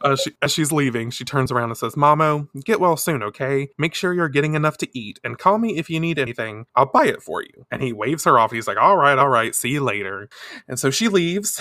Uh, 0.02 0.16
she, 0.16 0.32
as 0.42 0.52
she's 0.52 0.72
leaving 0.72 1.10
she 1.10 1.24
turns 1.24 1.52
around 1.52 1.70
and 1.70 1.78
says 1.78 1.96
mamo 1.96 2.48
get 2.64 2.80
well 2.80 2.96
soon 2.96 3.22
okay? 3.22 3.68
Make 3.78 3.94
sure 3.94 4.12
you're 4.14 4.28
getting 4.28 4.54
enough 4.54 4.76
to 4.78 4.98
eat 4.98 5.20
and 5.24 5.38
call 5.38 5.58
me 5.58 5.76
if 5.78 5.90
you 5.90 6.00
need 6.00 6.18
anything. 6.18 6.66
I'll 6.76 6.90
buy 6.90 7.06
it 7.06 7.22
for 7.22 7.42
you. 7.42 7.66
And 7.70 7.82
he 7.82 7.92
waves 7.92 8.24
her 8.24 8.38
off. 8.38 8.52
He's 8.52 8.68
like 8.68 8.78
all 8.78 8.96
right 8.96 9.18
all 9.18 9.28
right 9.28 9.54
see 9.54 9.70
you 9.70 9.82
later. 9.82 10.28
And 10.68 10.78
so 10.78 10.90
she 10.90 11.08
leaves 11.08 11.60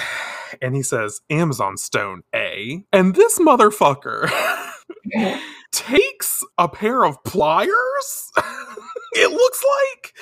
and 0.61 0.75
he 0.75 0.83
says 0.83 1.21
amazon 1.29 1.77
stone 1.77 2.23
a. 2.35 2.83
And 2.91 3.15
this 3.15 3.39
motherfucker 3.39 4.31
takes 5.71 6.43
a 6.57 6.67
pair 6.69 7.03
of 7.03 7.23
pliers? 7.23 8.31
It 9.13 9.31
looks 9.31 9.63
like 9.63 10.13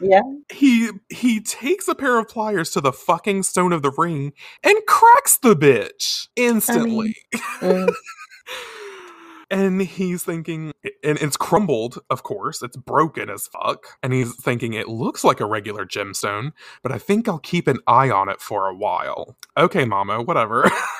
Yeah. 0.00 0.22
he 0.50 0.90
he 1.08 1.40
takes 1.40 1.88
a 1.88 1.94
pair 1.94 2.18
of 2.18 2.28
pliers 2.28 2.70
to 2.70 2.80
the 2.80 2.92
fucking 2.92 3.42
stone 3.42 3.72
of 3.72 3.82
the 3.82 3.92
ring 3.96 4.32
and 4.62 4.76
cracks 4.86 5.38
the 5.38 5.54
bitch 5.54 6.28
instantly. 6.36 7.16
Mm. 7.60 7.92
and 9.50 9.82
he's 9.82 10.22
thinking 10.22 10.72
and 11.02 11.18
it's 11.18 11.36
crumbled, 11.36 11.98
of 12.08 12.22
course. 12.22 12.62
It's 12.62 12.76
broken 12.76 13.28
as 13.28 13.48
fuck. 13.48 13.98
And 14.02 14.12
he's 14.12 14.34
thinking 14.36 14.74
it 14.74 14.88
looks 14.88 15.24
like 15.24 15.40
a 15.40 15.46
regular 15.46 15.84
gemstone, 15.84 16.52
but 16.82 16.92
I 16.92 16.98
think 16.98 17.28
I'll 17.28 17.38
keep 17.38 17.66
an 17.66 17.78
eye 17.86 18.10
on 18.10 18.28
it 18.28 18.40
for 18.40 18.68
a 18.68 18.74
while. 18.74 19.36
Okay, 19.56 19.84
mama, 19.84 20.22
whatever. 20.22 20.70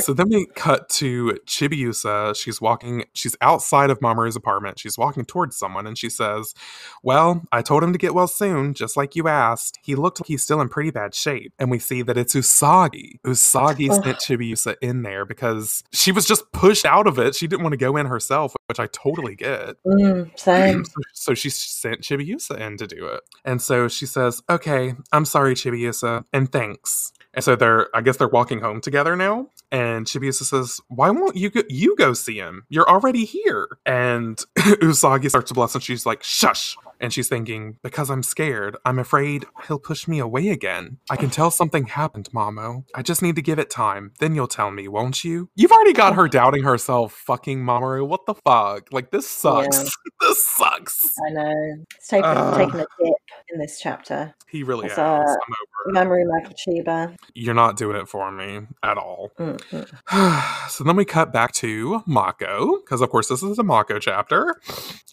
so 0.00 0.12
then 0.12 0.28
we 0.28 0.46
cut 0.54 0.88
to 0.90 1.38
Chibiusa. 1.46 2.36
She's 2.36 2.60
walking, 2.60 3.04
she's 3.12 3.36
outside 3.40 3.90
of 3.90 4.00
Mamoru's 4.00 4.36
apartment. 4.36 4.78
She's 4.78 4.98
walking 4.98 5.24
towards 5.24 5.56
someone 5.56 5.86
and 5.86 5.96
she 5.96 6.10
says, 6.10 6.54
Well, 7.02 7.42
I 7.52 7.62
told 7.62 7.82
him 7.82 7.92
to 7.92 7.98
get 7.98 8.14
well 8.14 8.28
soon, 8.28 8.74
just 8.74 8.96
like 8.96 9.16
you 9.16 9.28
asked. 9.28 9.78
He 9.82 9.94
looked 9.94 10.20
like 10.20 10.28
he's 10.28 10.42
still 10.42 10.60
in 10.60 10.68
pretty 10.68 10.90
bad 10.90 11.14
shape. 11.14 11.52
And 11.58 11.70
we 11.70 11.78
see 11.78 12.02
that 12.02 12.18
it's 12.18 12.34
Usagi. 12.34 13.20
Usagi 13.24 13.90
Ugh. 13.90 14.04
sent 14.04 14.18
Chibiusa 14.18 14.76
in 14.80 15.02
there 15.02 15.24
because 15.24 15.82
she 15.92 16.12
was 16.12 16.26
just 16.26 16.50
pushed 16.52 16.84
out 16.84 17.06
of 17.06 17.18
it. 17.18 17.34
She 17.34 17.46
didn't 17.46 17.62
want 17.62 17.72
to 17.72 17.78
go 17.78 17.96
in 17.96 18.06
herself, 18.06 18.54
which 18.68 18.80
I 18.80 18.86
totally 18.86 19.34
get. 19.34 19.76
Mm, 19.86 20.38
same. 20.38 20.84
So, 20.90 21.00
so 21.12 21.34
she 21.34 21.50
sent 21.50 22.00
Chibiusa 22.00 22.58
in 22.58 22.76
to 22.78 22.86
do 22.86 23.06
it. 23.06 23.20
And 23.44 23.60
so 23.62 23.88
she 23.88 24.06
says, 24.06 24.42
Okay, 24.48 24.94
I'm 25.12 25.24
sorry, 25.24 25.54
Chibiusa, 25.54 26.24
and 26.32 26.50
thanks. 26.50 27.12
And 27.34 27.44
so 27.44 27.54
they're, 27.56 27.94
I 27.94 28.00
guess 28.00 28.16
they're 28.16 28.28
walking 28.28 28.60
home 28.60 28.80
together 28.80 29.14
now. 29.16 29.48
And 29.70 30.04
Chibiusa 30.06 30.42
says, 30.42 30.80
Why 30.88 31.10
won't 31.10 31.36
you 31.36 31.50
go, 31.50 31.62
you 31.68 31.94
go 31.96 32.12
see 32.12 32.36
him? 32.36 32.64
You're 32.68 32.88
already 32.88 33.24
here. 33.24 33.68
And 33.86 34.36
Usagi 34.58 35.28
starts 35.28 35.48
to 35.48 35.54
blush 35.54 35.74
and 35.74 35.82
she's 35.82 36.04
like, 36.04 36.22
Shush. 36.24 36.76
And 37.00 37.12
she's 37.12 37.28
thinking, 37.28 37.76
Because 37.82 38.10
I'm 38.10 38.24
scared. 38.24 38.76
I'm 38.84 38.98
afraid 38.98 39.46
he'll 39.68 39.78
push 39.78 40.08
me 40.08 40.18
away 40.18 40.48
again. 40.48 40.98
I 41.08 41.16
can 41.16 41.30
tell 41.30 41.52
something 41.52 41.86
happened, 41.86 42.28
Mamo. 42.34 42.84
I 42.96 43.02
just 43.02 43.22
need 43.22 43.36
to 43.36 43.42
give 43.42 43.60
it 43.60 43.70
time. 43.70 44.12
Then 44.18 44.34
you'll 44.34 44.48
tell 44.48 44.70
me, 44.72 44.88
won't 44.88 45.22
you? 45.22 45.50
You've 45.54 45.72
already 45.72 45.92
got 45.92 46.16
her 46.16 46.26
doubting 46.26 46.64
herself, 46.64 47.12
fucking 47.12 47.60
Mamoru. 47.60 48.06
What 48.08 48.26
the 48.26 48.34
fuck? 48.34 48.92
Like, 48.92 49.12
this 49.12 49.28
sucks. 49.30 49.78
Yeah. 49.78 49.88
this 50.28 50.44
sucks. 50.46 51.08
I 51.28 51.30
know. 51.32 51.84
It's 51.96 52.08
taken, 52.08 52.28
Ugh. 52.28 52.56
taken 52.56 52.80
a 52.80 52.86
dip 53.02 53.14
in 53.52 53.60
this 53.60 53.78
chapter. 53.80 54.34
He 54.48 54.64
really 54.64 54.88
has. 54.88 54.98
uh, 54.98 55.02
I'm 55.02 55.22
over. 55.22 55.92
Memory 55.92 56.24
Michael 56.26 56.54
Chiba. 56.54 57.16
You're 57.34 57.54
not 57.54 57.76
doing 57.76 57.96
it 57.96 58.08
for 58.08 58.30
me 58.32 58.60
at 58.82 58.98
all. 58.98 59.30
Mm, 59.38 59.58
mm. 59.70 60.68
so 60.70 60.84
then 60.84 60.96
we 60.96 61.04
cut 61.04 61.32
back 61.32 61.52
to 61.54 62.02
Mako, 62.06 62.78
because 62.80 63.00
of 63.00 63.10
course 63.10 63.28
this 63.28 63.42
is 63.42 63.58
a 63.58 63.62
Mako 63.62 63.98
chapter, 63.98 64.56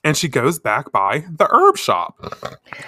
and 0.04 0.18
she 0.18 0.28
goes 0.28 0.58
back 0.60 0.92
by 0.92 1.26
the 1.30 1.48
herb 1.52 1.78
shop, 1.78 2.16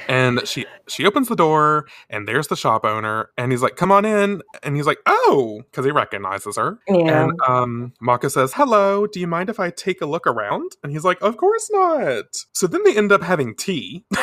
and 0.07 0.47
she 0.47 0.65
she 0.87 1.05
opens 1.05 1.27
the 1.27 1.35
door, 1.35 1.87
and 2.09 2.27
there's 2.27 2.47
the 2.47 2.55
shop 2.55 2.85
owner, 2.85 3.29
and 3.37 3.51
he's 3.51 3.61
like, 3.61 3.75
"Come 3.75 3.91
on 3.91 4.03
in," 4.05 4.41
and 4.63 4.75
he's 4.75 4.87
like, 4.87 4.99
"Oh," 5.05 5.61
because 5.69 5.85
he 5.85 5.91
recognizes 5.91 6.57
her, 6.57 6.79
Yeah. 6.87 7.23
and 7.23 7.39
um, 7.47 7.93
Mako 8.01 8.29
says, 8.29 8.53
"Hello, 8.53 9.05
do 9.05 9.19
you 9.19 9.27
mind 9.27 9.49
if 9.49 9.59
I 9.59 9.69
take 9.69 10.01
a 10.01 10.05
look 10.05 10.25
around?" 10.25 10.71
And 10.83 10.91
he's 10.91 11.03
like, 11.03 11.21
"Of 11.21 11.37
course 11.37 11.69
not." 11.71 12.45
So 12.53 12.65
then 12.67 12.83
they 12.83 12.97
end 12.97 13.11
up 13.11 13.21
having 13.21 13.55
tea. 13.55 14.05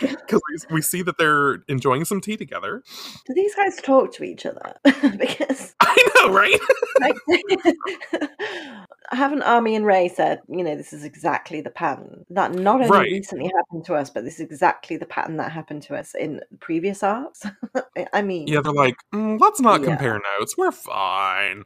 Because 0.26 0.40
we, 0.68 0.76
we 0.76 0.82
see 0.82 1.02
that 1.02 1.18
they're 1.18 1.62
enjoying 1.68 2.04
some 2.04 2.20
tea 2.20 2.36
together. 2.36 2.82
Do 3.26 3.34
these 3.34 3.54
guys 3.54 3.76
talk 3.76 4.12
to 4.14 4.24
each 4.24 4.44
other? 4.44 4.74
because 4.84 5.74
I 5.80 5.96
know, 6.20 6.32
right? 6.32 6.58
haven't 9.10 9.42
Ami 9.42 9.74
and 9.76 9.86
Ray 9.86 10.08
said, 10.08 10.40
you 10.48 10.64
know, 10.64 10.76
this 10.76 10.92
is 10.92 11.04
exactly 11.04 11.60
the 11.60 11.70
pattern 11.70 12.24
that 12.30 12.52
not 12.52 12.80
only 12.80 12.90
Right. 12.90 13.12
recently 13.12 13.50
happened 13.56 13.84
to 13.86 13.94
us, 13.94 14.10
but 14.10 14.24
this 14.24 14.34
is 14.34 14.40
exactly 14.40 14.96
the 14.96 15.06
pattern 15.06 15.36
that 15.36 15.52
happened 15.52 15.82
to 15.84 15.96
us 15.96 16.14
in 16.14 16.40
previous 16.60 17.02
arcs? 17.02 17.44
I 18.12 18.22
mean, 18.22 18.48
Yeah, 18.48 18.60
they're 18.60 18.72
like, 18.72 18.96
"Mm, 19.14 19.40
let's 19.40 19.60
not 19.60 19.80
Yeah. 19.80 19.86
compare 19.86 20.20
notes. 20.38 20.56
We're 20.56 20.72
fine. 20.72 21.64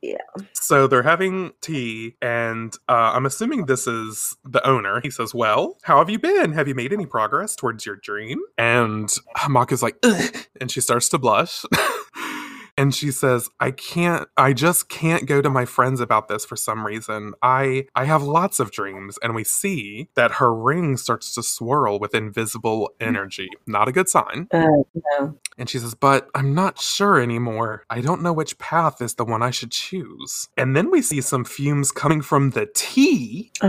Yeah. 0.00 0.18
So 0.52 0.86
they're 0.86 1.02
having 1.02 1.52
tea, 1.60 2.16
and 2.20 2.74
uh, 2.88 3.12
I'm 3.14 3.26
assuming 3.26 3.66
this 3.66 3.86
is 3.86 4.36
the 4.44 4.66
owner. 4.66 5.00
He 5.00 5.10
says, 5.10 5.34
Well, 5.34 5.78
how 5.82 5.98
have 5.98 6.10
you 6.10 6.18
been? 6.18 6.52
Have 6.52 6.68
you 6.68 6.74
made 6.74 6.92
any 6.92 7.06
progress 7.06 7.56
towards 7.56 7.86
your 7.86 7.96
dream? 7.96 8.40
And 8.58 9.08
Mako's 9.48 9.82
like, 9.82 9.96
Ugh, 10.02 10.34
and 10.60 10.70
she 10.70 10.80
starts 10.80 11.08
to 11.10 11.18
blush. 11.18 11.64
And 12.82 12.92
she 12.94 13.10
says, 13.12 13.48
"I 13.60 13.70
can't. 13.70 14.26
I 14.36 14.52
just 14.52 14.88
can't 14.88 15.26
go 15.26 15.40
to 15.40 15.48
my 15.48 15.64
friends 15.64 16.00
about 16.00 16.26
this 16.28 16.44
for 16.44 16.56
some 16.56 16.84
reason. 16.84 17.32
I 17.42 17.86
I 17.94 18.04
have 18.06 18.22
lots 18.22 18.58
of 18.58 18.72
dreams." 18.72 19.18
And 19.22 19.34
we 19.34 19.44
see 19.44 20.08
that 20.16 20.32
her 20.32 20.52
ring 20.52 20.96
starts 20.96 21.32
to 21.36 21.42
swirl 21.42 22.00
with 22.00 22.12
invisible 22.14 22.90
energy. 23.00 23.48
Not 23.66 23.88
a 23.88 23.92
good 23.92 24.08
sign. 24.08 24.48
uh, 24.52 24.66
no. 25.18 25.38
And 25.58 25.68
she 25.68 25.78
says, 25.78 25.94
But 25.94 26.28
I'm 26.34 26.54
not 26.54 26.80
sure 26.80 27.20
anymore. 27.20 27.84
I 27.90 28.00
don't 28.00 28.22
know 28.22 28.32
which 28.32 28.58
path 28.58 29.00
is 29.00 29.14
the 29.14 29.24
one 29.24 29.42
I 29.42 29.50
should 29.50 29.70
choose. 29.70 30.48
And 30.56 30.74
then 30.76 30.90
we 30.90 31.02
see 31.02 31.20
some 31.20 31.44
fumes 31.44 31.92
coming 31.92 32.22
from 32.22 32.50
the 32.50 32.66
tea. 32.74 33.52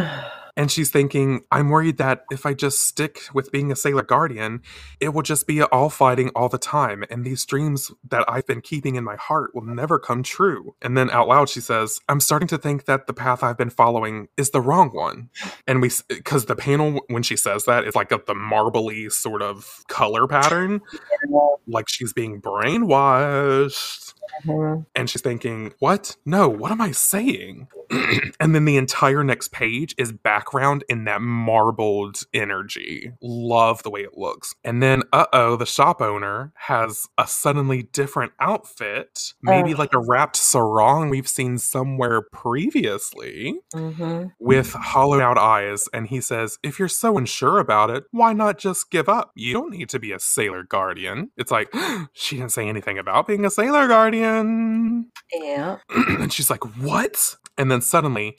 And 0.55 0.69
she's 0.69 0.91
thinking, 0.91 1.41
I'm 1.51 1.69
worried 1.69 1.97
that 1.97 2.25
if 2.31 2.45
I 2.45 2.53
just 2.53 2.87
stick 2.87 3.21
with 3.33 3.51
being 3.51 3.71
a 3.71 3.75
Sailor 3.75 4.03
Guardian, 4.03 4.61
it 4.99 5.09
will 5.09 5.23
just 5.23 5.47
be 5.47 5.63
all 5.63 5.89
fighting 5.89 6.29
all 6.35 6.47
the 6.47 6.59
time. 6.59 7.03
And 7.09 7.25
these 7.25 7.45
dreams 7.45 7.91
that 8.07 8.23
I've 8.27 8.45
been 8.45 8.61
keeping 8.61 8.95
in 8.95 9.03
my 9.03 9.15
heart 9.15 9.55
will 9.55 9.63
never 9.63 9.97
come 9.97 10.21
true. 10.21 10.75
And 10.81 10.95
then 10.95 11.09
out 11.09 11.27
loud, 11.27 11.49
she 11.49 11.59
says, 11.59 11.99
I'm 12.07 12.19
starting 12.19 12.47
to 12.49 12.57
think 12.57 12.85
that 12.85 13.07
the 13.07 13.13
path 13.13 13.43
I've 13.43 13.57
been 13.57 13.71
following 13.71 14.27
is 14.37 14.51
the 14.51 14.61
wrong 14.61 14.89
one. 14.89 15.29
And 15.65 15.81
we, 15.81 15.89
because 16.07 16.45
the 16.45 16.55
panel, 16.55 17.01
when 17.07 17.23
she 17.23 17.35
says 17.35 17.65
that, 17.65 17.85
is 17.85 17.95
like 17.95 18.11
a, 18.11 18.21
the 18.25 18.35
marbly 18.35 19.09
sort 19.09 19.41
of 19.41 19.83
color 19.87 20.27
pattern, 20.27 20.81
like 21.67 21.89
she's 21.89 22.13
being 22.13 22.41
brainwashed. 22.41 24.12
Mm-hmm. 24.45 24.81
And 24.95 25.09
she's 25.09 25.21
thinking, 25.21 25.73
what? 25.79 26.15
No, 26.25 26.47
what 26.49 26.71
am 26.71 26.81
I 26.81 26.91
saying? 26.91 27.67
and 28.39 28.55
then 28.55 28.65
the 28.65 28.77
entire 28.77 29.23
next 29.23 29.51
page 29.51 29.93
is 29.97 30.11
background 30.11 30.83
in 30.89 31.05
that 31.05 31.21
marbled 31.21 32.21
energy. 32.33 33.11
Love 33.21 33.83
the 33.83 33.89
way 33.89 34.01
it 34.01 34.17
looks. 34.17 34.55
And 34.63 34.81
then, 34.81 35.03
uh 35.11 35.25
oh, 35.33 35.55
the 35.55 35.65
shop 35.65 36.01
owner 36.01 36.51
has 36.55 37.07
a 37.17 37.27
suddenly 37.27 37.83
different 37.83 38.31
outfit, 38.39 39.33
maybe 39.41 39.73
Ugh. 39.73 39.79
like 39.79 39.93
a 39.93 39.99
wrapped 39.99 40.35
sarong 40.37 41.09
we've 41.09 41.27
seen 41.27 41.57
somewhere 41.57 42.21
previously 42.21 43.55
Mm-hmm. 43.75 44.27
with 44.39 44.73
hollowed 44.73 45.21
out 45.21 45.37
eyes. 45.37 45.87
And 45.93 46.07
he 46.07 46.21
says, 46.21 46.57
If 46.63 46.79
you're 46.79 46.87
so 46.87 47.17
unsure 47.17 47.59
about 47.59 47.89
it, 47.89 48.05
why 48.11 48.33
not 48.33 48.57
just 48.57 48.89
give 48.91 49.09
up? 49.09 49.31
You 49.35 49.53
don't 49.53 49.71
need 49.71 49.89
to 49.89 49.99
be 49.99 50.11
a 50.11 50.19
sailor 50.19 50.63
guardian. 50.63 51.31
It's 51.37 51.51
like, 51.51 51.73
she 52.13 52.37
didn't 52.37 52.51
say 52.51 52.67
anything 52.67 52.97
about 52.97 53.27
being 53.27 53.45
a 53.45 53.49
sailor 53.49 53.87
guardian. 53.87 54.12
Yeah. 54.21 55.77
and 55.89 56.31
she's 56.31 56.49
like, 56.49 56.63
What? 56.77 57.35
And 57.57 57.69
then 57.69 57.81
suddenly, 57.81 58.35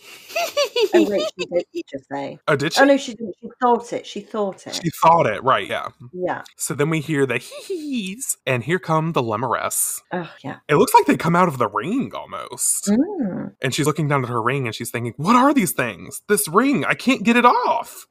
Oh, 0.93 1.09
wait, 1.09 1.29
she 1.39 1.47
did 1.47 1.65
just 1.93 2.09
say. 2.11 2.39
oh, 2.49 2.57
did 2.57 2.73
she? 2.73 2.81
Oh, 2.81 2.85
no, 2.85 2.97
she 2.97 3.15
didn't. 3.15 3.37
She 3.41 3.49
thought 3.61 3.93
it. 3.93 4.07
She 4.07 4.21
thought 4.21 4.67
it. 4.67 4.75
She 4.83 4.91
thought 4.91 5.27
it, 5.27 5.43
right? 5.45 5.69
Yeah. 5.69 5.89
Yeah. 6.13 6.43
So 6.57 6.75
then 6.75 6.91
we 6.91 7.01
hear 7.01 7.25
the 7.25 7.39
hee-hees, 7.39 8.37
and 8.45 8.65
here 8.65 8.81
come 8.81 9.13
the 9.13 9.23
Lemures. 9.23 10.01
Oh, 10.13 10.31
yeah. 10.43 10.59
It 10.69 10.77
looks 10.77 10.95
like 10.95 11.07
they 11.07 11.17
come 11.17 11.37
out 11.37 11.47
of 11.49 11.59
the 11.59 11.69
ring 11.69 12.13
almost. 12.15 12.87
Mm. 12.87 13.55
And 13.63 13.73
she's 13.75 13.87
looking 13.87 14.09
down 14.09 14.25
at 14.25 14.31
her 14.31 14.43
ring 14.43 14.67
and 14.67 14.75
she's 14.75 14.91
thinking, 14.91 15.15
What 15.17 15.37
are 15.37 15.55
these 15.55 15.73
things? 15.73 16.23
This 16.29 16.49
ring, 16.49 16.85
I 16.85 16.95
can't 16.95 17.23
get 17.23 17.37
it 17.37 17.45
off. 17.45 18.07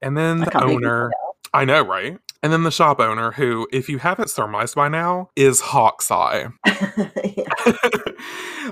And 0.00 0.16
then 0.16 0.38
the 0.38 0.46
can't 0.46 0.64
believe 0.66 0.80
you 0.80 0.86
owner, 0.86 1.10
I 1.52 1.64
know, 1.64 1.82
right? 1.84 2.18
And 2.44 2.52
then 2.52 2.62
the 2.62 2.70
shop 2.70 3.00
owner, 3.00 3.30
who, 3.30 3.66
if 3.72 3.88
you 3.88 3.96
haven't 3.96 4.28
surmised 4.28 4.74
by 4.74 4.88
now, 4.88 5.30
is 5.34 5.62
Hawkeye. 5.62 6.48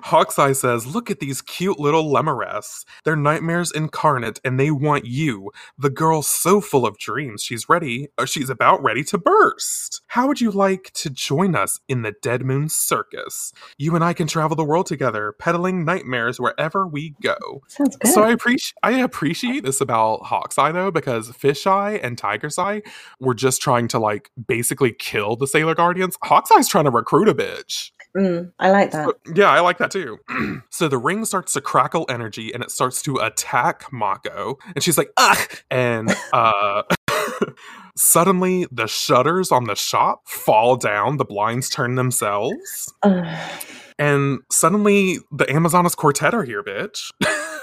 Hawkeye 0.05 0.53
says, 0.53 0.87
Look 0.87 1.11
at 1.11 1.21
these 1.21 1.43
cute 1.43 1.79
little 1.79 2.11
Lemures. 2.13 2.85
They're 3.05 3.17
nightmares 3.17 3.71
incarnate, 3.71 4.41
and 4.45 4.59
they 4.59 4.71
want 4.71 5.05
you. 5.05 5.51
The 5.79 5.91
girl's 5.91 6.29
so 6.29 6.61
full 6.61 6.87
of 6.87 6.99
dreams, 6.99 7.43
she's 7.43 7.69
ready, 7.69 8.09
or 8.19 8.27
she's 8.27 8.51
about 8.51 8.83
ready 8.83 9.05
to 9.05 9.19
burst. 9.19 10.01
How 10.09 10.27
would 10.27 10.41
you 10.41 10.51
like 10.51 10.93
to 10.95 11.11
join 11.11 11.55
us 11.55 11.81
in 11.89 12.03
the 12.03 12.15
Dead 12.23 12.43
Moon 12.43 12.69
Circus? 12.69 13.53
You 13.79 13.95
and 13.95 14.05
I 14.05 14.13
can 14.13 14.27
travel 14.27 14.57
the 14.57 14.65
world 14.65 14.87
together, 14.87 15.35
peddling 15.39 15.85
nightmares 15.85 16.41
wherever 16.41 16.87
we 16.87 17.15
go. 17.23 17.63
Sounds 17.69 17.97
good. 17.97 18.13
So 18.13 18.23
I 18.23 18.31
appreciate 18.31 18.75
I 18.83 18.93
appreciate 19.01 19.65
this 19.65 19.81
about 19.81 20.25
Hawkeye 20.25 20.73
though, 20.73 20.91
because 20.91 21.31
Fisheye 21.31 22.01
and 22.03 22.17
Tiger's 22.17 22.59
Eye 22.59 22.83
were 23.21 23.35
just 23.35 23.61
trying 23.61 23.89
to 23.89 23.99
like 23.99 24.31
basically 24.47 24.93
kill 24.93 25.37
the 25.37 25.47
Sailor 25.47 25.75
Guardians. 25.75 26.17
Hawkeye's 26.25 26.69
trying 26.69 26.85
to 26.85 26.91
recruit 26.91 27.29
a 27.29 27.35
bitch. 27.35 27.91
Mm, 28.17 28.53
I 28.59 28.71
like 28.71 28.91
that. 28.93 29.15
Yeah, 29.35 29.51
I 29.51 29.61
like 29.61 29.79
that 29.79 29.91
too. 29.91 30.19
so 30.71 30.87
the 30.89 30.99
ring 30.99 31.25
starts 31.25 31.53
to 31.55 31.61
crackle 31.61 32.05
energy 32.09 32.53
and 32.53 32.63
it 32.63 32.71
starts 32.71 33.01
to 33.03 33.17
attack 33.17 33.91
Mako. 33.93 34.59
And 34.75 34.83
she's 34.85 34.99
like, 34.99 35.11
ugh! 35.17 35.39
And 35.71 36.15
uh 36.33 36.83
suddenly 37.97 38.67
the 38.71 38.87
shutters 38.87 39.51
on 39.53 39.65
the 39.65 39.75
shop 39.77 40.29
fall 40.29 40.77
down, 40.77 41.17
the 41.17 41.25
blinds 41.25 41.69
turn 41.69 41.95
themselves, 41.95 42.93
and 43.99 44.41
suddenly 44.51 45.19
the 45.31 45.51
Amazonas 45.51 45.95
Quartet 45.95 46.35
are 46.35 46.45
here, 46.45 46.63
bitch. 46.63 47.11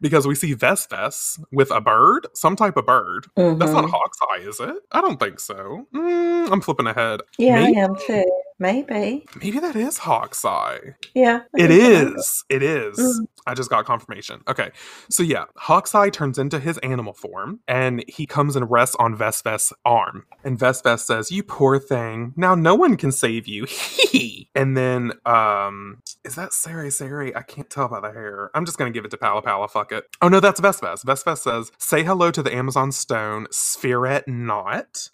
because 0.00 0.26
we 0.26 0.34
see 0.34 0.54
VesVes 0.54 1.40
with 1.50 1.70
a 1.70 1.80
bird, 1.80 2.26
some 2.34 2.54
type 2.56 2.76
of 2.76 2.84
bird. 2.86 3.26
That's 3.36 3.72
not 3.72 3.84
Mhm. 3.84 3.90
Hawk's 3.90 4.18
Eye, 4.30 4.40
is 4.46 4.60
it? 4.60 4.76
I 4.92 5.00
don't 5.00 5.18
think 5.18 5.40
so. 5.40 5.86
Mm, 5.94 6.52
I'm 6.52 6.60
flipping 6.60 6.86
ahead. 6.86 7.20
Yeah, 7.38 7.54
Maybe- 7.64 7.78
I 7.78 7.84
am 7.84 7.96
too. 7.96 8.24
Maybe. 8.58 9.24
Maybe 9.40 9.58
that 9.60 9.76
is 9.76 9.98
Hawk's 9.98 10.44
Eye. 10.44 10.94
Yeah. 11.14 11.42
It 11.56 11.68
think 11.68 11.82
I 11.82 11.86
am. 11.86 12.16
is. 12.16 12.44
It 12.48 12.62
is. 12.62 12.98
Mm. 12.98 13.26
I 13.46 13.54
just 13.54 13.70
got 13.70 13.84
confirmation. 13.84 14.42
Okay. 14.48 14.70
So 15.10 15.22
yeah, 15.22 15.44
Hawkeye 15.56 16.10
turns 16.10 16.38
into 16.38 16.58
his 16.58 16.78
animal 16.78 17.12
form 17.12 17.60
and 17.66 18.04
he 18.08 18.26
comes 18.26 18.56
and 18.56 18.70
rests 18.70 18.96
on 18.98 19.16
VesVes' 19.16 19.72
arm. 19.84 20.24
And 20.44 20.58
VesVes 20.58 21.00
says, 21.00 21.30
You 21.30 21.42
poor 21.42 21.78
thing. 21.78 22.34
Now 22.36 22.54
no 22.54 22.74
one 22.74 22.96
can 22.96 23.12
save 23.12 23.46
you. 23.46 23.66
and 24.54 24.76
then 24.76 25.12
um 25.24 26.02
is 26.24 26.34
that 26.34 26.50
CereCere? 26.50 27.34
I 27.36 27.42
can't 27.42 27.70
tell 27.70 27.88
by 27.88 28.00
the 28.00 28.12
hair. 28.12 28.50
I'm 28.54 28.64
just 28.64 28.78
gonna 28.78 28.90
give 28.90 29.04
it 29.04 29.10
to 29.12 29.16
PallaPalla. 29.16 29.70
Fuck 29.70 29.92
it. 29.92 30.04
Oh 30.20 30.28
no, 30.28 30.40
that's 30.40 30.60
VesVes. 30.60 31.04
VesVes 31.04 31.38
says, 31.38 31.72
Say 31.78 32.04
hello 32.04 32.30
to 32.30 32.42
the 32.42 32.54
Amazon 32.54 32.92
stone, 32.92 33.46
Spherette 33.52 34.26
Knot. 34.26 35.08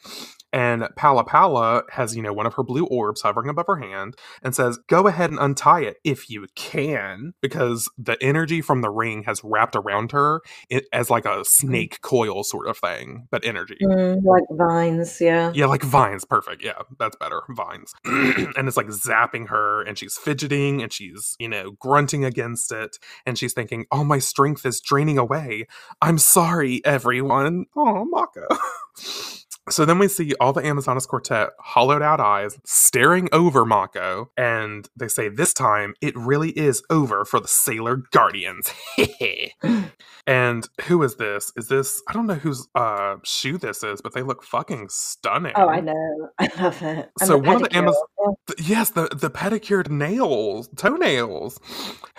And 0.55 0.85
PallaPalla 0.97 1.83
has, 1.91 2.15
you 2.15 2.23
know, 2.23 2.33
one 2.33 2.47
of 2.47 2.55
her 2.55 2.63
blue 2.63 2.87
orbs 2.87 3.23
hovering 3.23 3.49
above 3.49 3.67
her 3.67 3.79
hand 3.79 4.15
and 4.41 4.55
says, 4.55 4.79
Go 4.89 5.09
ahead 5.09 5.31
and 5.31 5.41
untie 5.41 5.81
it 5.81 5.97
if 6.05 6.31
you 6.31 6.47
can, 6.55 7.35
because 7.41 7.91
the 7.99 8.17
energy 8.25 8.61
from 8.61 8.81
the 8.81 8.91
ring 8.91 9.23
has 9.25 9.43
wrapped 9.45 9.77
around 9.77 10.13
her 10.13 10.41
it, 10.71 10.87
as 10.93 11.11
like 11.11 11.27
a 11.27 11.45
snake 11.45 12.01
coil 12.01 12.43
sort 12.43 12.67
of 12.67 12.79
thing, 12.79 13.29
but 13.31 13.45
energy. 13.45 13.77
Mm, 13.83 14.25
like 14.25 14.45
vines, 14.51 15.21
yeah. 15.21 15.53
Yeah, 15.55 15.67
like 15.67 15.83
vines. 15.83 16.25
Perfect. 16.25 16.65
Yeah, 16.65 16.83
that's 16.99 17.17
better. 17.17 17.43
Vines. 17.51 17.95
and 18.05 18.67
it's 18.67 18.77
like 18.77 18.87
zapping 18.89 19.49
her, 19.49 19.83
and 19.83 19.99
she's 19.99 20.17
fidgeting 20.17 20.83
and 20.83 20.93
she's, 20.93 21.37
you 21.39 21.49
know, 21.49 21.73
grunting 21.73 22.25
against 22.25 22.73
it. 22.73 22.99
And 23.27 23.39
she's 23.39 23.53
thinking, 23.53 23.87
oh, 23.93 24.05
my 24.05 24.19
strength 24.19 24.65
is 24.65 24.81
draining 24.81 25.19
away. 25.19 25.67
I'm 26.01 26.19
sorry, 26.19 26.81
everyone. 26.85 27.67
Oh, 27.77 28.05
Mako. 28.05 28.49
So 29.71 29.85
then 29.85 29.99
we 29.99 30.09
see 30.09 30.35
all 30.41 30.53
the 30.53 30.65
Amazonas 30.65 31.07
Quartet, 31.07 31.51
hollowed 31.59 32.03
out 32.03 32.21
eyes, 32.21 32.59
staring 32.65 33.29
over 33.33 33.65
Mako, 33.65 34.31
and 34.37 34.89
they 34.97 35.09
say, 35.09 35.29
This 35.29 35.55
time 35.55 35.95
it 36.03 36.15
really 36.17 36.51
is 36.51 36.83
over 36.91 37.25
for 37.25 37.41
the 37.41 37.49
Sailor 37.49 37.97
Guardians. 38.13 38.73
and 40.27 40.69
who 40.85 41.03
is 41.03 41.17
this? 41.17 41.53
Is 41.57 41.69
this, 41.69 42.03
I 42.09 42.13
don't 42.13 42.27
know 42.27 42.35
whose 42.35 42.69
uh, 42.75 43.17
shoe 43.25 43.59
this 43.59 43.83
is, 43.83 44.01
but 44.03 44.13
they 44.15 44.23
look 44.23 44.43
fucking 44.43 44.89
stunning. 44.91 45.53
Oh, 45.57 45.69
I 45.69 45.81
know. 45.81 46.29
I 46.39 46.51
love 46.61 46.83
it. 46.83 47.11
And 47.21 47.29
So 47.29 47.39
one 47.39 47.57
of 47.57 47.63
the 47.63 47.69
pedicure. 47.71 47.89
Amaz- 47.89 48.35
Th- 48.49 48.69
Yes, 48.69 48.91
the, 48.91 49.09
the 49.09 49.31
pedicured 49.31 49.91
nails, 49.91 50.69
toenails. 50.77 51.59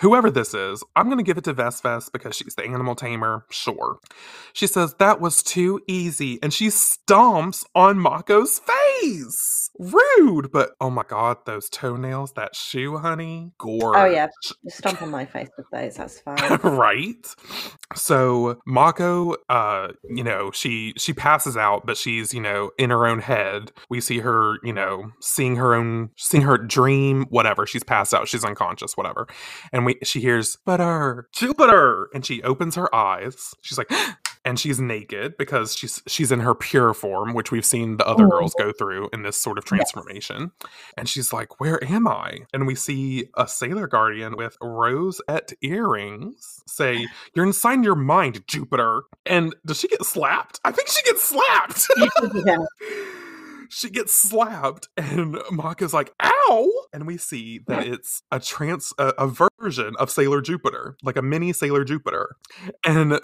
Whoever 0.00 0.30
this 0.30 0.54
is, 0.54 0.82
I'm 0.94 1.06
going 1.06 1.18
to 1.18 1.24
give 1.24 1.38
it 1.38 1.44
to 1.44 1.54
VesVes 1.54 2.12
because 2.12 2.36
she's 2.36 2.54
the 2.54 2.64
animal 2.64 2.94
tamer. 2.94 3.44
Sure. 3.50 3.98
She 4.52 4.66
says, 4.66 4.94
That 4.94 5.20
was 5.20 5.42
too 5.42 5.80
easy. 5.88 6.38
And 6.42 6.52
she 6.52 6.70
on 7.74 7.98
Mako's 7.98 8.60
face. 8.60 9.70
Rude. 9.78 10.50
But 10.50 10.70
oh 10.80 10.90
my 10.90 11.04
God, 11.06 11.38
those 11.44 11.68
toenails, 11.68 12.32
that 12.32 12.56
shoe, 12.56 12.96
honey. 12.96 13.52
Gorge. 13.58 13.96
Oh, 13.96 14.06
yeah. 14.06 14.28
Just 14.42 14.78
stomp 14.78 15.02
on 15.02 15.10
my 15.10 15.26
face 15.26 15.48
with 15.56 15.66
those. 15.70 15.96
That's 15.96 16.20
fine. 16.26 16.36
right 16.62 17.26
so 17.94 18.60
mako 18.66 19.36
uh 19.48 19.88
you 20.08 20.24
know 20.24 20.50
she 20.50 20.92
she 20.96 21.12
passes 21.12 21.56
out 21.56 21.86
but 21.86 21.96
she's 21.96 22.34
you 22.34 22.40
know 22.40 22.70
in 22.78 22.90
her 22.90 23.06
own 23.06 23.20
head 23.20 23.70
we 23.88 24.00
see 24.00 24.18
her 24.18 24.56
you 24.64 24.72
know 24.72 25.10
seeing 25.20 25.56
her 25.56 25.74
own 25.74 26.10
seeing 26.16 26.42
her 26.42 26.58
dream 26.58 27.26
whatever 27.30 27.66
she's 27.66 27.84
passed 27.84 28.12
out 28.12 28.26
she's 28.26 28.44
unconscious 28.44 28.96
whatever 28.96 29.26
and 29.72 29.86
we 29.86 29.96
she 30.02 30.20
hears 30.20 30.56
jupiter 30.66 31.28
jupiter 31.32 32.08
and 32.12 32.26
she 32.26 32.42
opens 32.42 32.74
her 32.74 32.92
eyes 32.94 33.54
she's 33.62 33.78
like 33.78 33.90
and 34.46 34.58
she's 34.58 34.80
naked 34.80 35.36
because 35.36 35.76
she's 35.76 36.02
she's 36.06 36.32
in 36.32 36.40
her 36.40 36.54
pure 36.54 36.94
form 36.94 37.34
which 37.34 37.50
we've 37.50 37.66
seen 37.66 37.96
the 37.96 38.06
other 38.06 38.26
girls 38.28 38.54
mm-hmm. 38.54 38.68
go 38.68 38.72
through 38.72 39.10
in 39.12 39.22
this 39.22 39.36
sort 39.36 39.58
of 39.58 39.64
transformation 39.64 40.52
and 40.96 41.08
she's 41.08 41.32
like, 41.32 41.60
Where 41.60 41.82
am 41.84 42.06
I? 42.06 42.38
And 42.54 42.66
we 42.66 42.74
see 42.74 43.28
a 43.36 43.48
sailor 43.48 43.86
guardian 43.86 44.36
with 44.36 44.56
rosette 44.62 45.52
earrings 45.60 46.62
say, 46.66 47.06
You're 47.34 47.44
inside 47.44 47.84
your 47.84 47.96
mind, 47.96 48.46
Jupiter. 48.46 49.02
And 49.26 49.54
does 49.66 49.80
she 49.80 49.88
get 49.88 50.04
slapped? 50.04 50.60
I 50.64 50.70
think 50.70 50.88
she 50.88 51.02
gets 51.02 51.22
slapped. 51.22 51.88
yeah. 52.46 52.58
she 53.68 53.90
gets 53.90 54.14
slapped, 54.14 54.88
and 54.96 55.38
Mako's 55.50 55.92
like, 55.92 56.12
Ow! 56.22 56.72
And 56.92 57.06
we 57.06 57.16
see 57.16 57.60
that 57.66 57.86
it's 57.86 58.22
a 58.30 58.40
trans, 58.40 58.92
a, 58.98 59.12
a 59.18 59.26
version 59.60 59.94
of 59.98 60.10
Sailor 60.10 60.40
Jupiter, 60.40 60.96
like 61.02 61.16
a 61.16 61.22
mini 61.22 61.52
Sailor 61.52 61.84
Jupiter. 61.84 62.36
And 62.84 63.20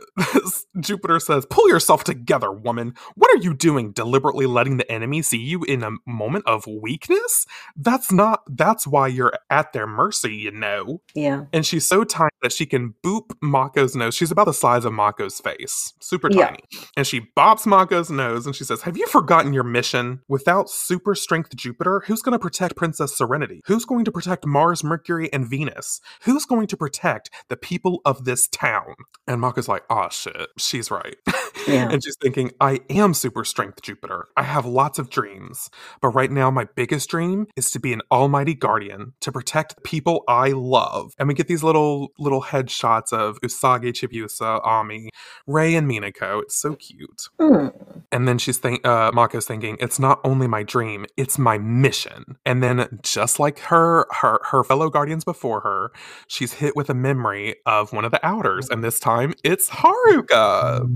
Jupiter 0.81 1.21
says, 1.21 1.47
Pull 1.51 1.69
yourself 1.69 2.05
together, 2.05 2.51
woman. 2.53 2.95
What 3.15 3.31
are 3.35 3.43
you 3.43 3.55
doing? 3.55 3.93
Deliberately 3.93 4.47
letting 4.47 4.77
the 4.77 4.91
enemy 4.91 5.23
see 5.23 5.39
you 5.39 5.63
in 5.65 5.83
a 5.83 5.91
moment 6.07 6.47
of 6.47 6.67
weakness? 6.67 7.47
That's 7.77 8.11
not, 8.13 8.43
that's 8.49 8.87
why 8.87 9.09
you're 9.09 9.33
at 9.51 9.73
their 9.73 9.87
mercy, 9.87 10.35
you 10.35 10.51
know. 10.51 11.01
Yeah. 11.15 11.45
And 11.53 11.65
she's 11.67 11.87
so 11.87 12.05
tiny 12.05 12.31
that 12.43 12.53
she 12.53 12.67
can 12.67 12.95
boop 13.05 13.31
Mako's 13.43 13.95
nose. 13.95 14.15
She's 14.15 14.31
about 14.31 14.47
the 14.47 14.53
size 14.55 14.85
of 14.85 14.93
Mako's 14.93 15.41
face, 15.41 15.93
super 16.01 16.29
Yeah. 16.31 16.47
tiny. 16.47 16.61
And 16.97 17.07
she 17.07 17.21
bops 17.37 17.67
Mako's 17.67 18.11
nose 18.11 18.47
and 18.47 18.55
she 18.55 18.65
says, 18.65 18.83
Have 18.83 18.97
you 18.97 19.07
forgotten 19.07 19.53
your 19.53 19.65
mission? 19.65 20.21
Without 20.29 20.69
super 20.71 21.15
strength 21.15 21.55
Jupiter, 21.57 22.03
who's 22.07 22.23
going 22.23 22.33
to 22.33 22.39
protect 22.39 22.77
Princess 22.77 23.17
Serenity? 23.17 23.52
Who's 23.67 23.85
going 23.85 24.05
to 24.05 24.13
protect 24.13 24.47
Mars, 24.47 24.83
Mercury, 24.85 25.33
and 25.33 25.49
Venus? 25.49 26.01
Who's 26.23 26.45
going 26.45 26.67
to 26.69 26.77
protect 26.77 27.31
the 27.49 27.57
people 27.57 28.01
of 28.05 28.25
this 28.25 28.49
town? 28.49 28.95
And 29.27 29.41
Mako's 29.41 29.69
like, 29.69 29.85
Oh 29.91 30.09
shit, 30.11 30.49
she's 30.59 30.91
right. 30.91 31.17
Yeah. 31.69 31.91
and 31.93 32.03
she's 32.03 32.17
thinking, 32.21 32.51
I 32.61 32.81
am 32.91 33.15
super 33.15 33.45
strength 33.45 33.83
Jupiter. 33.83 34.27
I 34.37 34.43
have 34.43 34.67
lots 34.67 34.99
of 34.99 35.11
dreams. 35.11 35.71
But 36.01 36.09
right 36.09 36.31
now, 36.31 36.51
my 36.51 36.67
biggest 36.75 37.09
dream 37.09 37.47
is 37.57 37.71
to 37.71 37.79
be 37.79 37.93
an 37.93 38.03
almighty 38.11 38.55
guardian 38.55 39.13
to 39.21 39.31
protect 39.31 39.77
the 39.77 39.81
people 39.83 40.25
I 40.27 40.49
love. 40.49 41.13
And 41.21 41.29
we 41.29 41.35
get 41.35 41.47
these 41.47 41.63
little 41.63 42.09
little 42.19 42.43
headshots 42.43 43.13
of 43.13 43.41
Usagi, 43.43 43.93
Chibiusa, 43.93 44.65
Ami, 44.67 45.11
Ray, 45.47 45.77
and 45.77 45.89
Minako. 45.89 46.43
It's 46.43 46.57
so 46.57 46.75
cute. 46.75 47.29
Hmm. 47.39 47.69
And 48.11 48.27
then 48.27 48.39
she's 48.39 48.59
think 48.59 48.85
uh 48.85 49.13
Mako's 49.13 49.47
thinking, 49.47 49.77
it's 49.81 50.01
not 50.01 50.21
only 50.25 50.49
my 50.49 50.65
dream, 50.65 51.07
it's 51.17 51.39
my 51.39 51.59
mission. 51.59 52.39
And 52.45 52.61
then 52.63 52.99
just 53.03 53.39
like 53.43 53.59
her 53.61 54.07
her 54.11 54.41
her 54.45 54.65
fellow 54.65 54.89
guardians 54.89 55.25
before 55.25 55.61
her, 55.61 55.93
she's 56.29 56.55
hit 56.55 56.75
with 56.77 56.89
a 56.89 56.95
memory 56.95 57.57
of 57.67 57.93
one 57.93 58.05
of 58.05 58.11
the 58.13 58.25
outers, 58.27 58.69
and 58.71 58.83
this 58.83 58.99
time 58.99 59.35
it's 59.45 59.69
Haruka. 59.69 60.89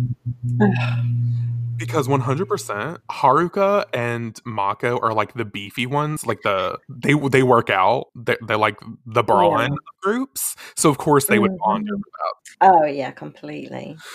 Because 1.77 2.09
100% 2.09 2.99
Haruka 3.11 3.85
and 3.93 4.41
Mako 4.45 4.99
are 4.99 5.13
like 5.13 5.35
the 5.35 5.45
beefy 5.45 5.87
ones, 5.87 6.25
like 6.27 6.43
the 6.43 6.79
they 6.89 7.13
they 7.15 7.43
work 7.43 7.71
out. 7.71 8.07
They're, 8.15 8.39
they're 8.47 8.57
like 8.57 8.79
the 9.05 9.23
brawn 9.23 9.73
Yeah. 9.73 9.77
groups. 10.03 10.57
So 10.77 10.89
of 10.91 10.99
course 10.99 11.27
they 11.27 11.39
would 11.39 11.57
bond 11.59 11.87
Mhm. 11.89 11.93
over 11.93 12.03
that. 12.03 12.35
Oh 12.73 12.85
yeah, 12.87 13.11
completely. 13.11 13.97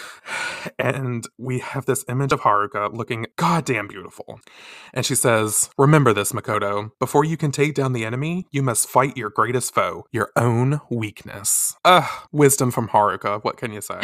And 0.78 1.28
we 1.40 1.60
have 1.60 1.86
this 1.86 2.06
image 2.08 2.32
of 2.32 2.42
Haruka 2.42 2.94
looking 2.94 3.26
goddamn 3.36 3.88
beautiful. 3.88 4.40
And 4.94 5.06
she 5.06 5.16
says, 5.16 5.70
Remember 5.78 6.14
this, 6.14 6.32
Makoto. 6.34 6.92
Before 7.00 7.26
you 7.26 7.36
can 7.38 7.52
take 7.52 7.74
down 7.74 7.94
the 7.94 8.06
enemy, 8.06 8.46
you 8.52 8.62
must 8.62 8.88
fight 8.88 9.18
your 9.18 9.30
greatest 9.30 9.74
foe, 9.74 10.06
your 10.12 10.32
own 10.36 10.80
weakness. 10.90 11.76
Ugh, 11.86 12.10
wisdom 12.32 12.70
from 12.72 12.90
Haruka. 12.90 13.44
What 13.44 13.58
can 13.58 13.72
you 13.74 13.82
say? 13.82 14.00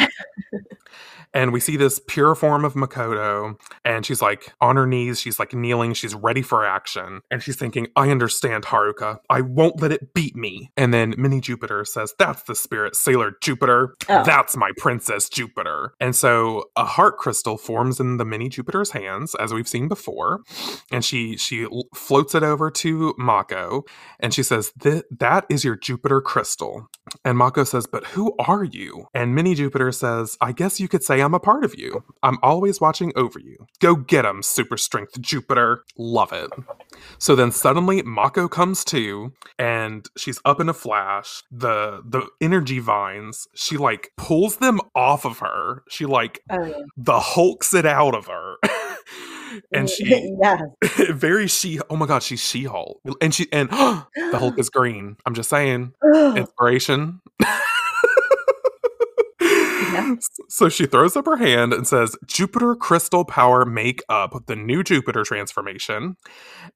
and 1.34 1.52
we 1.52 1.60
see 1.60 1.76
this 1.76 2.00
pure 2.08 2.34
form 2.34 2.64
of 2.64 2.74
Makoto, 2.74 3.47
and 3.84 4.04
she's 4.06 4.22
like 4.22 4.54
on 4.60 4.76
her 4.76 4.86
knees, 4.86 5.20
she's 5.20 5.38
like 5.38 5.54
kneeling, 5.54 5.94
she's 5.94 6.14
ready 6.14 6.42
for 6.42 6.64
action. 6.64 7.20
And 7.30 7.42
she's 7.42 7.56
thinking, 7.56 7.88
I 7.96 8.10
understand, 8.10 8.64
Haruka. 8.64 9.18
I 9.30 9.40
won't 9.42 9.80
let 9.80 9.92
it 9.92 10.14
beat 10.14 10.36
me. 10.36 10.70
And 10.76 10.92
then 10.92 11.14
Mini 11.18 11.40
Jupiter 11.40 11.84
says, 11.84 12.14
That's 12.18 12.42
the 12.44 12.54
spirit, 12.54 12.96
Sailor 12.96 13.32
Jupiter. 13.42 13.96
Oh. 14.08 14.24
That's 14.24 14.56
my 14.56 14.70
Princess 14.76 15.28
Jupiter. 15.28 15.94
And 16.00 16.14
so 16.16 16.64
a 16.76 16.84
heart 16.84 17.18
crystal 17.18 17.56
forms 17.58 18.00
in 18.00 18.16
the 18.18 18.24
Mini 18.24 18.48
Jupiter's 18.48 18.90
hands, 18.92 19.34
as 19.36 19.52
we've 19.54 19.68
seen 19.68 19.88
before. 19.88 20.40
And 20.92 21.04
she 21.04 21.36
she 21.36 21.66
floats 21.94 22.34
it 22.34 22.42
over 22.42 22.70
to 22.70 23.14
Mako, 23.18 23.84
and 24.20 24.34
she 24.34 24.42
says, 24.42 24.72
"Th- 24.82 25.04
That 25.10 25.46
is 25.50 25.64
your 25.64 25.76
Jupiter 25.76 26.20
crystal. 26.20 26.88
And 27.24 27.38
Mako 27.38 27.64
says, 27.64 27.86
But 27.86 28.04
who 28.06 28.34
are 28.38 28.64
you? 28.64 29.06
And 29.14 29.34
Mini 29.34 29.54
Jupiter 29.54 29.92
says, 29.92 30.36
I 30.40 30.52
guess 30.52 30.80
you 30.80 30.88
could 30.88 31.02
say 31.02 31.20
I'm 31.20 31.34
a 31.34 31.40
part 31.40 31.64
of 31.64 31.78
you. 31.78 32.04
I'm 32.22 32.38
always 32.42 32.80
watching 32.80 33.12
over 33.16 33.37
you. 33.38 33.66
Go 33.80 33.94
get 33.96 34.24
him, 34.24 34.42
super 34.42 34.76
strength 34.76 35.20
Jupiter. 35.20 35.84
Love 35.96 36.32
it. 36.32 36.50
So 37.18 37.34
then 37.34 37.50
suddenly 37.52 38.02
Mako 38.02 38.48
comes 38.48 38.84
to 38.86 39.32
and 39.58 40.06
she's 40.16 40.40
up 40.44 40.60
in 40.60 40.68
a 40.68 40.74
flash. 40.74 41.42
The 41.50 42.02
the 42.04 42.28
energy 42.40 42.78
vines, 42.78 43.48
she 43.54 43.76
like 43.76 44.10
pulls 44.16 44.56
them 44.56 44.80
off 44.94 45.24
of 45.24 45.38
her. 45.38 45.82
She 45.88 46.06
like 46.06 46.40
Oh 46.50 46.64
yeah. 46.64 46.78
the 46.96 47.20
hulks 47.20 47.74
it 47.74 47.86
out 47.86 48.14
of 48.14 48.26
her. 48.26 48.56
and 49.72 49.88
she 49.88 50.34
yeah. 50.42 50.58
very 51.10 51.46
she 51.46 51.80
oh 51.90 51.96
my 51.96 52.06
god, 52.06 52.22
she's 52.22 52.40
She-Hulk. 52.40 53.00
And 53.20 53.34
she 53.34 53.46
and 53.52 53.68
the 53.70 54.38
Hulk 54.38 54.58
is 54.58 54.70
green. 54.70 55.16
I'm 55.26 55.34
just 55.34 55.50
saying. 55.50 55.92
Inspiration. 56.14 57.20
So 60.48 60.68
she 60.68 60.86
throws 60.86 61.16
up 61.16 61.26
her 61.26 61.36
hand 61.36 61.72
and 61.72 61.86
says, 61.86 62.16
Jupiter 62.26 62.74
Crystal 62.74 63.24
Power 63.24 63.64
Make 63.64 64.02
Up, 64.08 64.46
the 64.46 64.56
new 64.56 64.82
Jupiter 64.82 65.22
transformation. 65.24 66.16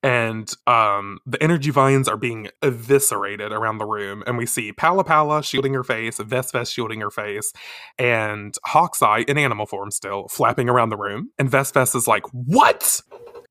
And 0.03 0.53
um, 0.67 1.19
the 1.27 1.43
energy 1.43 1.71
vines 1.71 2.09
are 2.09 2.17
being 2.17 2.49
eviscerated 2.63 3.53
around 3.53 3.79
the 3.79 3.87
room. 3.87 4.23
And 4.27 4.39
we 4.39 4.47
see 4.47 4.73
PallaPalla 4.73 5.45
shielding 5.45 5.75
her 5.75 5.85
face, 5.85 6.19
VesVes 6.19 6.73
shielding 6.73 7.01
her 7.01 7.11
face, 7.11 7.53
and 7.99 8.55
Hawkeye 8.67 9.25
in 9.27 9.39
animal 9.39 9.67
form 9.67 9.91
still 9.91 10.29
flapping 10.29 10.69
around 10.69 10.91
the 10.91 10.97
room. 10.97 11.31
And 11.39 11.51
VesVes 11.51 11.97
is 11.97 12.07
like, 12.07 12.25
What? 12.33 13.01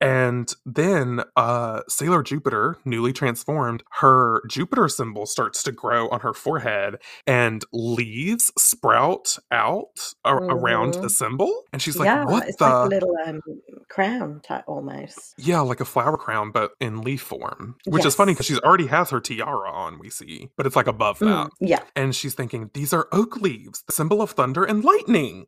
And 0.02 0.52
then 0.66 1.24
uh, 1.36 1.82
Sailor 1.88 2.24
Jupiter, 2.24 2.78
newly 2.86 3.14
transformed, 3.14 3.84
her 4.00 4.42
Jupiter 4.50 4.90
symbol 4.90 5.28
starts 5.28 5.62
to 5.64 5.72
grow 5.72 6.10
on 6.10 6.22
her 6.22 6.34
forehead 6.34 6.96
and 7.28 7.64
leaves 7.72 8.52
sprout 8.58 9.38
out 9.52 10.14
a- 10.26 10.36
around 10.36 10.94
the 10.96 11.10
symbol. 11.10 11.64
And 11.74 11.82
she's 11.82 11.98
like, 11.98 12.06
yeah, 12.06 12.24
What 12.26 12.48
it's 12.48 12.58
the? 12.58 12.64
like 12.66 12.74
a 12.74 12.88
little 12.88 13.16
um, 13.26 13.42
crown 13.90 14.40
type 14.44 14.64
almost. 14.68 15.34
yeah, 15.38 15.60
like 15.60 15.80
a 15.82 15.86
flower 15.86 16.18
crown, 16.18 16.52
but 16.52 16.72
in 16.80 17.02
leaf 17.02 17.22
form, 17.22 17.76
which 17.86 18.06
is 18.06 18.16
funny 18.16 18.34
because 18.34 18.46
she's 18.46 18.60
already 18.60 18.88
has 18.88 19.10
her 19.10 19.20
tiara 19.20 19.70
on, 19.72 20.00
we 20.00 20.10
see, 20.10 20.50
but 20.58 20.66
it's 20.66 20.76
like 20.76 20.88
above 20.88 21.20
that. 21.20 21.28
Mm, 21.28 21.50
yeah. 21.60 21.80
And 21.96 22.16
she's 22.16 22.34
thinking, 22.34 22.70
These 22.74 22.94
are 22.94 23.08
oak 23.12 23.38
leaves, 23.38 23.84
the 23.86 23.92
symbol 23.94 24.22
of 24.22 24.32
thunder 24.32 24.64
and 24.64 24.84
lightning. 24.84 25.46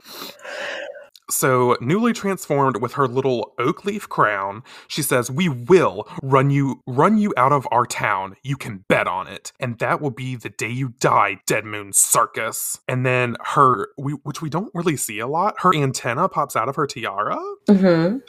So, 1.30 1.78
newly 1.82 2.14
transformed 2.14 2.82
with 2.82 2.94
her 2.94 3.08
little 3.08 3.54
oak 3.60 3.86
leaf 3.86 4.10
crown, 4.10 4.64
she 4.88 5.02
says, 5.02 5.32
"We 5.32 5.50
will 5.50 6.08
run 6.22 6.50
you 6.50 6.82
run 6.88 7.18
you 7.18 7.34
out 7.38 7.52
of 7.52 7.68
our 7.72 7.86
town. 7.86 8.36
You 8.44 8.58
can 8.58 8.86
bet 8.88 9.08
on 9.08 9.28
it. 9.28 9.52
And 9.60 9.80
that 9.80 10.02
will 10.02 10.12
be 10.12 10.36
the 10.36 10.50
day 10.50 10.70
you 10.70 10.90
die, 11.00 11.40
Dead 11.46 11.66
Moon 11.66 11.94
Circus." 11.94 12.80
And 12.88 13.06
then 13.06 13.38
her 13.42 13.90
we 13.98 14.14
which 14.24 14.42
we 14.42 14.50
don't 14.50 14.72
really 14.74 14.98
see 14.98 15.20
a 15.20 15.28
lot, 15.28 15.56
her 15.60 15.74
antenna 15.76 16.30
pops 16.30 16.56
out 16.56 16.70
of 16.70 16.76
her 16.76 16.88
tiara, 16.88 17.40
hmm 17.68 17.74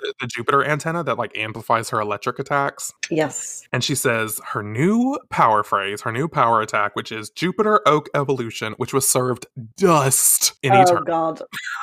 the, 0.05 0.15
the 0.21 0.27
Jupiter 0.27 0.65
antenna 0.65 1.03
that 1.05 1.19
like 1.19 1.37
amplifies 1.37 1.91
her 1.91 2.01
electric 2.01 2.39
attacks. 2.39 2.93
Yes. 3.11 3.63
And 3.73 3.83
she 3.83 3.95
says 3.95 4.41
her 4.49 4.63
new 4.63 5.19
power 5.31 5.63
phrase, 5.63 6.03
her 6.03 6.13
new 6.13 6.29
power 6.29 6.61
attack, 6.61 6.95
which 6.95 7.13
is 7.13 7.31
Jupiter 7.31 7.81
Oak 7.87 8.09
Evolution, 8.15 8.75
which 8.77 8.93
was 8.93 9.09
served 9.09 9.47
dust 9.77 10.55
in 10.63 10.73
oh 10.73 10.83
eternity. 10.83 11.07
God, 11.07 11.43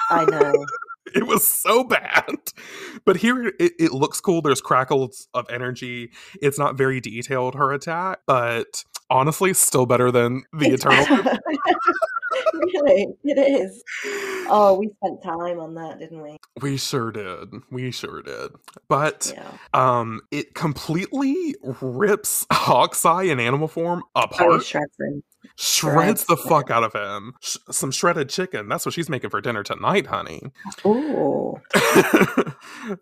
I 0.09 0.25
know. 0.25 0.65
It 1.15 1.28
was 1.28 1.48
so 1.48 1.84
bad. 1.84 2.36
But 3.06 3.18
here 3.18 3.48
it, 3.60 3.73
it 3.80 3.91
looks 3.91 4.22
cool. 4.22 4.41
There's 4.41 4.61
crackles 4.61 5.28
of 5.34 5.45
energy. 5.49 6.11
It's 6.41 6.60
not 6.60 6.78
very 6.78 7.02
detailed, 7.02 7.56
her 7.56 7.73
attack, 7.73 8.19
but 8.28 8.84
honestly, 9.11 9.53
still 9.53 9.85
better 9.85 10.09
than 10.11 10.43
the 10.53 10.69
Eternal. 10.71 11.05
really, 12.53 13.07
it 13.23 13.38
is. 13.38 13.83
Oh, 14.49 14.77
we 14.79 14.89
spent 14.97 15.21
time 15.23 15.59
on 15.59 15.75
that, 15.75 15.99
didn't 15.99 16.21
we? 16.21 16.38
we 16.61 16.77
sure 16.77 17.11
did. 17.11 17.49
We 17.69 17.91
sure 17.91 18.21
did. 18.21 18.51
But 18.88 19.33
Yeah. 19.35 19.51
um 19.73 20.21
it 20.31 20.53
completely 20.53 21.55
rips 21.81 22.45
Hawkeye 22.51 23.23
in 23.23 23.39
animal 23.39 23.67
form 23.67 24.03
Oh, 24.15 24.21
apart. 24.23 24.61
he 24.61 24.65
shreds 24.67 24.91
him. 24.99 25.23
shreds 25.55 26.23
shreds 26.23 26.25
the 26.25 26.35
him. 26.35 26.49
fuck 26.49 26.69
out 26.71 26.83
of 26.83 26.93
him. 26.93 27.33
Sh- 27.41 27.57
some 27.69 27.91
shredded 27.91 28.29
chicken. 28.29 28.67
That's 28.67 28.85
what 28.85 28.93
she's 28.93 29.09
making 29.09 29.29
for 29.29 29.39
dinner 29.41 29.63
tonight, 29.63 30.07
honey. 30.07 30.41
Ooh. 30.85 31.55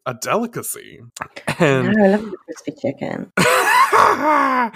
a 0.06 0.14
delicacy. 0.22 1.00
No, 1.20 1.28
And 1.58 1.88
I 1.90 2.08
love 2.10 2.22
the 2.32 2.38
crispy 2.46 2.74
chicken. 2.80 3.32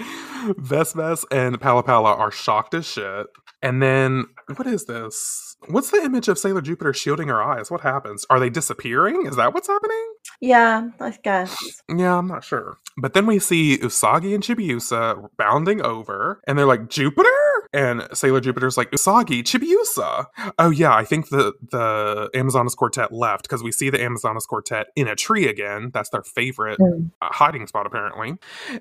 VesVes 0.58 1.24
and 1.30 1.60
PallaPalla 1.60 2.18
are 2.18 2.30
shocked 2.30 2.74
as 2.74 2.86
shit. 2.86 3.26
And 3.62 3.82
then, 3.82 4.26
what 4.56 4.66
is 4.66 4.84
this? 4.84 5.56
What's 5.68 5.90
the 5.90 6.02
image 6.02 6.28
of 6.28 6.38
Sailor 6.38 6.60
Jupiter 6.60 6.92
shielding 6.92 7.28
her 7.28 7.42
eyes? 7.42 7.70
What 7.70 7.80
happens? 7.80 8.26
Are 8.28 8.38
they 8.38 8.50
disappearing? 8.50 9.24
Is 9.26 9.36
that 9.36 9.54
what's 9.54 9.68
happening? 9.68 10.14
Yeah, 10.40 10.88
I 11.00 11.16
guess. 11.22 11.56
Yeah, 11.88 12.18
I'm 12.18 12.26
not 12.26 12.44
sure. 12.44 12.76
But 12.98 13.14
then 13.14 13.24
we 13.24 13.38
see 13.38 13.78
Usagi 13.78 14.34
and 14.34 14.42
Chibiusa 14.42 15.28
bounding 15.38 15.80
over, 15.80 16.42
and 16.46 16.58
they're 16.58 16.66
like, 16.66 16.90
Jupiter? 16.90 17.30
And 17.74 18.06
Sailor 18.14 18.40
Jupiter's 18.40 18.76
like, 18.76 18.90
Usagi, 18.92 19.42
Chibiusa. 19.42 20.26
Oh 20.58 20.70
yeah, 20.70 20.94
I 20.94 21.04
think 21.04 21.28
the 21.28 21.52
the 21.70 22.30
Amazonas 22.34 22.74
Quartet 22.74 23.12
left 23.12 23.42
because 23.42 23.62
we 23.62 23.72
see 23.72 23.90
the 23.90 24.00
Amazonas 24.02 24.46
Quartet 24.46 24.86
in 24.96 25.08
a 25.08 25.16
tree 25.16 25.48
again. 25.48 25.90
That's 25.92 26.08
their 26.10 26.22
favorite 26.22 26.78
Mm. 26.78 27.10
uh, 27.20 27.28
hiding 27.32 27.66
spot 27.66 27.86
apparently. 27.86 28.36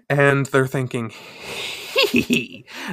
And 0.10 0.45
they're 0.48 0.68
thinking, 0.68 1.11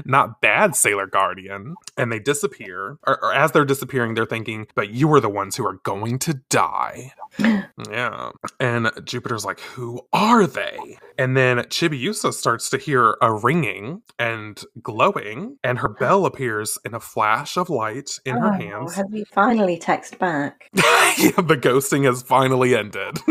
not 0.04 0.40
bad, 0.40 0.74
Sailor 0.76 1.06
Guardian. 1.06 1.74
And 1.96 2.12
they 2.12 2.18
disappear. 2.18 2.98
Or, 3.06 3.22
or 3.22 3.34
as 3.34 3.52
they're 3.52 3.64
disappearing, 3.64 4.14
they're 4.14 4.26
thinking, 4.26 4.66
but 4.74 4.90
you 4.90 5.12
are 5.14 5.20
the 5.20 5.28
ones 5.28 5.56
who 5.56 5.66
are 5.66 5.80
going 5.82 6.18
to 6.20 6.34
die. 6.48 7.12
yeah. 7.38 8.30
And 8.58 8.90
Jupiter's 9.04 9.44
like, 9.44 9.60
who 9.60 10.00
are 10.12 10.46
they? 10.46 10.98
And 11.18 11.36
then 11.36 11.58
Chibiusa 11.58 12.32
starts 12.32 12.70
to 12.70 12.78
hear 12.78 13.16
a 13.20 13.32
ringing 13.32 14.02
and 14.18 14.62
glowing, 14.82 15.58
and 15.62 15.78
her 15.78 15.90
uh-huh. 15.90 15.98
bell 15.98 16.26
appears 16.26 16.78
in 16.84 16.94
a 16.94 17.00
flash 17.00 17.56
of 17.56 17.68
light 17.70 18.18
in 18.24 18.36
her 18.36 18.48
Oh, 18.48 18.52
hands. 18.52 18.94
Have 18.94 19.12
you 19.12 19.24
finally 19.26 19.78
text 19.78 20.18
back? 20.18 20.70
yeah, 20.74 21.30
the 21.36 21.58
ghosting 21.60 22.04
has 22.04 22.22
finally 22.22 22.74
ended. 22.74 23.18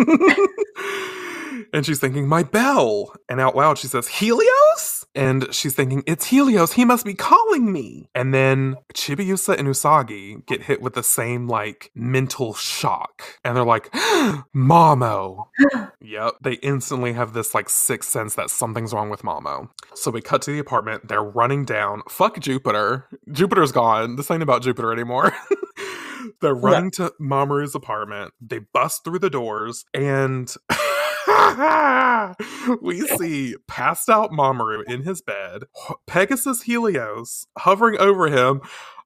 and 1.74 1.86
she's 1.86 2.00
thinking, 2.00 2.28
my 2.28 2.44
bell. 2.44 3.14
And 3.28 3.40
out 3.40 3.56
loud, 3.56 3.78
she 3.78 3.88
says, 3.88 4.08
Helios? 4.08 5.06
And 5.16 5.54
she's 5.54 5.76
thinking, 5.76 6.04
it's 6.06 6.26
Helios. 6.26 6.74
He 6.74 6.86
must 6.86 7.06
be 7.06 7.14
calling 7.14 7.72
me. 7.72 8.10
And 8.16 8.34
then 8.34 8.78
Chibiusa 8.94 9.58
and 9.58 9.68
Usagi 9.68 10.46
get 10.46 10.64
hit 10.64 10.82
with 10.82 10.94
the 10.94 11.04
same, 11.04 11.48
like, 11.48 11.91
mental 11.96 12.54
shock. 12.54 13.24
And 13.44 13.56
they're 13.56 13.64
like, 13.64 13.91
Mamo. 14.56 15.46
yep. 16.02 16.34
They 16.41 16.54
instantly 16.54 17.14
have 17.14 17.34
this, 17.34 17.54
like, 17.54 17.70
sixth 17.70 18.10
sense 18.10 18.36
that 18.36 18.50
something's 18.50 18.94
wrong 18.94 19.10
with 19.10 19.24
Mamo. 19.24 19.70
So 19.96 20.12
we 20.12 20.22
cut 20.22 20.41
to 20.44 20.52
the 20.52 20.60
apartment. 20.60 21.08
They're 21.08 21.24
running 21.24 21.66
down. 21.66 22.04
Fuck 22.10 22.40
Jupiter. 22.40 23.08
Jupiter's 23.32 23.72
gone. 23.72 24.16
This 24.16 24.30
ain't 24.32 24.44
about 24.44 24.62
Jupiter 24.64 24.94
anymore. 24.94 25.34
They're 26.41 26.56
running 26.56 26.91
to 26.91 27.14
Mamoru's 27.20 27.76
apartment. 27.76 28.34
They 28.40 28.60
bust 28.60 29.04
through 29.04 29.20
the 29.20 29.30
doors 29.30 29.86
and 29.94 30.54
we 32.81 33.01
see 33.01 33.56
passed 33.68 34.10
out 34.10 34.31
Mamoru 34.31 34.84
in 34.88 35.03
his 35.03 35.22
bed, 35.22 35.64
Pegasus 36.07 36.61
Helios 36.64 37.47
hovering 37.57 37.97
over 37.99 38.27
him. 38.27 38.61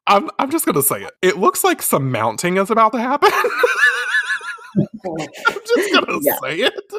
I'm 0.07 0.29
I'm 0.39 0.49
just 0.51 0.65
gonna 0.65 0.81
say 0.81 1.03
it. 1.03 1.11
It 1.21 1.37
looks 1.37 1.63
like 1.63 1.81
some 1.81 2.11
mounting 2.11 2.57
is 2.57 2.69
about 2.69 2.91
to 2.93 2.99
happen. 2.99 3.31
I'm 4.75 5.59
just 5.65 5.93
gonna 5.93 6.19
Yeah. 6.21 6.37
say 6.41 6.57
it. 6.59 6.93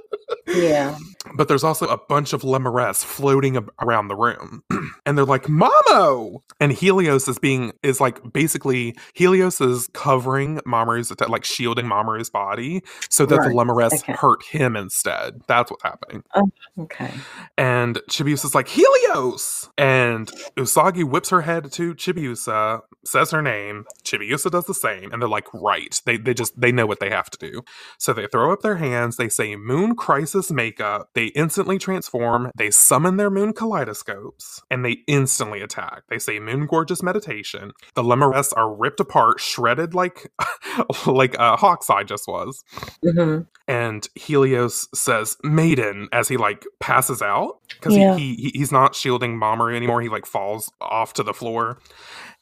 Yeah. 0.55 0.97
But 1.35 1.49
there's 1.49 1.65
also 1.65 1.87
a 1.87 1.97
bunch 1.97 2.33
of 2.33 2.43
Lemures 2.43 3.03
floating 3.03 3.57
ab- 3.57 3.73
around 3.81 4.09
the 4.09 4.17
room. 4.17 4.63
and 5.07 5.17
they're 5.17 5.25
like, 5.25 5.45
Mamo! 5.45 6.43
And 6.61 6.73
Helios 6.73 7.29
is 7.29 7.39
being, 7.39 7.73
is 7.83 8.01
like 8.01 8.33
basically, 8.33 8.95
Helios 9.15 9.61
is 9.61 9.89
covering 9.95 10.59
Mamoru's, 10.67 11.13
like 11.29 11.45
shielding 11.45 11.87
Mamoru's 11.87 12.31
body 12.31 12.83
so 13.09 13.25
that 13.27 13.37
the 13.37 13.49
Right, 13.49 13.57
Lemures 13.57 14.03
okay. 14.03 14.13
hurt 14.13 14.43
him 14.45 14.77
instead. 14.77 15.41
That's 15.47 15.71
what's 15.71 15.83
happening. 15.83 16.23
Oh, 16.35 16.51
okay. 16.79 17.13
And 17.59 17.97
Chibiusa's 18.11 18.55
like, 18.55 18.69
Helios! 18.69 19.71
And 19.79 20.29
Usagi 20.57 21.05
whips 21.05 21.31
her 21.31 21.43
head 21.43 21.73
to 21.73 21.95
Chibiusa, 21.95 22.81
says 23.05 23.31
her 23.31 23.43
name. 23.43 23.85
Chibiusa 24.05 24.51
does 24.51 24.67
the 24.67 24.75
same. 24.75 25.13
And 25.13 25.21
they're 25.21 25.29
like, 25.29 25.53
right. 25.53 26.01
They, 26.05 26.17
they 26.17 26.35
just, 26.35 26.59
they 26.61 26.73
know 26.73 26.87
what 26.87 27.01
they 27.01 27.11
have 27.11 27.31
to 27.31 27.39
do. 27.39 27.63
So 27.99 28.13
they 28.13 28.27
throw 28.27 28.53
up 28.53 28.61
their 28.61 28.77
hands. 28.77 29.17
They 29.17 29.29
say 29.29 29.57
Moon 29.57 29.97
Crisis 29.97 30.44
Makeup. 30.51 31.11
They 31.15 31.27
instantly 31.27 31.79
transform. 31.79 32.51
They 32.57 32.71
summon 32.71 33.17
their 33.17 33.31
moon 33.31 33.53
kaleidoscopes 33.53 34.63
and 34.71 34.85
they 34.85 34.99
instantly 35.07 35.61
attack. 35.61 36.03
They 36.09 36.19
say 36.19 36.39
Moon 36.39 36.67
Gorgeous 36.67 37.03
Meditation. 37.03 37.73
The 37.95 38.03
Lemures 38.03 38.53
are 38.57 38.75
ripped 38.75 39.01
apart, 39.01 39.41
shredded 39.41 39.95
like, 39.95 40.31
like 41.07 41.39
uh, 41.39 41.57
Hawkseye 41.57 42.07
just 42.07 42.27
was 42.29 42.63
hmm 43.03 43.41
and 43.67 44.07
Helios 44.15 44.89
says 44.95 45.37
"maiden" 45.43 46.09
as 46.13 46.29
he 46.29 46.37
like 46.37 46.67
passes 46.81 47.23
out 47.23 47.61
because 47.71 47.97
Yeah. 47.97 48.15
he, 48.17 48.35
he 48.35 48.51
he's 48.59 48.71
not 48.73 48.95
shielding 48.95 49.39
Mamoru 49.41 49.75
anymore. 49.75 50.03
He 50.03 50.09
like 50.11 50.27
falls 50.27 50.71
off 50.83 51.15
to 51.15 51.23
the 51.23 51.33
floor, 51.33 51.79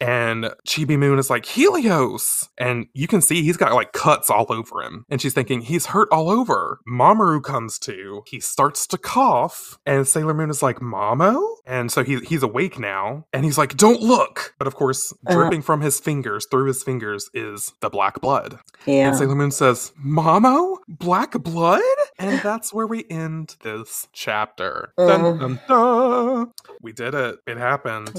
and 0.01 0.51
Chibi 0.67 0.99
Moon 0.99 1.19
is 1.21 1.31
like 1.31 1.47
Helios, 1.47 2.49
and 2.59 2.87
you 2.93 3.07
can 3.07 3.21
see 3.21 3.43
he's 3.43 3.57
got 3.57 3.73
like 3.73 3.93
cuts 3.93 4.31
all 4.31 4.47
over 4.49 4.83
him, 4.83 5.05
and 5.09 5.21
she's 5.21 5.33
thinking 5.35 5.61
he's 5.61 5.87
hurt 5.87 6.09
all 6.11 6.29
over. 6.29 6.81
Mamoru 6.89 7.41
comes 7.43 7.79
to, 7.81 7.92
he 8.27 8.41
starts 8.41 8.87
to 8.89 8.99
cough, 8.99 9.79
and 9.87 10.07
Sailor 10.07 10.35
Moon 10.35 10.51
is 10.51 10.63
like 10.63 10.79
Mamo, 10.81 11.57
and 11.67 11.91
so 11.93 12.03
he 12.05 12.19
he's 12.21 12.43
awake 12.43 12.79
now, 12.79 13.25
and 13.33 13.45
he's 13.45 13.59
like 13.59 13.77
don't 13.77 14.01
look, 14.01 14.55
but 14.59 14.67
of 14.67 14.75
course 14.75 15.13
Uh. 15.27 15.35
dripping 15.35 15.63
from 15.63 15.81
his 15.81 16.01
fingers 16.01 16.47
through 16.51 16.67
his 16.67 16.83
fingers 16.83 17.31
is 17.35 17.73
the 17.81 17.91
black 17.91 18.21
blood. 18.21 18.59
Yeah. 18.87 19.09
And 19.09 19.17
Sailor 19.17 19.35
Moon 19.37 19.51
says, 19.51 19.93
Mamo? 20.05 20.77
Black 20.89 21.33
blood? 21.43 21.81
And 22.19 22.41
that's 22.41 22.73
where 22.73 22.87
we 22.87 23.05
end 23.11 23.57
this 23.63 24.09
chapter. 24.13 24.93
Dun, 24.99 25.21
Mm. 25.21 25.41
dun, 25.41 25.61
dun. 25.69 26.53
We 26.81 26.93
did 26.93 27.15
it. 27.15 27.39
It 27.47 27.57
happened. 27.59 28.11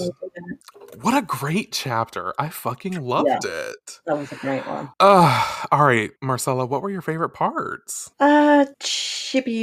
What 1.01 1.15
a 1.17 1.21
great 1.25 1.71
chapter. 1.71 2.33
I 2.39 2.49
fucking 2.49 3.01
loved 3.01 3.45
it. 3.45 3.99
That 4.05 4.17
was 4.17 4.31
a 4.31 4.35
great 4.35 4.65
one. 4.67 4.89
Uh, 4.99 5.45
all 5.71 5.85
right, 5.85 6.11
Marcella, 6.21 6.65
what 6.65 6.81
were 6.81 6.89
your 6.91 7.01
favorite 7.01 7.29
parts? 7.33 8.11
Uh, 8.19 8.65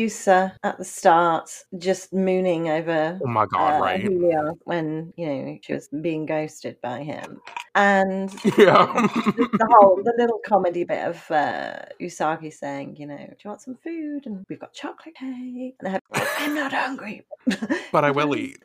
Chibiusa 0.01 0.57
at 0.63 0.79
the 0.79 0.85
start, 0.85 1.51
just 1.79 2.13
mooning 2.13 2.69
over 2.69 3.21
Oh 3.23 3.27
my 3.27 3.47
god, 3.47 3.79
uh, 3.79 3.83
right? 3.83 4.01
Julia 4.01 4.53
when 4.65 5.13
you 5.17 5.27
know 5.27 5.59
she 5.63 5.75
was 5.75 5.89
being 5.89 6.27
ghosted 6.27 6.81
by 6.81 7.03
him, 7.03 7.41
and 7.75 8.33
Yeah. 8.59 8.87
the 8.87 9.69
whole 9.71 9.97
the 10.03 10.15
little 10.19 10.41
comedy 10.47 10.85
bit 10.85 11.05
of 11.07 11.31
uh, 11.31 11.77
Usagi 12.01 12.53
saying, 12.53 12.97
you 12.97 13.07
know, 13.07 13.17
do 13.17 13.35
you 13.45 13.49
want 13.51 13.61
some 13.63 13.77
food? 13.83 14.27
And 14.27 14.45
we've 14.49 14.59
got 14.61 14.73
chocolate 14.73 15.15
cake. 15.15 15.77
And 15.81 15.89
I 15.89 15.91
have, 15.91 16.03
I'm 16.39 16.55
not 16.55 16.73
hungry, 16.73 17.25
but 17.93 18.05
I 18.05 18.11
will 18.11 18.35
eat. 18.37 18.63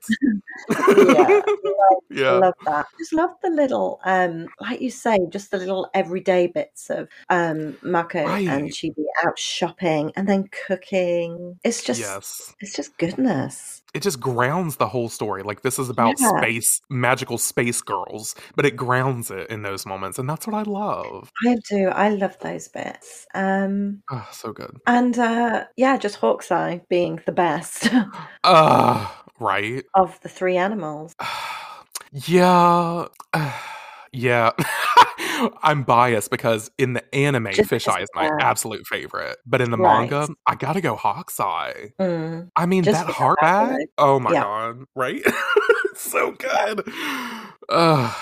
yeah, 0.70 0.76
I 1.42 1.42
yeah. 2.10 2.32
love 2.32 2.54
that. 2.66 2.86
Just 2.98 3.14
love 3.14 3.32
the 3.44 3.50
little, 3.50 4.00
um, 4.06 4.48
like 4.60 4.82
you 4.82 4.90
say, 4.92 5.18
just 5.30 5.52
the 5.52 5.58
little 5.58 5.90
everyday 5.94 6.48
bits 6.48 6.90
of 6.90 7.08
um 7.30 7.78
Mako 7.84 8.20
and 8.20 8.28
Right. 8.64 8.72
Chibi 8.72 9.04
out 9.26 9.38
shopping 9.38 10.12
and 10.16 10.28
then 10.28 10.50
cooking. 10.68 11.60
It's 11.64 11.84
just, 11.84 12.00
Yes. 12.00 12.56
it's 12.60 12.74
just 12.76 12.98
goodness. 12.98 13.84
It 13.96 14.04
just 14.04 14.20
grounds 14.20 14.76
the 14.76 14.88
whole 14.90 15.08
story. 15.10 15.42
Like 15.42 15.62
this 15.62 15.80
is 15.80 15.90
about 15.90 16.20
Yeah. 16.20 16.38
space, 16.38 16.82
magical 16.90 17.38
space 17.38 17.82
girls, 17.82 18.36
but 18.58 18.66
it 18.66 18.76
grounds 18.76 19.32
it 19.32 19.50
in 19.50 19.62
those 19.64 19.86
moments, 19.86 20.20
and 20.20 20.30
that's 20.30 20.46
what 20.46 20.54
I 20.56 20.64
love. 20.64 21.32
I 21.48 21.56
do. 21.70 21.88
I 21.90 22.10
love 22.10 22.38
those 22.40 22.68
bits. 22.68 23.26
Um, 23.34 24.04
Oh, 24.12 24.28
so 24.34 24.52
good. 24.52 24.78
and 24.86 25.18
uh, 25.18 25.64
yeah, 25.78 25.98
just 25.98 26.18
Hawkeye 26.18 26.80
being 26.90 27.22
the 27.26 27.32
best 27.32 27.90
Uh, 28.44 29.08
right. 29.40 29.84
of 29.94 30.20
the 30.22 30.30
three 30.30 30.58
animals. 30.58 31.16
yeah. 32.12 33.08
yeah. 34.12 34.52
I'm 35.64 35.84
biased 35.84 36.32
because 36.32 36.72
in 36.78 36.94
the 36.94 37.16
anime, 37.16 37.52
Just 37.52 37.70
Fisheye 37.70 38.02
is 38.04 38.10
my 38.16 38.30
absolute 38.40 38.86
favorite. 38.88 39.38
But 39.46 39.62
in 39.62 39.72
the 39.72 39.78
Right. 39.78 40.10
manga, 40.10 40.28
I 40.48 40.56
gotta 40.56 40.82
go 40.82 40.96
Hawkeye. 40.96 41.88
Mm. 42.00 42.50
I 42.56 42.66
mean, 42.66 42.84
Just 42.84 43.06
that 43.06 43.14
heart. 43.14 43.38
Oh 43.98 44.20
my 44.20 44.32
Yeah. 44.34 44.44
god, 44.44 44.86
right? 44.96 45.24
so 45.96 46.32
good. 46.32 46.88
Ugh. 47.70 48.16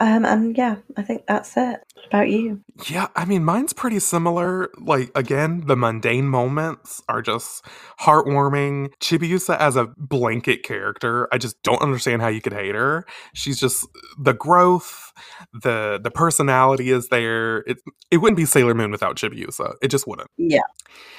Um, 0.00 0.24
and 0.24 0.56
yeah, 0.56 0.76
I 0.96 1.02
think 1.02 1.26
that's 1.26 1.56
it. 1.56 1.80
What 1.94 2.06
about 2.06 2.28
you? 2.30 2.60
Yeah, 2.88 3.08
I 3.16 3.24
mean, 3.24 3.44
mine's 3.44 3.72
pretty 3.72 3.98
similar. 3.98 4.70
Like, 4.78 5.10
again, 5.16 5.64
the 5.66 5.76
mundane 5.76 6.28
moments 6.28 7.02
are 7.08 7.20
just 7.20 7.64
heartwarming. 8.00 8.90
Chibiusa 9.00 9.58
as 9.58 9.74
a 9.76 9.88
blanket 9.96 10.62
character, 10.62 11.28
I 11.32 11.38
just 11.38 11.60
don't 11.64 11.82
understand 11.82 12.22
how 12.22 12.28
you 12.28 12.40
could 12.40 12.52
hate 12.52 12.76
her. 12.76 13.04
She's 13.34 13.58
just 13.58 13.86
the 14.18 14.34
growth, 14.34 15.12
the 15.52 15.98
the 16.02 16.10
personality 16.10 16.90
is 16.90 17.08
there. 17.08 17.58
It 17.66 17.78
it 18.10 18.18
wouldn't 18.18 18.36
be 18.36 18.44
Sailor 18.44 18.74
Moon 18.74 18.92
without 18.92 19.16
Chibiusa. 19.16 19.74
It 19.82 19.88
just 19.88 20.06
wouldn't. 20.06 20.30
Yeah, 20.36 20.60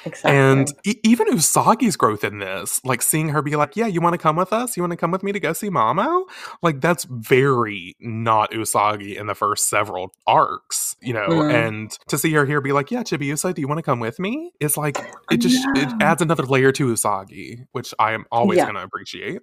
exactly. 0.06 0.32
And 0.32 0.74
e- 0.86 1.00
even 1.04 1.28
Usagi's 1.28 1.98
growth 1.98 2.24
in 2.24 2.40
this, 2.40 2.84
like 2.86 3.02
seeing 3.02 3.30
her 3.30 3.42
be 3.42 3.58
like, 3.58 3.76
"Yeah, 3.76 3.88
you 3.88 4.02
want 4.02 4.14
to 4.14 4.18
come 4.18 4.38
with 4.38 4.54
us? 4.54 4.78
You 4.78 4.84
want 4.84 4.92
to 4.92 4.98
come 4.98 5.12
with 5.12 5.24
me 5.24 5.34
to 5.34 5.40
go 5.40 5.54
see 5.54 5.70
Mamo?" 5.70 6.24
Like 6.62 6.82
that's 6.82 7.04
very 7.06 7.96
not 8.00 8.54
Usagi 8.70 9.16
in 9.18 9.28
the 9.28 9.36
first 9.36 9.70
several 9.70 10.12
arcs, 10.28 10.96
you 11.02 11.14
know. 11.14 11.28
Mm. 11.30 11.54
And 11.68 11.92
to 12.08 12.18
see 12.18 12.32
her 12.34 12.46
here 12.46 12.62
be 12.62 12.72
like, 12.72 12.92
"Yeah, 12.92 13.04
Chibiusa, 13.04 13.54
do 13.54 13.62
you 13.62 13.68
want 13.68 13.80
to 13.80 13.84
come 13.84 14.00
with 14.00 14.20
me?" 14.20 14.52
It's 14.60 14.78
like 14.78 14.98
it 15.32 15.38
just 15.38 15.66
it 15.76 15.90
adds 16.02 16.22
another 16.22 16.44
layer 16.44 16.72
to 16.74 16.88
Usagi, 16.88 17.66
which 17.72 17.94
I 18.00 18.14
am 18.14 18.26
always 18.32 18.58
Yeah. 18.58 18.66
going 18.66 18.76
to 18.76 18.84
appreciate. 18.84 19.42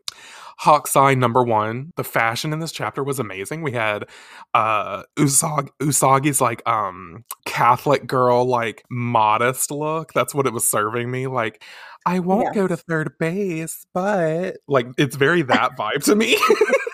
Hawkseye 0.61 1.19
number 1.19 1.43
one, 1.43 1.93
the 1.97 2.05
fashion 2.05 2.53
in 2.53 2.61
this 2.61 2.73
chapter 2.73 3.05
was 3.05 3.19
amazing. 3.19 3.63
We 3.63 3.73
had 3.73 4.05
uh 4.55 5.03
Usagi 5.17 5.69
Usagi's 5.83 6.41
like 6.41 6.67
um 6.67 7.25
Catholic 7.45 8.07
girl 8.07 8.45
like 8.47 8.83
modest 8.91 9.71
look. 9.71 10.13
That's 10.13 10.35
what 10.35 10.47
it 10.47 10.53
was 10.53 10.69
serving 10.69 11.11
me. 11.11 11.27
Like, 11.27 11.63
I 12.07 12.21
won't 12.21 12.55
go 12.55 12.67
to 12.67 12.77
third 12.77 13.13
base, 13.19 13.87
but 13.93 14.57
like 14.67 14.87
it's 14.97 15.17
very 15.17 15.43
that 15.43 15.77
vibe 15.77 16.05
to 16.05 16.15
me. 16.15 16.39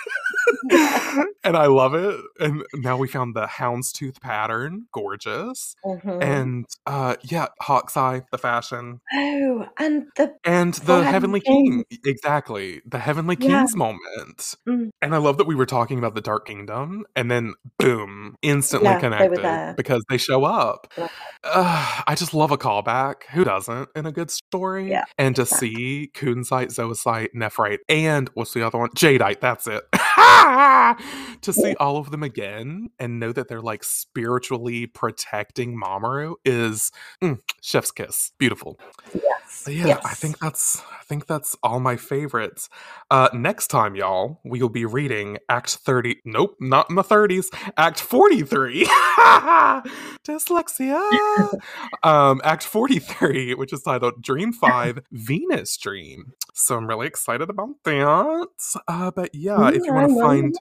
and 1.44 1.56
I 1.56 1.66
love 1.66 1.94
it. 1.94 2.20
And 2.40 2.62
now 2.74 2.96
we 2.96 3.08
found 3.08 3.34
the 3.34 3.46
houndstooth 3.46 4.20
pattern, 4.20 4.86
gorgeous. 4.92 5.74
Mhm. 5.84 6.22
And 6.22 6.66
uh 6.86 7.16
yeah, 7.22 7.46
Hawk's 7.60 7.96
Eye, 7.96 8.22
the 8.30 8.38
fashion. 8.38 9.00
Oh, 9.14 9.66
and 9.78 10.06
the 10.16 10.34
And 10.44 10.74
the 10.74 11.02
Heavenly 11.04 11.12
Heavenly 11.12 11.40
King. 11.40 11.84
Exactly. 12.04 12.82
The 12.86 12.98
Heavenly 12.98 13.36
Yeah. 13.38 13.58
King's 13.60 13.76
moment. 13.76 14.54
Mm. 14.68 14.90
And 15.00 15.14
I 15.14 15.18
love 15.18 15.38
that 15.38 15.46
we 15.46 15.54
were 15.54 15.66
talking 15.66 15.98
about 15.98 16.14
the 16.14 16.20
Dark 16.20 16.46
Kingdom 16.46 17.04
and 17.16 17.30
then 17.30 17.54
boom, 17.78 18.36
instantly 18.42 18.88
Yeah, 18.88 18.94
they 18.96 19.00
connected 19.00 19.42
there. 19.42 19.74
because 19.76 20.02
they 20.08 20.18
show 20.18 20.44
up. 20.44 20.86
Yeah. 20.98 21.08
Uh, 21.44 22.00
I 22.06 22.14
just 22.14 22.34
love 22.34 22.50
a 22.50 22.58
callback. 22.58 23.24
Who 23.32 23.44
doesn't 23.44 23.88
in 23.96 24.06
a 24.06 24.12
good 24.12 24.30
story? 24.30 24.90
Yeah, 24.90 25.04
and 25.18 25.34
to 25.36 25.42
exactly. 25.42 25.68
see 25.74 26.10
Kunzite, 26.14 26.68
Zoisite, 26.74 27.28
Nephrite, 27.34 27.78
and 27.88 28.30
what's 28.34 28.52
the 28.54 28.62
other 28.66 28.78
one? 28.78 28.90
Jadeite. 28.90 29.40
That's 29.40 29.66
it. 29.66 29.82
to 31.42 31.52
see 31.52 31.74
all 31.74 31.96
of 31.96 32.10
them 32.10 32.22
again 32.22 32.88
and 32.98 33.18
know 33.18 33.32
that 33.32 33.48
they're 33.48 33.60
like 33.60 33.84
spiritually 33.84 34.86
protecting 34.86 35.78
Mamoru 35.80 36.34
is 36.44 36.90
mm, 37.22 37.38
chef's 37.60 37.90
kiss. 37.90 38.32
Beautiful. 38.38 38.78
Yes. 39.14 39.31
Yeah, 39.68 39.86
yes. 39.86 40.02
I 40.04 40.14
think 40.14 40.38
that's 40.38 40.80
I 40.80 41.04
think 41.04 41.26
that's 41.26 41.56
all 41.62 41.80
my 41.80 41.96
favorites. 41.96 42.68
Uh 43.10 43.28
next 43.32 43.68
time, 43.68 43.94
y'all, 43.94 44.40
we 44.44 44.60
will 44.60 44.68
be 44.68 44.84
reading 44.84 45.38
Act 45.48 45.70
30. 45.76 46.16
Nope, 46.24 46.56
not 46.60 46.88
in 46.90 46.96
the 46.96 47.04
30s. 47.04 47.46
Act 47.76 48.00
43. 48.00 48.84
Dyslexia. 50.24 51.60
um, 52.02 52.40
Act 52.44 52.64
43, 52.64 53.54
which 53.54 53.72
is 53.72 53.82
titled 53.82 54.22
Dream 54.22 54.52
5 54.52 55.00
Venus 55.12 55.76
Dream. 55.76 56.32
So 56.54 56.76
I'm 56.76 56.86
really 56.86 57.06
excited 57.06 57.50
about 57.50 57.70
that. 57.84 58.48
Uh, 58.88 59.10
but 59.10 59.34
yeah, 59.34 59.68
if 59.68 59.84
you 59.84 59.92
want 59.92 60.08
to 60.10 60.20
find 60.20 60.54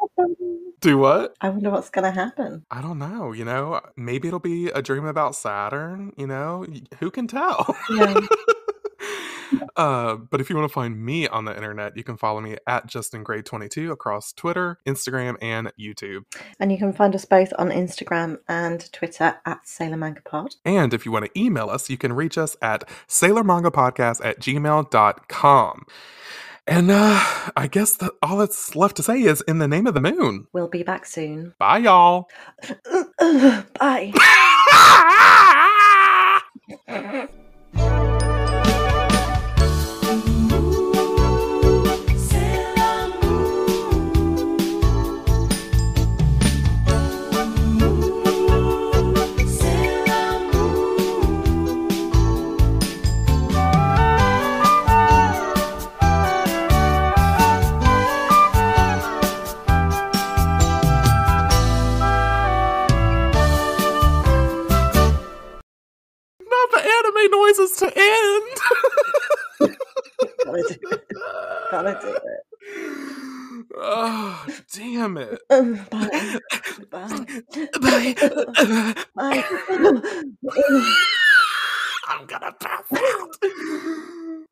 what's 0.00 0.14
going 0.16 0.36
to 0.36 0.42
happen. 0.42 0.72
do 0.80 0.98
what? 0.98 1.34
I 1.40 1.50
wonder 1.50 1.70
what's 1.70 1.90
going 1.90 2.04
to 2.04 2.10
happen. 2.10 2.64
I 2.70 2.82
don't 2.82 2.98
know, 2.98 3.32
you 3.32 3.44
know, 3.44 3.80
maybe 3.96 4.28
it'll 4.28 4.40
be 4.40 4.68
a 4.68 4.82
dream 4.82 5.04
about 5.04 5.36
Saturn, 5.36 6.12
you 6.16 6.26
know, 6.26 6.66
who 6.98 7.10
can 7.10 7.26
tell? 7.28 7.76
Yeah. 7.90 8.20
uh, 9.76 10.16
but 10.16 10.40
if 10.40 10.50
you 10.50 10.56
want 10.56 10.68
to 10.68 10.72
find 10.72 11.04
me 11.04 11.26
on 11.28 11.44
the 11.44 11.54
internet, 11.54 11.96
you 11.96 12.04
can 12.04 12.16
follow 12.16 12.40
me 12.40 12.56
at 12.66 12.86
JustinGray22 12.86 13.90
across 13.90 14.32
Twitter, 14.32 14.78
Instagram, 14.86 15.36
and 15.40 15.72
YouTube. 15.78 16.24
And 16.58 16.72
you 16.72 16.78
can 16.78 16.92
find 16.92 17.14
us 17.14 17.24
both 17.24 17.52
on 17.58 17.70
Instagram 17.70 18.38
and 18.48 18.90
Twitter 18.92 19.36
at 19.44 19.66
Sailor 19.66 19.96
Manga 19.96 20.22
Pod. 20.22 20.56
And 20.64 20.94
if 20.94 21.04
you 21.04 21.12
want 21.12 21.26
to 21.26 21.40
email 21.40 21.70
us, 21.70 21.90
you 21.90 21.98
can 21.98 22.12
reach 22.12 22.38
us 22.38 22.56
at 22.62 22.88
sailormangapodcast 23.08 24.24
at 24.24 24.40
gmail.com. 24.40 25.86
And 26.70 26.88
uh, 26.88 27.20
I 27.56 27.66
guess 27.66 27.96
that 27.96 28.12
all 28.22 28.36
that's 28.36 28.76
left 28.76 28.96
to 28.98 29.02
say 29.02 29.22
is 29.22 29.40
in 29.40 29.58
the 29.58 29.66
name 29.66 29.88
of 29.88 29.94
the 29.94 30.00
moon. 30.00 30.46
We'll 30.52 30.68
be 30.68 30.84
back 30.84 31.04
soon. 31.04 31.52
Bye, 31.58 31.78
y'all. 31.78 32.30
Bye. 33.18 34.12
The 67.00 67.06
anime 67.08 67.30
noises 67.30 67.72
to 67.76 67.86
end. 67.96 68.58
Gotta 70.50 70.62
do 70.68 70.84
it. 70.90 71.08
Gotta 71.70 72.00
oh, 73.76 74.46
damn 74.74 75.16
it. 75.16 75.40
Bye. 75.48 76.38
Bye. 76.90 77.26
Bye. 77.80 78.94
Bye. 79.14 79.44
I'm 82.08 82.26
gonna 82.26 82.52
pass 82.60 82.84
out. 82.92 83.36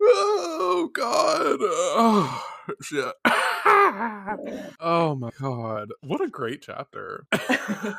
Oh 0.01 0.91
god. 0.93 1.59
Oh 1.61 2.45
shit. 2.83 3.15
Oh 4.81 5.15
my 5.19 5.31
god. 5.41 5.93
What 6.03 6.21
a 6.21 6.29
great 6.29 6.63
chapter. 6.63 7.27